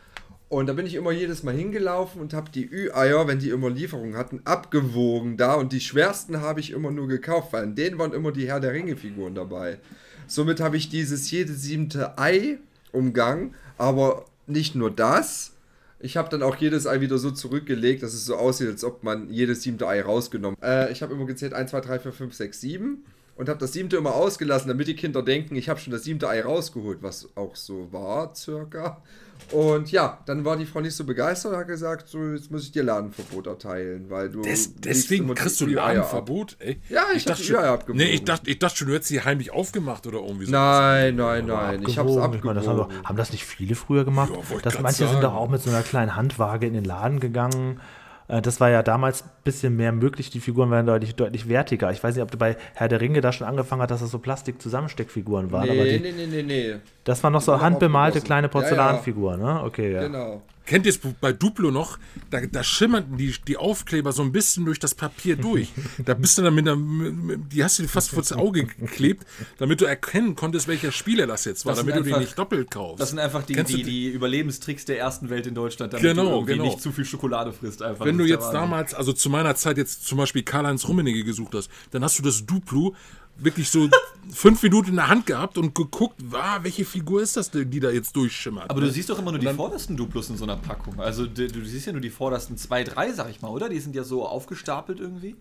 Und 0.50 0.66
da 0.66 0.74
bin 0.74 0.84
ich 0.84 0.94
immer 0.94 1.12
jedes 1.12 1.42
Mal 1.42 1.54
hingelaufen 1.54 2.20
und 2.20 2.34
habe 2.34 2.50
die 2.50 2.68
Ü-Eier, 2.70 3.26
wenn 3.26 3.38
die 3.38 3.48
immer 3.48 3.70
Lieferungen 3.70 4.14
hatten, 4.14 4.42
abgewogen 4.44 5.38
da. 5.38 5.54
Und 5.54 5.72
die 5.72 5.80
schwersten 5.80 6.42
habe 6.42 6.60
ich 6.60 6.72
immer 6.72 6.90
nur 6.90 7.08
gekauft, 7.08 7.54
weil 7.54 7.64
in 7.64 7.74
denen 7.74 7.98
waren 7.98 8.12
immer 8.12 8.32
die 8.32 8.46
Herr 8.46 8.60
der 8.60 8.74
Ringe-Figuren 8.74 9.34
dabei. 9.34 9.78
Somit 10.26 10.60
habe 10.60 10.76
ich 10.76 10.90
dieses 10.90 11.30
jede 11.30 11.54
siebte 11.54 12.18
Ei 12.18 12.58
umgangen, 12.92 13.54
aber 13.78 14.26
nicht 14.46 14.74
nur 14.74 14.90
das. 14.90 15.52
Ich 16.00 16.18
habe 16.18 16.28
dann 16.28 16.42
auch 16.42 16.56
jedes 16.56 16.86
Ei 16.86 17.00
wieder 17.00 17.16
so 17.16 17.30
zurückgelegt, 17.30 18.02
dass 18.02 18.12
es 18.12 18.26
so 18.26 18.36
aussieht, 18.36 18.68
als 18.68 18.84
ob 18.84 19.02
man 19.04 19.30
jedes 19.30 19.62
siebte 19.62 19.88
Ei 19.88 20.02
rausgenommen 20.02 20.58
äh, 20.62 20.92
Ich 20.92 21.02
habe 21.02 21.14
immer 21.14 21.24
gezählt 21.24 21.54
1, 21.54 21.70
2, 21.70 21.80
3, 21.80 21.98
4, 21.98 22.12
5, 22.12 22.34
6, 22.34 22.60
7 22.60 23.04
und 23.36 23.48
habe 23.48 23.58
das 23.58 23.72
siebte 23.72 23.96
immer 23.96 24.14
ausgelassen, 24.14 24.68
damit 24.68 24.86
die 24.88 24.96
Kinder 24.96 25.22
denken, 25.22 25.56
ich 25.56 25.68
habe 25.68 25.80
schon 25.80 25.92
das 25.92 26.04
siebte 26.04 26.28
Ei 26.28 26.42
rausgeholt, 26.42 26.98
was 27.02 27.28
auch 27.34 27.56
so 27.56 27.92
war, 27.92 28.34
circa. 28.34 29.02
Und 29.50 29.90
ja, 29.92 30.20
dann 30.26 30.44
war 30.44 30.56
die 30.56 30.64
Frau 30.64 30.80
nicht 30.80 30.94
so 30.94 31.04
begeistert 31.04 31.52
und 31.52 31.58
hat 31.58 31.66
gesagt, 31.66 32.08
so, 32.08 32.18
jetzt 32.32 32.50
muss 32.50 32.62
ich 32.64 32.72
dir 32.72 32.82
Ladenverbot 32.82 33.46
erteilen, 33.46 34.08
weil 34.08 34.30
du. 34.30 34.40
Des, 34.40 34.76
deswegen 34.76 35.32
kriegst 35.34 35.60
du. 35.60 35.66
Ladenverbot, 35.66 36.56
ey. 36.60 36.80
Ja, 36.88 37.02
ich 37.14 37.22
hab 37.22 37.32
dachte 37.32 37.42
die 37.42 37.48
schon, 37.48 37.56
Ü-Eier 37.56 37.72
abgewogen. 37.72 37.98
Nee, 37.98 38.10
ich 38.10 38.24
dachte, 38.24 38.50
ich 38.50 38.58
dachte 38.58 38.76
schon, 38.76 38.88
du 38.88 38.94
hättest 38.94 39.08
sie 39.08 39.20
heimlich 39.20 39.50
aufgemacht 39.52 40.06
oder 40.06 40.20
irgendwie 40.20 40.46
so. 40.46 40.52
Nein, 40.52 41.16
nein, 41.16 41.46
nein. 41.46 41.84
Ich 41.86 41.98
habe 41.98 42.08
es 42.10 42.16
Abgewogen. 42.16 42.38
Ich 42.38 42.44
meine, 42.44 42.60
das 42.60 42.68
haben, 42.68 42.76
doch, 42.78 43.04
haben 43.04 43.16
das 43.16 43.32
nicht 43.32 43.44
viele 43.44 43.74
früher 43.74 44.04
gemacht? 44.04 44.30
Ja, 44.30 44.36
wollte 44.48 44.62
das, 44.62 44.74
grad 44.74 44.82
manche 44.82 44.98
sind 44.98 45.08
sagen. 45.08 45.22
doch 45.22 45.34
auch 45.34 45.48
mit 45.48 45.60
so 45.60 45.70
einer 45.70 45.82
kleinen 45.82 46.16
Handwaage 46.16 46.66
in 46.66 46.72
den 46.72 46.84
Laden 46.84 47.20
gegangen. 47.20 47.80
Äh, 48.28 48.40
Das 48.42 48.60
war 48.60 48.70
ja 48.70 48.82
damals 48.82 49.22
ein 49.22 49.30
bisschen 49.44 49.76
mehr 49.76 49.92
möglich. 49.92 50.30
Die 50.30 50.40
Figuren 50.40 50.70
waren 50.70 50.86
deutlich, 50.86 51.14
deutlich 51.14 51.48
wertiger. 51.48 51.90
Ich 51.90 52.02
weiß 52.02 52.14
nicht, 52.14 52.22
ob 52.22 52.30
du 52.30 52.38
bei 52.38 52.56
Herr 52.74 52.88
der 52.88 53.00
Ringe 53.00 53.20
da 53.20 53.32
schon 53.32 53.46
angefangen 53.46 53.82
hast, 53.82 53.90
dass 53.90 54.00
das 54.00 54.10
so 54.10 54.18
Plastik-Zusammensteckfiguren 54.18 55.52
waren. 55.52 55.68
aber 55.68 55.74
Nee, 55.84 55.98
die, 55.98 56.12
nee, 56.12 56.12
nee, 56.16 56.26
nee, 56.26 56.42
nee. 56.42 56.74
das 57.04 57.22
waren 57.22 57.32
noch 57.32 57.42
so 57.42 57.60
handbemalte 57.60 58.20
kleine 58.20 58.46
Ja, 58.46 58.48
ja. 58.48 58.60
Porzellanfiguren, 58.60 59.40
ne? 59.40 59.62
Okay, 59.64 59.92
ja. 59.92 60.00
Genau. 60.02 60.42
Kennt 60.66 60.86
ihr 60.86 60.90
es 60.90 60.98
bei 61.20 61.32
Duplo 61.32 61.70
noch? 61.70 61.98
Da, 62.30 62.40
da 62.46 62.64
schimmerten 62.64 63.18
die, 63.18 63.34
die 63.46 63.58
Aufkleber 63.58 64.12
so 64.12 64.22
ein 64.22 64.32
bisschen 64.32 64.64
durch 64.64 64.78
das 64.78 64.94
Papier 64.94 65.36
durch. 65.36 65.68
Da 66.04 66.14
bist 66.14 66.38
du 66.38 66.42
dann 66.42 66.54
mit 66.54 66.66
einer, 66.66 66.76
mit- 66.76 67.52
die 67.52 67.62
hast 67.62 67.78
du 67.78 67.82
dir 67.82 67.88
fast 67.88 68.10
vor 68.10 68.22
das 68.22 68.32
Auge 68.32 68.64
geklebt, 68.64 69.26
damit 69.58 69.82
du 69.82 69.84
erkennen 69.84 70.34
konntest, 70.36 70.66
welcher 70.66 70.90
Spieler 70.90 71.26
das 71.26 71.44
jetzt 71.44 71.66
war, 71.66 71.72
Das 71.74 71.80
damit 71.80 71.96
du 71.96 72.00
den 72.02 72.06
einfach- 72.14 72.20
nicht 72.20 72.38
doppelt 72.38 72.70
kaufst. 72.70 73.00
Das 73.00 73.10
sind 73.10 73.18
einfach 73.18 73.42
die, 73.42 73.52
du 73.54 73.64
die, 73.64 73.82
die 73.82 74.08
Überlebenstricks 74.08 74.86
der 74.86 74.98
ersten 74.98 75.28
Welt 75.28 75.46
in 75.46 75.54
Deutschland, 75.54 75.92
damit 75.92 76.02
Genau, 76.02 76.24
du 76.24 76.30
irgendwie 76.30 76.52
genau. 76.54 76.64
nicht 76.64 76.80
zu 76.80 76.92
viel 76.92 77.04
Schokolade 77.04 77.52
frisst. 77.52 77.82
Einfach. 77.82 78.06
Wenn 78.06 78.16
du 78.16 78.24
der 78.24 78.34
jetzt 78.36 78.50
damals, 78.50 78.94
also 78.94 79.12
zu 79.12 79.28
meiner 79.28 79.54
Zeit 79.56 79.76
jetzt 79.76 80.06
zum 80.06 80.16
Beispiel 80.16 80.44
Karl-Heinz 80.44 80.88
Rummenigge 80.88 81.24
gesucht 81.24 81.54
hast, 81.54 81.68
dann 81.90 82.02
hast 82.02 82.18
du 82.18 82.22
das 82.22 82.46
Duplo 82.46 82.94
wirklich 83.36 83.68
so 83.70 83.88
fünf 84.32 84.62
Minuten 84.62 84.90
in 84.90 84.96
der 84.96 85.08
Hand 85.08 85.26
gehabt 85.26 85.58
und 85.58 85.74
geguckt, 85.74 86.20
ah, 86.32 86.58
welche 86.62 86.84
Figur 86.84 87.22
ist 87.22 87.36
das 87.36 87.50
denn, 87.50 87.70
die 87.70 87.80
da 87.80 87.90
jetzt 87.90 88.14
durchschimmert. 88.16 88.70
Aber 88.70 88.80
du 88.80 88.90
siehst 88.90 89.10
doch 89.10 89.18
immer 89.18 89.32
nur 89.32 89.40
die 89.40 89.48
vordersten 89.48 89.96
Duplos 89.96 90.30
in 90.30 90.36
so 90.36 90.44
einer 90.44 90.56
Packung. 90.56 91.00
Also 91.00 91.26
du, 91.26 91.48
du 91.48 91.64
siehst 91.64 91.86
ja 91.86 91.92
nur 91.92 92.00
die 92.00 92.10
vordersten 92.10 92.56
zwei, 92.56 92.84
drei, 92.84 93.12
sag 93.12 93.30
ich 93.30 93.42
mal, 93.42 93.48
oder? 93.48 93.68
Die 93.68 93.80
sind 93.80 93.94
ja 93.94 94.04
so 94.04 94.26
aufgestapelt 94.26 95.00
irgendwie. 95.00 95.36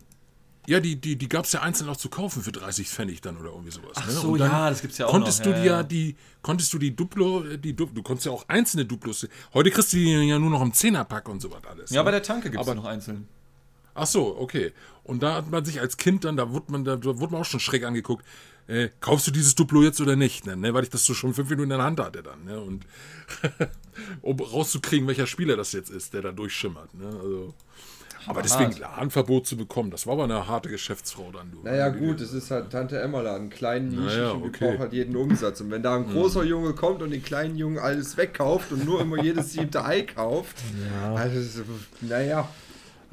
Ja, 0.66 0.80
die, 0.80 0.96
die, 0.96 1.18
die 1.18 1.28
gab 1.28 1.44
es 1.44 1.52
ja 1.52 1.62
einzeln 1.62 1.90
auch 1.90 1.98
zu 1.98 2.08
kaufen 2.08 2.42
für 2.42 2.54
30 2.54 2.88
Pfennig 2.90 3.20
dann 3.20 3.36
oder 3.36 3.50
irgendwie 3.50 3.72
sowas. 3.72 3.92
Ach 3.96 4.06
ne? 4.06 4.14
so, 4.14 4.38
ja, 4.38 4.70
das 4.70 4.82
gibt's 4.82 4.98
ja 4.98 5.08
auch 5.08 5.12
konntest 5.12 5.46
noch, 5.46 5.52
Du 5.52 5.58
ja, 5.60 5.66
ja. 5.66 5.84
die, 5.84 6.16
konntest 6.42 6.72
du 6.72 6.80
die 6.80 6.96
Duplo, 6.96 7.42
die 7.58 7.76
Duplo, 7.76 7.96
du 7.96 8.02
konntest 8.02 8.28
ja 8.28 8.32
auch 8.32 8.48
einzelne 8.48 8.86
Duplos. 8.86 9.28
Heute 9.54 9.72
kriegst 9.72 9.92
du 9.92 9.98
die 9.98 10.10
ja 10.10 10.40
nur 10.40 10.50
noch 10.50 10.62
im 10.62 10.72
Zehnerpack 10.72 11.28
und 11.28 11.42
sowas 11.42 11.62
alles. 11.70 11.90
Ja, 11.90 12.00
ne? 12.02 12.06
bei 12.06 12.12
der 12.12 12.24
Tanke 12.24 12.50
gibt 12.50 12.62
es 12.62 12.68
Aber- 12.68 12.76
noch 12.76 12.86
einzeln. 12.86 13.28
Ach 13.96 14.08
so, 14.08 14.38
okay. 14.40 14.72
Und 15.04 15.22
da 15.24 15.36
hat 15.36 15.52
man 15.52 15.66
sich 15.66 15.82
als 15.82 15.98
Kind 15.98 16.24
dann, 16.24 16.38
da 16.38 16.52
wurde 16.52 16.72
man, 16.72 16.86
da 16.86 17.04
wurde 17.04 17.32
man 17.34 17.42
auch 17.42 17.46
schon 17.46 17.60
schräg 17.60 17.84
angeguckt. 17.84 18.26
Äh, 18.68 18.90
kaufst 19.02 19.28
du 19.28 19.32
dieses 19.32 19.56
Duplo 19.56 19.84
jetzt 19.84 20.00
oder 20.00 20.16
nicht? 20.16 20.46
Ne? 20.46 20.56
Ne? 20.56 20.74
Weil 20.74 20.84
ich 20.84 20.90
das 20.90 21.06
so 21.06 21.14
schon 21.14 21.34
fünf 21.34 21.50
Minuten 21.50 21.72
in 21.72 21.78
der 21.78 21.86
Hand 21.86 22.00
hatte 22.00 22.24
dann. 22.24 22.46
Ne? 22.46 22.60
Und 22.62 22.86
um 24.22 24.40
rauszukriegen, 24.40 25.06
welcher 25.08 25.28
Spieler 25.28 25.58
das 25.58 25.74
jetzt 25.74 25.90
ist, 25.90 26.14
der 26.14 26.22
da 26.22 26.32
durchschimmert. 26.32 26.94
Ne? 26.94 27.08
Also, 27.08 27.54
aber 28.26 28.42
deswegen 28.42 28.72
Ladenverbot 28.72 29.46
zu 29.46 29.58
bekommen, 29.58 29.92
das 29.92 30.08
war 30.08 30.14
aber 30.14 30.24
eine 30.24 30.48
harte 30.48 30.70
Geschäftsfrau 30.70 31.30
dann. 31.34 31.52
Du. 31.52 31.62
Naja, 31.64 31.90
gut, 31.90 32.22
es 32.22 32.32
ist 32.32 32.52
halt 32.52 32.70
Tante 32.72 32.98
Emma 32.98 33.20
Laden, 33.20 33.50
klein, 33.50 33.90
nischig 33.90 34.06
Naja, 34.18 34.34
die 34.36 34.44
okay. 34.44 34.66
braucht 34.70 34.80
halt 34.80 34.94
jeden 34.94 35.18
Umsatz. 35.18 35.60
Und 35.60 35.72
wenn 35.72 35.84
da 35.84 35.98
ein 35.98 36.10
großer 36.10 36.46
Junge 36.46 36.74
kommt 36.74 37.02
und 37.02 37.12
den 37.12 37.22
kleinen 37.22 37.58
Jungen 37.58 37.80
alles 37.80 38.16
wegkauft 38.16 38.72
und 38.72 38.86
nur 38.86 39.02
immer 39.02 39.22
jedes 39.22 39.52
siebte 39.52 39.84
Ei 39.84 40.04
kauft, 40.04 40.56
Ja. 40.90 41.16
also, 41.16 41.64
naja. 42.00 42.48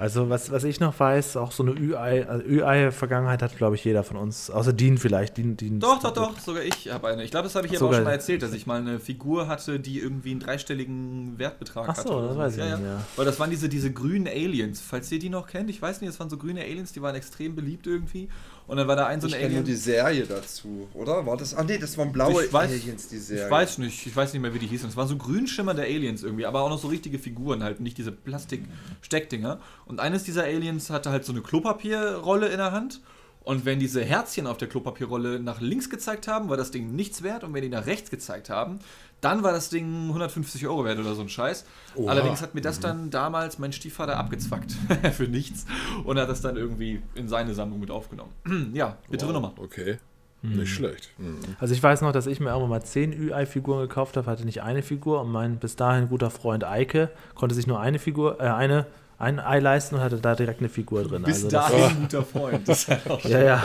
Also 0.00 0.30
was, 0.30 0.50
was 0.50 0.64
ich 0.64 0.80
noch 0.80 0.98
weiß, 0.98 1.36
auch 1.36 1.52
so 1.52 1.62
eine 1.62 1.72
also 1.94 2.42
Ü-Ei-Vergangenheit 2.46 3.42
hat, 3.42 3.54
glaube 3.58 3.76
ich, 3.76 3.84
jeder 3.84 4.02
von 4.02 4.16
uns, 4.16 4.50
außer 4.50 4.72
Dean 4.72 4.96
vielleicht. 4.96 5.36
Dean, 5.36 5.58
Dean 5.58 5.78
Doch, 5.78 6.00
doch, 6.00 6.14
doch, 6.14 6.38
sogar 6.38 6.62
ich 6.62 6.90
habe 6.90 7.08
eine. 7.08 7.22
Ich 7.22 7.30
glaube, 7.30 7.44
das 7.44 7.54
habe 7.54 7.66
ich 7.66 7.76
aber 7.76 7.90
auch 7.90 7.92
schon 7.92 8.04
mal 8.04 8.12
erzählt, 8.12 8.42
dass 8.42 8.54
ich 8.54 8.66
mal 8.66 8.80
eine 8.80 8.98
Figur 8.98 9.46
hatte, 9.46 9.78
die 9.78 9.98
irgendwie 9.98 10.30
einen 10.30 10.40
dreistelligen 10.40 11.38
Wertbetrag 11.38 11.86
Ach 11.86 11.96
so, 11.96 12.00
hatte. 12.00 12.14
oder 12.14 12.28
das 12.28 12.38
weiß 12.38 12.52
ich 12.54 12.58
ja, 12.60 12.76
nicht, 12.76 12.86
ja. 12.86 12.94
ja. 12.94 13.04
Weil 13.16 13.26
das 13.26 13.38
waren 13.38 13.50
diese, 13.50 13.68
diese 13.68 13.92
grünen 13.92 14.26
Aliens, 14.26 14.80
falls 14.80 15.12
ihr 15.12 15.18
die 15.18 15.28
noch 15.28 15.46
kennt. 15.46 15.68
Ich 15.68 15.82
weiß 15.82 16.00
nicht, 16.00 16.10
das 16.10 16.18
waren 16.18 16.30
so 16.30 16.38
grüne 16.38 16.62
Aliens, 16.62 16.92
die 16.92 17.02
waren 17.02 17.14
extrem 17.14 17.54
beliebt 17.54 17.86
irgendwie. 17.86 18.30
Und 18.70 18.76
dann 18.76 18.86
war 18.86 18.94
da 18.94 19.06
ein 19.08 19.20
so 19.20 19.26
ein 19.26 19.32
Ich 19.32 19.36
kenne 19.38 19.48
nur 19.48 19.58
Alien. 19.62 19.64
die 19.64 19.74
Serie 19.74 20.26
dazu, 20.26 20.86
oder? 20.94 21.26
War 21.26 21.36
das? 21.36 21.54
Ah 21.54 21.64
nee, 21.64 21.76
das 21.76 21.98
waren 21.98 22.12
blaue 22.12 22.44
Ich 22.44 22.52
weiß- 22.52 22.68
Aliens, 22.68 23.08
die 23.08 23.18
Serie. 23.18 23.46
Ich 23.46 23.50
weiß 23.50 23.78
nicht, 23.78 24.06
ich 24.06 24.14
weiß 24.14 24.32
nicht 24.32 24.40
mehr, 24.40 24.54
wie 24.54 24.60
die 24.60 24.68
hießen. 24.68 24.88
Es 24.88 24.96
waren 24.96 25.08
so 25.08 25.16
grün 25.16 25.48
schimmernde 25.48 25.82
Aliens 25.82 26.22
irgendwie, 26.22 26.46
aber 26.46 26.60
auch 26.62 26.70
noch 26.70 26.78
so 26.78 26.86
richtige 26.86 27.18
Figuren, 27.18 27.64
halt 27.64 27.80
nicht 27.80 27.98
diese 27.98 28.12
Plastik-Steckdinger. 28.12 29.58
Und 29.86 29.98
eines 29.98 30.22
dieser 30.22 30.44
Aliens 30.44 30.88
hatte 30.90 31.10
halt 31.10 31.24
so 31.24 31.32
eine 31.32 31.40
Klopapierrolle 31.42 32.46
in 32.48 32.58
der 32.58 32.70
Hand. 32.72 33.00
Und 33.42 33.64
wenn 33.64 33.78
diese 33.78 34.04
Herzchen 34.04 34.46
auf 34.46 34.58
der 34.58 34.68
Klopapierrolle 34.68 35.40
nach 35.40 35.60
links 35.60 35.88
gezeigt 35.88 36.28
haben, 36.28 36.48
war 36.50 36.56
das 36.56 36.70
Ding 36.70 36.94
nichts 36.94 37.22
wert. 37.22 37.42
Und 37.42 37.54
wenn 37.54 37.62
die 37.62 37.68
nach 37.68 37.86
rechts 37.86 38.10
gezeigt 38.10 38.50
haben, 38.50 38.80
dann 39.20 39.42
war 39.42 39.52
das 39.52 39.70
Ding 39.70 40.08
150 40.08 40.66
Euro 40.66 40.84
wert 40.84 40.98
oder 40.98 41.14
so 41.14 41.22
ein 41.22 41.28
Scheiß. 41.28 41.64
Oha. 41.94 42.10
Allerdings 42.10 42.42
hat 42.42 42.54
mir 42.54 42.60
das 42.60 42.80
dann 42.80 43.10
damals 43.10 43.58
mein 43.58 43.72
Stiefvater 43.72 44.16
abgezwackt 44.16 44.72
für 45.12 45.24
nichts 45.24 45.66
und 46.04 46.18
hat 46.18 46.28
das 46.28 46.40
dann 46.40 46.56
irgendwie 46.56 47.02
in 47.14 47.28
seine 47.28 47.54
Sammlung 47.54 47.80
mit 47.80 47.90
aufgenommen. 47.90 48.32
ja, 48.72 48.98
bittere 49.10 49.28
Wow, 49.28 49.34
Nummer. 49.34 49.54
Okay. 49.58 49.98
Nicht 50.42 50.72
schlecht. 50.72 51.10
Mhm. 51.18 51.38
Also 51.58 51.74
ich 51.74 51.82
weiß 51.82 52.00
noch, 52.00 52.12
dass 52.12 52.26
ich 52.26 52.40
mir 52.40 52.48
irgendwann 52.48 52.70
mal 52.70 52.82
10 52.82 53.12
Ü-Ei-Figuren 53.12 53.80
gekauft 53.82 54.16
habe, 54.16 54.30
hatte 54.30 54.46
nicht 54.46 54.62
eine 54.62 54.82
Figur 54.82 55.20
und 55.20 55.30
mein 55.30 55.58
bis 55.58 55.76
dahin 55.76 56.08
guter 56.08 56.30
Freund 56.30 56.64
Eike 56.64 57.10
konnte 57.34 57.54
sich 57.54 57.66
nur 57.66 57.78
eine 57.78 57.98
Figur, 57.98 58.40
äh, 58.40 58.44
eine, 58.44 58.86
ein 59.20 59.38
Ei 59.38 59.58
leisten 59.58 59.96
und 59.96 60.00
hatte 60.00 60.16
da 60.16 60.34
direkt 60.34 60.60
eine 60.60 60.70
Figur 60.70 61.04
drin. 61.04 61.22
Bis 61.22 61.44
also 61.44 61.50
dahin 61.50 61.84
ein 61.84 62.00
guter 62.00 62.24
Freund. 62.24 62.66
Das 62.66 62.88
ist 62.88 63.10
auch 63.10 63.22
ja, 63.24 63.42
ja. 63.42 63.62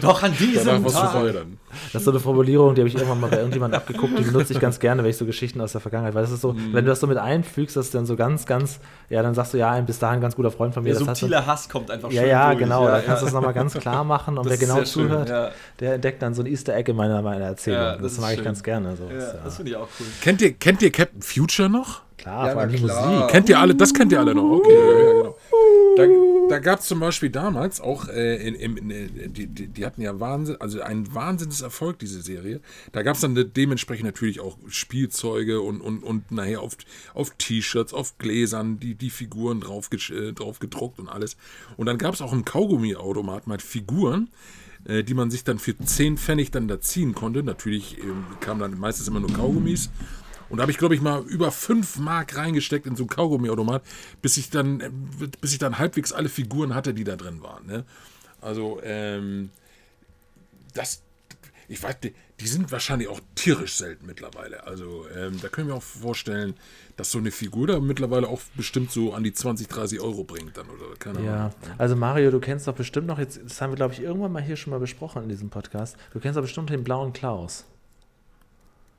Doch 0.00 0.22
an 0.22 0.34
diesem 0.34 0.82
Danach 0.82 1.12
Tag. 1.12 1.46
Das 1.92 2.00
ist 2.02 2.04
so 2.04 2.10
eine 2.10 2.20
Formulierung, 2.20 2.74
die 2.74 2.80
habe 2.82 2.88
ich 2.88 2.94
irgendwann 2.94 3.20
mal 3.20 3.30
bei 3.30 3.36
irgendjemandem 3.38 3.78
abgeguckt, 3.80 4.18
die 4.18 4.22
benutze 4.22 4.52
ich 4.52 4.60
ganz 4.60 4.78
gerne, 4.80 5.02
wenn 5.02 5.10
ich 5.10 5.16
so 5.16 5.26
Geschichten 5.26 5.60
aus 5.60 5.72
der 5.72 5.80
Vergangenheit, 5.80 6.14
weil 6.14 6.22
das 6.22 6.32
ist 6.32 6.40
so, 6.40 6.52
Mhm. 6.52 6.72
wenn 6.72 6.84
du 6.84 6.90
das 6.90 7.00
so 7.00 7.06
mit 7.06 7.18
einfügst, 7.18 7.76
das 7.76 7.86
ist 7.86 7.94
dann 7.94 8.06
so 8.06 8.16
ganz, 8.16 8.46
ganz, 8.46 8.80
ja, 9.10 9.22
dann 9.22 9.34
sagst 9.34 9.54
du, 9.54 9.58
ja, 9.58 9.70
ein 9.70 9.86
bis 9.86 9.98
dahin 9.98 10.20
ganz 10.20 10.36
guter 10.36 10.50
Freund 10.50 10.74
von 10.74 10.82
mir. 10.82 10.90
Der 10.90 11.00
das 11.00 11.08
hat 11.08 11.16
so, 11.16 11.26
subtile 11.26 11.46
Hass 11.46 11.68
kommt 11.68 11.90
einfach 11.90 12.10
ja, 12.10 12.20
schön 12.22 12.30
ja, 12.30 12.46
durch. 12.48 12.58
genau, 12.60 12.84
Ja, 12.84 12.90
da 12.92 13.00
kannst 13.00 13.22
du 13.22 13.26
ja. 13.26 13.28
es 13.28 13.34
nochmal 13.34 13.52
ganz 13.54 13.74
klar 13.74 14.04
machen 14.04 14.38
und 14.38 14.44
Das 14.46 14.52
wer 14.52 14.58
genau 14.58 14.74
sehr 14.76 14.86
schön, 14.86 15.08
zuhört, 15.08 15.28
ja. 15.28 15.50
der 15.80 15.94
entdeckt 15.94 16.22
dann 16.22 16.34
so 16.34 16.42
ein 16.42 16.46
Easter 16.46 16.74
Egg 16.76 16.90
in 16.90 16.96
meiner, 16.96 17.22
meiner 17.22 17.44
Erzählung. 17.46 17.80
Ja, 17.80 17.92
das, 17.96 18.02
das 18.14 18.20
mag 18.20 18.30
ich 18.30 18.36
schön. 18.36 18.44
ganz 18.44 18.62
gerne. 18.62 18.96
So. 18.96 19.04
Ja, 19.04 19.18
ja. 19.18 19.34
das 19.44 19.56
finde 19.56 19.70
ich 19.70 19.76
auch 19.76 19.88
cool. 20.00 20.06
Kennt 20.22 20.40
ihr, 20.42 20.52
kennt 20.54 20.82
ihr 20.82 20.90
Captain 20.90 21.22
Future 21.22 21.68
noch? 21.68 22.02
Klar, 22.18 22.46
Ja, 22.46 22.52
vor 22.52 22.62
allem. 22.62 22.80
Musik. 22.80 23.28
Kennt 23.28 23.48
ihr 23.48 23.58
alle, 23.58 23.74
das 23.74 23.92
kennt 23.92 24.10
ihr 24.12 24.18
alle 24.20 24.34
noch, 24.34 24.42
okay. 24.58 25.30
Da, 25.96 26.06
da 26.50 26.58
gab 26.58 26.80
es 26.80 26.86
zum 26.86 27.00
Beispiel 27.00 27.30
damals 27.30 27.80
auch, 27.80 28.08
äh, 28.08 28.36
in, 28.46 28.54
in, 28.54 28.76
in, 28.76 28.90
äh, 28.90 29.28
die, 29.28 29.46
die, 29.46 29.68
die 29.68 29.86
hatten 29.86 30.02
ja 30.02 30.20
Wahnsinn, 30.20 30.56
also 30.60 30.80
einen 30.82 31.14
Wahnsinnserfolg, 31.14 31.98
diese 31.98 32.20
Serie. 32.20 32.60
Da 32.92 33.02
gab 33.02 33.14
es 33.14 33.22
dann 33.22 33.52
dementsprechend 33.54 34.04
natürlich 34.04 34.40
auch 34.40 34.58
Spielzeuge 34.68 35.60
und, 35.62 35.80
und, 35.80 36.02
und 36.02 36.30
nachher 36.30 36.60
auf, 36.60 36.76
auf 37.14 37.30
T-Shirts, 37.38 37.94
auf 37.94 38.18
Gläsern, 38.18 38.78
die, 38.78 38.94
die 38.94 39.10
Figuren 39.10 39.60
drauf, 39.60 39.88
äh, 40.10 40.32
drauf 40.32 40.58
gedruckt 40.58 40.98
und 40.98 41.08
alles. 41.08 41.36
Und 41.76 41.86
dann 41.86 41.98
gab 41.98 42.12
es 42.12 42.20
auch 42.20 42.32
einen 42.32 42.44
Kaugummi-Automat 42.44 43.46
mit 43.46 43.62
Figuren, 43.62 44.28
äh, 44.84 45.02
die 45.02 45.14
man 45.14 45.30
sich 45.30 45.44
dann 45.44 45.58
für 45.58 45.76
10 45.78 46.18
Pfennig 46.18 46.50
dann 46.50 46.68
da 46.68 46.80
ziehen 46.80 47.14
konnte. 47.14 47.42
Natürlich 47.42 47.98
ähm, 47.98 48.24
kamen 48.40 48.60
dann 48.60 48.78
meistens 48.78 49.08
immer 49.08 49.20
nur 49.20 49.32
Kaugummis. 49.32 49.90
Und 50.48 50.58
da 50.58 50.62
habe 50.62 50.72
ich, 50.72 50.78
glaube 50.78 50.94
ich, 50.94 51.00
mal 51.00 51.22
über 51.24 51.50
5 51.50 51.98
Mark 51.98 52.36
reingesteckt 52.36 52.86
in 52.86 52.96
so 52.96 53.02
einen 53.04 53.10
Kaugummiautomat, 53.10 53.82
bis 54.22 54.36
ich 54.36 54.50
dann, 54.50 54.78
bis 55.40 55.52
ich 55.52 55.58
dann 55.58 55.78
halbwegs 55.78 56.12
alle 56.12 56.28
Figuren 56.28 56.74
hatte, 56.74 56.94
die 56.94 57.04
da 57.04 57.16
drin 57.16 57.42
waren. 57.42 57.66
Ne? 57.66 57.84
Also, 58.40 58.80
ähm, 58.82 59.50
das, 60.74 61.02
ich 61.68 61.82
weiß, 61.82 62.00
die, 62.00 62.14
die 62.38 62.46
sind 62.46 62.70
wahrscheinlich 62.70 63.08
auch 63.08 63.20
tierisch 63.34 63.74
selten 63.76 64.06
mittlerweile. 64.06 64.64
Also, 64.66 65.06
ähm, 65.16 65.40
da 65.40 65.48
können 65.48 65.68
wir 65.68 65.74
auch 65.74 65.82
vorstellen, 65.82 66.54
dass 66.96 67.10
so 67.10 67.18
eine 67.18 67.30
Figur 67.30 67.66
da 67.66 67.80
mittlerweile 67.80 68.28
auch 68.28 68.40
bestimmt 68.56 68.90
so 68.92 69.14
an 69.14 69.24
die 69.24 69.32
20, 69.32 69.66
30 69.68 70.00
Euro 70.00 70.22
bringt 70.22 70.56
dann 70.56 70.68
oder 70.68 70.94
keine 70.98 71.24
Ja, 71.24 71.36
Ahnung. 71.46 71.54
also 71.78 71.96
Mario, 71.96 72.30
du 72.30 72.38
kennst 72.40 72.68
doch 72.68 72.74
bestimmt 72.74 73.06
noch, 73.06 73.18
jetzt, 73.18 73.40
das 73.44 73.60
haben 73.60 73.70
wir, 73.72 73.76
glaube 73.76 73.94
ich, 73.94 74.00
irgendwann 74.00 74.32
mal 74.32 74.42
hier 74.42 74.56
schon 74.56 74.70
mal 74.70 74.78
besprochen 74.80 75.22
in 75.24 75.28
diesem 75.28 75.50
Podcast. 75.50 75.96
Du 76.12 76.20
kennst 76.20 76.36
doch 76.36 76.42
bestimmt 76.42 76.70
den 76.70 76.84
blauen 76.84 77.12
Klaus. 77.12 77.64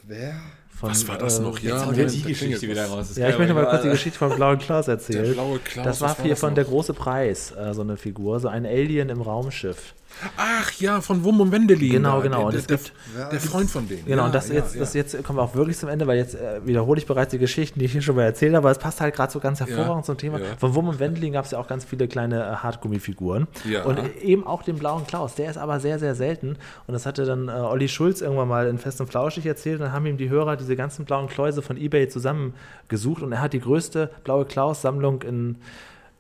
Wer? 0.08 0.36
Von, 0.70 0.90
Was 0.92 1.08
war 1.08 1.18
das 1.18 1.40
äh, 1.40 1.42
noch? 1.42 1.60
Jetzt 1.60 1.64
Ja, 1.64 1.80
haut 1.80 1.86
Moment, 1.88 2.00
er 2.00 2.06
die 2.08 2.22
Geschichte 2.22 2.68
wieder 2.68 2.86
raus. 2.86 3.18
Ja, 3.18 3.30
ich 3.30 3.38
möchte 3.38 3.54
mal 3.54 3.66
kurz 3.66 3.82
die 3.82 3.90
Geschichte 3.90 4.18
vom 4.18 4.36
blauen 4.36 4.60
Klaus 4.60 4.88
erzählen. 4.88 5.26
Der 5.26 5.32
blaue 5.34 5.60
Klaus, 5.60 5.86
das 5.86 6.02
war 6.02 6.16
hier 6.22 6.30
das 6.30 6.40
von 6.40 6.50
noch? 6.50 6.56
der 6.56 6.64
große 6.66 6.94
Preis, 6.94 7.52
äh, 7.52 7.74
so 7.74 7.82
eine 7.82 7.98
Figur, 7.98 8.40
so 8.40 8.48
ein 8.48 8.66
Alien 8.66 9.10
im 9.10 9.22
Raumschiff. 9.22 9.96
Ach 10.36 10.72
ja, 10.80 11.00
von 11.02 11.24
Wum 11.24 11.42
und 11.42 11.52
Wendelin. 11.52 11.92
Genau, 11.92 12.18
da. 12.18 12.24
genau. 12.24 12.38
Der, 12.38 12.46
Und 12.48 12.54
der, 12.54 12.60
es 12.62 12.68
der, 12.68 12.78
gibt- 12.78 13.32
der 13.34 13.40
Freund 13.40 13.70
von 13.70 13.88
denen. 13.88 14.06
Genau, 14.06 14.22
ja, 14.22 14.26
und 14.26 14.34
das 14.36 14.50
ja, 14.50 14.56
jetzt, 14.56 14.74
ja. 14.74 14.80
das 14.80 14.94
jetzt 14.94 15.24
kommen 15.24 15.38
wir 15.38 15.44
auch 15.44 15.54
wirklich 15.54 15.78
zum 15.78 15.90
Ende, 15.90 16.08
weil 16.08 16.18
jetzt 16.18 16.36
äh, 16.36 16.66
wiederhole 16.66 17.00
ich 17.00 17.06
bereits 17.06 17.32
die 17.32 17.38
Geschichten, 17.38 17.80
die 17.80 17.86
ich 17.86 17.92
hier 17.92 18.02
schon 18.02 18.16
mal 18.16 18.24
erzählt 18.24 18.54
habe, 18.56 18.66
aber 18.68 18.72
es 18.72 18.80
passt 18.80 19.00
halt 19.00 19.16
gerade 19.16 19.32
so 19.32 19.40
ganz 19.40 19.60
hervorragend 19.60 20.06
zum 20.06 20.18
Thema. 20.18 20.40
ja. 20.40 20.46
Von 20.58 20.74
Wum 20.76 20.88
und 20.88 21.00
Wendling 21.00 21.34
gab 21.34 21.46
es 21.46 21.52
ja 21.52 21.60
auch 21.60 21.68
ganz 21.68 21.86
viele 21.86 22.08
kleine 22.08 22.42
äh, 22.44 22.56
Hartgummifiguren. 22.58 23.48
Ja. 23.70 23.84
Und 23.84 24.00
eben 24.22 24.46
auch 24.48 24.64
den 24.64 24.78
blauen 24.78 25.06
Klaus, 25.06 25.36
der 25.36 25.52
ist 25.52 25.58
aber 25.58 25.80
sehr, 25.80 26.00
sehr 26.00 26.16
selten. 26.16 26.58
Und 26.88 26.94
das 26.94 27.06
hatte 27.06 27.26
dann 27.26 27.48
äh, 27.50 27.52
Olli 27.52 27.88
Schulz 27.88 28.22
irgendwann 28.22 28.48
mal 28.48 28.68
in 28.68 28.78
Fest 28.80 29.00
und 29.02 29.08
Flauschig 29.08 29.46
erzählt. 29.46 29.80
Und 29.80 29.86
dann 29.86 29.94
haben 29.94 30.06
ihm 30.08 30.18
die 30.18 30.30
Hörer 30.30 30.56
diese 30.58 30.76
ganzen 30.76 31.06
blauen 31.06 31.28
Kläuse 31.28 31.62
von 31.62 31.78
Ebay 31.78 32.08
zusammengesucht 32.10 33.22
und 33.22 33.32
er 33.34 33.42
hat 33.42 33.54
die 33.54 33.60
größte 33.60 34.10
blaue 34.24 34.46
Klaus-Sammlung 34.46 35.22
in 35.22 35.58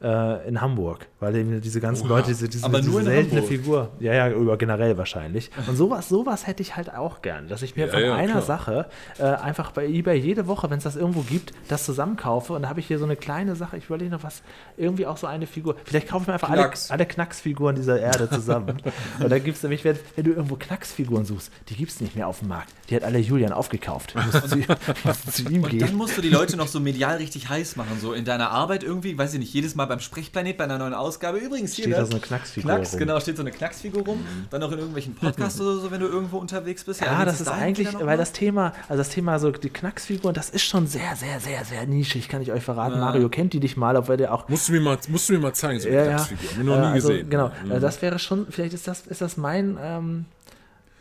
äh, 0.01 0.47
in 0.47 0.61
Hamburg, 0.61 1.07
weil 1.19 1.35
eben 1.35 1.59
diese 1.61 1.79
ganzen 1.81 2.05
Oha. 2.05 2.17
Leute, 2.17 2.27
diese, 2.27 2.47
diese, 2.47 2.65
Aber 2.65 2.79
diese 2.81 2.91
seltene 3.03 3.41
Hamburg? 3.41 3.47
Figur, 3.47 3.91
ja, 3.99 4.13
ja, 4.13 4.29
über 4.29 4.57
generell 4.57 4.97
wahrscheinlich. 4.97 5.49
Und 5.67 5.75
sowas, 5.75 6.07
sowas 6.09 6.45
hätte 6.45 6.61
ich 6.61 6.75
halt 6.75 6.93
auch 6.93 7.21
gern, 7.21 7.47
dass 7.47 7.61
ich 7.63 7.75
mir 7.75 7.87
Ja, 7.87 7.91
von 7.91 8.01
ja, 8.01 8.15
einer 8.15 8.33
klar. 8.33 8.41
Sache 8.43 8.85
äh, 9.17 9.23
einfach 9.23 9.71
bei 9.71 9.87
eBay 9.87 10.17
jede 10.19 10.47
Woche, 10.47 10.69
wenn 10.69 10.77
es 10.77 10.83
das 10.83 10.95
irgendwo 10.95 11.21
gibt, 11.21 11.53
das 11.67 11.85
zusammenkaufe 11.85 12.53
und 12.53 12.61
da 12.63 12.69
habe 12.69 12.79
ich 12.79 12.87
hier 12.87 12.99
so 12.99 13.05
eine 13.05 13.15
kleine 13.15 13.55
Sache, 13.55 13.77
ich 13.77 13.85
überlege 13.85 14.11
noch 14.11 14.23
was, 14.23 14.43
irgendwie 14.77 15.05
auch 15.07 15.17
so 15.17 15.25
eine 15.27 15.47
Figur. 15.47 15.75
Vielleicht 15.85 16.09
kaufe 16.09 16.23
ich 16.23 16.27
mir 16.27 16.33
einfach 16.33 16.49
alle, 16.49 16.61
Knacks. 16.63 16.91
alle 16.91 17.05
Knacksfiguren 17.05 17.75
dieser 17.75 17.99
Erde 17.99 18.29
zusammen. 18.29 18.77
und 19.19 19.29
da 19.29 19.39
gibt 19.39 19.57
es 19.57 19.63
nämlich, 19.63 19.83
wenn, 19.83 19.97
wenn 20.15 20.25
du 20.25 20.31
irgendwo 20.31 20.55
Knacksfiguren 20.57 21.25
suchst, 21.25 21.51
die 21.69 21.75
gibt 21.75 21.91
es 21.91 22.01
nicht 22.01 22.15
mehr 22.15 22.27
auf 22.27 22.39
dem 22.39 22.49
Markt. 22.49 22.71
Die 22.89 22.95
hat 22.95 23.03
alle 23.03 23.17
Julian 23.19 23.51
aufgekauft. 23.51 24.13
Zu, 24.31 25.31
zu 25.31 25.49
ihm 25.51 25.63
Und 25.63 25.71
gehen. 25.71 25.79
dann 25.79 25.95
musst 25.95 26.17
du 26.17 26.21
die 26.21 26.29
Leute 26.29 26.55
noch 26.55 26.67
so 26.67 26.79
medial 26.79 27.17
richtig 27.17 27.49
heiß 27.49 27.75
machen, 27.75 27.97
so 27.99 28.13
in 28.13 28.25
deiner 28.25 28.51
Arbeit 28.51 28.83
irgendwie, 28.83 29.17
weiß 29.17 29.33
ich 29.33 29.39
nicht, 29.39 29.53
jedes 29.53 29.75
Mal 29.75 29.86
beim 29.87 29.99
Sprechplanet 29.99 30.57
bei 30.57 30.63
einer 30.65 30.77
neuen 30.77 30.93
Ausgabe. 30.93 31.37
Übrigens 31.37 31.73
hier 31.73 31.85
Steht 31.85 31.95
da 31.95 31.99
ne? 32.01 32.05
so 32.05 32.11
eine 32.11 32.19
Knacksfigur 32.21 32.71
Knacks, 32.71 32.93
rum. 32.93 32.99
genau, 32.99 33.19
steht 33.19 33.37
so 33.37 33.43
eine 33.43 33.51
Knacksfigur 33.51 34.03
rum. 34.05 34.25
Dann 34.49 34.61
noch 34.61 34.71
in 34.71 34.77
irgendwelchen 34.77 35.15
Podcasts 35.15 35.59
oder 35.61 35.77
so, 35.79 35.91
wenn 35.91 35.99
du 35.99 36.07
irgendwo 36.07 36.37
unterwegs 36.37 36.83
bist. 36.83 37.01
Ja, 37.01 37.21
wie 37.21 37.25
das 37.25 37.41
ist 37.41 37.47
eigentlich, 37.47 37.93
weil 37.95 38.05
mal? 38.05 38.17
das 38.17 38.31
Thema, 38.31 38.73
also 38.89 38.97
das 38.99 39.09
Thema 39.09 39.39
so 39.39 39.51
die 39.51 39.69
Knacksfiguren, 39.69 40.33
das 40.33 40.49
ist 40.49 40.63
schon 40.63 40.87
sehr, 40.87 41.15
sehr, 41.15 41.39
sehr, 41.39 41.65
sehr 41.65 41.85
nischig, 41.85 42.27
kann 42.29 42.41
ich 42.41 42.51
euch 42.51 42.63
verraten. 42.63 42.99
Mario 42.99 43.29
kennt 43.29 43.53
die 43.53 43.59
nicht 43.59 43.77
mal, 43.77 43.95
obwohl 43.95 44.17
der 44.17 44.33
auch 44.33 44.47
Musst 44.49 44.67
du 44.69 44.73
mir 44.73 44.81
mal, 44.81 44.97
musst 45.07 45.29
du 45.29 45.33
mir 45.33 45.39
mal 45.39 45.53
zeigen, 45.53 45.79
so 45.79 45.87
eine 45.87 45.97
ja, 45.97 46.03
ja. 46.03 46.09
Knacksfigur. 46.15 46.49
Hab 46.51 46.57
ich 46.59 46.63
noch 46.65 46.75
Äh, 46.75 46.79
nie 46.79 46.85
also, 46.85 47.07
gesehen. 47.09 47.29
Genau, 47.29 47.51
Mhm. 47.63 47.71
äh, 47.71 47.79
das 47.79 48.01
wäre 48.01 48.19
schon, 48.19 48.47
vielleicht 48.49 48.73
ist 48.73 48.87
das, 48.87 49.07
ist 49.07 49.21
das 49.21 49.37
mein, 49.37 49.77
ähm, 49.81 50.25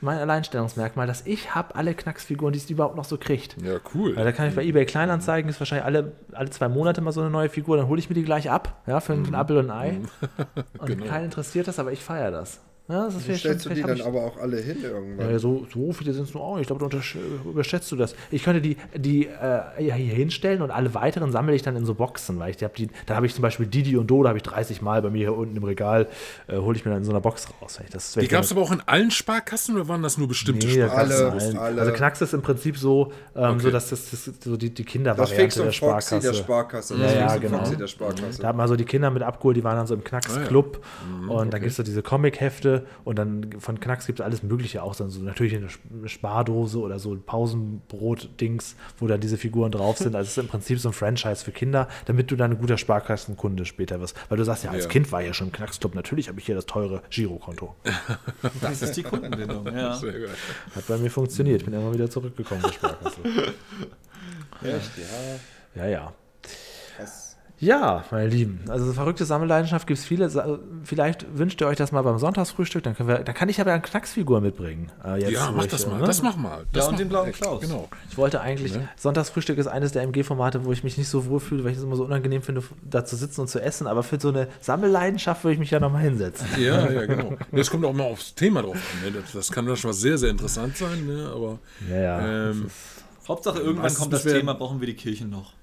mein 0.00 0.18
Alleinstellungsmerkmal, 0.18 1.06
dass 1.06 1.26
ich 1.26 1.54
habe 1.54 1.74
alle 1.74 1.94
Knacksfiguren, 1.94 2.52
die 2.52 2.58
es 2.58 2.68
überhaupt 2.68 2.96
noch 2.96 3.04
so 3.04 3.16
kriegt. 3.16 3.56
Ja, 3.62 3.78
cool. 3.94 4.14
Weil 4.16 4.24
da 4.24 4.32
kann 4.32 4.48
ich 4.48 4.54
bei 4.54 4.62
eBay 4.64 4.84
Kleinanzeigen, 4.86 5.48
ist 5.50 5.58
wahrscheinlich 5.60 5.84
alle, 5.86 6.12
alle 6.32 6.50
zwei 6.50 6.68
Monate 6.68 7.00
mal 7.00 7.12
so 7.12 7.22
eine 7.22 7.30
neue 7.30 7.48
Figur, 7.48 7.76
dann 7.78 7.88
hole 7.88 7.98
ich 7.98 8.08
mir 8.08 8.14
die 8.14 8.24
gleich 8.24 8.50
ab, 8.50 8.82
ja, 8.86 9.00
für 9.00 9.14
Mhm. 9.16 9.26
ein 9.26 9.34
Apfel 9.34 9.56
und 9.58 9.70
ein 9.70 9.78
Ei. 9.78 10.00
Und 10.78 10.86
Genau. 10.86 11.06
keinen 11.06 11.24
interessiert 11.26 11.66
das, 11.68 11.78
aber 11.78 11.92
ich 11.92 12.02
feiere 12.04 12.30
das. 12.30 12.60
Ja, 12.88 13.06
das 13.06 13.14
ist 13.14 13.20
Wie 13.20 13.24
vielleicht 13.24 13.40
stellst 13.40 13.66
du 13.66 13.70
die 13.70 13.82
dann 13.82 13.96
ich- 13.96 14.06
aber 14.06 14.22
auch 14.22 14.36
alle 14.36 14.58
hin 14.58 14.76
irgendwann? 14.80 15.28
Ja, 15.30 15.38
so, 15.40 15.66
so 15.74 15.92
viele 15.92 16.12
sind 16.12 16.28
es 16.28 16.34
nur 16.34 16.44
auch. 16.44 16.58
Ich 16.60 16.68
glaube, 16.68 16.86
du 16.88 16.96
untersch- 16.96 17.16
überschätzt 17.44 17.90
du 17.90 17.96
das. 17.96 18.14
Ich 18.30 18.44
könnte 18.44 18.60
die, 18.60 18.76
die 18.94 19.26
äh, 19.26 19.84
ja, 19.84 19.94
hier 19.96 20.14
hinstellen 20.14 20.62
und 20.62 20.70
alle 20.70 20.94
weiteren 20.94 21.32
sammle 21.32 21.54
ich 21.56 21.62
dann 21.62 21.74
in 21.74 21.84
so 21.84 21.94
Boxen, 21.94 22.38
weil 22.38 22.54
ich 22.54 22.62
hab 22.62 22.74
die, 22.76 22.88
da 23.06 23.16
habe 23.16 23.26
ich 23.26 23.34
zum 23.34 23.42
Beispiel 23.42 23.66
Didi 23.66 23.96
und 23.96 24.06
Do, 24.08 24.22
da 24.22 24.28
habe 24.28 24.38
ich 24.38 24.44
30 24.44 24.82
Mal 24.82 25.02
bei 25.02 25.10
mir 25.10 25.18
hier 25.18 25.36
unten 25.36 25.56
im 25.56 25.64
Regal, 25.64 26.06
äh, 26.46 26.58
hole 26.58 26.76
ich 26.76 26.84
mir 26.84 26.92
dann 26.92 26.98
in 27.00 27.04
so 27.04 27.10
einer 27.10 27.20
Box 27.20 27.48
raus. 27.60 27.80
Das, 27.90 28.12
Die 28.12 28.28
gab 28.28 28.44
es 28.44 28.50
dann- 28.50 28.58
aber 28.58 28.66
auch 28.66 28.70
in 28.72 28.80
allen 28.86 29.10
Sparkassen 29.10 29.74
oder 29.74 29.88
waren 29.88 30.02
das 30.04 30.16
nur 30.16 30.28
bestimmte 30.28 30.68
Nee, 30.68 30.76
da 30.78 30.86
Sparkassen? 30.88 31.58
Alle, 31.58 31.60
alle. 31.60 31.80
Also 31.80 31.92
Knacks 31.92 32.20
ist 32.20 32.34
im 32.34 32.42
Prinzip 32.42 32.78
so, 32.78 33.10
ähm, 33.34 33.54
Okay. 33.56 33.60
so 33.62 33.70
dass 33.72 33.90
das, 33.90 34.10
das 34.10 34.30
so 34.44 34.56
die, 34.56 34.70
die 34.70 34.84
das 34.84 34.92
Kindervariante 34.92 35.36
der 35.56 35.64
Foxy 35.64 35.72
Sparkasse. 35.76 36.20
der 36.20 36.34
Sparkasse. 36.34 36.94
Ja, 36.94 37.00
Das 37.02 37.14
ja, 37.14 37.20
Fix 37.30 37.34
und 37.34 37.40
genau. 37.42 37.58
Foxy 37.58 37.76
der 37.78 37.86
Sparkasse. 37.88 38.42
Da 38.42 38.48
hat 38.48 38.56
man 38.56 38.68
so 38.68 38.76
die 38.76 38.84
Kinder 38.84 39.10
mit 39.10 39.24
abgeholt, 39.24 39.56
die 39.56 39.64
waren 39.64 39.76
dann 39.76 39.88
so 39.88 39.94
im 39.94 40.04
Knacks-Club. 40.04 40.84
und 41.28 41.52
dann 41.52 41.60
gibt 41.60 41.70
es 41.70 41.76
so 41.76 41.82
diese 41.82 42.02
Comic-Hefte 42.02 42.75
und 43.04 43.18
dann 43.18 43.50
von 43.58 43.78
Knacks 43.80 44.06
gibt 44.06 44.20
es 44.20 44.24
alles 44.24 44.42
Mögliche 44.42 44.82
auch. 44.82 44.94
Dann 44.96 45.10
so 45.10 45.20
natürlich 45.22 45.54
eine 45.56 45.66
Sp- 45.72 45.86
Spardose 46.06 46.78
oder 46.80 46.98
so 46.98 47.12
ein 47.14 47.22
Pausenbrot-Dings, 47.22 48.76
wo 48.98 49.06
dann 49.06 49.20
diese 49.20 49.36
Figuren 49.38 49.70
drauf 49.72 49.98
sind. 49.98 50.14
Also 50.14 50.26
es 50.26 50.36
ist 50.36 50.42
im 50.42 50.48
Prinzip 50.48 50.78
so 50.78 50.88
ein 50.90 50.92
Franchise 50.92 51.44
für 51.44 51.52
Kinder, 51.52 51.88
damit 52.06 52.30
du 52.30 52.36
dann 52.36 52.52
ein 52.52 52.58
guter 52.58 52.78
Sparkassenkunde 52.78 53.64
später 53.64 54.00
wirst. 54.00 54.16
Weil 54.28 54.38
du 54.38 54.44
sagst 54.44 54.64
ja, 54.64 54.70
als 54.70 54.84
Ja. 54.84 54.90
Kind 54.90 55.10
war 55.12 55.20
ich 55.20 55.28
ja 55.28 55.34
schon 55.34 55.48
im 55.48 55.52
Knacks-Club, 55.52 55.94
natürlich 55.94 56.28
habe 56.28 56.38
ich 56.40 56.46
hier 56.46 56.54
das 56.54 56.66
teure 56.66 57.02
Girokonto. 57.10 57.74
Das 58.60 58.82
ist 58.82 58.92
die 58.96 59.02
Kundenbindung, 59.02 59.66
ja. 59.74 59.94
Sehr 59.96 60.12
geil. 60.12 60.28
Hat 60.74 60.86
bei 60.86 60.96
mir 60.98 61.10
funktioniert. 61.10 61.64
Bin 61.64 61.74
immer 61.74 61.92
wieder 61.92 62.08
zurückgekommen 62.10 62.60
zur 62.62 62.72
Sparkasse. 62.72 63.20
Echt, 64.62 64.90
ja. 65.74 65.82
Ja, 65.84 65.88
ja. 65.88 66.12
Ja, 67.58 68.04
meine 68.10 68.28
Lieben, 68.28 68.60
also 68.68 68.92
verrückte 68.92 69.24
Sammelleidenschaft 69.24 69.86
gibt 69.86 69.98
es 69.98 70.04
viele. 70.04 70.28
Vielleicht 70.84 71.26
wünscht 71.38 71.58
ihr 71.62 71.66
euch 71.66 71.78
das 71.78 71.90
mal 71.90 72.02
beim 72.02 72.18
Sonntagsfrühstück, 72.18 72.82
dann 72.82 72.94
können 72.94 73.08
wir, 73.08 73.20
da 73.20 73.32
kann 73.32 73.48
ich 73.48 73.58
aber 73.62 73.72
eine 73.72 73.80
Knacksfigur 73.80 74.42
mitbringen. 74.42 74.92
Äh, 75.02 75.20
jetzt, 75.22 75.30
Ja, 75.32 75.50
mach 75.52 75.64
ich, 75.64 75.70
das 75.70 75.86
mal. 75.86 75.98
ne? 75.98 76.06
Das 76.06 76.20
mach 76.22 76.36
mal. 76.36 76.66
Das 76.74 76.84
Ja, 76.84 76.90
und 76.90 76.98
den 76.98 77.06
mal. 77.08 77.22
blauen 77.22 77.32
Klaus. 77.32 77.62
Genau. 77.62 77.88
Ich 78.10 78.18
wollte 78.18 78.42
eigentlich, 78.42 78.74
Ne? 78.74 78.88
Sonntagsfrühstück 78.96 79.56
ist 79.56 79.68
eines 79.68 79.92
der 79.92 80.02
MG-Formate, 80.02 80.66
wo 80.66 80.72
ich 80.72 80.84
mich 80.84 80.98
nicht 80.98 81.08
so 81.08 81.26
wohl 81.26 81.40
fühle, 81.40 81.64
weil 81.64 81.72
ich 81.72 81.78
es 81.78 81.84
immer 81.84 81.96
so 81.96 82.04
unangenehm 82.04 82.42
finde, 82.42 82.62
da 82.84 83.06
zu 83.06 83.16
sitzen 83.16 83.40
und 83.40 83.48
zu 83.48 83.62
essen. 83.62 83.86
Aber 83.86 84.02
für 84.02 84.20
so 84.20 84.28
eine 84.28 84.48
Sammelleidenschaft 84.60 85.42
würde 85.42 85.54
ich 85.54 85.58
mich 85.58 85.70
ja 85.70 85.80
nochmal 85.80 86.02
hinsetzen. 86.02 86.46
Ja, 86.58 86.90
ja, 86.90 87.06
genau. 87.06 87.36
Das 87.52 87.70
kommt 87.70 87.86
auch 87.86 87.94
mal 87.94 88.04
aufs 88.04 88.34
Thema 88.34 88.60
drauf 88.62 88.76
an. 88.76 89.12
Ne? 89.12 89.18
Das, 89.18 89.32
das 89.32 89.50
kann 89.50 89.64
doch 89.64 89.76
schon 89.76 89.90
was 89.90 90.00
sehr, 90.00 90.18
sehr 90.18 90.28
interessant 90.30 90.76
sein, 90.76 91.06
ne? 91.06 91.30
aber 91.34 91.58
Ja, 91.90 91.96
ja. 91.96 92.50
ähm, 92.50 92.66
Hauptsache, 93.26 93.58
irgendwann 93.60 93.94
kommt 93.94 94.12
das 94.12 94.24
Thema, 94.24 94.52
brauchen 94.54 94.78
wir 94.80 94.86
die 94.86 94.94
Kirchen 94.94 95.30
noch. 95.30 95.54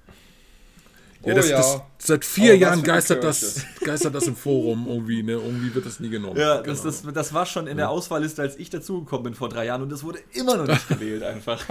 Ja, 1.26 1.32
Oh 1.34 1.36
das, 1.36 1.50
ja. 1.50 1.58
Das, 1.58 1.82
seit 2.00 2.26
vier 2.26 2.58
Jahren 2.58 2.84
geistert 2.84 3.24
das, 3.24 3.66
geistert 3.84 4.14
das 4.14 4.28
im 4.28 4.36
Forum 4.36 4.86
irgendwie, 4.88 5.24
ne? 5.24 5.34
Irgendwie 5.34 5.74
wird 5.74 5.86
das 5.86 6.00
nie 6.00 6.10
genommen. 6.10 6.38
Ja, 6.38 6.58
Genau. 6.62 6.84
das, 6.84 7.02
das, 7.02 7.14
das 7.14 7.34
war 7.34 7.46
schon 7.46 7.68
in 7.68 7.78
der 7.78 7.90
Auswahlliste, 7.90 8.42
als 8.42 8.58
ich 8.58 8.70
dazugekommen 8.70 9.24
bin 9.24 9.34
vor 9.34 9.50
drei 9.50 9.66
Jahren 9.66 9.82
und 9.82 9.92
es 9.92 10.04
wurde 10.04 10.20
immer 10.34 10.58
noch 10.58 10.68
nicht 10.68 10.88
gewählt 10.90 11.24
einfach. 11.24 11.64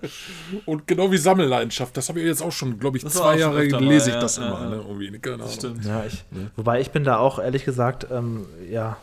Und 0.66 0.86
genau 0.86 1.10
wie 1.10 1.18
Sammelleidenschaft, 1.18 1.96
das 1.96 2.08
habe 2.08 2.20
ich 2.20 2.26
jetzt 2.26 2.42
auch 2.42 2.52
schon, 2.52 2.78
glaube 2.78 2.96
ich, 2.96 3.04
Das 3.04 3.14
zwei 3.14 3.36
Jahre 3.38 3.58
öfter 3.58 3.80
lese 3.80 4.10
ich 4.10 4.14
ja, 4.14 4.20
das 4.20 4.36
ja, 4.36 4.46
immer, 4.46 4.60
ja. 4.60 4.68
ne? 4.70 4.76
Irgendwie, 4.76 5.10
ne? 5.10 5.18
keine 5.18 5.34
Ahnung. 5.36 5.50
Stimmt. 5.50 5.84
Ja, 5.84 6.04
ich, 6.06 6.24
wobei 6.56 6.80
ich 6.80 6.90
bin 6.90 7.04
da 7.04 7.18
auch 7.18 7.38
ehrlich 7.38 7.64
gesagt, 7.64 8.06
ähm, 8.10 8.46
ja, 8.70 8.96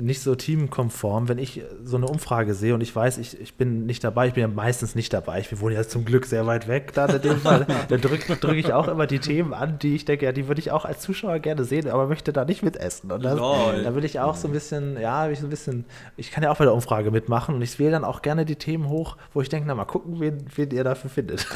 nicht 0.00 0.22
so 0.22 0.34
teamkonform. 0.34 1.28
Wenn 1.28 1.38
ich 1.38 1.62
so 1.84 1.96
eine 1.96 2.06
Umfrage 2.06 2.54
sehe 2.54 2.74
und 2.74 2.80
ich 2.80 2.94
weiß, 2.94 3.18
ich, 3.18 3.38
ich 3.40 3.54
bin 3.54 3.84
nicht 3.84 4.02
dabei, 4.02 4.28
ich 4.28 4.34
bin 4.34 4.40
ja 4.40 4.48
meistens 4.48 4.94
nicht 4.94 5.12
dabei. 5.12 5.40
Ich 5.40 5.60
wohne 5.60 5.74
ja 5.74 5.86
zum 5.86 6.04
Glück 6.04 6.26
sehr 6.26 6.46
weit 6.46 6.66
weg, 6.66 6.92
da 6.94 7.06
in 7.06 7.20
dem 7.20 7.38
Fall. 7.38 7.66
Dann 7.88 8.00
drücke 8.00 8.36
drück 8.36 8.56
ich 8.56 8.72
auch 8.72 8.88
immer 8.88 9.06
die 9.06 9.18
Themen 9.18 9.52
an, 9.52 9.78
die 9.78 9.94
ich 9.94 10.04
denke, 10.04 10.24
ja, 10.24 10.32
die 10.32 10.48
würde 10.48 10.60
ich 10.60 10.70
auch 10.70 10.84
als 10.84 11.00
Zuschauer 11.00 11.38
gerne 11.40 11.64
sehen, 11.64 11.88
aber 11.88 12.06
möchte 12.06 12.32
da 12.32 12.44
nicht 12.44 12.62
mitessen. 12.62 13.12
Und 13.12 13.22
das, 13.22 13.36
da 13.36 13.94
will 13.94 14.04
ich 14.04 14.20
auch 14.20 14.36
so 14.36 14.48
ein 14.48 14.52
bisschen, 14.52 14.98
ja, 14.98 15.28
ich 15.28 15.40
so 15.40 15.46
ein 15.46 15.50
bisschen, 15.50 15.84
ich 16.16 16.30
kann 16.30 16.42
ja 16.42 16.50
auch 16.50 16.56
bei 16.58 16.64
der 16.64 16.74
Umfrage 16.74 17.10
mitmachen 17.10 17.54
und 17.54 17.62
ich 17.62 17.78
wähle 17.78 17.92
dann 17.92 18.04
auch 18.04 18.22
gerne 18.22 18.44
die 18.44 18.56
Themen 18.56 18.88
hoch, 18.88 19.16
wo 19.34 19.42
ich 19.42 19.48
denke, 19.48 19.68
na 19.68 19.74
mal 19.74 19.84
gucken, 19.84 20.20
wen, 20.20 20.44
wen 20.54 20.70
ihr 20.70 20.84
dafür 20.84 21.10
findet. 21.10 21.46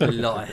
Lol. 0.00 0.46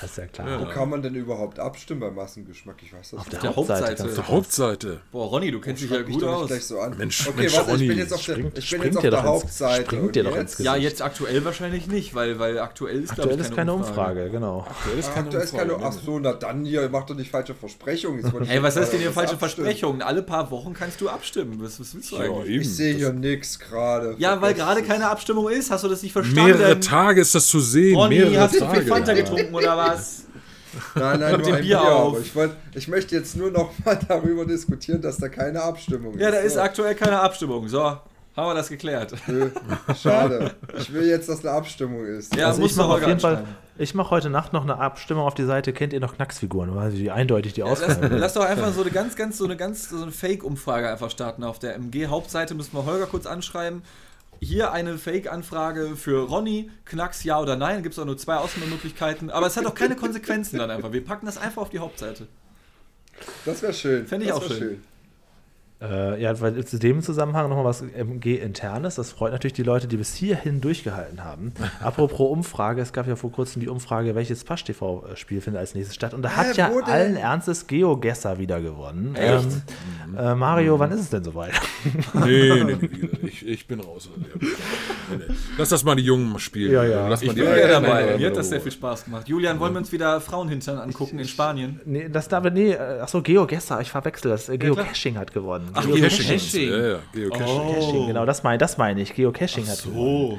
Das 0.00 0.10
ist 0.10 0.18
ja 0.18 0.26
klar. 0.26 0.60
Wo 0.60 0.66
kann 0.66 0.88
man 0.90 1.02
denn 1.02 1.14
überhaupt 1.14 1.58
abstimmen 1.58 2.00
bei 2.00 2.10
Massengeschmack? 2.10 2.76
Ich 2.82 2.92
weiß 2.92 3.10
das 3.10 3.20
Auf 3.20 3.26
nicht. 3.26 3.32
der 3.32 3.40
der 3.40 3.56
Hauptseite. 3.56 3.82
Hauptseite. 3.86 4.04
Auf 4.08 4.14
der 4.14 4.28
Hauptseite. 4.28 5.00
Boah, 5.12 5.26
Ronny, 5.26 5.50
du 5.50 5.60
kennst 5.60 5.82
dich 5.82 5.90
ja 5.90 6.02
gut 6.02 6.22
aus. 6.24 6.46
gleich 6.48 6.64
so 6.64 6.80
an. 6.80 6.96
Mensch, 6.96 7.26
okay, 7.26 7.40
Mensch, 7.40 7.54
warte, 7.56 7.66
ich 7.70 7.74
Ronny, 7.74 7.88
bin 7.88 7.98
jetzt 7.98 8.12
auf 8.12 8.24
der, 8.24 8.34
springt- 8.34 8.46
ich 8.58 8.70
bin 8.70 8.80
springt 8.80 8.84
jetzt 8.84 8.96
auf 8.96 9.02
der 9.02 9.10
doch 9.10 9.18
ins- 9.18 9.26
Hauptseite. 9.28 9.84
springt 9.84 10.16
dir 10.16 10.24
doch 10.24 10.36
jetzt? 10.36 10.58
ins 10.58 10.64
Ja, 10.66 10.76
jetzt 10.76 11.02
aktuell 11.02 11.44
wahrscheinlich 11.44 11.86
nicht, 11.86 12.14
weil, 12.14 12.38
weil 12.38 12.58
aktuell 12.58 13.02
ist, 13.02 13.10
Aktuell 13.10 13.40
ist 13.40 13.54
keine 13.54 13.72
Umfrage, 13.72 14.30
genau. 14.30 14.66
Der 14.90 14.98
ist 14.98 15.08
Ach, 15.10 15.14
keine 15.14 15.30
da 15.30 15.38
ist 15.40 15.56
keine. 15.56 15.74
Umfrage, 15.74 15.96
Ach 15.98 16.04
so, 16.04 16.18
na 16.18 16.32
dann 16.34 16.64
hier, 16.64 16.88
macht 16.88 17.10
doch 17.10 17.14
nicht 17.16 17.30
falsche 17.30 17.54
Versprechungen. 17.54 18.24
Ich 18.42 18.50
Ey, 18.50 18.62
was 18.62 18.76
heißt 18.76 18.92
denn 18.92 19.00
hier 19.00 19.12
falsche. 19.12 19.36
Versprechungen? 19.38 20.02
Alle 20.02 20.22
paar 20.22 20.50
Wochen 20.50 20.72
kannst 20.74 21.00
du 21.00 21.08
abstimmen. 21.08 21.58
Was, 21.62 21.78
was 21.80 21.94
willst 21.94 22.10
du? 22.12 22.16
Ja, 22.16 22.22
eigentlich? 22.22 22.62
Ich 22.62 22.74
sehe 22.76 22.94
hier 22.94 23.12
nichts 23.12 23.58
gerade. 23.58 24.14
Ja, 24.18 24.40
weil 24.40 24.54
gerade 24.54 24.82
keine 24.82 25.08
Abstimmung 25.08 25.48
ist. 25.48 25.70
Hast 25.70 25.84
du 25.84 25.88
das 25.88 26.02
nicht 26.02 26.12
verstanden? 26.12 26.44
Mehrere 26.58 26.80
Tage 26.80 27.20
ist 27.20 27.34
das 27.34 27.46
zu 27.46 27.60
sehen. 27.60 27.96
Ronny, 27.96 28.16
mehrere 28.18 28.50
Tage. 28.50 28.97
Fanta 28.98 29.12
ja. 29.12 29.22
getrunken 29.22 29.54
oder 29.54 29.76
was? 29.76 30.24
Nein, 30.94 31.18
nein, 31.20 31.30
Hört 31.30 31.38
nur 31.40 31.46
dem 31.46 31.54
ein 31.56 31.62
Bier 31.62 31.78
Bier. 31.78 31.92
auf. 31.96 32.20
Ich, 32.20 32.34
wollt, 32.36 32.52
ich 32.74 32.88
möchte 32.88 33.16
jetzt 33.16 33.36
nur 33.36 33.50
noch 33.50 33.70
mal 33.84 33.98
darüber 34.08 34.44
diskutieren, 34.44 35.00
dass 35.00 35.16
da 35.16 35.28
keine 35.28 35.62
Abstimmung 35.62 36.14
ist. 36.14 36.20
Ja, 36.20 36.30
da 36.30 36.38
ist 36.38 36.54
So. 36.54 36.60
aktuell 36.60 36.94
keine 36.94 37.18
Abstimmung. 37.20 37.66
So, 37.68 37.82
haben 37.82 38.02
wir 38.36 38.54
das 38.54 38.68
geklärt. 38.68 39.14
Nö, 39.26 39.48
Schade. 40.00 40.54
Ich 40.78 40.92
will 40.92 41.06
jetzt, 41.06 41.28
dass 41.28 41.40
eine 41.44 41.52
Abstimmung 41.56 42.04
ist. 42.04 42.36
Ja, 42.36 42.48
Also 42.48 42.60
muss 42.60 42.72
ich 42.72 42.76
man 42.76 42.86
mache 42.88 43.00
auf 43.00 43.06
jeden 43.08 43.18
Fall, 43.20 43.44
ich 43.78 43.94
mache 43.94 44.10
heute 44.10 44.28
Nacht 44.28 44.52
noch 44.52 44.62
eine 44.62 44.76
Abstimmung 44.78 45.24
auf 45.24 45.34
die 45.34 45.44
Seite, 45.44 45.72
kennt 45.72 45.92
ihr 45.94 46.00
noch 46.00 46.14
Knacksfiguren, 46.16 46.74
weil 46.76 46.90
sie 46.90 47.10
eindeutig 47.10 47.54
die 47.54 47.62
Lass, 47.62 47.82
Ausgabe. 47.82 48.16
lass 48.16 48.34
doch 48.34 48.44
einfach 48.44 48.72
so 48.72 48.82
eine 48.82 48.90
ganz, 48.90 49.16
ganz, 49.16 49.38
so 49.38 49.44
eine 49.46 49.56
ganz, 49.56 49.88
so 49.88 50.02
eine 50.02 50.12
Fake-Umfrage 50.12 50.88
einfach 50.90 51.10
starten. 51.10 51.44
Auf 51.44 51.58
der 51.58 51.76
MG-Hauptseite 51.76 52.54
müssen 52.54 52.74
wir 52.76 52.84
Holger 52.84 53.06
kurz 53.06 53.24
anschreiben. 53.26 53.82
Hier 54.40 54.72
eine 54.72 54.98
Fake-Anfrage 54.98 55.96
für 55.96 56.28
Ronny, 56.28 56.70
Knacks, 56.84 57.24
ja 57.24 57.40
oder 57.40 57.56
nein. 57.56 57.82
Gibt 57.82 57.94
es 57.94 57.98
auch 57.98 58.04
nur 58.04 58.16
zwei 58.16 58.36
Auswahlmöglichkeiten. 58.36 59.30
Aber 59.30 59.46
es 59.46 59.56
hat 59.56 59.66
auch 59.66 59.74
keine 59.74 59.96
Konsequenzen 59.96 60.58
dann 60.58 60.70
einfach. 60.70 60.92
Wir 60.92 61.04
packen 61.04 61.26
das 61.26 61.38
einfach 61.38 61.62
auf 61.62 61.70
die 61.70 61.80
Hauptseite. 61.80 62.28
Das 63.44 63.62
wäre 63.62 63.74
schön. 63.74 64.06
Fänd 64.06 64.22
ich 64.22 64.28
das 64.28 64.38
auch 64.38 64.48
wär 64.48 64.56
schön. 64.56 64.82
Äh, 65.80 66.20
ja, 66.20 66.40
weil 66.40 66.64
zu 66.64 66.78
dem 66.78 67.02
Zusammenhang 67.02 67.48
nochmal 67.48 67.64
was 67.64 67.82
MG-internes. 67.82 68.96
Das 68.96 69.12
freut 69.12 69.30
natürlich 69.30 69.52
die 69.52 69.62
Leute, 69.62 69.86
die 69.86 69.96
bis 69.96 70.12
hierhin 70.14 70.60
durchgehalten 70.60 71.22
haben. 71.22 71.52
Apropos 71.80 72.30
Umfrage, 72.30 72.82
es 72.82 72.92
gab 72.92 73.06
ja 73.06 73.14
vor 73.14 73.30
kurzem 73.30 73.60
die 73.60 73.68
Umfrage, 73.68 74.16
welches 74.16 74.42
Pasch-TV-Spiel 74.42 75.40
findet 75.40 75.60
als 75.60 75.76
nächstes 75.76 75.94
statt. 75.94 76.14
Und 76.14 76.22
da 76.22 76.30
hat 76.34 76.56
ja 76.56 76.70
wo 76.72 76.80
denn? 76.80 76.88
allen 76.88 77.16
Ernstes 77.16 77.68
Geogesser 77.68 78.38
wieder 78.38 78.60
gewonnen. 78.60 79.14
Echt? 79.14 79.46
Ähm, 80.04 80.18
äh, 80.18 80.34
Mario, 80.34 80.80
wann 80.80 80.90
ist 80.90 81.00
es 81.00 81.10
denn 81.10 81.24
soweit? 81.24 81.52
Nee, 82.14 82.64
nee, 82.64 82.76
nee, 82.80 83.28
ich, 83.28 83.46
ich 83.46 83.66
bin 83.66 83.80
raus. 83.80 84.08
Nee, 84.16 84.26
nee. 85.16 85.24
Lass 85.56 85.68
das 85.68 85.84
mal 85.84 85.94
die 85.94 86.02
Jungen 86.02 86.38
spielen. 86.38 86.72
Ja, 86.72 86.84
ja. 86.84 87.08
Lass 87.08 87.22
mal 87.22 87.28
Ich 87.28 87.34
die 87.34 87.40
bin 87.40 87.50
ja, 87.50 87.56
ja 87.56 87.68
ja, 87.68 87.80
dabei. 87.80 88.00
ja, 88.00 88.16
Mir 88.16 88.22
ja, 88.22 88.30
hat 88.30 88.36
das 88.36 88.46
ja. 88.46 88.50
sehr 88.50 88.60
viel 88.60 88.72
Spaß 88.72 89.04
gemacht. 89.04 89.28
Julian, 89.28 89.60
wollen 89.60 89.74
wir 89.74 89.78
uns 89.78 89.92
wieder 89.92 90.20
Frauenhintern 90.20 90.78
angucken 90.78 91.18
in 91.18 91.28
Spanien? 91.28 91.80
nee, 91.84 92.08
das 92.08 92.28
da, 92.28 92.40
nee, 92.40 92.72
äh, 92.72 93.00
achso, 93.00 93.22
Geogesser, 93.22 93.80
ich 93.80 93.90
verwechsel 93.90 94.30
das. 94.30 94.48
Äh, 94.48 94.58
Geocaching 94.58 95.16
hat 95.18 95.32
gewonnen. 95.32 95.67
Ach, 95.74 95.84
Geocaching. 95.84 96.26
Geocaching. 96.26 96.70
Ja, 96.70 96.86
ja, 96.86 96.98
Geocaching. 97.12 97.46
Geocaching, 97.46 98.06
genau, 98.08 98.26
das 98.26 98.42
meine 98.42 98.58
das 98.58 98.78
meine 98.78 99.00
ich. 99.00 99.14
Geocaching 99.14 99.66
hat 99.68 99.82
gewonnen. 99.82 100.30
So. 100.30 100.38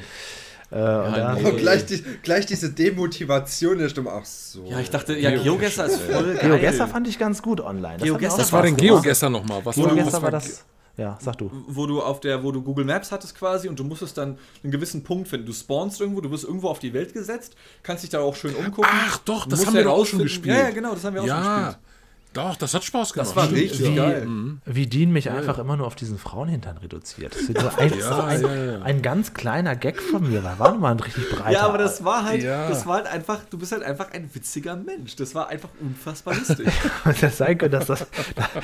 Äh, 0.71 0.75
und 0.75 0.81
da, 1.17 1.33
nee. 1.33 1.45
Oh, 1.45 1.53
gleich, 1.53 1.85
die, 1.85 2.03
gleich 2.21 2.45
diese 2.45 2.71
Demotivation 2.71 3.79
der 3.79 3.89
Stimme. 3.89 4.11
Ach 4.11 4.25
so. 4.25 4.63
Ja, 4.65 4.79
ich 4.79 4.89
dachte, 4.91 5.17
ja, 5.17 5.31
GeoGuessr 5.31 5.85
ist 5.85 6.01
voll 6.01 6.35
geil. 6.35 6.39
Geogesser 6.41 6.87
fand 6.87 7.07
ich 7.07 7.17
ganz 7.17 7.41
gut 7.41 7.59
online. 7.59 7.97
Das 7.97 8.01
hat 8.01 8.05
Geogesser 8.05 8.37
Was 8.37 8.53
war 8.53 8.61
denn. 8.61 8.77
Geogesser 8.77 9.29
nochmal? 9.29 9.61
Was 9.63 9.77
war, 9.77 9.85
was 9.85 9.93
Geogesser 9.93 10.13
war 10.13 10.21
war 10.23 10.31
das. 10.31 10.65
Ja, 10.95 11.17
sag 11.21 11.37
du. 11.37 11.49
wo 11.67 11.85
du 11.85 12.01
auf 12.01 12.19
der, 12.19 12.43
wo 12.43 12.51
du 12.51 12.61
Google 12.61 12.83
Maps 12.83 13.09
hattest 13.13 13.33
quasi 13.33 13.69
und 13.69 13.79
du 13.79 13.85
musstest 13.85 14.17
dann 14.17 14.37
einen 14.63 14.71
gewissen 14.71 15.01
Punkt 15.01 15.29
finden. 15.29 15.45
Du 15.45 15.53
spawnst 15.53 16.01
irgendwo, 16.01 16.19
du 16.19 16.29
wirst 16.29 16.43
irgendwo 16.43 16.67
auf 16.67 16.79
die 16.79 16.93
Welt 16.93 17.13
gesetzt, 17.13 17.55
kannst 17.83 18.03
dich 18.03 18.09
da 18.09 18.19
auch 18.19 18.35
schön 18.35 18.53
umgucken. 18.53 18.91
Ach 18.91 19.17
doch, 19.19 19.45
das 19.45 19.65
haben 19.65 19.75
wir 19.75 19.83
ja 19.83 19.89
auch 19.89 20.05
schon 20.05 20.19
gespielt. 20.19 20.57
Ja, 20.57 20.63
ja, 20.65 20.69
genau, 20.71 20.93
das 20.93 21.05
haben 21.05 21.13
wir 21.13 21.21
auch 21.21 21.27
schon 21.27 21.35
Ja, 21.37 21.57
gespielt. 21.67 21.77
Doch, 22.33 22.55
das 22.55 22.75
hat 22.75 22.83
Spaß 22.83 23.13
gemacht. 23.13 23.29
Das 23.29 23.35
war 23.35 23.51
richtig 23.51 23.95
ja. 23.95 23.95
geil. 23.95 24.27
Wie 24.65 24.85
Dean 24.85 25.11
mich 25.11 25.31
einfach 25.31 25.57
immer 25.57 25.77
nur 25.77 25.87
auf 25.87 25.95
diesen 25.95 26.19
Frauenhintern 26.19 26.77
reduziert. 26.77 27.33
Das 27.33 27.41
ist 27.41 27.59
so 27.59 27.69
ein, 27.77 27.99
Ja, 27.99 28.23
ein, 28.25 28.41
ja, 28.41 28.65
ja. 28.73 28.81
ein 28.83 29.01
ganz 29.01 29.33
kleiner 29.33 29.75
Gag 29.75 29.99
von 29.99 30.29
mir. 30.29 30.43
War, 30.43 30.59
war 30.59 30.71
nun 30.71 30.81
mal 30.81 30.91
ein 30.91 30.99
richtig 30.99 31.27
breiter. 31.31 31.51
Ja, 31.51 31.61
aber 31.61 31.79
das 31.79 32.03
war 32.03 32.25
halt, 32.25 32.43
Ja. 32.43 32.69
das 32.69 32.85
war 32.85 32.97
halt 32.97 33.07
einfach, 33.07 33.39
du 33.49 33.57
bist 33.57 33.71
halt 33.71 33.81
einfach 33.81 34.11
ein 34.11 34.29
witziger 34.33 34.75
Mensch. 34.75 35.15
Das 35.15 35.33
war 35.33 35.47
einfach 35.49 35.69
unfassbar 35.79 36.35
lustig. 36.35 36.67
das 37.21 37.37
sein 37.37 37.57
könnte, 37.57 37.77
dass 37.77 37.87
das. 37.87 38.05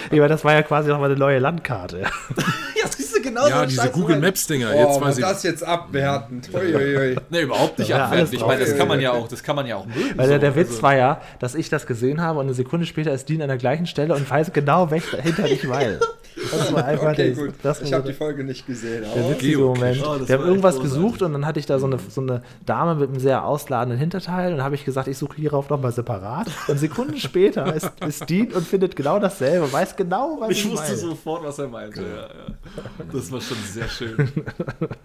Ich 0.05 0.19
meine, 0.19 0.29
das 0.29 0.43
war 0.43 0.53
ja 0.53 0.61
quasi 0.61 0.89
noch 0.89 0.99
mal 0.99 1.09
eine 1.09 1.17
neue 1.19 1.39
Landkarte. 1.39 2.01
ja, 2.01 2.87
siehst 2.87 3.14
du 3.14 3.14
genau 3.25 3.47
Ja, 3.47 3.59
so 3.61 3.65
diese 3.65 3.89
Google 3.89 4.15
rein. 4.15 4.21
Maps 4.23 4.47
Dinger. 4.47 4.71
Oh, 4.73 4.79
Jetzt 4.79 5.01
weiß 5.01 5.17
ich. 5.17 5.23
das 5.23 5.43
jetzt 5.43 5.63
abwertend. 5.63 6.49
Uiuiui. 6.53 7.15
Nee, 7.29 7.41
überhaupt 7.41 7.77
nicht 7.79 7.89
Ja, 7.89 8.05
abwertend. 8.05 8.33
Ich 8.33 8.45
meine, 8.45 8.61
das 8.65 8.77
kann 8.77 8.87
man 8.87 9.01
ja 9.01 9.11
auch, 9.11 9.27
das 9.27 9.43
kann 9.43 9.55
man 9.55 9.65
ja 9.67 9.75
auch 9.75 9.85
mögen. 9.85 10.13
Weil 10.15 10.27
der, 10.27 10.37
so. 10.37 10.41
der 10.41 10.55
Witz 10.55 10.69
Also- 10.69 10.83
war 10.83 10.95
ja, 10.95 11.21
dass 11.39 11.55
ich 11.55 11.69
das 11.69 11.85
gesehen 11.85 12.21
habe 12.21 12.39
und 12.39 12.45
eine 12.45 12.53
Sekunde 12.53 12.85
später 12.85 13.11
ist 13.11 13.27
Dean 13.27 13.41
an 13.41 13.47
der 13.49 13.57
gleichen 13.57 13.85
Stelle 13.87 14.13
und 14.15 14.29
weiß 14.29 14.53
genau, 14.53 14.89
welcher 14.91 15.21
hinter 15.21 15.45
ich 15.47 15.63
meine. 15.63 15.99
Das 16.51 16.73
war 16.73 16.85
einfach 16.85 17.11
Okay, 17.11 17.33
der, 17.33 17.45
gut. 17.45 17.53
das 17.63 17.81
ich 17.81 17.93
habe 17.93 18.07
die 18.07 18.13
Folge 18.13 18.43
nicht 18.43 18.67
gesehen. 18.67 19.03
der 19.03 19.11
Aber 19.11 19.31
witzige. 19.31 19.57
Moment. 19.59 20.03
Oh, 20.05 20.27
Wir 20.27 20.37
haben 20.37 20.45
irgendwas 20.45 20.79
gesucht 20.79 21.21
und 21.21 21.33
dann 21.33 21.45
hatte 21.45 21.59
ich 21.59 21.65
da 21.65 21.79
so 21.79 21.85
eine, 21.85 21.97
so 22.09 22.21
eine 22.21 22.41
Dame 22.65 22.95
mit 22.95 23.09
einem 23.09 23.19
sehr 23.19 23.45
ausladenden 23.45 23.97
Hinterteil 23.99 24.51
und 24.51 24.57
dann 24.57 24.65
habe 24.65 24.75
ich 24.75 24.85
gesagt, 24.85 25.07
ich 25.07 25.17
suche 25.17 25.35
hierauf 25.37 25.69
nochmal 25.69 25.91
separat. 25.91 26.47
Und 26.67 26.77
Sekunden 26.79 27.17
später 27.17 27.73
ist, 27.75 27.89
ist 28.05 28.29
Dean 28.29 28.51
und 28.51 28.67
findet 28.67 28.95
genau 28.95 29.19
dasselbe, 29.19 29.71
weiß 29.71 29.95
genau, 29.95 30.37
was 30.39 30.51
ich, 30.51 30.65
Ich 30.65 30.71
wusste 30.71 30.87
meine. 30.87 30.97
sofort, 30.97 31.43
was 31.43 31.59
er 31.59 31.67
meinte. 31.67 32.01
Ja, 32.01 32.07
ja. 32.07 33.05
Das 33.13 33.31
war 33.31 33.41
schon 33.41 33.57
sehr 33.65 33.87
schön. 33.87 34.15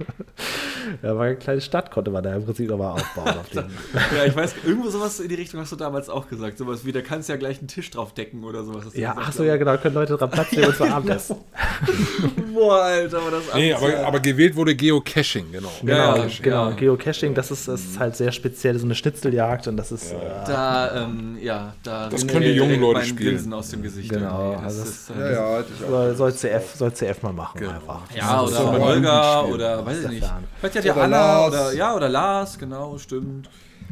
Ja, 1.02 1.14
war 1.16 1.26
eine 1.26 1.36
kleine 1.36 1.60
Stadt, 1.60 1.90
konnte 1.90 2.10
man 2.10 2.24
da 2.24 2.34
im 2.34 2.44
Prinzip 2.44 2.68
nochmal 2.68 2.92
aufbauen. 2.92 3.28
Auf. 3.28 3.52
Ja, 3.54 4.24
ich 4.26 4.34
weiß, 4.34 4.54
irgendwo 4.64 4.88
sowas 4.88 5.20
in 5.20 5.28
die 5.28 5.34
Richtung 5.34 5.60
hast 5.60 5.70
du 5.70 5.76
damals 5.76 6.08
auch 6.08 6.26
gesagt. 6.28 6.58
Sowas 6.58 6.84
wie, 6.84 6.92
da 6.92 7.00
kannst 7.02 7.28
du 7.28 7.34
ja 7.34 7.38
gleich 7.38 7.58
einen 7.58 7.68
Tisch 7.68 7.90
drauf 7.90 8.14
decken 8.14 8.42
oder 8.44 8.64
sowas. 8.64 8.86
Ja, 8.94 9.14
ach 9.18 9.32
so, 9.32 9.44
ja, 9.44 9.56
genau, 9.56 9.76
können 9.76 9.94
Leute 9.94 10.16
dran 10.16 10.30
Platz 10.30 10.50
nehmen 10.52 10.68
und 10.68 10.76
zwar 10.76 10.90
Abendessen. 10.92 11.19
Boah, 12.54 12.82
Alter, 12.82 13.18
aber 13.18 13.30
das 13.30 13.42
Nee, 13.54 13.72
aber, 13.72 14.06
aber 14.06 14.20
gewählt 14.20 14.54
wurde 14.56 14.74
Geocaching, 14.74 15.52
genau. 15.52 15.70
Genau, 15.82 16.16
Ja, 16.16 16.26
genau. 16.42 16.68
ja. 16.70 16.76
Geocaching, 16.76 17.34
das 17.34 17.50
ist, 17.50 17.68
das 17.68 17.80
ist 17.80 17.98
halt 17.98 18.16
sehr 18.16 18.32
speziell, 18.32 18.78
so 18.78 18.84
eine 18.86 18.94
Schnitzeljagd 18.94 19.68
und 19.68 19.76
das 19.76 19.92
ist. 19.92 20.12
Äh, 20.12 20.16
Da, 20.46 21.04
ähm, 21.04 21.38
ja, 21.40 21.74
da 21.82 22.08
Das 22.08 22.26
können 22.26 22.42
die 22.42 22.50
jungen 22.52 22.80
Leute 22.80 23.04
spielen. 23.04 23.34
Grinsen 23.34 23.52
aus 23.52 23.70
dem 23.70 23.82
Gesicht. 23.82 24.10
Genau, 24.10 24.50
irgendwie. 24.52 24.64
also 24.64 24.82
ist, 24.82 25.08
ja, 25.10 25.16
äh, 25.26 25.32
ja, 25.34 25.44
auch. 25.46 25.88
soll, 25.88 26.14
soll, 26.16 26.32
CF, 26.34 26.74
soll 26.76 26.92
CF 26.92 27.22
mal 27.22 27.32
machen 27.32 27.60
Genau. 27.60 27.72
einfach. 27.72 28.00
Ja, 28.14 28.42
Das 28.42 28.50
oder 28.60 28.72
Holger 28.80 29.48
oder 29.48 29.86
weiß 29.86 29.98
ich 30.04 30.08
nicht. 30.08 30.26
Vielleicht 30.60 30.76
hat 30.76 30.84
ja 30.84 30.94
Anna 30.94 31.46
oder 31.46 31.72
ja, 31.72 31.94
oder 31.94 32.08
Lars, 32.08 32.58
genau, 32.58 32.96
stimmt. 32.98 33.48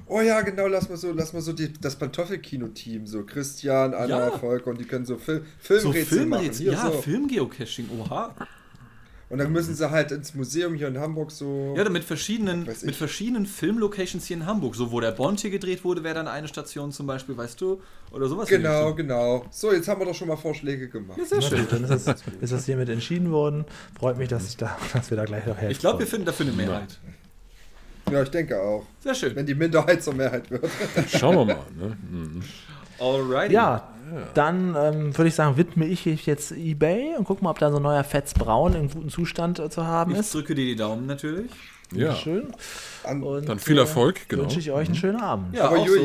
Oh 0.08 0.20
ja, 0.20 0.40
genau, 0.40 0.66
lass 0.66 0.88
mal 0.88 0.96
so, 0.96 1.12
lass 1.12 1.32
mal 1.32 1.42
so 1.42 1.52
die, 1.52 1.72
das 1.72 1.96
Pantoffelkino-Team, 1.96 3.06
so 3.06 3.24
Christian, 3.24 3.94
Anna, 3.94 4.06
Ja. 4.08 4.30
Volker 4.30 4.70
und 4.70 4.80
die 4.80 4.84
können 4.84 5.04
so 5.04 5.18
Fil 5.18 5.42
So 5.60 5.92
Filmrätsel 5.92 6.26
machen. 6.26 6.42
Filmrätsel, 6.42 6.64
Hier 6.64 6.72
ja, 6.72 6.90
so. 6.90 7.02
Filmgeocaching, 7.02 7.88
oha. 8.00 8.34
Und 9.30 9.36
dann 9.36 9.52
müssen 9.52 9.74
sie 9.74 9.90
halt 9.90 10.10
ins 10.10 10.34
Museum 10.34 10.74
hier 10.74 10.88
in 10.88 10.98
Hamburg 10.98 11.30
so. 11.30 11.74
Ja, 11.76 11.86
mit 11.90 12.02
verschiedenen, 12.02 12.64
mit 12.64 12.96
verschiedenen 12.96 13.44
Filmlocations 13.44 14.24
hier 14.24 14.38
in 14.38 14.46
Hamburg. 14.46 14.74
So, 14.74 14.90
wo 14.90 15.00
der 15.00 15.12
Bond 15.12 15.40
hier 15.40 15.50
gedreht 15.50 15.84
wurde, 15.84 16.02
wäre 16.02 16.14
dann 16.14 16.28
eine 16.28 16.48
Station 16.48 16.92
zum 16.92 17.06
Beispiel, 17.06 17.36
weißt 17.36 17.60
du? 17.60 17.82
Oder 18.10 18.26
sowas. 18.28 18.48
genau, 18.48 18.94
genau. 18.94 19.44
So, 19.50 19.70
jetzt 19.70 19.86
haben 19.86 20.00
wir 20.00 20.06
doch 20.06 20.14
schon 20.14 20.28
mal 20.28 20.36
Vorschläge 20.36 20.88
gemacht. 20.88 21.18
Ja, 21.18 21.24
sehr 21.26 21.42
schön. 21.42 21.66
dann 21.70 21.84
ist 21.84 22.06
das, 22.06 22.22
ist 22.40 22.52
das 22.54 22.64
hiermit 22.64 22.88
entschieden 22.88 23.30
worden. 23.30 23.66
Freut 23.98 24.16
mich, 24.16 24.28
dass, 24.28 24.48
ich 24.48 24.56
da, 24.56 24.78
dass 24.94 25.10
wir 25.10 25.18
da 25.18 25.26
gleich 25.26 25.44
noch 25.44 25.58
helfen. 25.58 25.72
Ich 25.72 25.78
glaube, 25.78 25.98
wir 25.98 26.06
finden 26.06 26.24
dafür 26.24 26.46
eine 26.46 26.54
Mehrheit. 26.56 26.98
Ja, 27.04 27.10
ich 28.22 28.30
denke 28.30 28.60
auch. 28.60 28.84
Sehr 29.00 29.14
schön. 29.14 29.36
Wenn 29.36 29.46
die 29.46 29.54
Minderheit 29.54 30.02
zur 30.02 30.14
Mehrheit 30.14 30.50
wird. 30.50 30.64
Schauen 31.08 31.36
wir 31.36 31.54
mal. 31.54 31.66
Ne? 31.78 31.96
Mhm. 32.10 32.42
Alrighty. 33.00 33.54
Ja, 33.54 33.88
dann 34.34 34.74
ähm, 34.76 35.16
würde 35.16 35.28
ich 35.28 35.34
sagen, 35.34 35.56
widme 35.56 35.86
ich 35.86 36.04
jetzt 36.04 36.52
eBay 36.52 37.14
und 37.16 37.24
guck 37.24 37.42
mal, 37.42 37.50
ob 37.50 37.58
da 37.58 37.70
so 37.70 37.76
ein 37.76 37.82
neuer 37.82 38.04
Fetz 38.04 38.34
Braun 38.34 38.74
in 38.74 38.90
gutem 38.90 39.10
Zustand 39.10 39.58
äh, 39.58 39.70
zu 39.70 39.86
haben 39.86 40.12
Ich 40.12 40.18
ist. 40.18 40.34
drücke 40.34 40.54
dir 40.54 40.64
die 40.64 40.76
Daumen 40.76 41.06
natürlich. 41.06 41.50
Ja, 41.94 42.14
Schön. 42.14 42.48
Und, 43.04 43.48
dann 43.48 43.58
viel 43.58 43.76
äh, 43.76 43.80
Erfolg, 43.80 44.28
genau. 44.28 44.42
Wünsche 44.42 44.58
ich 44.58 44.70
euch 44.70 44.88
einen 44.88 44.96
schönen 44.96 45.20
Abend. 45.20 45.54
Ja, 45.56 45.64
aber 45.64 45.78
auch 45.78 45.86
so. 45.86 45.96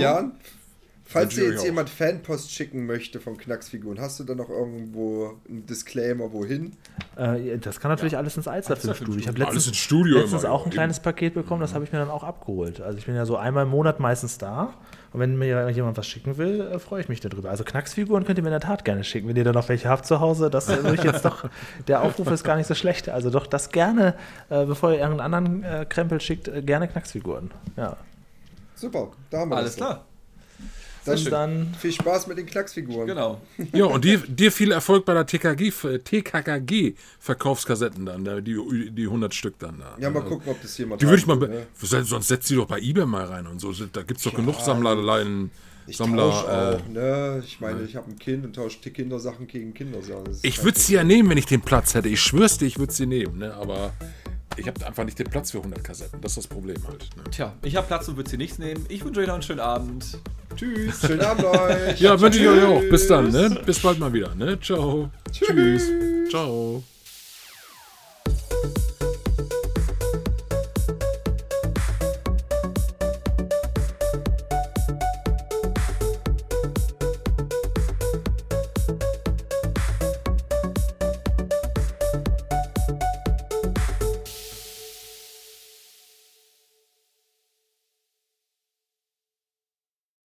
Falls 1.06 1.36
dir 1.36 1.50
jetzt 1.50 1.60
auch. 1.60 1.66
jemand 1.66 1.90
Fanpost 1.90 2.52
schicken 2.52 2.86
möchte 2.86 3.20
von 3.20 3.38
Knacksfiguren, 3.38 4.00
hast 4.00 4.20
du 4.20 4.24
da 4.24 4.36
noch 4.36 4.50
irgendwo 4.50 5.34
einen 5.50 5.66
Disclaimer, 5.66 6.32
wohin? 6.32 6.74
Äh, 7.18 7.58
das 7.58 7.80
kann 7.80 7.92
natürlich 7.92 8.18
alles 8.18 8.38
ins 8.38 8.48
Alsterfilmstudio. 8.48 9.20
Ich 9.20 9.28
habe 9.28 9.38
Alles 9.38 9.56
letztens, 9.56 9.68
ins 9.68 9.78
Studio 9.78 10.18
letztens 10.20 10.44
immer, 10.44 10.54
auch 10.54 10.66
ein 10.66 10.72
ja, 10.72 10.76
kleines 10.76 11.00
Paket 11.02 11.34
bekommen, 11.34 11.62
das 11.62 11.74
habe 11.74 11.84
ich 11.84 11.92
mir 11.92 12.00
dann 12.00 12.10
auch 12.10 12.24
abgeholt. 12.24 12.80
Also 12.80 12.98
ich 12.98 13.06
bin 13.06 13.16
ja 13.16 13.26
so 13.26 13.36
einmal 13.36 13.64
im 13.64 13.70
Monat 13.70 14.00
meistens 14.00 14.38
da. 14.38 14.74
Und 15.12 15.20
wenn 15.20 15.38
mir 15.38 15.70
jemand 15.70 15.96
was 15.96 16.08
schicken 16.08 16.38
will, 16.38 16.62
äh, 16.62 16.80
freue 16.80 17.02
ich 17.02 17.10
mich 17.10 17.20
darüber. 17.20 17.52
Also 17.52 17.64
Knacksfiguren 17.64 18.26
könnt 18.26 18.40
ihr 18.40 18.44
mir 18.44 18.50
in 18.50 18.60
der 18.60 18.62
Tat 18.62 18.84
gerne 18.84 19.04
schicken. 19.04 19.28
Wenn 19.28 19.36
ihr 19.36 19.44
da 19.44 19.52
noch 19.52 19.70
welche 19.70 19.88
habt 19.88 20.08
zu 20.08 20.20
Hause, 20.20 20.50
das 20.50 20.70
äh, 20.70 20.84
würde 20.84 20.96
ich 20.96 21.04
jetzt 21.04 21.24
doch, 21.24 21.48
der 21.88 22.02
Aufruf 22.02 22.32
ist 22.32 22.44
gar 22.44 22.56
nicht 22.56 22.66
so 22.66 22.74
schlecht. 22.74 23.10
Also 23.10 23.30
doch 23.30 23.46
das 23.46 23.70
gerne, 23.70 24.16
äh, 24.50 24.66
bevor 24.66 24.92
ihr 24.92 25.00
irgendeinen 25.00 25.36
anderen 25.36 25.64
äh, 25.64 25.86
Krempel 25.88 26.20
schickt, 26.20 26.50
gerne 26.66 26.88
Knacksfiguren. 26.88 27.52
Ja. 27.78 27.98
Super, 28.74 29.12
da 29.30 29.40
haben 29.40 29.52
wir 29.52 29.58
Alles 29.58 29.76
klar. 29.76 30.06
Dann. 31.06 31.24
Dann 31.26 31.76
viel 31.80 31.92
Spaß 31.92 32.28
mit 32.28 32.38
den 32.38 32.46
Knacksfiguren. 32.46 33.08
Genau. 33.08 33.42
Ja, 33.74 33.86
und 33.86 34.06
dir, 34.06 34.20
dir 34.20 34.52
viel 34.52 34.72
Erfolg 34.72 35.06
bei 35.06 35.14
der 35.14 35.26
TKG, 35.26 35.72
äh, 35.88 36.00
TKKG-Verkaufskassetten 36.00 38.06
dann, 38.06 38.24
da, 38.24 38.40
die, 38.40 38.92
die 38.92 39.06
100 39.06 39.34
Stück 39.34 39.58
dann 39.60 39.80
da. 39.80 39.98
Ja, 40.00 40.10
mal 40.10 40.22
gucken, 40.22 40.52
ob 40.52 40.62
das 40.62 40.78
jemand 40.78 41.02
Die 41.02 41.08
würde 41.08 41.18
ich 41.18 41.26
mal, 41.26 41.38
ne? 41.38 41.66
sonst 41.80 42.28
setzt 42.28 42.50
die 42.50 42.56
doch 42.56 42.68
bei 42.68 42.80
eBay 42.80 43.06
mal 43.06 43.26
rein 43.26 43.48
und 43.48 43.60
so. 43.60 43.72
Da 43.72 44.04
gibt 44.04 44.20
es 44.20 44.26
doch 44.26 44.36
genug 44.36 44.60
Sammlerleien. 44.60 45.50
Ich 45.86 45.98
Sammler, 45.98 46.30
tausche 46.30 46.48
äh, 46.48 46.76
auch, 46.76 46.88
ne? 46.88 47.44
Ich 47.46 47.60
meine, 47.60 47.84
ich 47.84 47.94
habe 47.96 48.10
ein 48.10 48.18
Kind 48.18 48.46
und 48.46 48.56
tausche 48.56 48.80
die 48.84 48.92
Kindersachen 48.92 49.48
gegen 49.48 49.74
Kindersachen. 49.74 50.40
Ich 50.42 50.64
würde 50.64 50.80
sie 50.80 50.94
ja 50.94 51.04
nehmen, 51.04 51.30
wenn 51.30 51.38
ich 51.38 51.46
den 51.46 51.60
Platz 51.62 51.94
hätte. 51.94 52.08
Ich 52.08 52.22
schwör's 52.22 52.58
dir, 52.58 52.68
ich 52.68 52.80
würde 52.80 52.94
sie 52.94 53.06
nehmen, 53.06 53.40
ne? 53.40 53.54
aber 53.54 53.92
ich 54.58 54.68
habe 54.68 54.86
einfach 54.86 55.04
nicht 55.04 55.20
den 55.20 55.30
Platz 55.30 55.52
für 55.52 55.58
100 55.60 55.84
Kassetten. 55.84 56.22
Das 56.22 56.34
ist 56.34 56.38
das 56.38 56.48
Problem 56.48 56.78
halt. 56.88 57.10
Ne? 57.16 57.24
Tja, 57.32 57.54
ich 57.62 57.76
habe 57.76 57.88
Platz 57.88 58.08
und 58.08 58.18
würde 58.18 58.30
sie 58.30 58.38
nichts 58.38 58.60
nehmen. 58.60 58.86
Ich 58.90 59.04
wünsche 59.04 59.20
euch 59.20 59.28
noch 59.28 59.36
einen 59.36 59.44
schönen 59.44 59.60
Abend. 59.60 60.18
Tschüss. 60.56 61.02
Schönen 61.02 61.22
Abend 61.22 61.46
euch. 61.46 62.00
ja, 62.00 62.20
wünsche 62.20 62.40
ich 62.40 62.48
euch 62.48 62.64
auch. 62.64 62.82
Bis 62.90 63.08
dann, 63.08 63.30
ne? 63.30 63.62
Bis 63.66 63.80
bald 63.80 64.00
mal 64.00 64.14
wieder, 64.14 64.34
ne? 64.36 64.60
Ciao. 64.60 65.10
Tschüss. 65.32 65.48
Tschüss. 65.48 66.30
Ciao. 66.30 66.84